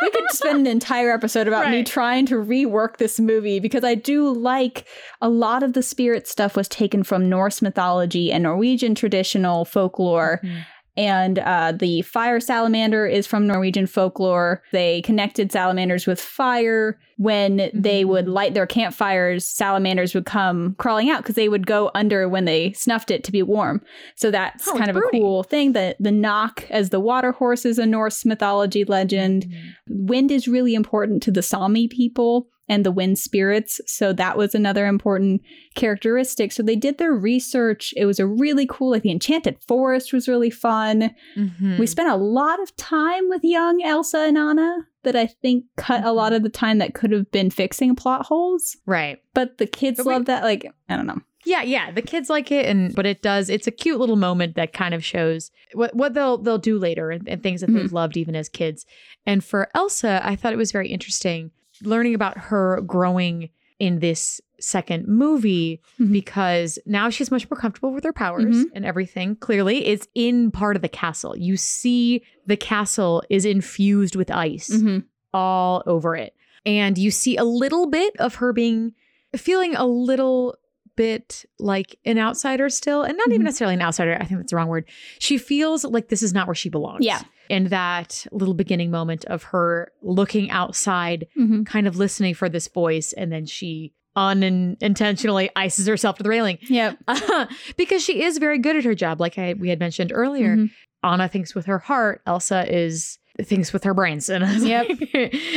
we 0.00 0.10
could 0.10 0.30
spend 0.30 0.60
an 0.60 0.66
entire 0.68 1.10
episode 1.10 1.48
about 1.48 1.64
right. 1.64 1.72
me 1.72 1.82
trying 1.82 2.26
to 2.26 2.36
rework 2.36 2.98
this 2.98 3.18
movie 3.18 3.58
because 3.58 3.82
I 3.82 3.96
do 3.96 4.32
like 4.32 4.86
a 5.20 5.28
lot 5.28 5.64
of 5.64 5.72
the 5.72 5.82
spirit 5.82 6.28
stuff 6.28 6.54
was 6.54 6.68
taken 6.68 7.02
from 7.02 7.28
Norse 7.28 7.60
mythology 7.60 8.30
and 8.30 8.44
Norwegian 8.44 8.94
traditional 8.94 9.64
folklore. 9.64 10.40
Mm-hmm 10.44 10.60
and 10.98 11.38
uh, 11.38 11.70
the 11.70 12.02
fire 12.02 12.40
salamander 12.40 13.06
is 13.06 13.24
from 13.24 13.46
Norwegian 13.46 13.86
folklore. 13.86 14.64
They 14.72 15.00
connected 15.02 15.52
salamanders 15.52 16.08
with 16.08 16.20
fire. 16.20 16.98
When 17.18 17.58
mm-hmm. 17.58 17.80
they 17.80 18.04
would 18.04 18.28
light 18.28 18.54
their 18.54 18.66
campfires, 18.66 19.46
salamanders 19.46 20.12
would 20.14 20.26
come 20.26 20.74
crawling 20.78 21.08
out 21.08 21.22
because 21.22 21.36
they 21.36 21.48
would 21.48 21.68
go 21.68 21.92
under 21.94 22.28
when 22.28 22.46
they 22.46 22.72
snuffed 22.72 23.12
it 23.12 23.22
to 23.24 23.32
be 23.32 23.42
warm. 23.42 23.80
So 24.16 24.32
that's 24.32 24.66
oh, 24.66 24.76
kind 24.76 24.90
of 24.90 24.96
a 24.96 25.02
cool 25.12 25.44
thing. 25.44 25.72
The 25.72 25.94
the 26.00 26.10
Nokk 26.10 26.68
as 26.68 26.90
the 26.90 27.00
water 27.00 27.30
horse 27.30 27.64
is 27.64 27.78
a 27.78 27.86
Norse 27.86 28.24
mythology 28.24 28.84
legend. 28.84 29.46
Mm-hmm. 29.46 30.06
Wind 30.06 30.30
is 30.32 30.48
really 30.48 30.74
important 30.74 31.22
to 31.24 31.30
the 31.30 31.42
Sami 31.42 31.86
people 31.86 32.48
and 32.68 32.84
the 32.84 32.92
wind 32.92 33.18
spirits. 33.18 33.80
So 33.86 34.12
that 34.12 34.36
was 34.36 34.54
another 34.54 34.86
important 34.86 35.42
characteristic. 35.74 36.52
So 36.52 36.62
they 36.62 36.76
did 36.76 36.98
their 36.98 37.12
research. 37.12 37.94
It 37.96 38.06
was 38.06 38.18
a 38.18 38.26
really 38.26 38.66
cool, 38.68 38.90
like 38.90 39.02
the 39.02 39.10
Enchanted 39.10 39.58
Forest 39.66 40.12
was 40.12 40.28
really 40.28 40.50
fun. 40.50 41.14
Mm-hmm. 41.36 41.78
We 41.78 41.86
spent 41.86 42.08
a 42.08 42.16
lot 42.16 42.60
of 42.62 42.74
time 42.76 43.28
with 43.28 43.42
young 43.42 43.82
Elsa 43.82 44.18
and 44.18 44.38
Anna 44.38 44.86
that 45.04 45.16
I 45.16 45.26
think 45.26 45.64
cut 45.76 46.04
a 46.04 46.12
lot 46.12 46.26
mm-hmm. 46.26 46.36
of 46.36 46.42
the 46.42 46.50
time 46.50 46.78
that 46.78 46.94
could 46.94 47.12
have 47.12 47.30
been 47.30 47.50
fixing 47.50 47.96
plot 47.96 48.26
holes. 48.26 48.76
Right. 48.86 49.22
But 49.34 49.58
the 49.58 49.66
kids 49.66 49.98
love 50.04 50.26
that. 50.26 50.42
Like, 50.42 50.66
I 50.88 50.96
don't 50.96 51.06
know. 51.06 51.20
Yeah, 51.44 51.62
yeah, 51.62 51.90
the 51.92 52.02
kids 52.02 52.28
like 52.28 52.50
it, 52.50 52.66
and 52.66 52.94
but 52.94 53.06
it 53.06 53.22
does. 53.22 53.48
It's 53.48 53.66
a 53.66 53.70
cute 53.70 53.98
little 53.98 54.16
moment 54.16 54.56
that 54.56 54.72
kind 54.72 54.92
of 54.92 55.04
shows 55.04 55.50
what 55.72 55.94
what 55.94 56.12
they'll 56.12 56.36
they'll 56.36 56.58
do 56.58 56.78
later 56.78 57.10
and, 57.10 57.26
and 57.28 57.42
things 57.42 57.60
that 57.60 57.68
mm-hmm. 57.68 57.78
they've 57.78 57.92
loved 57.92 58.16
even 58.16 58.34
as 58.34 58.48
kids. 58.48 58.84
And 59.24 59.42
for 59.42 59.68
Elsa, 59.74 60.20
I 60.22 60.36
thought 60.36 60.52
it 60.52 60.58
was 60.58 60.72
very 60.72 60.88
interesting 60.88 61.52
learning 61.82 62.14
about 62.14 62.38
her 62.38 62.80
growing 62.82 63.50
in 63.78 64.00
this 64.00 64.40
second 64.60 65.06
movie 65.06 65.80
mm-hmm. 66.00 66.12
because 66.12 66.78
now 66.84 67.10
she's 67.10 67.30
much 67.30 67.48
more 67.48 67.58
comfortable 67.58 67.92
with 67.92 68.04
her 68.04 68.12
powers 68.12 68.56
mm-hmm. 68.56 68.76
and 68.76 68.84
everything. 68.84 69.36
Clearly, 69.36 69.86
it's 69.86 70.08
in 70.14 70.50
part 70.50 70.76
of 70.76 70.82
the 70.82 70.88
castle. 70.88 71.36
You 71.36 71.56
see 71.56 72.22
the 72.46 72.56
castle 72.56 73.22
is 73.30 73.44
infused 73.44 74.16
with 74.16 74.30
ice 74.30 74.70
mm-hmm. 74.70 75.00
all 75.32 75.82
over 75.86 76.16
it. 76.16 76.34
And 76.66 76.98
you 76.98 77.10
see 77.10 77.36
a 77.36 77.44
little 77.44 77.86
bit 77.86 78.16
of 78.18 78.36
her 78.36 78.52
being 78.52 78.94
feeling 79.36 79.74
a 79.76 79.86
little 79.86 80.56
bit 80.96 81.44
like 81.60 81.96
an 82.04 82.18
outsider 82.18 82.68
still, 82.68 83.02
and 83.02 83.16
not 83.16 83.26
mm-hmm. 83.26 83.34
even 83.34 83.44
necessarily 83.44 83.74
an 83.74 83.82
outsider. 83.82 84.18
I 84.20 84.24
think 84.24 84.40
that's 84.40 84.50
the 84.50 84.56
wrong 84.56 84.68
word. 84.68 84.88
She 85.20 85.38
feels 85.38 85.84
like 85.84 86.08
this 86.08 86.22
is 86.22 86.34
not 86.34 86.48
where 86.48 86.54
she 86.54 86.68
belongs. 86.68 87.04
Yeah. 87.04 87.22
And 87.50 87.68
that 87.68 88.26
little 88.32 88.54
beginning 88.54 88.90
moment 88.90 89.24
of 89.26 89.42
her 89.44 89.92
looking 90.02 90.50
outside, 90.50 91.26
mm-hmm. 91.36 91.62
kind 91.64 91.86
of 91.86 91.96
listening 91.96 92.34
for 92.34 92.48
this 92.48 92.68
voice, 92.68 93.12
and 93.12 93.32
then 93.32 93.46
she 93.46 93.92
unintentionally 94.16 95.48
ices 95.54 95.86
herself 95.86 96.16
to 96.16 96.22
the 96.22 96.28
railing. 96.28 96.58
Yep. 96.62 96.98
Uh, 97.06 97.46
because 97.76 98.02
she 98.02 98.22
is 98.22 98.38
very 98.38 98.58
good 98.58 98.76
at 98.76 98.84
her 98.84 98.94
job, 98.94 99.20
like 99.20 99.38
I, 99.38 99.54
we 99.54 99.68
had 99.68 99.78
mentioned 99.78 100.12
earlier. 100.12 100.56
Mm-hmm. 100.56 101.06
Anna 101.06 101.28
thinks 101.28 101.54
with 101.54 101.66
her 101.66 101.78
heart, 101.78 102.22
Elsa 102.26 102.64
is 102.68 103.18
thinks 103.42 103.72
with 103.72 103.84
her 103.84 103.94
brains 103.94 104.28
and 104.28 104.44
yep. 104.66 104.86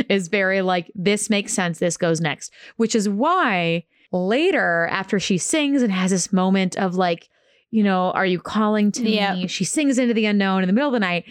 is 0.09 0.27
very 0.27 0.61
like 0.61 0.91
this 0.93 1.31
makes 1.31 1.51
sense 1.51 1.79
this 1.79 1.97
goes 1.97 2.21
next 2.21 2.53
which 2.77 2.93
is 2.93 3.09
why 3.09 3.83
later 4.11 4.87
after 4.91 5.19
she 5.19 5.37
sings 5.37 5.81
and 5.81 5.91
has 5.91 6.11
this 6.11 6.31
moment 6.31 6.77
of 6.77 6.93
like 6.93 7.27
you 7.71 7.83
know, 7.83 8.11
are 8.11 8.25
you 8.25 8.39
calling 8.39 8.91
to 8.91 9.09
yep. 9.09 9.35
me? 9.35 9.47
She 9.47 9.63
sings 9.63 9.97
into 9.97 10.13
the 10.13 10.25
unknown 10.25 10.61
in 10.61 10.67
the 10.67 10.73
middle 10.73 10.89
of 10.89 10.93
the 10.93 10.99
night, 10.99 11.25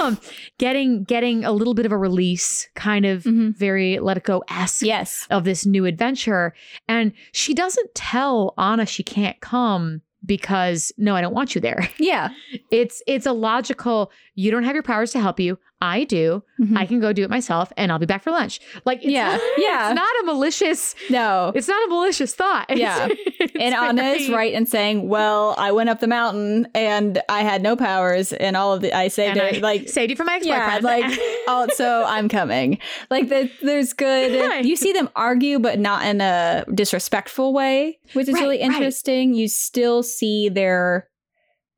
um, 0.00 0.18
getting 0.58 1.04
getting 1.04 1.44
a 1.44 1.52
little 1.52 1.74
bit 1.74 1.86
of 1.86 1.92
a 1.92 1.96
release, 1.96 2.68
kind 2.74 3.06
of 3.06 3.22
mm-hmm. 3.22 3.50
very 3.52 3.98
let 4.00 4.16
it 4.16 4.24
go 4.24 4.42
esque 4.48 4.84
yes. 4.84 5.26
of 5.30 5.44
this 5.44 5.64
new 5.64 5.86
adventure. 5.86 6.54
And 6.88 7.12
she 7.32 7.54
doesn't 7.54 7.94
tell 7.94 8.52
Anna 8.58 8.84
she 8.84 9.02
can't 9.02 9.40
come 9.40 10.02
because 10.24 10.92
no, 10.98 11.14
I 11.14 11.20
don't 11.20 11.34
want 11.34 11.54
you 11.54 11.60
there. 11.60 11.88
Yeah. 11.98 12.30
It's 12.70 13.00
it's 13.06 13.26
a 13.26 13.32
logical, 13.32 14.10
you 14.34 14.50
don't 14.50 14.64
have 14.64 14.74
your 14.74 14.82
powers 14.82 15.12
to 15.12 15.20
help 15.20 15.38
you. 15.38 15.56
I 15.80 16.04
do. 16.04 16.42
Mm-hmm. 16.58 16.76
I 16.78 16.86
can 16.86 17.00
go 17.00 17.12
do 17.12 17.22
it 17.22 17.28
myself 17.28 17.70
and 17.76 17.92
I'll 17.92 17.98
be 17.98 18.06
back 18.06 18.22
for 18.22 18.30
lunch. 18.30 18.60
Like 18.86 19.00
yeah. 19.02 19.38
yeah. 19.58 19.90
It's 19.90 19.94
not 19.94 20.22
a 20.22 20.24
malicious 20.24 20.94
No. 21.10 21.52
It's 21.54 21.68
not 21.68 21.84
a 21.86 21.88
malicious 21.88 22.34
thought. 22.34 22.74
Yeah. 22.74 23.08
and 23.60 23.74
Anna 23.74 24.02
is 24.02 24.30
right 24.30 24.52
in 24.54 24.64
saying, 24.64 25.08
Well, 25.08 25.54
I 25.58 25.72
went 25.72 25.90
up 25.90 26.00
the 26.00 26.06
mountain 26.06 26.66
and 26.74 27.20
I 27.28 27.42
had 27.42 27.62
no 27.62 27.76
powers 27.76 28.32
and 28.32 28.56
all 28.56 28.72
of 28.72 28.80
the 28.80 28.92
I 28.92 29.08
saved 29.08 29.36
it 29.36 29.60
like 29.60 29.88
saved 29.88 30.10
you 30.10 30.16
from 30.16 30.26
my 30.26 30.36
ex-boyfriend. 30.36 30.82
Yeah, 30.82 30.88
like 30.88 31.18
also 31.48 32.04
I'm 32.06 32.30
coming. 32.30 32.78
Like 33.10 33.28
the, 33.28 33.50
there's 33.62 33.92
good 33.92 34.48
right. 34.48 34.64
you 34.64 34.76
see 34.76 34.92
them 34.92 35.10
argue, 35.14 35.58
but 35.58 35.78
not 35.78 36.06
in 36.06 36.22
a 36.22 36.64
disrespectful 36.74 37.52
way, 37.52 37.98
which 38.14 38.28
is 38.28 38.34
right, 38.34 38.40
really 38.40 38.60
interesting. 38.60 39.32
Right. 39.32 39.40
You 39.40 39.48
still 39.48 40.02
see 40.02 40.48
their 40.48 41.08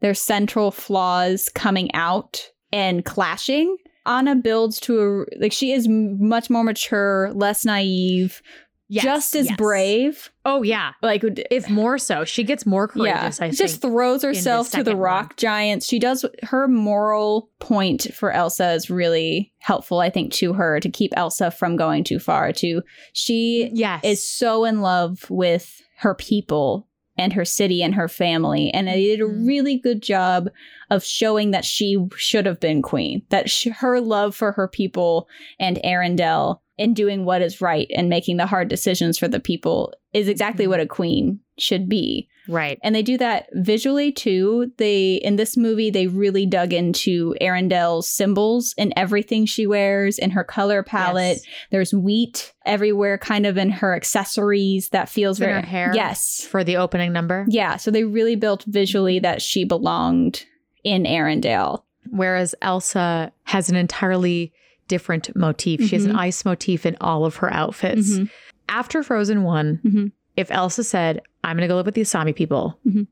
their 0.00 0.14
central 0.14 0.70
flaws 0.70 1.48
coming 1.52 1.92
out 1.94 2.50
and 2.72 3.04
clashing. 3.04 3.76
Anna 4.08 4.34
builds 4.34 4.80
to 4.80 5.26
a 5.30 5.38
like 5.38 5.52
she 5.52 5.72
is 5.72 5.86
much 5.88 6.48
more 6.48 6.64
mature, 6.64 7.30
less 7.34 7.64
naive, 7.64 8.42
yes, 8.88 9.04
just 9.04 9.36
as 9.36 9.48
yes. 9.48 9.56
brave. 9.56 10.30
Oh 10.44 10.62
yeah, 10.62 10.92
like 11.02 11.22
if 11.50 11.68
more 11.68 11.98
so, 11.98 12.24
she 12.24 12.42
gets 12.42 12.64
more 12.64 12.88
courageous. 12.88 13.38
Yeah, 13.38 13.46
I 13.46 13.50
just 13.50 13.82
throws 13.82 14.22
herself 14.22 14.70
to 14.70 14.82
the 14.82 14.96
rock 14.96 15.28
one. 15.28 15.36
giants. 15.36 15.86
She 15.86 15.98
does 15.98 16.24
her 16.42 16.66
moral 16.66 17.50
point 17.60 18.12
for 18.14 18.32
Elsa 18.32 18.72
is 18.72 18.88
really 18.88 19.52
helpful, 19.58 20.00
I 20.00 20.08
think, 20.08 20.32
to 20.34 20.54
her 20.54 20.80
to 20.80 20.88
keep 20.88 21.12
Elsa 21.16 21.50
from 21.50 21.76
going 21.76 22.02
too 22.02 22.18
far. 22.18 22.52
To 22.52 22.82
she 23.12 23.70
yes. 23.74 24.00
is 24.02 24.26
so 24.26 24.64
in 24.64 24.80
love 24.80 25.30
with 25.30 25.82
her 25.98 26.14
people 26.14 26.87
and 27.18 27.32
her 27.32 27.44
city 27.44 27.82
and 27.82 27.94
her 27.94 28.08
family. 28.08 28.70
And 28.70 28.88
they 28.88 29.04
did 29.04 29.20
a 29.20 29.24
mm-hmm. 29.24 29.46
really 29.46 29.78
good 29.78 30.02
job 30.02 30.48
of 30.90 31.04
showing 31.04 31.50
that 31.50 31.64
she 31.64 31.98
should 32.16 32.46
have 32.46 32.60
been 32.60 32.80
queen, 32.80 33.22
that 33.30 33.50
she, 33.50 33.70
her 33.70 34.00
love 34.00 34.34
for 34.34 34.52
her 34.52 34.68
people 34.68 35.28
and 35.58 35.78
Arendelle 35.84 36.60
and 36.78 36.94
doing 36.94 37.24
what 37.24 37.42
is 37.42 37.60
right 37.60 37.90
and 37.94 38.08
making 38.08 38.36
the 38.36 38.46
hard 38.46 38.68
decisions 38.68 39.18
for 39.18 39.28
the 39.28 39.40
people 39.40 39.92
is 40.12 40.28
exactly 40.28 40.64
mm-hmm. 40.64 40.70
what 40.70 40.80
a 40.80 40.86
queen 40.86 41.40
should 41.58 41.88
be. 41.88 42.28
Right. 42.48 42.78
And 42.82 42.94
they 42.94 43.02
do 43.02 43.18
that 43.18 43.48
visually 43.52 44.10
too. 44.10 44.72
They 44.78 45.16
in 45.16 45.36
this 45.36 45.56
movie 45.56 45.90
they 45.90 46.06
really 46.06 46.46
dug 46.46 46.72
into 46.72 47.34
Arendelle's 47.40 48.08
symbols 48.08 48.74
and 48.78 48.92
everything 48.96 49.46
she 49.46 49.66
wears 49.66 50.18
in 50.18 50.30
her 50.30 50.44
color 50.44 50.82
palette. 50.82 51.36
Yes. 51.36 51.46
There's 51.70 51.94
wheat 51.94 52.54
everywhere 52.64 53.18
kind 53.18 53.46
of 53.46 53.58
in 53.58 53.70
her 53.70 53.94
accessories 53.94 54.88
that 54.90 55.08
feels 55.08 55.40
in 55.40 55.46
very 55.46 55.60
her 55.60 55.66
hair. 55.66 55.92
Yes. 55.94 56.46
For 56.50 56.64
the 56.64 56.76
opening 56.78 57.12
number. 57.12 57.46
Yeah, 57.48 57.76
so 57.76 57.90
they 57.90 58.04
really 58.04 58.36
built 58.36 58.64
visually 58.64 59.18
that 59.20 59.42
she 59.42 59.64
belonged 59.64 60.44
in 60.84 61.04
Arendelle. 61.04 61.82
Whereas 62.10 62.54
Elsa 62.62 63.32
has 63.44 63.68
an 63.68 63.76
entirely 63.76 64.52
different 64.88 65.34
motif. 65.36 65.80
Mm-hmm. 65.80 65.86
She 65.86 65.96
has 65.96 66.04
an 66.04 66.12
mm-hmm. 66.12 66.20
ice 66.20 66.44
motif 66.44 66.86
in 66.86 66.96
all 67.00 67.24
of 67.24 67.36
her 67.36 67.52
outfits. 67.52 68.10
Mm-hmm. 68.10 68.24
After 68.68 69.02
Frozen 69.02 69.44
one 69.44 69.80
mm-hmm. 69.84 70.06
If 70.38 70.52
Elsa 70.52 70.84
said, 70.84 71.20
I'm 71.42 71.56
going 71.56 71.62
to 71.62 71.68
go 71.68 71.74
live 71.74 71.86
with 71.86 71.96
the 71.96 72.02
Asami 72.02 72.34
people, 72.34 72.78
mm-hmm. 72.86 73.02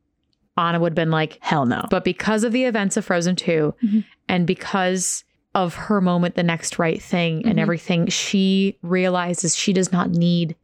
Anna 0.57 0.79
would 0.79 0.93
have 0.93 0.97
been 0.97 1.11
like, 1.11 1.39
hell 1.41 1.67
no. 1.67 1.85
But 1.91 2.05
because 2.05 2.45
of 2.45 2.53
the 2.53 2.65
events 2.65 2.97
of 2.97 3.05
Frozen 3.05 3.35
2 3.35 3.75
mm-hmm. 3.83 4.01
and 4.29 4.47
because 4.47 5.25
of 5.53 5.75
her 5.75 6.01
moment, 6.01 6.37
the 6.37 6.45
next 6.45 6.79
right 6.79 7.03
thing 7.03 7.45
and 7.45 7.59
everything, 7.59 8.07
she 8.07 8.79
realizes 8.83 9.57
she 9.57 9.73
does 9.73 9.91
not 9.91 10.11
need 10.11 10.55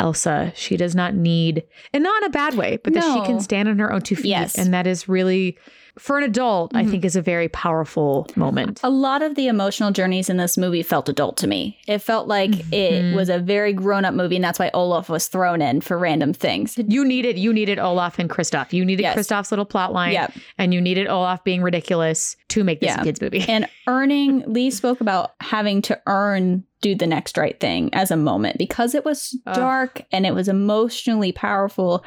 Elsa. 0.00 0.52
She 0.56 0.76
does 0.76 0.96
not 0.96 1.14
need, 1.14 1.62
and 1.92 2.02
not 2.02 2.20
in 2.22 2.26
a 2.26 2.30
bad 2.30 2.54
way, 2.54 2.78
but 2.82 2.92
no. 2.92 3.00
that 3.00 3.14
she 3.14 3.24
can 3.24 3.40
stand 3.40 3.68
on 3.68 3.78
her 3.78 3.92
own 3.92 4.00
two 4.00 4.16
feet. 4.16 4.26
Yes. 4.26 4.58
And 4.58 4.74
that 4.74 4.88
is 4.88 5.08
really 5.08 5.56
for 5.98 6.18
an 6.18 6.24
adult, 6.24 6.72
mm-hmm. 6.72 6.86
I 6.86 6.90
think 6.90 7.04
is 7.04 7.16
a 7.16 7.22
very 7.22 7.48
powerful 7.48 8.26
moment. 8.36 8.80
A 8.82 8.90
lot 8.90 9.22
of 9.22 9.34
the 9.34 9.48
emotional 9.48 9.90
journeys 9.90 10.28
in 10.28 10.36
this 10.36 10.58
movie 10.58 10.82
felt 10.82 11.08
adult 11.08 11.36
to 11.38 11.46
me. 11.46 11.78
It 11.86 11.98
felt 11.98 12.28
like 12.28 12.50
mm-hmm. 12.50 12.72
it 12.72 13.14
was 13.14 13.28
a 13.28 13.38
very 13.38 13.72
grown 13.72 14.04
up 14.04 14.14
movie, 14.14 14.36
and 14.36 14.44
that's 14.44 14.58
why 14.58 14.70
Olaf 14.74 15.08
was 15.08 15.28
thrown 15.28 15.62
in 15.62 15.80
for 15.80 15.98
random 15.98 16.32
things. 16.32 16.76
You 16.76 17.04
needed 17.04 17.38
you 17.38 17.52
needed 17.52 17.78
Olaf 17.78 18.18
and 18.18 18.28
Kristoff. 18.28 18.72
You 18.72 18.84
needed 18.84 19.02
yes. 19.02 19.16
Kristoff's 19.16 19.50
little 19.50 19.64
plot 19.64 19.92
line, 19.92 20.12
yep. 20.12 20.32
and 20.58 20.74
you 20.74 20.80
needed 20.80 21.06
Olaf 21.06 21.42
being 21.44 21.62
ridiculous 21.62 22.36
to 22.48 22.64
make 22.64 22.80
this 22.80 22.88
yeah. 22.88 23.00
a 23.00 23.04
kids 23.04 23.20
movie. 23.20 23.44
and 23.48 23.68
earning, 23.86 24.44
Lee 24.52 24.70
spoke 24.70 25.00
about 25.00 25.32
having 25.40 25.82
to 25.82 26.00
earn 26.06 26.64
do 26.82 26.94
the 26.94 27.06
next 27.06 27.38
right 27.38 27.58
thing 27.58 27.88
as 27.94 28.10
a 28.10 28.16
moment 28.16 28.58
because 28.58 28.94
it 28.94 29.04
was 29.04 29.30
dark 29.54 30.02
and 30.12 30.26
it 30.26 30.34
was 30.34 30.46
emotionally 30.46 31.32
powerful 31.32 32.04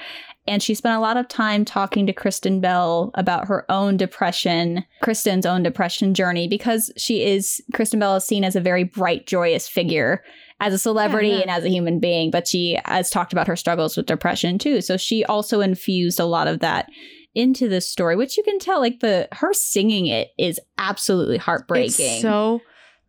and 0.49 0.61
she 0.63 0.73
spent 0.73 0.97
a 0.97 0.99
lot 0.99 1.15
of 1.15 1.27
time 1.27 1.63
talking 1.63 2.07
to 2.07 2.13
Kristen 2.13 2.59
Bell 2.59 3.11
about 3.13 3.47
her 3.47 3.65
own 3.69 3.97
depression, 3.97 4.83
Kristen's 5.01 5.45
own 5.45 5.63
depression 5.63 6.13
journey, 6.13 6.47
because 6.47 6.91
she 6.97 7.23
is, 7.23 7.61
Kristen 7.73 7.99
Bell 7.99 8.15
is 8.15 8.25
seen 8.25 8.43
as 8.43 8.55
a 8.55 8.61
very 8.61 8.83
bright, 8.83 9.27
joyous 9.27 9.67
figure 9.67 10.23
as 10.59 10.73
a 10.73 10.77
celebrity 10.79 11.29
yeah, 11.29 11.35
yeah. 11.35 11.41
and 11.41 11.51
as 11.51 11.63
a 11.63 11.69
human 11.69 11.99
being, 11.99 12.31
but 12.31 12.47
she 12.47 12.79
has 12.85 13.09
talked 13.09 13.31
about 13.31 13.47
her 13.47 13.55
struggles 13.55 13.95
with 13.95 14.07
depression 14.07 14.57
too. 14.57 14.81
So 14.81 14.97
she 14.97 15.23
also 15.25 15.61
infused 15.61 16.19
a 16.19 16.25
lot 16.25 16.47
of 16.47 16.59
that 16.59 16.89
into 17.35 17.69
this 17.69 17.87
story, 17.87 18.15
which 18.15 18.35
you 18.35 18.43
can 18.43 18.59
tell, 18.59 18.79
like 18.79 18.99
the 18.99 19.27
her 19.31 19.53
singing 19.53 20.07
it 20.07 20.29
is 20.37 20.59
absolutely 20.77 21.37
heartbreaking. 21.37 22.05
It's 22.05 22.21
so 22.21 22.61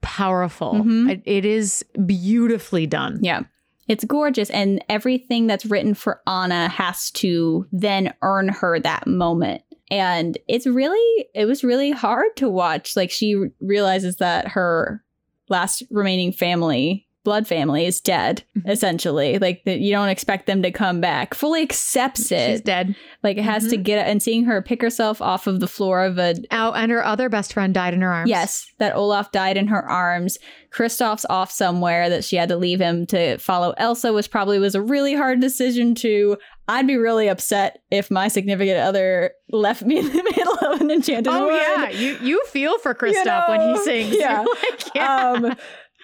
powerful. 0.03 0.75
Mm-hmm. 0.75 1.11
it 1.25 1.45
is 1.45 1.85
beautifully 2.07 2.87
done. 2.87 3.19
Yeah. 3.23 3.43
It's 3.91 4.05
gorgeous. 4.05 4.51
And 4.51 4.85
everything 4.89 5.49
that's 5.49 5.67
written 5.67 5.95
for 5.95 6.21
Anna 6.25 6.69
has 6.69 7.11
to 7.13 7.67
then 7.73 8.15
earn 8.23 8.49
her 8.49 8.79
that 8.79 9.09
moment. 9.09 9.63
And 9.91 10.39
it's 10.47 10.65
really, 10.65 11.27
it 11.35 11.47
was 11.47 11.65
really 11.65 11.91
hard 11.91 12.37
to 12.37 12.49
watch. 12.49 12.95
Like 12.95 13.11
she 13.11 13.35
realizes 13.61 14.19
that 14.19 14.47
her 14.47 15.03
last 15.49 15.83
remaining 15.91 16.31
family 16.31 17.09
blood 17.23 17.47
family 17.47 17.85
is 17.85 18.01
dead 18.01 18.45
mm-hmm. 18.57 18.71
essentially 18.71 19.39
like 19.39 19.63
that 19.65 19.81
you 19.81 19.93
don't 19.93 20.09
expect 20.09 20.47
them 20.47 20.63
to 20.63 20.71
come 20.71 21.01
back 21.01 21.35
fully 21.35 21.63
accepts 21.63 22.33
it 22.33 22.51
she's 22.51 22.61
dead 22.61 22.95
like 23.23 23.37
it 23.37 23.45
has 23.45 23.65
mm-hmm. 23.65 23.73
to 23.73 23.77
get 23.77 24.07
and 24.07 24.23
seeing 24.23 24.45
her 24.45 24.63
pick 24.63 24.81
herself 24.81 25.21
off 25.21 25.47
of 25.47 25.61
the 25.61 25.69
floor 25.69 26.03
of 26.03 26.19
a 26.19 26.35
oh 26.51 26.73
and 26.73 26.91
her 26.91 27.05
other 27.05 27.29
best 27.29 27.53
friend 27.53 27.75
died 27.75 27.93
in 27.93 28.01
her 28.01 28.13
arms 28.13 28.31
yes 28.31 28.67
that 28.79 28.95
olaf 28.95 29.31
died 29.33 29.57
in 29.57 29.69
her 29.69 29.87
arms 29.87 30.39
kristoff's 30.71 31.27
off 31.29 31.51
somewhere 31.51 32.09
that 32.09 32.25
she 32.25 32.37
had 32.37 32.49
to 32.49 32.57
leave 32.57 32.81
him 32.81 33.07
to 33.07 33.37
follow 33.39 33.75
elsa 33.77 34.13
which 34.13 34.31
probably 34.31 34.59
was 34.59 34.75
a 34.75 34.83
really 34.83 35.15
hard 35.15 35.41
decision 35.41 35.95
to 35.95 36.39
i'd 36.69 36.87
be 36.87 36.97
really 36.97 37.29
upset 37.29 37.83
if 37.91 38.11
my 38.11 38.29
significant 38.29 38.79
other 38.79 39.33
left 39.51 39.83
me 39.83 39.99
in 39.99 40.07
the 40.07 40.23
middle 40.37 40.73
of 40.73 40.81
an 40.81 40.91
enchanted 40.91 41.33
oh 41.33 41.47
wood. 41.47 41.55
yeah 41.55 41.91
you 41.91 42.17
you 42.23 42.43
feel 42.47 42.79
for 42.79 42.95
kristoff 42.95 43.15
you 43.15 43.25
know? 43.25 43.45
when 43.49 43.61
he 43.61 43.83
sings 43.83 44.17
yeah, 44.19 44.41
like, 44.41 44.95
yeah. 44.95 45.33
Um, 45.33 45.57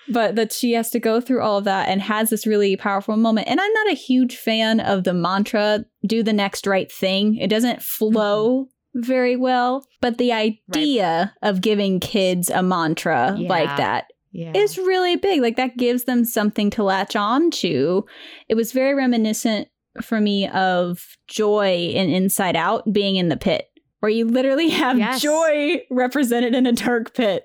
but 0.09 0.37
that 0.37 0.53
she 0.53 0.73
has 0.73 0.91
to 0.91 1.01
go 1.01 1.21
through 1.21 1.43
all 1.43 1.59
of 1.59 1.65
that 1.65 1.89
and 1.89 2.01
has 2.03 2.31
this 2.31 2.47
really 2.47 2.77
powerful 2.77 3.17
moment. 3.17 3.49
And 3.49 3.61
I'm 3.61 3.73
not 3.73 3.91
a 3.91 3.97
huge 3.97 4.37
fan 4.37 4.81
of 4.81 5.05
the 5.05 5.15
mantra, 5.15 5.85
do 6.07 6.23
the 6.23 6.33
next 6.33 6.67
right 6.67 6.91
thing. 6.91 7.37
It 7.37 7.49
doesn't 7.49 7.83
flow 7.83 8.65
mm-hmm. 8.65 9.03
very 9.03 9.37
well, 9.37 9.87
but 10.01 10.19
the 10.19 10.33
idea 10.33 11.33
right. 11.43 11.49
of 11.49 11.61
giving 11.61 12.01
kids 12.01 12.51
a 12.51 12.63
mantra 12.63 13.37
yeah. 13.39 13.49
like 13.49 13.77
that 13.77 14.07
yeah. 14.33 14.53
is 14.55 14.79
really 14.79 15.17
big. 15.17 15.41
Like 15.41 15.57
that 15.57 15.77
gives 15.77 16.05
them 16.05 16.25
something 16.25 16.71
to 16.71 16.85
latch 16.85 17.17
on 17.17 17.51
to. 17.53 18.05
It 18.49 18.55
was 18.55 18.73
very 18.73 18.95
reminiscent 18.95 19.69
for 20.03 20.21
me 20.21 20.49
of 20.49 21.17
joy 21.27 21.91
in 21.95 22.11
Inside 22.11 22.57
Out 22.57 22.93
being 22.93 23.17
in 23.17 23.29
the 23.29 23.37
pit 23.37 23.69
where 24.01 24.11
you 24.11 24.27
literally 24.27 24.69
have 24.71 24.99
yes. 24.99 25.21
joy 25.21 25.83
represented 25.91 26.55
in 26.55 26.67
a 26.67 26.73
dark 26.73 27.15
pit 27.15 27.45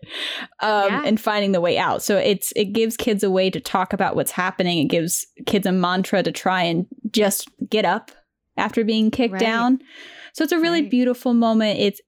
um, 0.61 0.87
yeah. 0.87 1.03
and 1.05 1.19
finding 1.19 1.51
the 1.51 1.61
way 1.61 1.77
out. 1.77 2.03
So 2.03 2.17
it's 2.17 2.51
it 2.55 2.73
gives 2.73 2.97
kids 2.97 3.23
a 3.23 3.31
way 3.31 3.49
to 3.49 3.59
talk 3.59 3.93
about 3.93 4.15
what's 4.15 4.31
happening. 4.31 4.79
It 4.79 4.89
gives 4.89 5.25
kids 5.45 5.65
a 5.65 5.71
mantra 5.71 6.23
to 6.23 6.31
try 6.31 6.63
and 6.63 6.85
just 7.11 7.49
get 7.69 7.85
up 7.85 8.11
after 8.57 8.83
being 8.83 9.11
kicked 9.11 9.33
right. 9.33 9.41
down. 9.41 9.79
So 10.33 10.43
it's 10.43 10.53
a 10.53 10.59
really 10.59 10.81
right. 10.81 10.91
beautiful 10.91 11.33
moment. 11.33 11.79
It's 11.79 12.01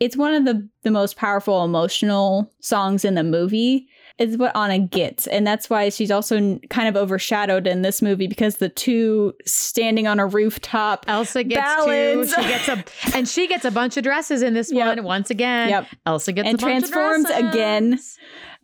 it's 0.00 0.16
one 0.16 0.34
of 0.34 0.44
the 0.44 0.68
the 0.82 0.90
most 0.90 1.16
powerful 1.16 1.64
emotional 1.64 2.52
songs 2.60 3.04
in 3.04 3.14
the 3.14 3.24
movie 3.24 3.88
is 4.18 4.36
what 4.36 4.56
Anna 4.56 4.78
gets. 4.78 5.26
And 5.26 5.46
that's 5.46 5.68
why 5.68 5.88
she's 5.88 6.10
also 6.10 6.58
kind 6.70 6.88
of 6.88 6.96
overshadowed 6.96 7.66
in 7.66 7.82
this 7.82 8.00
movie 8.00 8.28
because 8.28 8.56
the 8.56 8.68
two 8.68 9.34
standing 9.44 10.06
on 10.06 10.20
a 10.20 10.26
rooftop. 10.26 11.04
Elsa 11.08 11.42
gets 11.42 11.60
ballads. 11.60 12.34
two. 12.34 12.42
She 12.42 12.48
gets 12.48 12.68
a 12.68 12.84
and 13.16 13.28
she 13.28 13.48
gets 13.48 13.64
a 13.64 13.70
bunch 13.70 13.96
of 13.96 14.04
dresses 14.04 14.42
in 14.42 14.54
this 14.54 14.72
yep. 14.72 14.96
one 14.96 15.04
once 15.04 15.30
again. 15.30 15.68
Yep. 15.70 15.86
Elsa 16.06 16.32
gets 16.32 16.48
and 16.48 16.60
transforms 16.60 17.28
again 17.30 17.98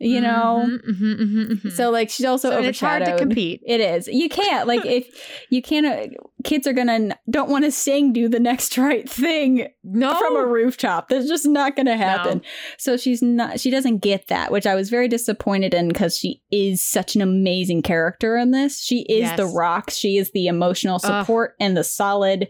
you 0.01 0.19
know 0.19 0.65
mm-hmm, 0.67 0.91
mm-hmm, 0.91 1.23
mm-hmm, 1.23 1.53
mm-hmm. 1.53 1.69
so 1.69 1.91
like 1.91 2.09
she's 2.09 2.25
also 2.25 2.49
so 2.49 2.57
overshadowed. 2.57 2.69
it's 2.69 3.09
hard 3.09 3.19
to 3.19 3.23
compete 3.23 3.61
it 3.65 3.79
is 3.79 4.07
you 4.07 4.27
can't 4.27 4.67
like 4.67 4.83
if 4.85 5.07
you 5.49 5.61
can't 5.61 5.85
uh, 5.85 6.07
kids 6.43 6.65
are 6.65 6.73
gonna 6.73 7.15
don't 7.29 7.49
want 7.49 7.63
to 7.63 7.71
sing 7.71 8.11
do 8.11 8.27
the 8.27 8.39
next 8.39 8.77
right 8.77 9.07
thing 9.07 9.67
no 9.83 10.17
from 10.17 10.35
a 10.35 10.45
rooftop 10.45 11.07
that's 11.07 11.27
just 11.27 11.45
not 11.45 11.75
gonna 11.75 11.95
happen 11.95 12.39
no. 12.39 12.43
so 12.77 12.97
she's 12.97 13.21
not 13.21 13.59
she 13.59 13.69
doesn't 13.69 13.99
get 13.99 14.27
that 14.27 14.51
which 14.51 14.65
i 14.65 14.73
was 14.73 14.89
very 14.89 15.07
disappointed 15.07 15.73
in 15.73 15.87
because 15.87 16.17
she 16.17 16.41
is 16.51 16.83
such 16.83 17.15
an 17.15 17.21
amazing 17.21 17.81
character 17.81 18.37
in 18.37 18.51
this 18.51 18.81
she 18.81 19.01
is 19.03 19.21
yes. 19.21 19.37
the 19.37 19.45
rock 19.45 19.91
she 19.91 20.17
is 20.17 20.31
the 20.31 20.47
emotional 20.47 20.97
support 20.97 21.51
Ugh. 21.51 21.55
and 21.59 21.77
the 21.77 21.83
solid 21.83 22.49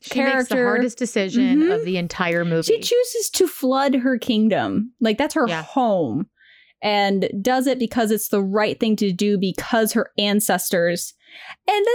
she 0.00 0.10
character. 0.10 0.36
makes 0.36 0.48
the 0.48 0.56
hardest 0.56 0.98
decision 0.98 1.58
mm-hmm. 1.58 1.72
of 1.72 1.84
the 1.84 1.96
entire 1.96 2.44
movie. 2.44 2.62
She 2.62 2.78
chooses 2.78 3.30
to 3.30 3.48
flood 3.48 3.96
her 3.96 4.16
kingdom. 4.16 4.92
Like 5.00 5.18
that's 5.18 5.34
her 5.34 5.48
yeah. 5.48 5.64
home 5.64 6.28
and 6.82 7.28
does 7.40 7.66
it 7.66 7.78
because 7.78 8.10
it's 8.10 8.28
the 8.28 8.42
right 8.42 8.78
thing 8.78 8.96
to 8.96 9.12
do 9.12 9.38
because 9.38 9.92
her 9.92 10.10
ancestors. 10.18 11.14
And 11.66 11.86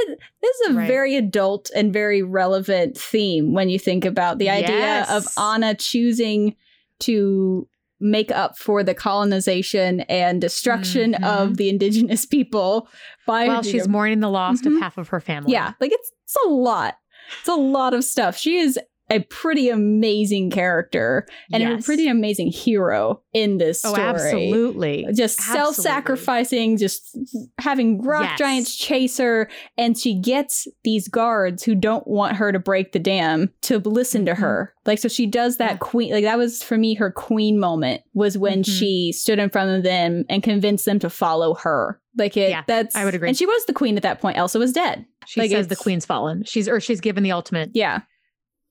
this 0.42 0.56
is 0.62 0.70
a 0.70 0.74
right. 0.74 0.88
very 0.88 1.16
adult 1.16 1.72
and 1.76 1.92
very 1.92 2.22
relevant 2.22 2.98
theme 2.98 3.54
when 3.54 3.70
you 3.70 3.80
think 3.80 4.06
about 4.06 4.38
the 4.38 4.50
idea 4.50 4.78
yes. 4.78 5.10
of 5.10 5.28
Anna 5.38 5.76
choosing 5.76 6.56
to 7.00 7.68
make 8.00 8.32
up 8.32 8.58
for 8.58 8.84
the 8.84 8.94
colonization 8.94 10.02
and 10.02 10.42
destruction 10.42 11.14
mm-hmm. 11.14 11.24
of 11.24 11.58
the 11.58 11.70
indigenous 11.70 12.26
people 12.26 12.90
by 13.26 13.48
well 13.48 13.64
she's 13.64 13.88
mourning 13.88 14.20
the 14.20 14.30
loss 14.30 14.60
mm-hmm. 14.62 14.76
of 14.76 14.82
half 14.82 14.98
of 14.98 15.08
her 15.08 15.22
family 15.22 15.54
yeah 15.54 15.72
like 15.80 15.92
it's, 15.92 16.12
it's 16.24 16.36
a 16.46 16.50
lot 16.50 16.96
it's 17.40 17.48
a 17.48 17.56
lot 17.56 17.94
of 17.94 18.04
stuff 18.04 18.36
she 18.36 18.58
is 18.58 18.78
a 19.10 19.20
pretty 19.20 19.70
amazing 19.70 20.50
character 20.50 21.28
and 21.52 21.62
yes. 21.62 21.82
a 21.82 21.84
pretty 21.84 22.08
amazing 22.08 22.48
hero 22.48 23.22
in 23.34 23.58
this 23.58 23.84
oh, 23.84 23.90
story. 23.90 24.04
Oh, 24.04 24.10
absolutely. 24.10 25.08
Just 25.14 25.42
self 25.42 25.76
sacrificing, 25.76 26.78
just 26.78 27.18
having 27.60 28.02
rock 28.02 28.24
yes. 28.24 28.40
giants 28.40 28.76
chase 28.76 29.18
her. 29.18 29.50
And 29.78 29.98
she 29.98 30.20
gets 30.20 30.68
these 30.84 31.08
guards 31.08 31.64
who 31.64 31.76
don't 31.76 32.08
want 32.08 32.38
her 32.38 32.52
to 32.52 32.60
break 32.60 32.94
the 32.94 33.00
dam 33.00 33.52
to 33.64 33.80
listen 33.80 34.26
to 34.26 34.32
mm-hmm. 34.32 34.42
her. 34.42 34.74
Like, 34.86 35.00
so 35.00 35.08
she 35.08 35.26
does 35.26 35.58
that 35.58 35.72
yeah. 35.72 35.78
queen, 35.78 36.12
like, 36.12 36.24
that 36.24 36.38
was 36.38 36.64
for 36.64 36.78
me 36.78 36.94
her 36.96 37.12
queen 37.12 37.60
moment 37.60 38.02
was 38.14 38.38
when 38.38 38.64
mm-hmm. 38.64 38.72
she 38.72 39.12
stood 39.12 39.40
in 39.40 39.50
front 39.50 39.78
of 39.78 39.84
them 39.84 40.26
and 40.30 40.44
convinced 40.44 40.86
them 40.86 41.00
to 41.00 41.10
follow 41.10 41.56
her. 41.56 42.00
Like, 42.18 42.38
it, 42.38 42.52
yeah, 42.52 42.64
that's, 42.68 42.96
I 42.96 43.06
would 43.06 43.16
agree. 43.16 43.28
And 43.28 43.38
she 43.38 43.46
was 43.46 43.66
the 43.66 43.74
queen 43.74 43.98
at 43.98 44.04
that 44.04 44.22
point. 44.22 44.38
Elsa 44.38 44.60
was 44.60 44.72
dead. 44.72 45.06
She 45.26 45.40
like 45.40 45.52
says 45.52 45.68
the 45.68 45.76
queen's 45.76 46.06
fallen. 46.06 46.44
She's, 46.44 46.68
or 46.68 46.80
she's 46.80 47.02
given 47.02 47.24
the 47.24 47.32
ultimate. 47.32 47.72
Yeah 47.74 48.02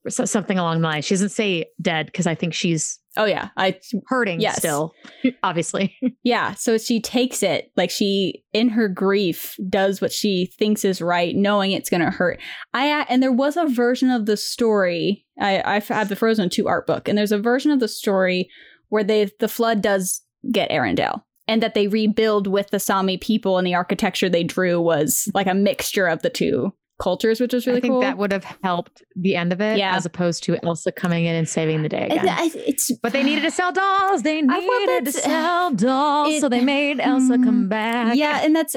so, 0.09 0.25
something 0.25 0.59
along 0.59 0.81
the 0.81 0.89
line. 0.89 1.03
She 1.03 1.15
doesn't 1.15 1.31
say 1.31 1.67
dead 1.81 2.07
because 2.07 2.27
I 2.27 2.35
think 2.35 2.55
she's 2.55 2.99
oh 3.17 3.25
yeah, 3.25 3.51
I 3.57 3.79
hurting 4.07 4.41
yes. 4.41 4.57
still, 4.57 4.93
obviously. 5.43 5.97
yeah, 6.23 6.55
so 6.55 6.79
she 6.79 7.01
takes 7.01 7.43
it 7.43 7.71
like 7.77 7.91
she 7.91 8.45
in 8.53 8.69
her 8.71 8.89
grief 8.89 9.57
does 9.69 10.01
what 10.01 10.13
she 10.13 10.47
thinks 10.59 10.85
is 10.85 11.01
right, 11.01 11.35
knowing 11.37 11.73
it's 11.73 11.91
going 11.91 12.03
to 12.03 12.11
hurt. 12.11 12.41
I 12.75 12.91
uh, 12.91 13.05
and 13.09 13.23
there 13.23 13.33
was 13.33 13.57
a 13.57 13.67
version 13.67 14.11
of 14.11 14.27
the 14.27 14.37
story. 14.37 15.27
I 15.41 15.63
I 15.65 15.81
have 15.81 16.09
the 16.09 16.17
Frozen 16.17 16.51
two 16.51 16.69
art 16.69 16.87
book, 16.87 17.09
and 17.09 17.17
there's 17.17 17.33
a 17.33 17.39
version 17.39 17.71
of 17.71 17.81
the 17.81 17.89
story 17.89 18.49
where 18.89 19.05
they 19.05 19.31
the 19.39 19.49
flood 19.49 19.83
does 19.83 20.23
get 20.51 20.71
Arendelle 20.71 21.23
and 21.49 21.63
that 21.63 21.75
they 21.75 21.89
rebuild 21.89 22.47
with 22.47 22.71
the 22.71 22.81
Sami 22.81 23.17
people 23.17 23.59
and 23.59 23.67
the 23.67 23.75
architecture 23.75 24.29
they 24.29 24.45
drew 24.45 24.81
was 24.81 25.29
like 25.35 25.47
a 25.47 25.55
mixture 25.55 26.07
of 26.07 26.23
the 26.23 26.31
two 26.31 26.73
cultures, 27.01 27.41
which 27.41 27.53
was 27.53 27.67
really 27.67 27.81
cool. 27.81 27.85
I 27.85 27.91
think 27.91 27.93
cool. 27.93 28.01
That 28.03 28.19
would 28.19 28.33
have 28.33 28.45
helped 28.63 29.03
the 29.17 29.37
end 29.37 29.53
of 29.53 29.61
it, 29.61 29.79
yeah. 29.79 29.97
as 29.97 30.07
opposed 30.07 30.43
to 30.45 30.57
Elsa 30.65 30.93
coming 30.93 31.25
in 31.25 31.35
and 31.35 31.49
saving 31.49 31.83
the 31.83 31.89
day 31.89 32.07
again. 32.07 32.25
it's, 32.55 32.91
but 33.03 33.13
they 33.13 33.23
needed 33.23 33.43
to 33.43 33.51
sell 33.51 33.73
dolls. 33.73 34.23
They 34.23 34.43
needed 34.43 35.07
to 35.07 35.13
sell 35.13 35.73
dolls, 35.73 36.35
it, 36.35 36.41
so 36.41 36.49
they 36.49 36.61
made 36.61 37.01
Elsa 37.01 37.35
mm-hmm. 37.35 37.45
come 37.45 37.69
back. 37.69 38.17
Yeah, 38.17 38.41
and 38.43 38.55
that's. 38.55 38.77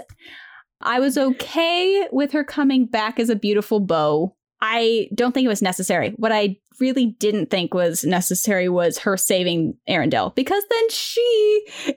I 0.82 1.00
was 1.00 1.18
okay 1.18 2.08
with 2.12 2.32
her 2.34 2.44
coming 2.44 2.86
back 2.86 3.20
as 3.20 3.30
a 3.30 3.36
beautiful 3.36 3.80
bow. 3.80 4.36
I 4.62 5.08
don't 5.16 5.32
think 5.32 5.46
it 5.46 5.50
was 5.50 5.62
necessary. 5.62 6.14
What 6.18 6.32
I 6.32 6.58
really 6.80 7.08
didn't 7.08 7.50
think 7.50 7.74
was 7.74 8.04
necessary 8.04 8.70
was 8.70 9.00
her 9.00 9.18
saving 9.18 9.76
Arendelle 9.88 10.34
because 10.36 10.64
then 10.70 10.90
she 10.90 11.22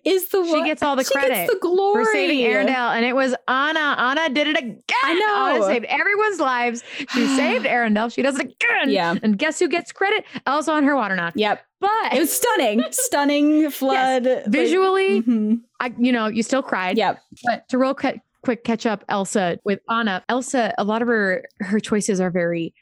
is 0.04 0.28
the 0.28 0.44
she 0.44 0.50
one. 0.50 0.62
She 0.62 0.68
gets 0.68 0.82
all 0.82 0.96
the 0.96 1.04
credit, 1.04 1.48
the 1.50 1.58
glory 1.60 2.04
for 2.04 2.12
saving 2.12 2.38
Arendelle, 2.40 2.94
and 2.96 3.04
it 3.04 3.14
was 3.14 3.34
Anna. 3.46 3.96
Anna 3.98 4.28
did 4.28 4.46
it 4.46 4.58
again. 4.58 4.82
I 5.02 5.14
know. 5.14 5.56
Anna 5.56 5.64
saved 5.64 5.84
everyone's 5.86 6.40
lives. 6.40 6.82
She 7.10 7.26
saved 7.36 7.64
Arendelle. 7.64 8.12
She 8.12 8.22
does 8.22 8.38
it 8.38 8.46
again. 8.46 8.90
Yeah. 8.90 9.14
And 9.22 9.38
guess 9.38 9.58
who 9.58 9.68
gets 9.68 9.92
credit? 9.92 10.24
Elsa 10.46 10.72
on 10.72 10.84
her 10.84 10.94
Waterknot. 10.94 11.32
Yep. 11.36 11.64
But 11.80 12.12
it 12.12 12.18
was 12.18 12.32
stunning, 12.32 12.84
stunning 12.90 13.70
flood. 13.70 14.24
Yes. 14.24 14.48
Visually, 14.48 15.16
like, 15.16 15.24
mm-hmm. 15.24 15.54
I 15.80 15.94
you 15.98 16.12
know 16.12 16.26
you 16.26 16.42
still 16.42 16.62
cried. 16.62 16.96
Yep. 16.96 17.22
But 17.44 17.68
to 17.68 17.78
real 17.78 17.94
quick, 17.94 18.20
quick 18.42 18.64
catch 18.64 18.86
up, 18.86 19.04
Elsa 19.08 19.58
with 19.64 19.80
Anna. 19.88 20.24
Elsa, 20.28 20.74
a 20.78 20.84
lot 20.84 21.02
of 21.02 21.08
her 21.08 21.44
her 21.60 21.80
choices 21.80 22.20
are 22.20 22.30
very 22.30 22.74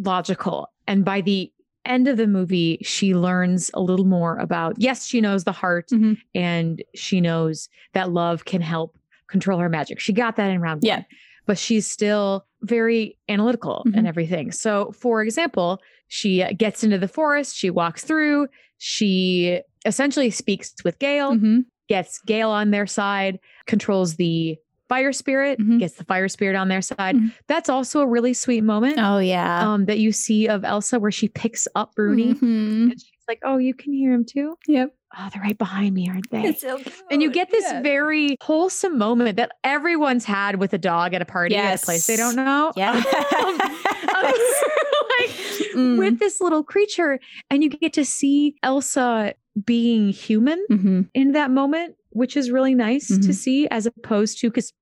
logical. 0.00 0.70
And 0.86 1.04
by 1.04 1.20
the 1.20 1.52
end 1.84 2.08
of 2.08 2.16
the 2.16 2.26
movie, 2.26 2.78
she 2.82 3.14
learns 3.14 3.70
a 3.74 3.80
little 3.80 4.04
more 4.04 4.36
about 4.38 4.74
yes, 4.78 5.06
she 5.06 5.20
knows 5.20 5.44
the 5.44 5.52
heart 5.52 5.88
mm-hmm. 5.92 6.14
and 6.34 6.82
she 6.94 7.20
knows 7.20 7.68
that 7.94 8.10
love 8.10 8.44
can 8.44 8.60
help 8.60 8.98
control 9.28 9.58
her 9.58 9.68
magic. 9.68 10.00
She 10.00 10.12
got 10.12 10.36
that 10.36 10.50
in 10.50 10.60
round 10.60 10.82
yeah. 10.84 10.96
one. 10.96 11.06
But 11.46 11.58
she's 11.58 11.90
still 11.90 12.46
very 12.62 13.18
analytical 13.28 13.84
mm-hmm. 13.86 13.98
and 13.98 14.06
everything. 14.06 14.52
So, 14.52 14.92
for 14.92 15.22
example, 15.22 15.80
she 16.08 16.44
gets 16.54 16.84
into 16.84 16.98
the 16.98 17.08
forest, 17.08 17.56
she 17.56 17.70
walks 17.70 18.04
through, 18.04 18.48
she 18.78 19.60
essentially 19.84 20.30
speaks 20.30 20.74
with 20.84 20.98
Gale, 20.98 21.32
mm-hmm. 21.32 21.60
gets 21.88 22.20
Gale 22.20 22.50
on 22.50 22.70
their 22.70 22.86
side, 22.86 23.38
controls 23.66 24.16
the 24.16 24.58
fire 24.90 25.12
spirit 25.12 25.58
mm-hmm. 25.60 25.78
gets 25.78 25.94
the 25.94 26.04
fire 26.04 26.28
spirit 26.28 26.56
on 26.56 26.68
their 26.68 26.82
side. 26.82 27.14
Mm-hmm. 27.14 27.28
That's 27.46 27.70
also 27.70 28.00
a 28.00 28.06
really 28.06 28.34
sweet 28.34 28.62
moment. 28.62 28.96
Oh 28.98 29.18
yeah, 29.18 29.72
um, 29.72 29.86
that 29.86 30.00
you 30.00 30.10
see 30.12 30.48
of 30.48 30.64
Elsa 30.64 30.98
where 30.98 31.12
she 31.12 31.28
picks 31.28 31.66
up 31.76 31.94
Bruni 31.94 32.34
mm-hmm. 32.34 32.90
and 32.90 33.00
she's 33.00 33.24
like, 33.28 33.38
"Oh, 33.44 33.56
you 33.56 33.72
can 33.72 33.94
hear 33.94 34.12
him 34.12 34.26
too." 34.26 34.56
Yep. 34.66 34.92
Oh, 35.16 35.28
they're 35.32 35.42
right 35.42 35.56
behind 35.56 35.94
me, 35.94 36.08
aren't 36.08 36.30
they? 36.30 36.42
It's 36.42 36.60
so 36.60 36.80
And 37.10 37.22
you 37.22 37.30
get 37.30 37.50
this 37.50 37.64
yeah. 37.64 37.82
very 37.82 38.36
wholesome 38.42 38.96
moment 38.98 39.36
that 39.38 39.52
everyone's 39.64 40.24
had 40.24 40.56
with 40.56 40.72
a 40.72 40.78
dog 40.78 41.14
at 41.14 41.22
a 41.22 41.24
party 41.24 41.54
yes. 41.54 41.80
at 41.80 41.82
a 41.82 41.86
place 41.86 42.06
they 42.06 42.16
don't 42.16 42.36
know. 42.36 42.72
Yeah. 42.76 42.92
um, 42.92 43.02
like 43.58 45.30
mm. 45.74 45.98
with 45.98 46.18
this 46.18 46.40
little 46.40 46.62
creature, 46.62 47.18
and 47.48 47.62
you 47.62 47.70
get 47.70 47.92
to 47.94 48.04
see 48.04 48.56
Elsa 48.62 49.34
being 49.64 50.10
human 50.10 50.64
mm-hmm. 50.70 51.02
in 51.14 51.32
that 51.32 51.50
moment 51.50 51.96
which 52.10 52.36
is 52.36 52.50
really 52.50 52.74
nice 52.74 53.10
mm-hmm. 53.10 53.22
to 53.22 53.32
see 53.32 53.68
as 53.68 53.86
opposed 53.86 54.38
to 54.40 54.48
because 54.48 54.72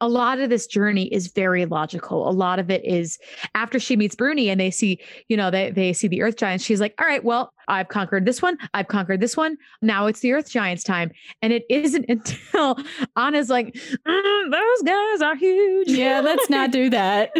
a 0.00 0.08
lot 0.08 0.38
of 0.38 0.50
this 0.50 0.66
journey 0.66 1.06
is 1.06 1.28
very 1.28 1.64
logical. 1.66 2.28
A 2.28 2.32
lot 2.32 2.58
of 2.58 2.70
it 2.70 2.84
is 2.84 3.18
after 3.54 3.78
she 3.78 3.96
meets 3.96 4.14
Bruni 4.14 4.50
and 4.50 4.60
they 4.60 4.70
see, 4.70 4.98
you 5.28 5.36
know, 5.36 5.50
they, 5.50 5.70
they 5.70 5.92
see 5.92 6.08
the 6.08 6.22
earth 6.22 6.36
giants. 6.36 6.64
She's 6.64 6.80
like, 6.80 6.94
all 6.98 7.06
right, 7.06 7.24
well, 7.24 7.52
I've 7.68 7.88
conquered 7.88 8.26
this 8.26 8.42
one. 8.42 8.58
I've 8.74 8.88
conquered 8.88 9.20
this 9.20 9.36
one. 9.36 9.56
Now 9.82 10.06
it's 10.06 10.20
the 10.20 10.32
earth 10.32 10.50
giants 10.50 10.82
time. 10.82 11.12
And 11.42 11.52
it 11.52 11.64
isn't 11.70 12.06
until 12.08 12.78
Anna's 13.16 13.50
like, 13.50 13.74
mm, 13.74 14.50
those 14.50 14.82
guys 14.82 15.22
are 15.22 15.36
huge. 15.36 15.88
Yeah, 15.88 16.20
let's 16.20 16.50
not 16.50 16.70
do 16.70 16.90
that. 16.90 17.32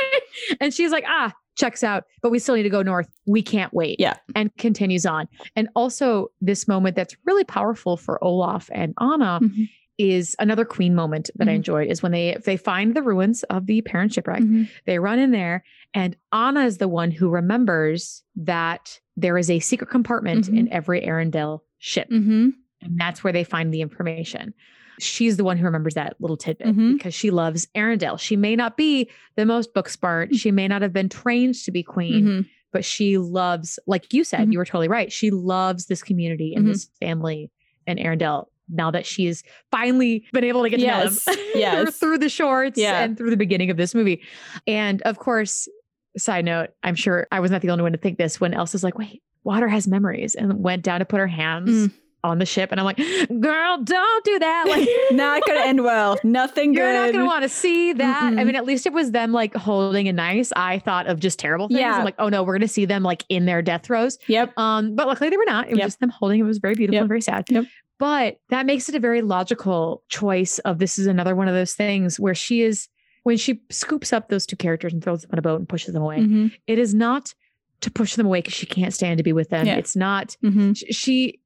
and 0.60 0.72
she's 0.72 0.92
like, 0.92 1.04
ah, 1.06 1.32
checks 1.56 1.82
out, 1.82 2.04
but 2.22 2.30
we 2.30 2.38
still 2.38 2.54
need 2.54 2.62
to 2.62 2.70
go 2.70 2.82
north. 2.82 3.08
We 3.26 3.42
can't 3.42 3.72
wait. 3.74 3.98
Yeah. 3.98 4.16
And 4.34 4.54
continues 4.58 5.06
on. 5.06 5.26
And 5.56 5.68
also 5.74 6.28
this 6.40 6.68
moment 6.68 6.96
that's 6.96 7.16
really 7.24 7.44
powerful 7.44 7.96
for 7.96 8.22
Olaf 8.22 8.70
and 8.72 8.94
Anna 9.00 9.40
mm-hmm 9.42 9.64
is 9.98 10.36
another 10.38 10.64
queen 10.64 10.94
moment 10.94 11.30
that 11.36 11.44
mm-hmm. 11.44 11.50
I 11.50 11.54
enjoyed 11.54 11.90
is 11.90 12.02
when 12.02 12.12
they 12.12 12.36
they 12.44 12.56
find 12.56 12.94
the 12.94 13.02
ruins 13.02 13.42
of 13.44 13.66
the 13.66 13.82
parent 13.82 14.12
shipwreck. 14.12 14.42
Mm-hmm. 14.42 14.64
They 14.84 14.98
run 14.98 15.18
in 15.18 15.30
there 15.30 15.64
and 15.94 16.16
Anna 16.32 16.64
is 16.64 16.78
the 16.78 16.88
one 16.88 17.10
who 17.10 17.28
remembers 17.28 18.22
that 18.36 19.00
there 19.16 19.38
is 19.38 19.50
a 19.50 19.60
secret 19.60 19.90
compartment 19.90 20.44
mm-hmm. 20.44 20.58
in 20.58 20.72
every 20.72 21.00
Arendelle 21.00 21.60
ship. 21.78 22.10
Mm-hmm. 22.10 22.50
And 22.82 23.00
that's 23.00 23.24
where 23.24 23.32
they 23.32 23.44
find 23.44 23.72
the 23.72 23.80
information. 23.80 24.52
She's 24.98 25.36
the 25.36 25.44
one 25.44 25.56
who 25.56 25.64
remembers 25.64 25.94
that 25.94 26.16
little 26.20 26.36
tidbit 26.36 26.68
mm-hmm. 26.68 26.94
because 26.94 27.14
she 27.14 27.30
loves 27.30 27.66
Arendelle. 27.74 28.18
She 28.18 28.36
may 28.36 28.56
not 28.56 28.76
be 28.76 29.10
the 29.36 29.46
most 29.46 29.72
book 29.74 29.88
smart. 29.88 30.34
She 30.34 30.50
may 30.50 30.68
not 30.68 30.82
have 30.82 30.92
been 30.92 31.08
trained 31.08 31.54
to 31.64 31.70
be 31.70 31.82
queen, 31.82 32.24
mm-hmm. 32.24 32.40
but 32.72 32.84
she 32.84 33.18
loves, 33.18 33.78
like 33.86 34.12
you 34.12 34.24
said, 34.24 34.52
you 34.52 34.58
were 34.58 34.64
totally 34.64 34.88
right. 34.88 35.12
She 35.12 35.30
loves 35.30 35.86
this 35.86 36.02
community 36.02 36.54
and 36.54 36.66
this 36.66 36.88
family 37.00 37.50
and 37.86 37.98
Arendelle 37.98 38.46
now 38.68 38.90
that 38.90 39.06
she's 39.06 39.42
finally 39.70 40.26
been 40.32 40.44
able 40.44 40.62
to 40.62 40.70
get 40.70 40.76
to 40.76 40.82
yes. 40.82 41.26
know 41.26 41.32
him 41.32 41.38
yes. 41.54 41.96
through 41.96 42.18
the 42.18 42.28
shorts 42.28 42.78
yeah. 42.78 43.02
and 43.02 43.16
through 43.16 43.30
the 43.30 43.36
beginning 43.36 43.70
of 43.70 43.76
this 43.76 43.94
movie. 43.94 44.22
And 44.66 45.02
of 45.02 45.18
course, 45.18 45.68
side 46.18 46.44
note, 46.44 46.70
I'm 46.82 46.94
sure 46.94 47.26
I 47.30 47.40
was 47.40 47.50
not 47.50 47.62
the 47.62 47.70
only 47.70 47.82
one 47.82 47.92
to 47.92 47.98
think 47.98 48.18
this 48.18 48.40
when 48.40 48.54
Elsa's 48.54 48.82
like, 48.82 48.98
wait, 48.98 49.22
water 49.44 49.68
has 49.68 49.86
memories 49.86 50.34
and 50.34 50.62
went 50.62 50.82
down 50.82 51.00
to 51.00 51.04
put 51.04 51.20
her 51.20 51.26
hands 51.26 51.70
mm. 51.70 51.92
on 52.24 52.38
the 52.38 52.46
ship. 52.46 52.72
And 52.72 52.80
I'm 52.80 52.86
like, 52.86 52.96
girl, 53.40 53.78
don't 53.82 54.24
do 54.24 54.38
that. 54.40 54.64
Like, 54.66 54.88
not 55.12 55.46
going 55.46 55.60
to 55.60 55.66
end 55.66 55.84
well. 55.84 56.18
Nothing 56.24 56.72
good. 56.72 56.80
You're 56.80 56.92
good. 56.92 56.94
not 56.94 57.12
going 57.12 57.24
to 57.24 57.26
want 57.26 57.42
to 57.44 57.48
see 57.48 57.92
that. 57.92 58.32
Mm-mm. 58.32 58.40
I 58.40 58.44
mean, 58.44 58.56
at 58.56 58.64
least 58.64 58.86
it 58.86 58.92
was 58.92 59.12
them 59.12 59.32
like 59.32 59.54
holding 59.54 60.08
a 60.08 60.12
nice. 60.12 60.52
I 60.56 60.80
thought 60.80 61.06
of 61.06 61.20
just 61.20 61.38
terrible 61.38 61.68
things. 61.68 61.80
Yeah. 61.80 61.96
I'm 61.96 62.04
like, 62.04 62.16
oh 62.18 62.28
no, 62.28 62.42
we're 62.42 62.54
going 62.54 62.62
to 62.62 62.68
see 62.68 62.84
them 62.84 63.02
like 63.02 63.24
in 63.28 63.46
their 63.46 63.62
death 63.62 63.84
throes. 63.84 64.18
Yep. 64.26 64.58
Um, 64.58 64.96
But 64.96 65.06
luckily 65.06 65.30
they 65.30 65.36
were 65.36 65.44
not. 65.46 65.66
It 65.66 65.72
was 65.72 65.78
yep. 65.78 65.86
just 65.86 66.00
them 66.00 66.10
holding. 66.10 66.40
It 66.40 66.44
was 66.44 66.58
very 66.58 66.74
beautiful 66.74 66.94
yep. 66.94 67.02
and 67.02 67.08
very 67.08 67.20
sad. 67.20 67.44
Yep. 67.48 67.66
But 67.98 68.38
that 68.50 68.66
makes 68.66 68.88
it 68.88 68.94
a 68.94 69.00
very 69.00 69.22
logical 69.22 70.02
choice 70.08 70.58
of 70.60 70.78
this 70.78 70.98
is 70.98 71.06
another 71.06 71.34
one 71.34 71.48
of 71.48 71.54
those 71.54 71.74
things 71.74 72.20
where 72.20 72.34
she 72.34 72.62
is 72.62 72.88
when 73.22 73.36
she 73.36 73.60
scoops 73.70 74.12
up 74.12 74.28
those 74.28 74.46
two 74.46 74.54
characters 74.54 74.92
and 74.92 75.02
throws 75.02 75.22
them 75.22 75.30
on 75.32 75.38
a 75.38 75.42
boat 75.42 75.58
and 75.58 75.68
pushes 75.68 75.92
them 75.94 76.02
away, 76.02 76.18
mm-hmm. 76.18 76.46
it 76.68 76.78
is 76.78 76.94
not 76.94 77.34
to 77.80 77.90
push 77.90 78.14
them 78.14 78.26
away 78.26 78.38
because 78.38 78.54
she 78.54 78.66
can't 78.66 78.94
stand 78.94 79.18
to 79.18 79.24
be 79.24 79.32
with 79.32 79.48
them. 79.48 79.66
Yeah. 79.66 79.76
It's 79.76 79.96
not 79.96 80.36
mm-hmm. 80.44 80.72
she 80.72 81.40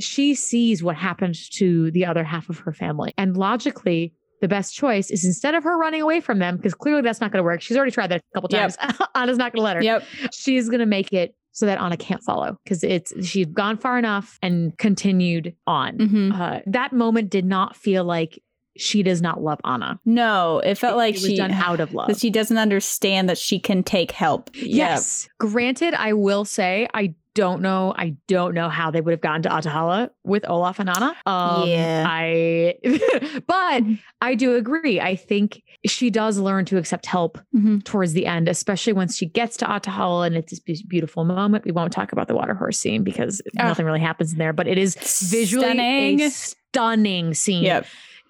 she 0.00 0.34
sees 0.34 0.82
what 0.82 0.96
happened 0.96 1.36
to 1.52 1.90
the 1.92 2.04
other 2.04 2.24
half 2.24 2.48
of 2.48 2.58
her 2.58 2.72
family. 2.72 3.14
And 3.16 3.36
logically, 3.36 4.12
the 4.40 4.48
best 4.48 4.74
choice 4.74 5.10
is 5.10 5.24
instead 5.24 5.54
of 5.54 5.64
her 5.64 5.78
running 5.78 6.02
away 6.02 6.20
from 6.20 6.38
them, 6.38 6.56
because 6.56 6.74
clearly 6.74 7.02
that's 7.02 7.20
not 7.20 7.32
going 7.32 7.38
to 7.38 7.44
work. 7.44 7.62
She's 7.62 7.76
already 7.76 7.92
tried 7.92 8.10
that 8.10 8.20
a 8.20 8.34
couple 8.34 8.48
times. 8.48 8.76
Yep. 8.80 9.08
Anna's 9.14 9.38
not 9.38 9.52
going 9.52 9.60
to 9.60 9.64
let 9.64 9.76
her. 9.76 9.82
Yep. 9.82 10.04
She's 10.32 10.68
going 10.68 10.80
to 10.80 10.86
make 10.86 11.12
it 11.12 11.34
so 11.54 11.66
that 11.66 11.80
Anna 11.80 11.96
can't 11.96 12.22
follow 12.22 12.58
because 12.64 12.84
it's 12.84 13.12
she'd 13.26 13.54
gone 13.54 13.78
far 13.78 13.96
enough 13.96 14.38
and 14.42 14.76
continued 14.76 15.54
on. 15.66 15.96
Mm-hmm. 15.96 16.32
Uh, 16.32 16.58
that 16.66 16.92
moment 16.92 17.30
did 17.30 17.44
not 17.44 17.76
feel 17.76 18.04
like 18.04 18.42
she 18.76 19.02
does 19.02 19.22
not 19.22 19.42
love 19.42 19.60
Anna. 19.64 20.00
No, 20.04 20.58
it 20.60 20.76
felt 20.76 20.94
it, 20.94 20.96
like 20.96 21.14
it 21.16 21.20
she 21.20 21.36
done 21.36 21.52
out 21.52 21.80
of 21.80 21.94
love. 21.94 22.18
She 22.18 22.30
doesn't 22.30 22.58
understand 22.58 23.28
that 23.28 23.38
she 23.38 23.58
can 23.58 23.82
take 23.82 24.10
help. 24.10 24.50
Yes. 24.54 25.28
Yep. 25.40 25.50
Granted, 25.50 25.94
I 25.94 26.12
will 26.12 26.44
say 26.44 26.88
I 26.94 27.14
don't 27.34 27.62
know. 27.62 27.92
I 27.96 28.16
don't 28.28 28.54
know 28.54 28.68
how 28.68 28.90
they 28.90 29.00
would 29.00 29.10
have 29.10 29.20
gotten 29.20 29.42
to 29.42 29.48
Ahtohallan 29.48 30.10
with 30.22 30.48
Olaf 30.48 30.78
and 30.78 30.88
Anna. 30.88 31.16
Um, 31.26 31.68
yeah. 31.68 32.04
I, 32.06 32.76
but. 33.46 33.82
I 34.20 34.34
do 34.34 34.54
agree. 34.54 35.00
I 35.00 35.16
think 35.16 35.62
she 35.84 36.10
does 36.10 36.38
learn 36.38 36.64
to 36.66 36.78
accept 36.78 37.06
help 37.06 37.38
mm-hmm. 37.54 37.80
towards 37.80 38.12
the 38.12 38.26
end, 38.26 38.48
especially 38.48 38.92
once 38.92 39.16
she 39.16 39.26
gets 39.26 39.56
to 39.58 39.66
Ahtohallan 39.66 40.28
and 40.28 40.36
it's 40.36 40.58
this 40.60 40.82
beautiful 40.82 41.24
moment. 41.24 41.64
We 41.64 41.72
won't 41.72 41.92
talk 41.92 42.12
about 42.12 42.28
the 42.28 42.34
water 42.34 42.54
horse 42.54 42.78
scene 42.78 43.02
because 43.02 43.42
oh. 43.58 43.64
nothing 43.64 43.84
really 43.84 44.00
happens 44.00 44.32
in 44.32 44.38
there, 44.38 44.52
but 44.52 44.66
it 44.66 44.78
is 44.78 44.94
visually 45.30 45.64
stunning. 45.64 46.22
a 46.22 46.30
stunning 46.30 47.34
scene. 47.34 47.64
Yep. 47.64 47.86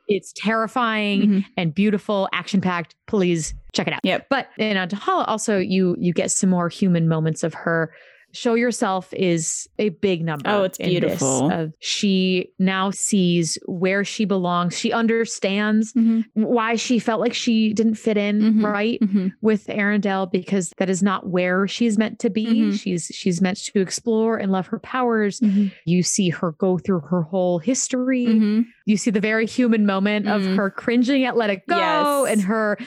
It's 0.09 0.33
terrifying 0.37 1.23
mm-hmm. 1.23 1.39
and 1.57 1.75
beautiful, 1.75 2.29
action 2.33 2.61
packed. 2.61 2.95
Please 3.07 3.55
check 3.73 3.87
it 3.87 3.93
out. 3.93 4.01
Yeah. 4.03 4.21
But 4.31 4.49
in 4.59 4.77
Ahtohallan, 4.77 5.29
also 5.29 5.59
you 5.59 5.97
you 5.99 6.13
get 6.13 6.31
some 6.31 6.51
more 6.51 6.69
human 6.69 7.09
moments 7.09 7.43
of 7.43 7.55
her 7.55 7.93
show 8.35 8.55
yourself 8.55 9.13
is 9.15 9.69
a 9.79 9.91
big 9.91 10.25
number. 10.25 10.51
Oh, 10.51 10.65
it's 10.65 10.77
beautiful. 10.77 11.51
Of 11.51 11.73
she 11.79 12.51
now 12.59 12.91
sees 12.91 13.57
where 13.67 14.05
she 14.05 14.25
belongs. 14.25 14.77
She 14.77 14.93
understands 14.93 15.93
mm-hmm. 15.93 16.43
why 16.43 16.75
she 16.75 16.99
felt 16.99 17.21
like 17.21 17.33
she 17.33 17.73
didn't 17.73 17.95
fit 17.95 18.17
in 18.17 18.41
mm-hmm. 18.41 18.67
right 18.67 19.01
mm-hmm. 19.01 19.29
with 19.41 19.67
Arendelle 19.69 20.31
because 20.31 20.73
that 20.79 20.91
is 20.91 21.03
not 21.03 21.29
where 21.29 21.69
she's 21.69 21.97
meant 21.97 22.19
to 22.21 22.31
be. 22.31 22.47
Mm-hmm. 22.47 22.73
She's 22.73 23.07
she's 23.15 23.41
meant 23.41 23.59
to 23.65 23.81
explore 23.81 24.37
and 24.37 24.51
love 24.51 24.67
her 24.67 24.81
powers. 24.81 25.41
Mm-hmm. 25.41 25.69
You 25.85 26.03
see 26.03 26.31
her 26.31 26.53
go 26.53 26.79
through 26.79 27.01
her 27.01 27.23
whole 27.23 27.61
history. 27.61 28.27
Mm-hmm. 28.27 28.63
You 28.87 28.97
see 28.97 29.11
the 29.11 29.21
very 29.21 29.47
human 29.47 29.87
moment 29.87 30.29
of 30.29 30.45
her 30.45 30.71
cringing 30.71 31.25
at 31.25 31.37
Let 31.37 31.51
It 31.51 31.67
Go 31.67 32.25
yes. 32.25 32.33
and 32.33 32.43
her 32.43 32.79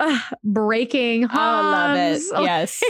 uh, 0.00 0.18
breaking. 0.42 1.24
Hums. 1.24 1.32
Oh, 1.38 1.70
love 1.70 1.96
it. 1.96 2.22
Yes. 2.40 2.82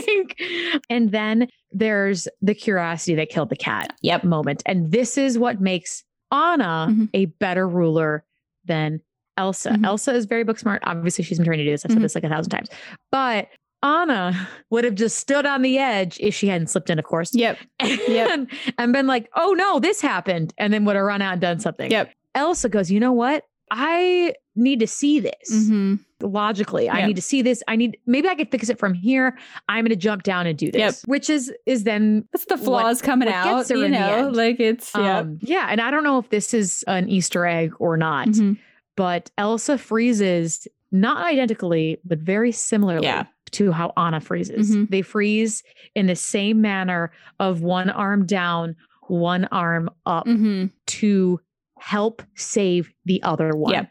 and 0.89 1.11
then 1.11 1.47
there's 1.71 2.27
the 2.41 2.53
curiosity 2.53 3.15
that 3.15 3.29
killed 3.29 3.49
the 3.49 3.55
cat 3.55 3.95
yep. 4.01 4.23
moment. 4.23 4.63
And 4.65 4.91
this 4.91 5.17
is 5.17 5.37
what 5.37 5.61
makes 5.61 6.03
Anna 6.31 6.87
mm-hmm. 6.89 7.05
a 7.13 7.25
better 7.25 7.67
ruler 7.67 8.23
than 8.65 9.01
Elsa. 9.37 9.71
Mm-hmm. 9.71 9.85
Elsa 9.85 10.13
is 10.13 10.25
very 10.25 10.43
book 10.43 10.59
smart. 10.59 10.81
Obviously, 10.85 11.23
she's 11.23 11.37
been 11.37 11.45
trying 11.45 11.59
to 11.59 11.63
do 11.63 11.71
this. 11.71 11.85
I've 11.85 11.91
said 11.91 11.97
mm-hmm. 11.97 12.03
this 12.03 12.15
like 12.15 12.23
a 12.23 12.29
thousand 12.29 12.51
times. 12.51 12.69
But 13.11 13.49
Anna 13.83 14.47
would 14.69 14.83
have 14.83 14.95
just 14.95 15.17
stood 15.17 15.45
on 15.45 15.61
the 15.61 15.77
edge 15.77 16.19
if 16.19 16.33
she 16.33 16.47
hadn't 16.47 16.67
slipped 16.67 16.89
in, 16.89 16.99
of 16.99 17.05
course. 17.05 17.33
Yep. 17.33 17.57
And, 17.79 17.99
yep. 18.07 18.47
and 18.77 18.93
been 18.93 19.07
like, 19.07 19.29
oh 19.35 19.53
no, 19.53 19.79
this 19.79 20.01
happened. 20.01 20.53
And 20.57 20.71
then 20.71 20.85
would 20.85 20.95
have 20.95 21.05
run 21.05 21.21
out 21.21 21.33
and 21.33 21.41
done 21.41 21.59
something. 21.59 21.89
Yep. 21.89 22.13
Elsa 22.35 22.69
goes, 22.69 22.91
you 22.91 22.99
know 22.99 23.11
what? 23.11 23.43
I 23.71 24.35
need 24.55 24.79
to 24.79 24.87
see 24.87 25.19
this 25.19 25.51
mm-hmm. 25.51 25.95
logically. 26.19 26.85
Yep. 26.85 26.95
I 26.95 27.05
need 27.07 27.15
to 27.15 27.21
see 27.21 27.41
this. 27.41 27.63
I 27.67 27.75
need 27.75 27.97
maybe 28.05 28.27
I 28.27 28.35
could 28.35 28.51
fix 28.51 28.69
it 28.69 28.77
from 28.77 28.93
here. 28.93 29.37
I'm 29.69 29.83
going 29.83 29.89
to 29.89 29.95
jump 29.95 30.23
down 30.23 30.47
and 30.47 30.57
do 30.57 30.71
this, 30.71 30.79
yep. 30.79 30.95
which 31.05 31.29
is 31.29 31.51
is 31.65 31.83
then 31.83 32.27
that's 32.31 32.45
the 32.45 32.57
flaws 32.57 32.97
what, 32.97 33.03
coming 33.03 33.27
what 33.27 33.35
out. 33.35 33.69
You 33.69 33.87
know, 33.87 34.29
like 34.33 34.59
it's 34.59 34.91
yeah, 34.95 35.19
um, 35.19 35.39
yeah. 35.41 35.67
And 35.69 35.81
I 35.81 35.91
don't 35.91 36.03
know 36.03 36.17
if 36.17 36.29
this 36.29 36.53
is 36.53 36.83
an 36.87 37.09
Easter 37.09 37.45
egg 37.45 37.73
or 37.79 37.97
not, 37.97 38.27
mm-hmm. 38.27 38.53
but 38.95 39.31
Elsa 39.37 39.77
freezes 39.77 40.67
not 40.91 41.25
identically, 41.25 41.99
but 42.03 42.19
very 42.19 42.51
similarly. 42.51 43.05
Yeah. 43.05 43.25
To 43.55 43.73
how 43.73 43.91
Anna 43.97 44.21
freezes. 44.21 44.71
Mm-hmm. 44.71 44.85
They 44.91 45.01
freeze 45.01 45.61
in 45.93 46.07
the 46.07 46.15
same 46.15 46.61
manner 46.61 47.11
of 47.37 47.61
one 47.61 47.89
arm 47.89 48.25
down, 48.25 48.77
one 49.09 49.43
arm 49.51 49.89
up 50.05 50.25
mm-hmm. 50.25 50.67
to 50.85 51.41
help 51.77 52.21
save 52.35 52.93
the 53.03 53.21
other 53.23 53.49
one. 53.49 53.73
Yep. 53.73 53.90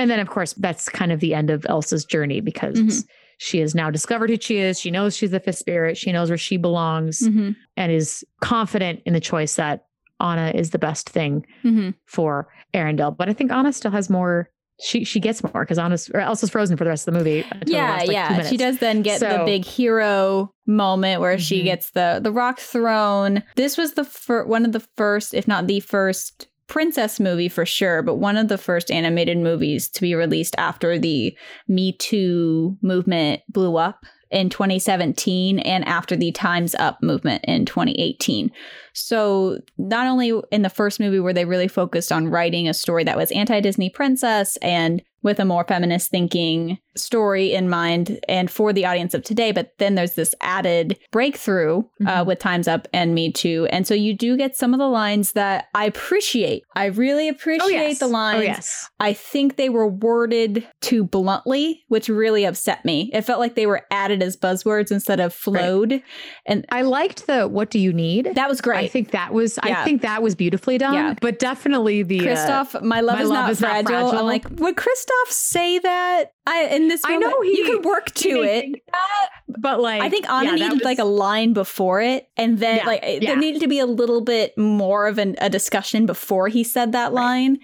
And 0.00 0.10
then, 0.10 0.18
of 0.18 0.30
course, 0.30 0.54
that's 0.54 0.88
kind 0.88 1.12
of 1.12 1.20
the 1.20 1.34
end 1.34 1.50
of 1.50 1.66
Elsa's 1.68 2.06
journey 2.06 2.40
because 2.40 2.78
mm-hmm. 2.78 3.00
she 3.36 3.58
has 3.58 3.74
now 3.74 3.90
discovered 3.90 4.30
who 4.30 4.38
she 4.40 4.56
is. 4.56 4.80
She 4.80 4.90
knows 4.90 5.14
she's 5.14 5.30
the 5.30 5.40
fifth 5.40 5.58
spirit. 5.58 5.98
She 5.98 6.10
knows 6.10 6.30
where 6.30 6.38
she 6.38 6.56
belongs 6.56 7.20
mm-hmm. 7.20 7.50
and 7.76 7.92
is 7.92 8.24
confident 8.40 9.00
in 9.04 9.12
the 9.12 9.20
choice 9.20 9.56
that 9.56 9.84
Anna 10.18 10.52
is 10.54 10.70
the 10.70 10.78
best 10.78 11.10
thing 11.10 11.44
mm-hmm. 11.62 11.90
for 12.06 12.48
Arendelle. 12.72 13.14
But 13.14 13.28
I 13.28 13.34
think 13.34 13.52
Anna 13.52 13.74
still 13.74 13.90
has 13.90 14.08
more. 14.08 14.48
She 14.82 15.04
she 15.04 15.20
gets 15.20 15.44
more 15.44 15.64
because 15.64 15.78
Anna's 15.78 16.08
or 16.14 16.20
Elsa's 16.20 16.48
frozen 16.48 16.78
for 16.78 16.84
the 16.84 16.90
rest 16.90 17.06
of 17.06 17.12
the 17.12 17.18
movie. 17.18 17.44
Yeah, 17.66 17.90
last, 17.90 18.06
like, 18.06 18.14
yeah. 18.14 18.42
She 18.44 18.56
does 18.56 18.78
then 18.78 19.02
get 19.02 19.20
so, 19.20 19.28
the 19.28 19.44
big 19.44 19.66
hero 19.66 20.54
moment 20.66 21.20
where 21.20 21.38
she 21.38 21.58
mm-hmm. 21.58 21.66
gets 21.66 21.90
the 21.90 22.20
the 22.22 22.32
rock 22.32 22.58
thrown. 22.58 23.42
This 23.56 23.76
was 23.76 23.92
the 23.92 24.04
fir- 24.04 24.46
one 24.46 24.64
of 24.64 24.72
the 24.72 24.80
first, 24.96 25.34
if 25.34 25.46
not 25.46 25.66
the 25.66 25.80
first 25.80 26.46
princess 26.70 27.20
movie 27.20 27.48
for 27.48 27.66
sure, 27.66 28.00
but 28.00 28.14
one 28.14 28.38
of 28.38 28.48
the 28.48 28.56
first 28.56 28.90
animated 28.90 29.36
movies 29.36 29.88
to 29.88 30.00
be 30.00 30.14
released 30.14 30.54
after 30.56 30.98
the 30.98 31.36
Me 31.68 31.92
Too 31.92 32.78
movement 32.80 33.42
blew 33.50 33.76
up 33.76 34.06
in 34.30 34.48
2017 34.48 35.58
and 35.58 35.84
after 35.86 36.16
the 36.16 36.30
Time's 36.30 36.76
Up 36.76 37.02
movement 37.02 37.44
in 37.46 37.66
2018. 37.66 38.50
So, 38.92 39.58
not 39.76 40.06
only 40.06 40.32
in 40.52 40.62
the 40.62 40.70
first 40.70 41.00
movie 41.00 41.20
were 41.20 41.32
they 41.32 41.44
really 41.44 41.68
focused 41.68 42.12
on 42.12 42.28
writing 42.28 42.68
a 42.68 42.74
story 42.74 43.02
that 43.04 43.16
was 43.16 43.32
anti 43.32 43.60
Disney 43.60 43.90
princess 43.90 44.56
and 44.58 45.02
with 45.22 45.40
a 45.40 45.44
more 45.44 45.64
feminist 45.64 46.10
thinking 46.10 46.78
story 46.96 47.52
in 47.52 47.68
mind 47.68 48.18
and 48.28 48.50
for 48.50 48.72
the 48.72 48.84
audience 48.84 49.14
of 49.14 49.22
today. 49.22 49.52
But 49.52 49.72
then 49.78 49.94
there's 49.94 50.14
this 50.14 50.34
added 50.40 50.98
breakthrough 51.12 51.78
uh, 51.78 51.82
mm-hmm. 51.82 52.06
uh, 52.06 52.24
with 52.24 52.38
Time's 52.38 52.68
Up 52.68 52.88
and 52.92 53.14
Me 53.14 53.32
Too. 53.32 53.68
And 53.70 53.86
so 53.86 53.94
you 53.94 54.14
do 54.14 54.36
get 54.36 54.56
some 54.56 54.74
of 54.74 54.78
the 54.78 54.88
lines 54.88 55.32
that 55.32 55.66
I 55.74 55.84
appreciate. 55.84 56.64
I 56.74 56.86
really 56.86 57.28
appreciate 57.28 57.64
oh, 57.64 57.68
yes. 57.68 57.98
the 57.98 58.06
oh, 58.06 58.08
lines. 58.08 58.40
Oh, 58.40 58.44
yes. 58.44 58.90
I 58.98 59.12
think 59.12 59.56
they 59.56 59.68
were 59.68 59.86
worded 59.86 60.66
too 60.80 61.04
bluntly, 61.04 61.84
which 61.88 62.08
really 62.08 62.44
upset 62.44 62.84
me. 62.84 63.10
It 63.12 63.22
felt 63.22 63.38
like 63.40 63.54
they 63.54 63.66
were 63.66 63.86
added 63.90 64.22
as 64.22 64.36
buzzwords 64.36 64.90
instead 64.90 65.20
of 65.20 65.32
flowed. 65.32 65.92
Right. 65.92 66.04
And 66.46 66.66
I 66.70 66.82
liked 66.82 67.26
the 67.26 67.46
what 67.48 67.70
do 67.70 67.78
you 67.78 67.92
need? 67.92 68.32
That 68.34 68.48
was 68.48 68.60
great. 68.60 68.78
I 68.78 68.88
think 68.88 69.12
that 69.12 69.32
was 69.32 69.58
yeah. 69.64 69.80
I 69.80 69.84
think 69.84 70.02
that 70.02 70.22
was 70.22 70.34
beautifully 70.34 70.78
done. 70.78 70.94
Yeah. 70.94 71.14
But 71.20 71.38
definitely 71.38 72.02
the 72.02 72.20
Kristoff, 72.20 72.74
uh, 72.74 72.80
my 72.80 73.00
love, 73.00 73.16
my 73.16 73.22
is, 73.22 73.28
love 73.28 73.36
not 73.36 73.50
is, 73.50 73.60
fragile. 73.60 73.82
not 73.82 74.00
fragile. 74.00 74.18
I'm 74.18 74.26
like, 74.26 74.48
would 74.60 74.76
Kristoff 74.76 75.28
say 75.28 75.78
that? 75.78 76.32
I 76.46 76.64
in 76.64 76.88
this 76.88 77.02
moment, 77.04 77.24
I 77.24 77.28
know 77.28 77.40
he, 77.42 77.58
you 77.58 77.64
can 77.64 77.82
work 77.82 78.12
to 78.12 78.42
it. 78.42 78.82
That, 78.90 79.28
but 79.60 79.80
like 79.80 80.02
I 80.02 80.08
think 80.08 80.28
Anna 80.28 80.50
yeah, 80.50 80.54
needed 80.54 80.78
was, 80.78 80.82
like 80.82 80.98
a 80.98 81.04
line 81.04 81.52
before 81.52 82.00
it 82.00 82.28
and 82.36 82.58
then 82.58 82.78
yeah, 82.78 82.86
like 82.86 83.02
there 83.02 83.36
needed 83.36 83.60
to 83.60 83.68
be 83.68 83.78
a 83.78 83.86
little 83.86 84.20
bit 84.20 84.56
more 84.56 85.06
of 85.06 85.18
an, 85.18 85.36
a 85.40 85.50
discussion 85.50 86.06
before 86.06 86.48
he 86.48 86.64
said 86.64 86.92
that 86.92 87.12
right. 87.12 87.22
line. 87.22 87.58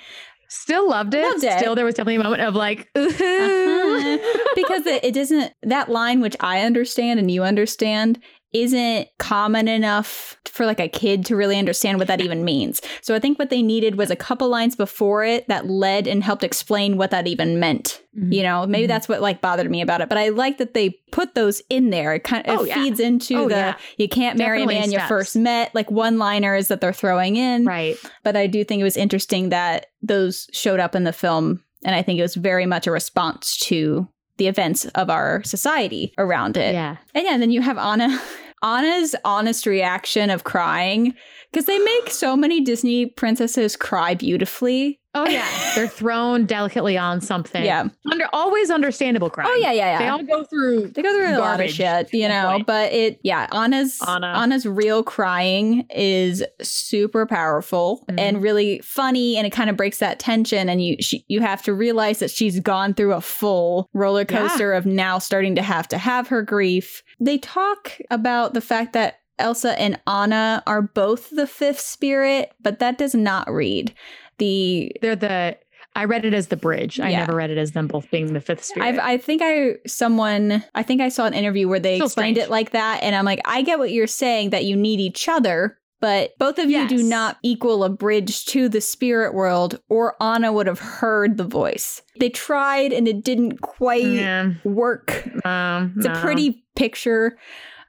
Still 0.49 0.89
loved 0.89 1.15
it. 1.15 1.23
loved 1.25 1.45
it. 1.45 1.59
Still, 1.59 1.75
there 1.75 1.85
was 1.85 1.95
definitely 1.95 2.17
a 2.17 2.23
moment 2.23 2.43
of 2.43 2.55
like, 2.55 2.89
uh-huh. 2.95 4.19
because 4.55 4.87
it, 4.87 5.05
it 5.05 5.13
doesn't, 5.13 5.53
that 5.65 5.89
line, 5.89 6.21
which 6.21 6.37
I 6.39 6.61
understand 6.61 7.19
and 7.19 7.31
you 7.31 7.43
understand, 7.43 8.21
isn't 8.63 9.09
common 9.19 9.69
enough 9.69 10.37
for 10.47 10.65
like 10.65 10.81
a 10.81 10.89
kid 10.89 11.27
to 11.27 11.37
really 11.37 11.59
understand 11.59 11.99
what 11.99 12.09
that 12.09 12.21
even 12.21 12.45
means. 12.45 12.81
So 13.03 13.15
I 13.15 13.19
think 13.19 13.39
what 13.39 13.51
they 13.51 13.63
needed 13.63 13.97
was 13.97 14.11
a 14.11 14.17
couple 14.17 14.49
lines 14.49 14.75
before 14.75 15.25
it 15.25 15.47
that 15.49 15.67
led 15.67 16.07
and 16.07 16.25
helped 16.25 16.43
explain 16.43 16.97
what 16.97 17.11
that 17.11 17.27
even 17.27 17.61
meant. 17.61 18.03
Mm-hmm. 18.17 18.33
You 18.33 18.43
know, 18.43 18.67
maybe 18.67 18.85
mm-hmm. 18.85 18.89
that's 18.89 19.09
what 19.09 19.21
like 19.21 19.41
bothered 19.41 19.71
me 19.71 19.83
about 19.83 20.01
it, 20.01 20.09
but 20.09 20.17
I 20.17 20.31
like 20.31 20.59
that 20.59 20.73
they 20.73 20.99
put 21.13 21.35
those 21.35 21.61
in 21.69 21.91
there. 21.91 22.15
It 22.15 22.25
kind 22.25 22.47
of 22.47 22.61
oh, 22.61 22.65
it 22.65 22.69
yeah. 22.69 22.75
feeds 22.77 23.01
into 23.01 23.37
oh, 23.37 23.49
the 23.49 23.55
yeah. 23.55 23.77
you 23.99 24.09
can't 24.09 24.39
marry 24.39 24.59
Definitely 24.61 24.77
a 24.77 24.81
man 24.81 24.89
steps. 24.89 25.03
you 25.03 25.09
first 25.09 25.37
met, 25.37 25.75
like 25.75 25.91
one-liners 25.91 26.69
that 26.69 26.81
they're 26.81 26.93
throwing 26.93 27.37
in. 27.37 27.67
Right. 27.67 27.97
But 28.25 28.37
I 28.37 28.47
do 28.47 28.65
think 28.65 28.81
it 28.81 28.85
was 28.85 28.97
interesting 28.97 29.51
that 29.51 29.87
those 30.03 30.49
showed 30.53 30.81
up 30.81 30.95
in 30.95 31.05
the 31.05 31.13
film 31.13 31.63
and 31.85 31.95
I 31.95 32.03
think 32.03 32.19
it 32.19 32.23
was 32.23 32.35
very 32.35 32.67
much 32.67 32.87
a 32.87 32.91
response 32.91 33.57
to 33.59 34.09
the 34.39 34.49
events 34.49 34.85
of 34.87 35.11
our 35.11 35.43
society 35.45 36.13
around 36.19 36.57
it. 36.57 36.75
Yeah. 36.75 36.97
And 37.15 37.25
yeah, 37.25 37.39
then 37.39 37.51
you 37.51 37.63
have 37.63 37.79
Anna 37.79 38.21
Anna's 38.63 39.15
honest 39.25 39.67
reaction 39.67 40.31
of 40.31 40.45
crying 40.45 41.15
because 41.51 41.67
they 41.67 41.79
make 41.79 42.11
so 42.11 42.37
many 42.37 42.61
Disney 42.61 43.07
princesses 43.07 43.77
cry 43.77 44.15
beautifully. 44.15 45.01
Oh 45.17 45.27
yeah, 45.27 45.49
they're 45.75 45.89
thrown 45.89 46.45
delicately 46.45 46.99
on 46.99 47.23
something. 47.23 47.65
Yeah, 47.65 47.89
under 48.11 48.27
always 48.35 48.71
understandable 48.71 49.31
crying. 49.31 49.51
Oh 49.51 49.57
yeah, 49.57 49.73
yeah, 49.73 49.93
yeah. 49.93 49.99
They 49.99 50.09
all 50.09 50.23
go 50.23 50.45
through. 50.45 50.89
They 50.89 51.03
go 51.03 51.17
through 51.17 51.37
a 51.37 51.41
lot 51.41 51.61
of 51.61 51.71
shit, 51.71 52.13
you 52.13 52.29
know. 52.29 52.51
Point. 52.51 52.67
But 52.67 52.93
it, 52.93 53.19
yeah, 53.23 53.47
Anna's 53.51 53.99
Anna. 54.07 54.27
Anna's 54.27 54.67
real 54.67 55.03
crying 55.03 55.87
is 55.91 56.45
super 56.61 57.25
powerful 57.25 58.05
mm-hmm. 58.09 58.19
and 58.19 58.43
really 58.43 58.81
funny, 58.81 59.39
and 59.39 59.47
it 59.47 59.51
kind 59.51 59.71
of 59.71 59.77
breaks 59.77 59.99
that 59.99 60.19
tension. 60.19 60.69
And 60.69 60.85
you 60.85 60.97
she, 61.01 61.25
you 61.29 61.41
have 61.41 61.63
to 61.63 61.73
realize 61.73 62.19
that 62.19 62.31
she's 62.31 62.61
gone 62.61 62.93
through 62.93 63.15
a 63.15 63.23
full 63.23 63.89
roller 63.95 64.27
coaster 64.27 64.73
yeah. 64.73 64.79
of 64.79 64.85
now 64.85 65.19
starting 65.19 65.55
to 65.55 65.63
have 65.63 65.89
to 65.89 65.99
have 65.99 66.29
her 66.29 66.43
grief. 66.43 67.03
They 67.19 67.39
talk 67.39 67.99
about 68.11 68.53
the 68.53 68.61
fact 68.61 68.93
that 68.93 69.21
Elsa 69.39 69.79
and 69.81 70.01
Anna 70.07 70.63
are 70.67 70.83
both 70.83 71.31
the 71.31 71.47
fifth 71.47 71.81
spirit, 71.81 72.53
but 72.61 72.79
that 72.79 72.99
does 72.99 73.15
not 73.15 73.51
read. 73.51 73.95
The 74.39 74.93
they're 75.01 75.17
the 75.17 75.59
I 75.97 76.05
read 76.05 76.27
it 76.27 76.35
as 76.35 76.49
the 76.49 76.57
bridge. 76.57 77.01
I 77.01 77.11
never 77.11 77.35
read 77.35 77.51
it 77.51 77.57
as 77.57 77.73
them 77.73 77.87
both 77.87 78.11
being 78.11 78.35
the 78.35 78.41
fifth 78.41 78.65
spirit. 78.65 78.87
I've, 78.87 78.99
i 78.99 79.17
think 79.17 79.41
I 79.43 79.77
someone 79.87 80.63
I 80.75 80.83
think 80.83 81.01
I 81.01 81.09
saw 81.09 81.27
an 81.27 81.33
interview 81.33 81.69
where 81.69 81.81
they 81.81 81.97
Still 81.97 82.07
explained 82.07 82.37
strange. 82.37 82.49
it 82.49 82.51
like 82.51 82.71
that, 82.73 83.03
and 83.03 83.17
I'm 83.17 83.25
like, 83.25 83.41
I 83.47 83.63
get 83.63 83.79
what 83.79 83.91
you're 83.91 84.07
saying 84.07 84.51
that 84.51 84.67
you 84.67 84.77
need 84.77 85.01
each 85.01 85.27
other, 85.27 85.79
but 86.01 86.37
both 86.39 86.59
of 86.59 86.69
yes. 86.69 86.91
you 86.91 86.99
do 86.99 87.03
not 87.03 87.39
equal 87.43 87.83
a 87.83 87.89
bridge 87.89 88.45
to 88.47 88.69
the 88.69 88.83
spirit 88.83 89.33
world, 89.33 89.81
or 89.89 90.23
Anna 90.23 90.53
would 90.53 90.67
have 90.67 90.81
heard 90.81 91.39
the 91.39 91.45
voice. 91.45 92.03
They 92.21 92.29
tried, 92.29 92.93
and 92.93 93.09
it 93.09 93.25
didn't 93.25 93.63
quite 93.63 94.05
yeah. 94.05 94.53
work. 94.65 95.27
Um, 95.47 95.95
it's 95.97 96.07
no. 96.07 96.13
a 96.13 96.21
pretty 96.21 96.63
picture. 96.77 97.39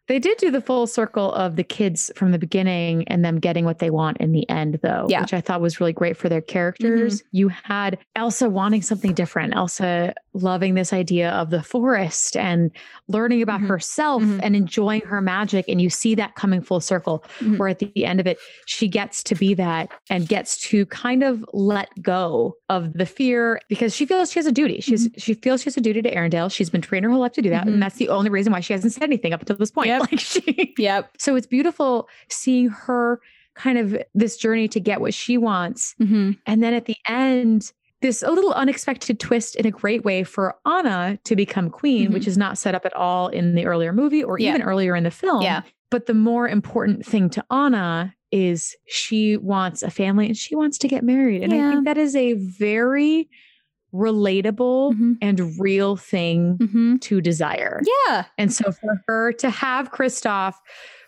They 0.08 0.20
did 0.20 0.38
do 0.38 0.52
the 0.52 0.62
full 0.62 0.88
circle 0.88 1.34
of 1.34 1.58
the 1.58 1.64
kids 1.64 2.12
from 2.16 2.32
the 2.32 2.40
beginning 2.40 3.08
and 3.10 3.24
them 3.26 3.40
getting 3.40 3.66
what 3.66 3.80
they 3.80 3.90
want 3.90 4.18
in 4.18 4.32
the 4.32 4.50
end, 4.50 4.80
though, 4.82 5.06
yeah. 5.10 5.22
which 5.22 5.34
I 5.34 5.42
thought 5.42 5.60
was 5.60 5.80
really 5.80 5.94
great 5.94 6.16
for 6.16 6.30
their 6.30 6.42
characters. 6.42 7.22
Mm-hmm. 7.22 7.38
You 7.38 7.50
had 7.50 7.98
Elsa 8.16 8.50
wanting 8.50 8.82
something 8.82 9.14
different, 9.14 9.54
Elsa 9.56 10.14
loving 10.38 10.76
this 10.76 10.94
idea 10.94 11.32
of 11.32 11.50
the 11.50 11.64
forest 11.64 12.38
and 12.38 12.72
learning 13.08 13.42
about 13.42 13.60
mm-hmm. 13.60 13.68
herself 13.68 14.24
mm-hmm. 14.24 14.40
and 14.42 14.56
enjoying 14.56 15.02
her 15.02 15.22
magic. 15.22 15.66
And 15.68 15.82
you 15.82 15.90
see 15.90 16.16
that 16.16 16.36
coming 16.36 16.62
full 16.62 16.80
circle, 16.80 17.24
mm-hmm. 17.40 17.58
where 17.58 17.70
at 17.70 17.80
the 17.80 18.06
end 18.06 18.20
of 18.20 18.28
it, 18.28 18.38
she 18.66 18.88
gets 18.88 19.24
to 19.24 19.36
be 19.36 19.54
that 19.56 19.90
and 20.10 20.28
gets 20.28 20.58
to 20.70 20.86
kind 20.88 21.24
of 21.24 21.44
let 21.54 21.90
go 22.02 22.56
of 22.70 22.94
the 22.94 23.06
fear 23.06 23.60
because 23.70 23.96
she 23.96 24.06
feels 24.06 24.32
she 24.32 24.40
has 24.40 24.48
a 24.48 24.52
duty. 24.52 24.82
She's 24.82 25.08
mm-hmm. 25.08 25.20
she 25.20 25.34
feels 25.34 25.62
she 25.62 25.66
has 25.66 25.78
a 25.78 25.82
duty 25.82 26.02
to 26.02 26.14
Arendelle. 26.14 26.52
She's 26.52 26.70
been 26.70 26.82
trained 26.82 27.06
her 27.06 27.12
whole 27.12 27.22
life 27.22 27.34
to 27.34 27.42
do 27.42 27.50
that. 27.50 27.64
And 27.64 27.72
mm-hmm. 27.72 27.80
that's 27.82 27.98
the 27.98 28.10
only 28.10 28.30
reason 28.30 28.54
why 28.54 28.60
she 28.60 28.74
hasn't 28.74 28.94
said 28.94 29.04
anything 29.04 29.34
up 29.34 29.42
until 29.42 29.58
this 29.58 29.72
point. 29.72 29.88
Yep. 29.88 30.02
Like 30.12 30.20
she 30.20 30.74
Yep. 30.78 31.16
So 31.18 31.36
it's 31.36 31.48
beautiful 31.48 32.08
seeing 32.30 32.70
her 32.70 33.20
kind 33.58 33.78
of 33.78 33.98
this 34.14 34.38
journey 34.38 34.68
to 34.70 34.80
get 34.80 35.02
what 35.02 35.14
she 35.14 35.38
wants. 35.38 35.96
Mm-hmm. 36.00 36.32
And 36.46 36.64
then 36.64 36.74
at 36.74 36.86
the 36.86 36.96
end, 37.08 37.72
this 38.08 38.24
a 38.24 38.32
little 38.32 38.54
unexpected 38.54 39.20
twist 39.20 39.56
in 39.56 39.66
a 39.66 39.72
great 39.72 40.04
way 40.04 40.24
for 40.24 40.56
Anna 40.66 41.20
to 41.26 41.36
become 41.36 41.70
queen, 41.70 42.06
mm-hmm. 42.06 42.14
which 42.14 42.28
is 42.28 42.38
not 42.38 42.58
set 42.58 42.74
up 42.74 42.86
at 42.86 42.94
all 42.94 43.28
in 43.28 43.56
the 43.56 43.66
earlier 43.66 43.94
movie 43.94 44.24
or 44.24 44.40
yeah. 44.40 44.50
even 44.50 44.62
earlier 44.62 44.96
in 44.96 45.04
the 45.04 45.12
film. 45.12 45.42
Yeah. 45.42 45.62
But 45.92 46.06
the 46.06 46.14
more 46.14 46.48
important 46.48 47.06
thing 47.06 47.30
to 47.32 47.46
Anna 47.52 48.14
is 48.32 48.76
she 48.88 49.38
wants 49.38 49.84
a 49.84 49.90
family 49.90 50.28
and 50.28 50.38
she 50.38 50.56
wants 50.56 50.78
to 50.80 50.88
get 50.88 51.04
married. 51.04 51.44
And 51.44 51.52
yeah. 51.52 51.68
I 51.68 51.72
think 51.72 51.86
that 51.86 51.98
is 51.98 52.16
a 52.16 52.34
very 52.34 53.30
relatable 53.94 54.94
mm-hmm. 54.94 55.14
and 55.22 55.60
real 55.60 55.96
thing 55.96 56.58
mm-hmm. 56.58 56.98
to 56.98 57.22
desire. 57.22 57.82
Yeah. 58.08 58.26
And 58.38 58.52
so 58.54 58.72
for 58.72 59.02
her 59.08 59.32
to 59.34 59.50
have 59.50 59.92
Kristoff 59.92 60.56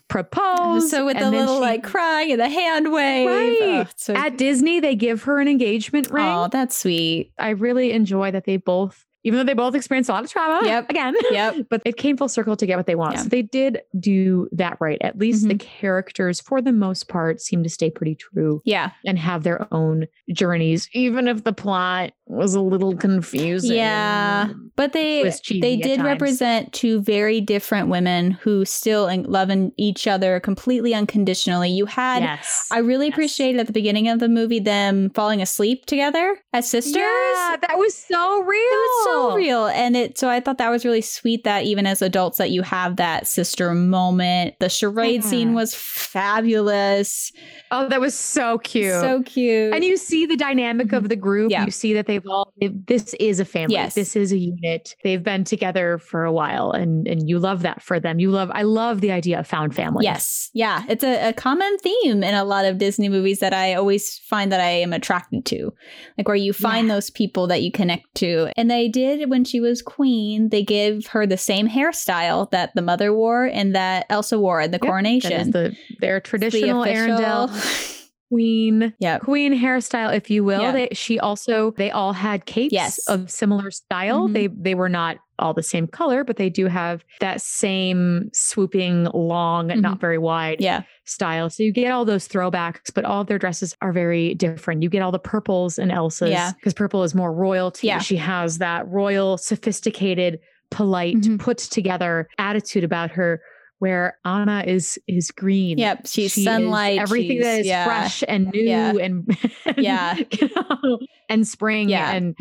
propose. 0.10 0.90
So 0.90 1.06
with 1.06 1.18
the 1.18 1.31
little 1.31 1.56
she, 1.56 1.61
like 1.61 1.84
crying 1.84 2.31
and 2.31 2.41
the 2.41 2.49
hand 2.49 2.91
wave. 2.91 3.27
Right. 3.27 3.88
Oh, 3.88 3.91
so 3.95 4.15
At 4.15 4.38
Disney, 4.38 4.80
they 4.80 4.95
give 4.95 5.23
her 5.23 5.40
an 5.40 5.48
engagement 5.48 6.10
ring. 6.11 6.26
Oh, 6.26 6.49
that's 6.52 6.77
sweet. 6.77 7.31
I 7.40 7.49
really 7.49 7.91
enjoy 7.91 8.31
that 8.31 8.45
they 8.45 8.57
both 8.57 9.06
even 9.23 9.38
though 9.38 9.44
they 9.44 9.53
both 9.53 9.76
experienced 9.76 10.10
a 10.10 10.14
lot 10.14 10.23
of 10.23 10.31
trauma. 10.31 10.65
Yep. 10.65 10.90
Again. 10.90 11.15
Yep. 11.31 11.56
but 11.69 11.81
it 11.86 11.98
came 11.98 12.15
full 12.15 12.30
circle 12.30 12.56
to 12.56 12.65
get 12.65 12.77
what 12.77 12.86
they 12.86 12.95
want. 12.95 13.15
Yeah. 13.15 13.23
So 13.23 13.30
they 13.30 13.41
did 13.41 13.81
do 13.99 14.48
that 14.53 14.77
right. 14.80 14.98
At 15.02 15.18
least 15.18 15.41
mm-hmm. 15.41 15.49
the 15.49 15.56
characters, 15.57 16.40
for 16.40 16.61
the 16.61 16.72
most 16.72 17.10
part, 17.10 17.41
seem 17.41 17.64
to 17.64 17.69
stay 17.69 17.90
pretty 17.90 18.15
true. 18.15 18.61
Yeah. 18.64 18.91
And 19.06 19.19
have 19.19 19.44
their 19.44 19.68
own 19.73 20.07
journeys, 20.31 20.90
even 20.94 21.27
if 21.27 21.44
the 21.44 21.53
plot 21.53 22.14
was 22.30 22.53
a 22.53 22.61
little 22.61 22.95
confusing. 22.95 23.76
Yeah. 23.76 24.49
But 24.76 24.93
they 24.93 25.30
they 25.49 25.76
did 25.76 26.01
represent 26.01 26.72
two 26.72 27.01
very 27.01 27.41
different 27.41 27.89
women 27.89 28.31
who 28.31 28.64
still 28.64 29.10
love 29.23 29.49
each 29.77 30.07
other 30.07 30.39
completely 30.39 30.93
unconditionally. 30.93 31.69
You 31.72 31.88
had 31.88 32.22
yes. 32.22 32.68
I 32.72 32.77
really 32.77 33.07
yes. 33.07 33.15
appreciated 33.15 33.60
at 33.60 33.68
the 33.68 33.73
beginning 33.73 34.07
of 34.07 34.19
the 34.19 34.30
movie 34.30 34.60
them 34.60 35.10
falling 35.10 35.41
asleep 35.41 35.88
together 35.88 36.38
as 36.53 36.69
sisters. 36.69 36.95
Yeah, 36.95 37.57
that 37.61 37.77
was 37.77 37.95
so 37.95 38.43
real 38.43 38.61
It 38.61 38.76
was 38.76 39.06
so 39.06 39.35
real. 39.35 39.65
And 39.65 39.97
it 39.97 40.18
so 40.19 40.30
I 40.30 40.39
thought 40.39 40.60
that 40.60 40.69
was 40.69 40.85
really 40.85 41.01
sweet 41.01 41.43
that 41.45 41.64
even 41.64 41.88
as 41.88 42.01
adults 42.01 42.38
that 42.38 42.51
you 42.51 42.61
have 42.61 42.97
that 42.97 43.26
sister 43.26 43.73
moment. 43.73 44.53
The 44.60 44.69
charade 44.69 45.23
yeah. 45.23 45.30
scene 45.30 45.53
was 45.56 45.73
fabulous. 45.73 47.31
Oh, 47.72 47.89
that 47.89 47.99
was 47.99 48.18
so 48.18 48.60
cute. 48.60 48.91
So 48.93 49.23
cute. 49.23 49.73
And 49.73 49.84
you 49.84 49.97
see 49.97 50.27
the 50.27 50.38
dynamic 50.38 50.93
of 50.93 50.99
mm-hmm. 50.99 51.07
the 51.07 51.15
group. 51.15 51.51
Yeah. 51.51 51.65
You 51.65 51.72
see 51.72 51.93
that 51.93 52.06
they've 52.22 52.32
all 52.32 52.54
this 52.88 53.14
is 53.20 53.40
a 53.40 53.46
family. 53.46 53.76
Yes. 53.76 53.96
This 53.96 54.16
is 54.16 54.32
a 54.32 54.38
unit. 54.38 54.96
They've 55.04 55.24
been 55.24 55.44
together 55.44 55.98
for 55.98 56.26
a 56.26 56.32
while 56.32 56.72
and 56.72 57.08
and 57.08 57.28
you 57.28 57.40
love 57.40 57.62
that 57.64 57.82
for 57.82 58.00
them. 58.00 58.20
You 58.20 58.32
love 58.32 58.50
I 58.54 58.64
love 58.64 59.02
the 59.02 59.12
idea 59.12 59.40
of 59.40 59.48
found 59.48 59.76
family. 59.76 60.06
Yes. 60.06 60.50
Yeah. 60.54 60.84
It's 60.88 61.04
a, 61.04 61.30
a 61.30 61.34
common 61.34 61.78
theme 61.80 62.24
in 62.24 62.34
a 62.34 62.44
lot 62.44 62.66
of 62.66 62.78
Disney 62.78 63.10
movies 63.10 63.40
that 63.40 63.54
I 63.54 63.74
always 63.74 64.20
find 64.20 64.52
that 64.52 64.60
I 64.62 64.70
am 64.70 64.94
attracted 64.94 65.46
to. 65.48 65.74
Like 66.18 66.28
where 66.28 66.36
you 66.36 66.54
find 66.54 66.88
yeah. 66.88 66.96
those 66.96 67.10
people 67.10 67.48
that 67.48 67.62
you 67.62 67.72
connect 67.72 68.16
to. 68.16 68.52
And 68.58 68.70
they 68.70 68.88
did 68.88 69.30
when 69.30 69.44
she 69.44 69.60
was 69.60 69.82
queen, 69.82 70.50
they 70.50 70.64
gave 70.64 71.08
her 71.08 71.26
the 71.26 71.38
same 71.38 71.68
hairstyle 71.68 72.50
that 72.52 72.72
the 72.76 72.82
mother 72.82 73.14
wore 73.14 73.46
and 73.46 73.76
that 73.76 74.06
Elsa 74.10 74.40
wore 74.40 74.62
in 74.62 74.72
the 74.72 74.80
yep, 74.82 74.90
coronation. 74.90 75.52
the 75.52 75.76
their 76.00 76.20
traditional 76.20 76.84
the 76.84 76.90
Arendelle. 76.90 77.96
queen 78.30 78.93
yeah 78.99 79.18
queen 79.18 79.60
hairstyle 79.60 80.15
if 80.15 80.30
you 80.30 80.43
will 80.43 80.61
yeah. 80.61 80.72
they, 80.72 80.89
she 80.91 81.19
also 81.19 81.72
they 81.72 81.89
all 81.89 82.14
had 82.14 82.45
capes 82.45 82.72
yes. 82.72 82.99
of 83.07 83.30
similar 83.30 83.72
style 83.72 84.26
mm-hmm. 84.26 84.34
they 84.34 84.47
they 84.47 84.76
were 84.76 84.89
not 84.89 85.18
all 85.39 85.53
the 85.53 85.64
same 85.64 85.88
color 85.88 86.23
but 86.23 86.38
they 86.38 86.49
do 86.49 86.68
have 86.68 87.03
that 87.22 87.41
same 87.41 88.30
swooping 88.34 89.06
long 89.14 89.69
mm-hmm. 89.69 89.81
not 89.81 89.99
very 89.99 90.18
wide 90.18 90.61
yeah 90.61 90.84
style 91.06 91.49
so 91.49 91.64
you 91.64 91.72
get 91.72 91.91
all 91.91 92.06
those 92.06 92.27
throwbacks 92.27 92.93
but 92.93 93.03
all 93.03 93.22
of 93.22 93.27
their 93.27 93.39
dresses 93.39 93.76
are 93.81 93.91
very 93.91 94.35
different 94.35 94.84
you 94.84 94.89
get 94.89 95.01
all 95.01 95.11
the 95.11 95.18
purples 95.18 95.80
and 95.80 95.91
elsa's 95.91 96.30
yeah 96.30 96.51
because 96.53 96.73
purple 96.73 97.03
is 97.03 97.15
more 97.15 97.34
royalty 97.34 97.88
yeah 97.88 97.99
she 97.99 98.15
has 98.15 98.60
that 98.60 98.88
royal 98.88 99.38
sophisticated 99.38 100.39
polite 100.72 101.18
mm-hmm. 101.18 101.38
put 101.38 101.57
together 101.57 102.27
attitude 102.38 102.84
about 102.84 103.10
her 103.10 103.41
where 103.80 104.18
Anna 104.26 104.64
is 104.65 104.99
is 105.07 105.31
green. 105.31 105.77
Yep, 105.77 106.07
she's 106.07 106.34
she 106.34 106.43
sunlight. 106.43 106.99
everything 106.99 107.38
she's, 107.38 107.45
that 107.45 107.60
is 107.61 107.68
yeah. 107.68 107.85
fresh 107.85 108.23
and 108.27 108.47
new 108.47 108.61
yeah. 108.61 108.93
and 109.01 109.38
yeah, 109.77 110.15
you 110.31 110.49
know, 110.56 110.99
and 111.27 111.47
spring. 111.47 111.89
Yeah, 111.89 112.11
and 112.11 112.38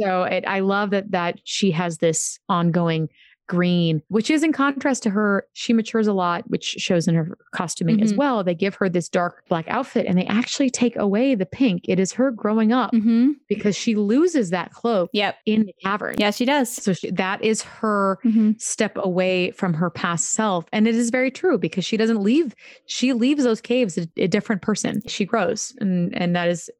so 0.00 0.22
it, 0.24 0.44
I 0.46 0.60
love 0.60 0.90
that 0.90 1.10
that 1.10 1.40
she 1.44 1.70
has 1.72 1.98
this 1.98 2.38
ongoing 2.48 3.08
green, 3.46 4.02
which 4.08 4.30
is 4.30 4.42
in 4.42 4.52
contrast 4.52 5.02
to 5.04 5.10
her. 5.10 5.46
She 5.52 5.72
matures 5.72 6.06
a 6.06 6.12
lot, 6.12 6.48
which 6.48 6.64
shows 6.64 7.08
in 7.08 7.14
her 7.14 7.38
costuming 7.52 7.96
mm-hmm. 7.96 8.04
as 8.04 8.14
well. 8.14 8.42
They 8.44 8.54
give 8.54 8.74
her 8.76 8.88
this 8.88 9.08
dark 9.08 9.44
black 9.48 9.66
outfit 9.68 10.06
and 10.06 10.18
they 10.18 10.26
actually 10.26 10.70
take 10.70 10.96
away 10.96 11.34
the 11.34 11.46
pink. 11.46 11.82
It 11.88 12.00
is 12.00 12.12
her 12.12 12.30
growing 12.30 12.72
up 12.72 12.92
mm-hmm. 12.92 13.32
because 13.48 13.76
she 13.76 13.94
loses 13.94 14.50
that 14.50 14.72
cloak 14.72 15.10
yep. 15.12 15.36
in 15.46 15.66
the 15.66 15.74
cavern. 15.82 16.16
Yeah, 16.18 16.30
she 16.30 16.44
does. 16.44 16.72
So 16.72 16.92
she, 16.92 17.10
that 17.12 17.42
is 17.42 17.62
her 17.62 18.18
mm-hmm. 18.24 18.52
step 18.58 18.96
away 18.96 19.50
from 19.52 19.74
her 19.74 19.90
past 19.90 20.30
self. 20.30 20.66
And 20.72 20.88
it 20.88 20.94
is 20.94 21.10
very 21.10 21.30
true 21.30 21.58
because 21.58 21.84
she 21.84 21.96
doesn't 21.96 22.22
leave, 22.22 22.54
she 22.86 23.12
leaves 23.12 23.44
those 23.44 23.60
caves 23.60 23.98
a, 23.98 24.08
a 24.16 24.28
different 24.28 24.62
person. 24.62 25.02
She 25.06 25.24
grows. 25.24 25.74
And, 25.80 26.16
and 26.16 26.34
that 26.36 26.48
is 26.48 26.70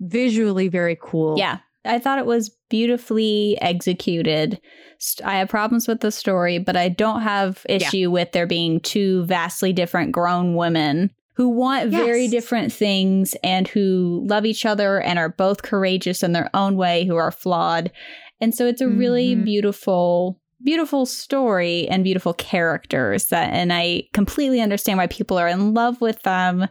visually 0.00 0.68
very 0.68 0.98
cool. 1.00 1.38
Yeah. 1.38 1.58
I 1.86 1.98
thought 1.98 2.18
it 2.18 2.26
was 2.26 2.50
beautifully 2.68 3.58
executed. 3.60 4.60
I 5.24 5.36
have 5.38 5.48
problems 5.48 5.86
with 5.86 6.00
the 6.00 6.10
story, 6.10 6.58
but 6.58 6.76
I 6.76 6.88
don't 6.88 7.22
have 7.22 7.64
issue 7.68 7.96
yeah. 7.98 8.06
with 8.06 8.32
there 8.32 8.46
being 8.46 8.80
two 8.80 9.24
vastly 9.24 9.72
different 9.72 10.12
grown 10.12 10.54
women 10.54 11.10
who 11.34 11.50
want 11.50 11.92
yes. 11.92 12.02
very 12.04 12.28
different 12.28 12.72
things 12.72 13.36
and 13.42 13.68
who 13.68 14.24
love 14.26 14.46
each 14.46 14.64
other 14.64 15.00
and 15.00 15.18
are 15.18 15.28
both 15.28 15.62
courageous 15.62 16.22
in 16.22 16.32
their 16.32 16.48
own 16.54 16.76
way, 16.76 17.04
who 17.04 17.16
are 17.16 17.30
flawed. 17.30 17.90
And 18.40 18.54
so 18.54 18.66
it's 18.66 18.80
a 18.80 18.88
really 18.88 19.34
mm-hmm. 19.34 19.44
beautiful 19.44 20.40
beautiful 20.62 21.04
story 21.04 21.86
and 21.88 22.02
beautiful 22.02 22.32
characters 22.32 23.26
that 23.26 23.52
and 23.52 23.74
I 23.74 24.04
completely 24.14 24.62
understand 24.62 24.96
why 24.96 25.06
people 25.06 25.36
are 25.36 25.48
in 25.48 25.74
love 25.74 26.00
with 26.00 26.22
them 26.22 26.66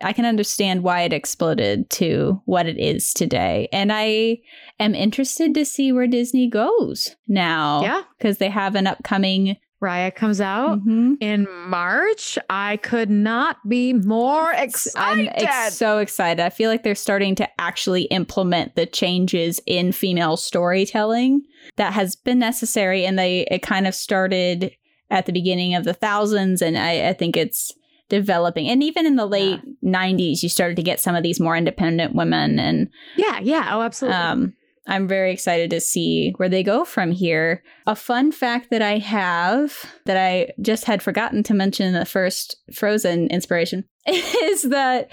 I 0.00 0.12
can 0.12 0.24
understand 0.24 0.82
why 0.82 1.02
it 1.02 1.12
exploded 1.12 1.90
to 1.90 2.40
what 2.44 2.66
it 2.66 2.78
is 2.78 3.12
today. 3.12 3.68
And 3.72 3.92
I 3.92 4.38
am 4.78 4.94
interested 4.94 5.54
to 5.54 5.64
see 5.64 5.92
where 5.92 6.06
Disney 6.06 6.48
goes 6.48 7.16
now. 7.26 7.82
Yeah. 7.82 8.02
Because 8.16 8.38
they 8.38 8.50
have 8.50 8.74
an 8.74 8.86
upcoming 8.86 9.56
Raya 9.82 10.12
comes 10.12 10.40
out 10.40 10.80
mm-hmm. 10.80 11.14
in 11.20 11.46
March. 11.68 12.36
I 12.50 12.78
could 12.78 13.10
not 13.10 13.56
be 13.68 13.92
more 13.92 14.52
excited. 14.52 15.28
I'm 15.28 15.34
ex- 15.36 15.76
so 15.76 15.98
excited. 15.98 16.42
I 16.42 16.50
feel 16.50 16.68
like 16.68 16.82
they're 16.82 16.96
starting 16.96 17.36
to 17.36 17.48
actually 17.60 18.02
implement 18.04 18.74
the 18.74 18.86
changes 18.86 19.60
in 19.66 19.92
female 19.92 20.36
storytelling 20.36 21.42
that 21.76 21.92
has 21.92 22.16
been 22.16 22.40
necessary, 22.40 23.04
and 23.06 23.16
they 23.18 23.42
it 23.50 23.62
kind 23.62 23.86
of 23.86 23.94
started 23.94 24.72
at 25.10 25.26
the 25.26 25.32
beginning 25.32 25.74
of 25.76 25.84
the 25.84 25.94
thousands, 25.94 26.60
and 26.60 26.76
I, 26.76 27.10
I 27.10 27.12
think 27.12 27.36
it's 27.36 27.72
developing. 28.08 28.68
And 28.68 28.82
even 28.82 29.06
in 29.06 29.16
the 29.16 29.26
late 29.26 29.60
yeah. 29.80 30.00
90s, 30.00 30.42
you 30.42 30.48
started 30.48 30.76
to 30.76 30.82
get 30.82 31.00
some 31.00 31.14
of 31.14 31.22
these 31.22 31.40
more 31.40 31.56
independent 31.56 32.14
women, 32.14 32.58
and 32.58 32.88
yeah, 33.16 33.38
yeah, 33.40 33.70
oh, 33.72 33.82
absolutely. 33.82 34.16
Um, 34.16 34.54
I'm 34.88 35.06
very 35.06 35.32
excited 35.32 35.68
to 35.70 35.80
see 35.80 36.32
where 36.38 36.48
they 36.48 36.62
go 36.62 36.84
from 36.84 37.12
here. 37.12 37.62
A 37.86 37.94
fun 37.94 38.32
fact 38.32 38.70
that 38.70 38.80
I 38.80 38.96
have 38.98 39.74
that 40.06 40.16
I 40.16 40.48
just 40.62 40.84
had 40.84 41.02
forgotten 41.02 41.42
to 41.44 41.54
mention 41.54 41.86
in 41.86 41.92
the 41.92 42.06
first 42.06 42.56
Frozen 42.74 43.28
inspiration 43.28 43.84
is 44.06 44.62
that 44.62 45.10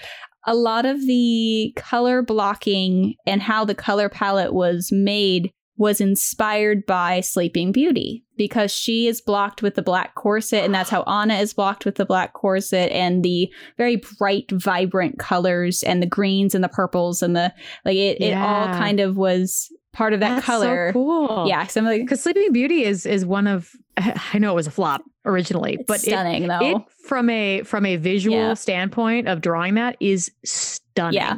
a 0.47 0.55
lot 0.55 0.85
of 0.85 1.01
the 1.01 1.73
color 1.75 2.21
blocking 2.21 3.15
and 3.27 3.41
how 3.41 3.65
the 3.65 3.75
color 3.75 4.07
palette 4.07 4.53
was 4.53 4.89
made 4.91 5.51
was 5.77 5.99
inspired 5.99 6.85
by 6.85 7.19
Sleeping 7.19 7.71
Beauty 7.71 8.23
because 8.37 8.71
she 8.71 9.07
is 9.07 9.21
blocked 9.21 9.61
with 9.61 9.75
the 9.75 9.81
black 9.81 10.15
corset, 10.15 10.63
and 10.63 10.73
that's 10.73 10.89
how 10.89 11.03
Anna 11.07 11.35
is 11.35 11.53
blocked 11.53 11.85
with 11.85 11.95
the 11.95 12.05
black 12.05 12.33
corset, 12.33 12.91
and 12.91 13.23
the 13.23 13.51
very 13.77 14.01
bright, 14.17 14.49
vibrant 14.51 15.19
colors, 15.19 15.83
and 15.83 16.01
the 16.01 16.07
greens 16.07 16.55
and 16.55 16.63
the 16.63 16.69
purples, 16.69 17.21
and 17.21 17.35
the 17.35 17.53
like. 17.83 17.97
It 17.97 18.21
yeah. 18.21 18.27
it 18.27 18.69
all 18.69 18.79
kind 18.79 18.99
of 18.99 19.17
was 19.17 19.71
part 19.93 20.13
of 20.13 20.19
that 20.19 20.35
that's 20.35 20.45
color. 20.45 20.89
So 20.89 20.93
cool. 20.93 21.45
Yeah, 21.47 21.63
because 21.63 21.83
like, 21.83 22.09
Sleeping 22.15 22.51
Beauty 22.51 22.83
is 22.83 23.05
is 23.05 23.25
one 23.25 23.47
of 23.47 23.71
I 23.97 24.37
know 24.37 24.51
it 24.51 24.55
was 24.55 24.67
a 24.67 24.71
flop 24.71 25.03
originally, 25.25 25.79
but 25.87 26.01
stunning 26.01 26.43
it, 26.43 26.47
though. 26.47 26.77
It, 26.77 26.81
from 27.07 27.29
a 27.29 27.63
from 27.63 27.85
a 27.85 27.95
visual 27.95 28.37
yeah. 28.37 28.53
standpoint 28.53 29.27
of 29.27 29.41
drawing 29.41 29.75
that 29.75 29.97
is 29.99 30.31
stunning. 30.43 31.15
Yeah. 31.15 31.37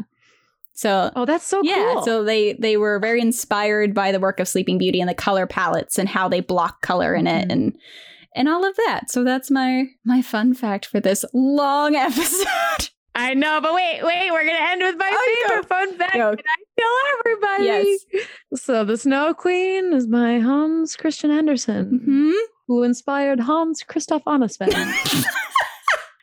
So 0.77 1.11
Oh, 1.15 1.25
that's 1.25 1.43
so 1.43 1.61
yeah, 1.63 1.93
cool. 1.95 2.03
so 2.03 2.23
they 2.23 2.53
they 2.53 2.77
were 2.77 2.99
very 2.99 3.19
inspired 3.19 3.95
by 3.95 4.11
the 4.11 4.19
work 4.19 4.39
of 4.39 4.47
Sleeping 4.47 4.77
Beauty 4.77 5.01
and 5.01 5.09
the 5.09 5.15
color 5.15 5.47
palettes 5.47 5.97
and 5.97 6.07
how 6.07 6.29
they 6.29 6.39
block 6.39 6.81
color 6.81 7.15
in 7.15 7.25
mm-hmm. 7.25 7.49
it 7.49 7.51
and 7.51 7.77
and 8.35 8.47
all 8.47 8.63
of 8.63 8.75
that. 8.85 9.09
So 9.09 9.23
that's 9.23 9.49
my 9.49 9.87
my 10.05 10.21
fun 10.21 10.53
fact 10.53 10.85
for 10.85 10.99
this 10.99 11.25
long 11.33 11.95
episode. 11.95 12.89
I 13.15 13.33
know, 13.33 13.59
but 13.59 13.73
wait, 13.73 14.03
wait, 14.03 14.29
we're 14.31 14.45
gonna 14.45 14.59
end 14.59 14.83
with 14.83 14.97
my 14.97 15.09
oh, 15.11 15.47
favorite 15.47 15.67
fun 15.67 15.97
fact. 15.97 16.13
Go. 16.13 16.35
Can 16.35 16.45
I 16.45 16.79
tell 16.79 17.19
everybody? 17.19 17.97
Yes. 18.13 18.61
So 18.61 18.85
the 18.85 18.97
Snow 18.97 19.33
Queen 19.33 19.93
is 19.93 20.05
by 20.05 20.37
Hans 20.37 20.95
Christian 20.95 21.31
Andersen, 21.31 21.99
mm-hmm. 21.99 22.31
who 22.67 22.83
inspired 22.83 23.39
Hans 23.39 23.81
Christoph 23.81 24.23
Annesven. 24.25 24.71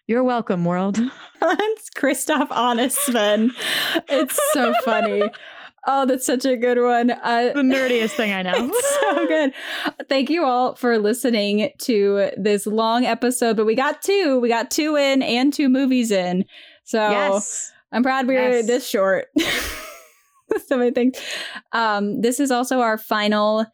You're 0.06 0.22
welcome, 0.22 0.66
world. 0.66 0.98
Hans 1.40 1.88
Christoph 1.94 2.50
Annesven. 2.50 3.52
It's 4.06 4.38
so 4.52 4.74
funny. 4.84 5.30
Oh, 5.86 6.04
that's 6.04 6.26
such 6.26 6.44
a 6.44 6.58
good 6.58 6.78
one. 6.78 7.10
Uh, 7.10 7.52
the 7.54 7.62
nerdiest 7.62 8.10
thing 8.10 8.30
I 8.30 8.42
know. 8.42 8.52
It's 8.70 9.00
so 9.00 9.26
good. 9.26 9.52
Thank 10.10 10.28
you 10.28 10.44
all 10.44 10.74
for 10.74 10.98
listening 10.98 11.70
to 11.82 12.32
this 12.36 12.66
long 12.66 13.06
episode, 13.06 13.56
but 13.56 13.64
we 13.64 13.74
got 13.74 14.02
two. 14.02 14.40
We 14.40 14.50
got 14.50 14.70
two 14.70 14.96
in 14.96 15.22
and 15.22 15.54
two 15.54 15.70
movies 15.70 16.10
in. 16.10 16.44
So 16.84 16.98
yes. 16.98 17.72
I'm 17.90 18.02
proud 18.02 18.26
we 18.26 18.34
yes. 18.34 18.66
this 18.66 18.86
short. 18.86 19.28
so 20.66 20.76
many 20.76 20.90
things. 20.90 21.18
Um, 21.72 22.20
this 22.20 22.40
is 22.40 22.50
also 22.50 22.80
our 22.80 22.98
final 22.98 23.64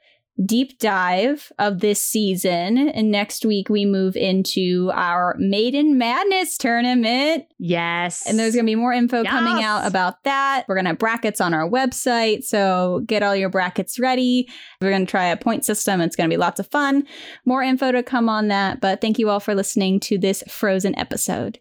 deep 0.45 0.79
dive 0.79 1.53
of 1.59 1.81
this 1.81 2.03
season. 2.03 2.89
And 2.89 3.11
next 3.11 3.45
week 3.45 3.69
we 3.69 3.85
move 3.85 4.17
into 4.17 4.91
our 4.95 5.37
Maiden 5.39 5.99
Madness 5.99 6.57
tournament. 6.57 7.47
Yes. 7.59 8.27
And 8.27 8.39
there's 8.39 8.55
going 8.55 8.65
to 8.65 8.71
be 8.71 8.77
more 8.77 8.93
info 8.93 9.23
yes. 9.23 9.31
coming 9.31 9.63
out 9.63 9.87
about 9.87 10.25
that. 10.25 10.65
We're 10.69 10.77
going 10.77 10.87
to 10.87 10.91
have 10.91 10.99
brackets 10.99 11.41
on 11.41 11.53
our 11.53 11.69
website. 11.69 12.45
So 12.45 13.03
get 13.07 13.23
all 13.23 13.37
your 13.37 13.51
brackets 13.51 13.99
ready. 13.99 14.49
We're 14.81 14.91
going 14.91 15.05
to 15.07 15.11
try 15.11 15.27
a 15.27 15.37
point 15.37 15.65
system. 15.65 16.01
It's 16.01 16.17
going 16.17 16.29
to 16.29 16.33
be 16.35 16.39
lots 16.39 16.61
of 16.61 16.67
fun. 16.69 17.07
More 17.45 17.63
info 17.63 17.93
to 17.93 18.03
come 18.03 18.29
on 18.29 18.49
that. 18.49 18.81
But 18.81 19.01
thank 19.01 19.19
you 19.19 19.29
all 19.29 19.41
for 19.41 19.55
listening 19.55 20.01
to 20.01 20.19
this 20.19 20.43
Frozen 20.49 20.99
episode. 20.99 21.59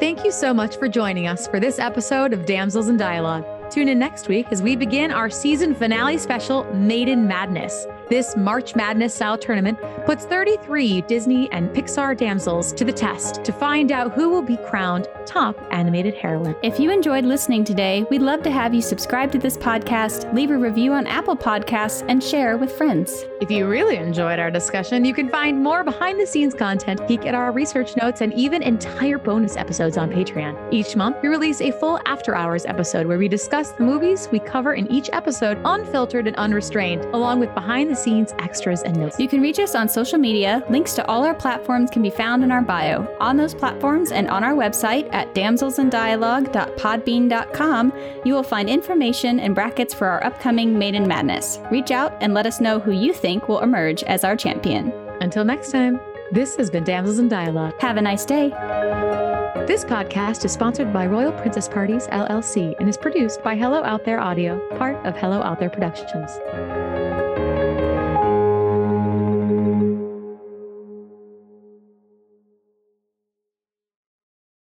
Thank 0.00 0.24
you 0.24 0.30
so 0.30 0.54
much 0.54 0.76
for 0.76 0.88
joining 0.88 1.26
us 1.26 1.46
for 1.48 1.60
this 1.60 1.78
episode 1.78 2.32
of 2.32 2.46
Damsels 2.46 2.88
in 2.88 2.96
Dialogue. 2.96 3.57
Tune 3.70 3.88
in 3.88 3.98
next 3.98 4.28
week 4.28 4.46
as 4.50 4.62
we 4.62 4.76
begin 4.76 5.10
our 5.10 5.28
season 5.28 5.74
finale 5.74 6.16
special, 6.18 6.64
Maiden 6.74 7.26
Madness. 7.26 7.86
This 8.08 8.38
March 8.38 8.74
Madness 8.74 9.14
style 9.14 9.36
tournament 9.36 9.78
puts 10.06 10.24
33 10.24 11.02
Disney 11.02 11.52
and 11.52 11.68
Pixar 11.68 12.16
damsels 12.16 12.72
to 12.72 12.82
the 12.82 12.92
test 12.92 13.44
to 13.44 13.52
find 13.52 13.92
out 13.92 14.12
who 14.12 14.30
will 14.30 14.40
be 14.40 14.56
crowned 14.56 15.06
top 15.26 15.58
animated 15.70 16.14
heroine. 16.14 16.56
If 16.62 16.80
you 16.80 16.90
enjoyed 16.90 17.26
listening 17.26 17.64
today, 17.64 18.06
we'd 18.10 18.22
love 18.22 18.42
to 18.44 18.50
have 18.50 18.72
you 18.72 18.80
subscribe 18.80 19.30
to 19.32 19.38
this 19.38 19.58
podcast, 19.58 20.32
leave 20.32 20.50
a 20.50 20.56
review 20.56 20.94
on 20.94 21.06
Apple 21.06 21.36
Podcasts, 21.36 22.02
and 22.08 22.24
share 22.24 22.56
with 22.56 22.72
friends. 22.72 23.26
If 23.42 23.50
you 23.50 23.68
really 23.68 23.96
enjoyed 23.96 24.38
our 24.38 24.50
discussion, 24.50 25.04
you 25.04 25.12
can 25.12 25.28
find 25.28 25.62
more 25.62 25.84
behind 25.84 26.18
the 26.18 26.26
scenes 26.26 26.54
content, 26.54 27.06
peek 27.06 27.26
at 27.26 27.34
our 27.34 27.52
research 27.52 27.94
notes, 28.00 28.22
and 28.22 28.32
even 28.32 28.62
entire 28.62 29.18
bonus 29.18 29.54
episodes 29.58 29.98
on 29.98 30.10
Patreon. 30.10 30.72
Each 30.72 30.96
month, 30.96 31.18
we 31.22 31.28
release 31.28 31.60
a 31.60 31.72
full 31.72 32.00
after 32.06 32.34
hours 32.34 32.64
episode 32.64 33.06
where 33.06 33.18
we 33.18 33.28
discuss 33.28 33.72
the 33.72 33.84
movies 33.84 34.30
we 34.32 34.38
cover 34.38 34.72
in 34.72 34.90
each 34.90 35.10
episode 35.12 35.60
unfiltered 35.66 36.26
and 36.26 36.36
unrestrained, 36.36 37.04
along 37.14 37.38
with 37.40 37.52
behind 37.54 37.90
the 37.90 37.97
scenes 37.98 38.32
extras 38.38 38.82
and 38.82 38.96
notes. 38.96 39.18
You 39.18 39.28
can 39.28 39.42
reach 39.42 39.58
us 39.58 39.74
on 39.74 39.88
social 39.88 40.18
media. 40.18 40.62
Links 40.70 40.94
to 40.94 41.04
all 41.06 41.24
our 41.24 41.34
platforms 41.34 41.90
can 41.90 42.02
be 42.02 42.10
found 42.10 42.44
in 42.44 42.50
our 42.50 42.62
bio. 42.62 43.06
On 43.20 43.36
those 43.36 43.54
platforms 43.54 44.12
and 44.12 44.28
on 44.28 44.44
our 44.44 44.54
website 44.54 45.12
at 45.12 45.34
damselsindialogue.podbean.com, 45.34 47.92
you 48.24 48.34
will 48.34 48.42
find 48.42 48.68
information 48.68 49.40
and 49.40 49.54
brackets 49.54 49.92
for 49.92 50.06
our 50.06 50.24
upcoming 50.24 50.78
Maiden 50.78 51.06
Madness. 51.06 51.58
Reach 51.70 51.90
out 51.90 52.16
and 52.20 52.34
let 52.34 52.46
us 52.46 52.60
know 52.60 52.78
who 52.78 52.92
you 52.92 53.12
think 53.12 53.48
will 53.48 53.60
emerge 53.60 54.02
as 54.04 54.24
our 54.24 54.36
champion. 54.36 54.92
Until 55.20 55.44
next 55.44 55.72
time, 55.72 56.00
this 56.30 56.56
has 56.56 56.70
been 56.70 56.84
Damsels 56.84 57.18
in 57.18 57.28
Dialogue. 57.28 57.74
Have 57.80 57.96
a 57.96 58.02
nice 58.02 58.24
day. 58.24 58.50
This 59.66 59.84
podcast 59.84 60.44
is 60.44 60.52
sponsored 60.52 60.92
by 60.92 61.06
Royal 61.06 61.32
Princess 61.32 61.68
Parties 61.68 62.06
LLC 62.08 62.74
and 62.80 62.88
is 62.88 62.96
produced 62.96 63.42
by 63.42 63.54
Hello 63.54 63.82
Out 63.82 64.04
There 64.04 64.18
Audio, 64.18 64.58
part 64.78 64.96
of 65.04 65.14
Hello 65.16 65.42
Out 65.42 65.60
There 65.60 65.68
Productions. 65.68 66.30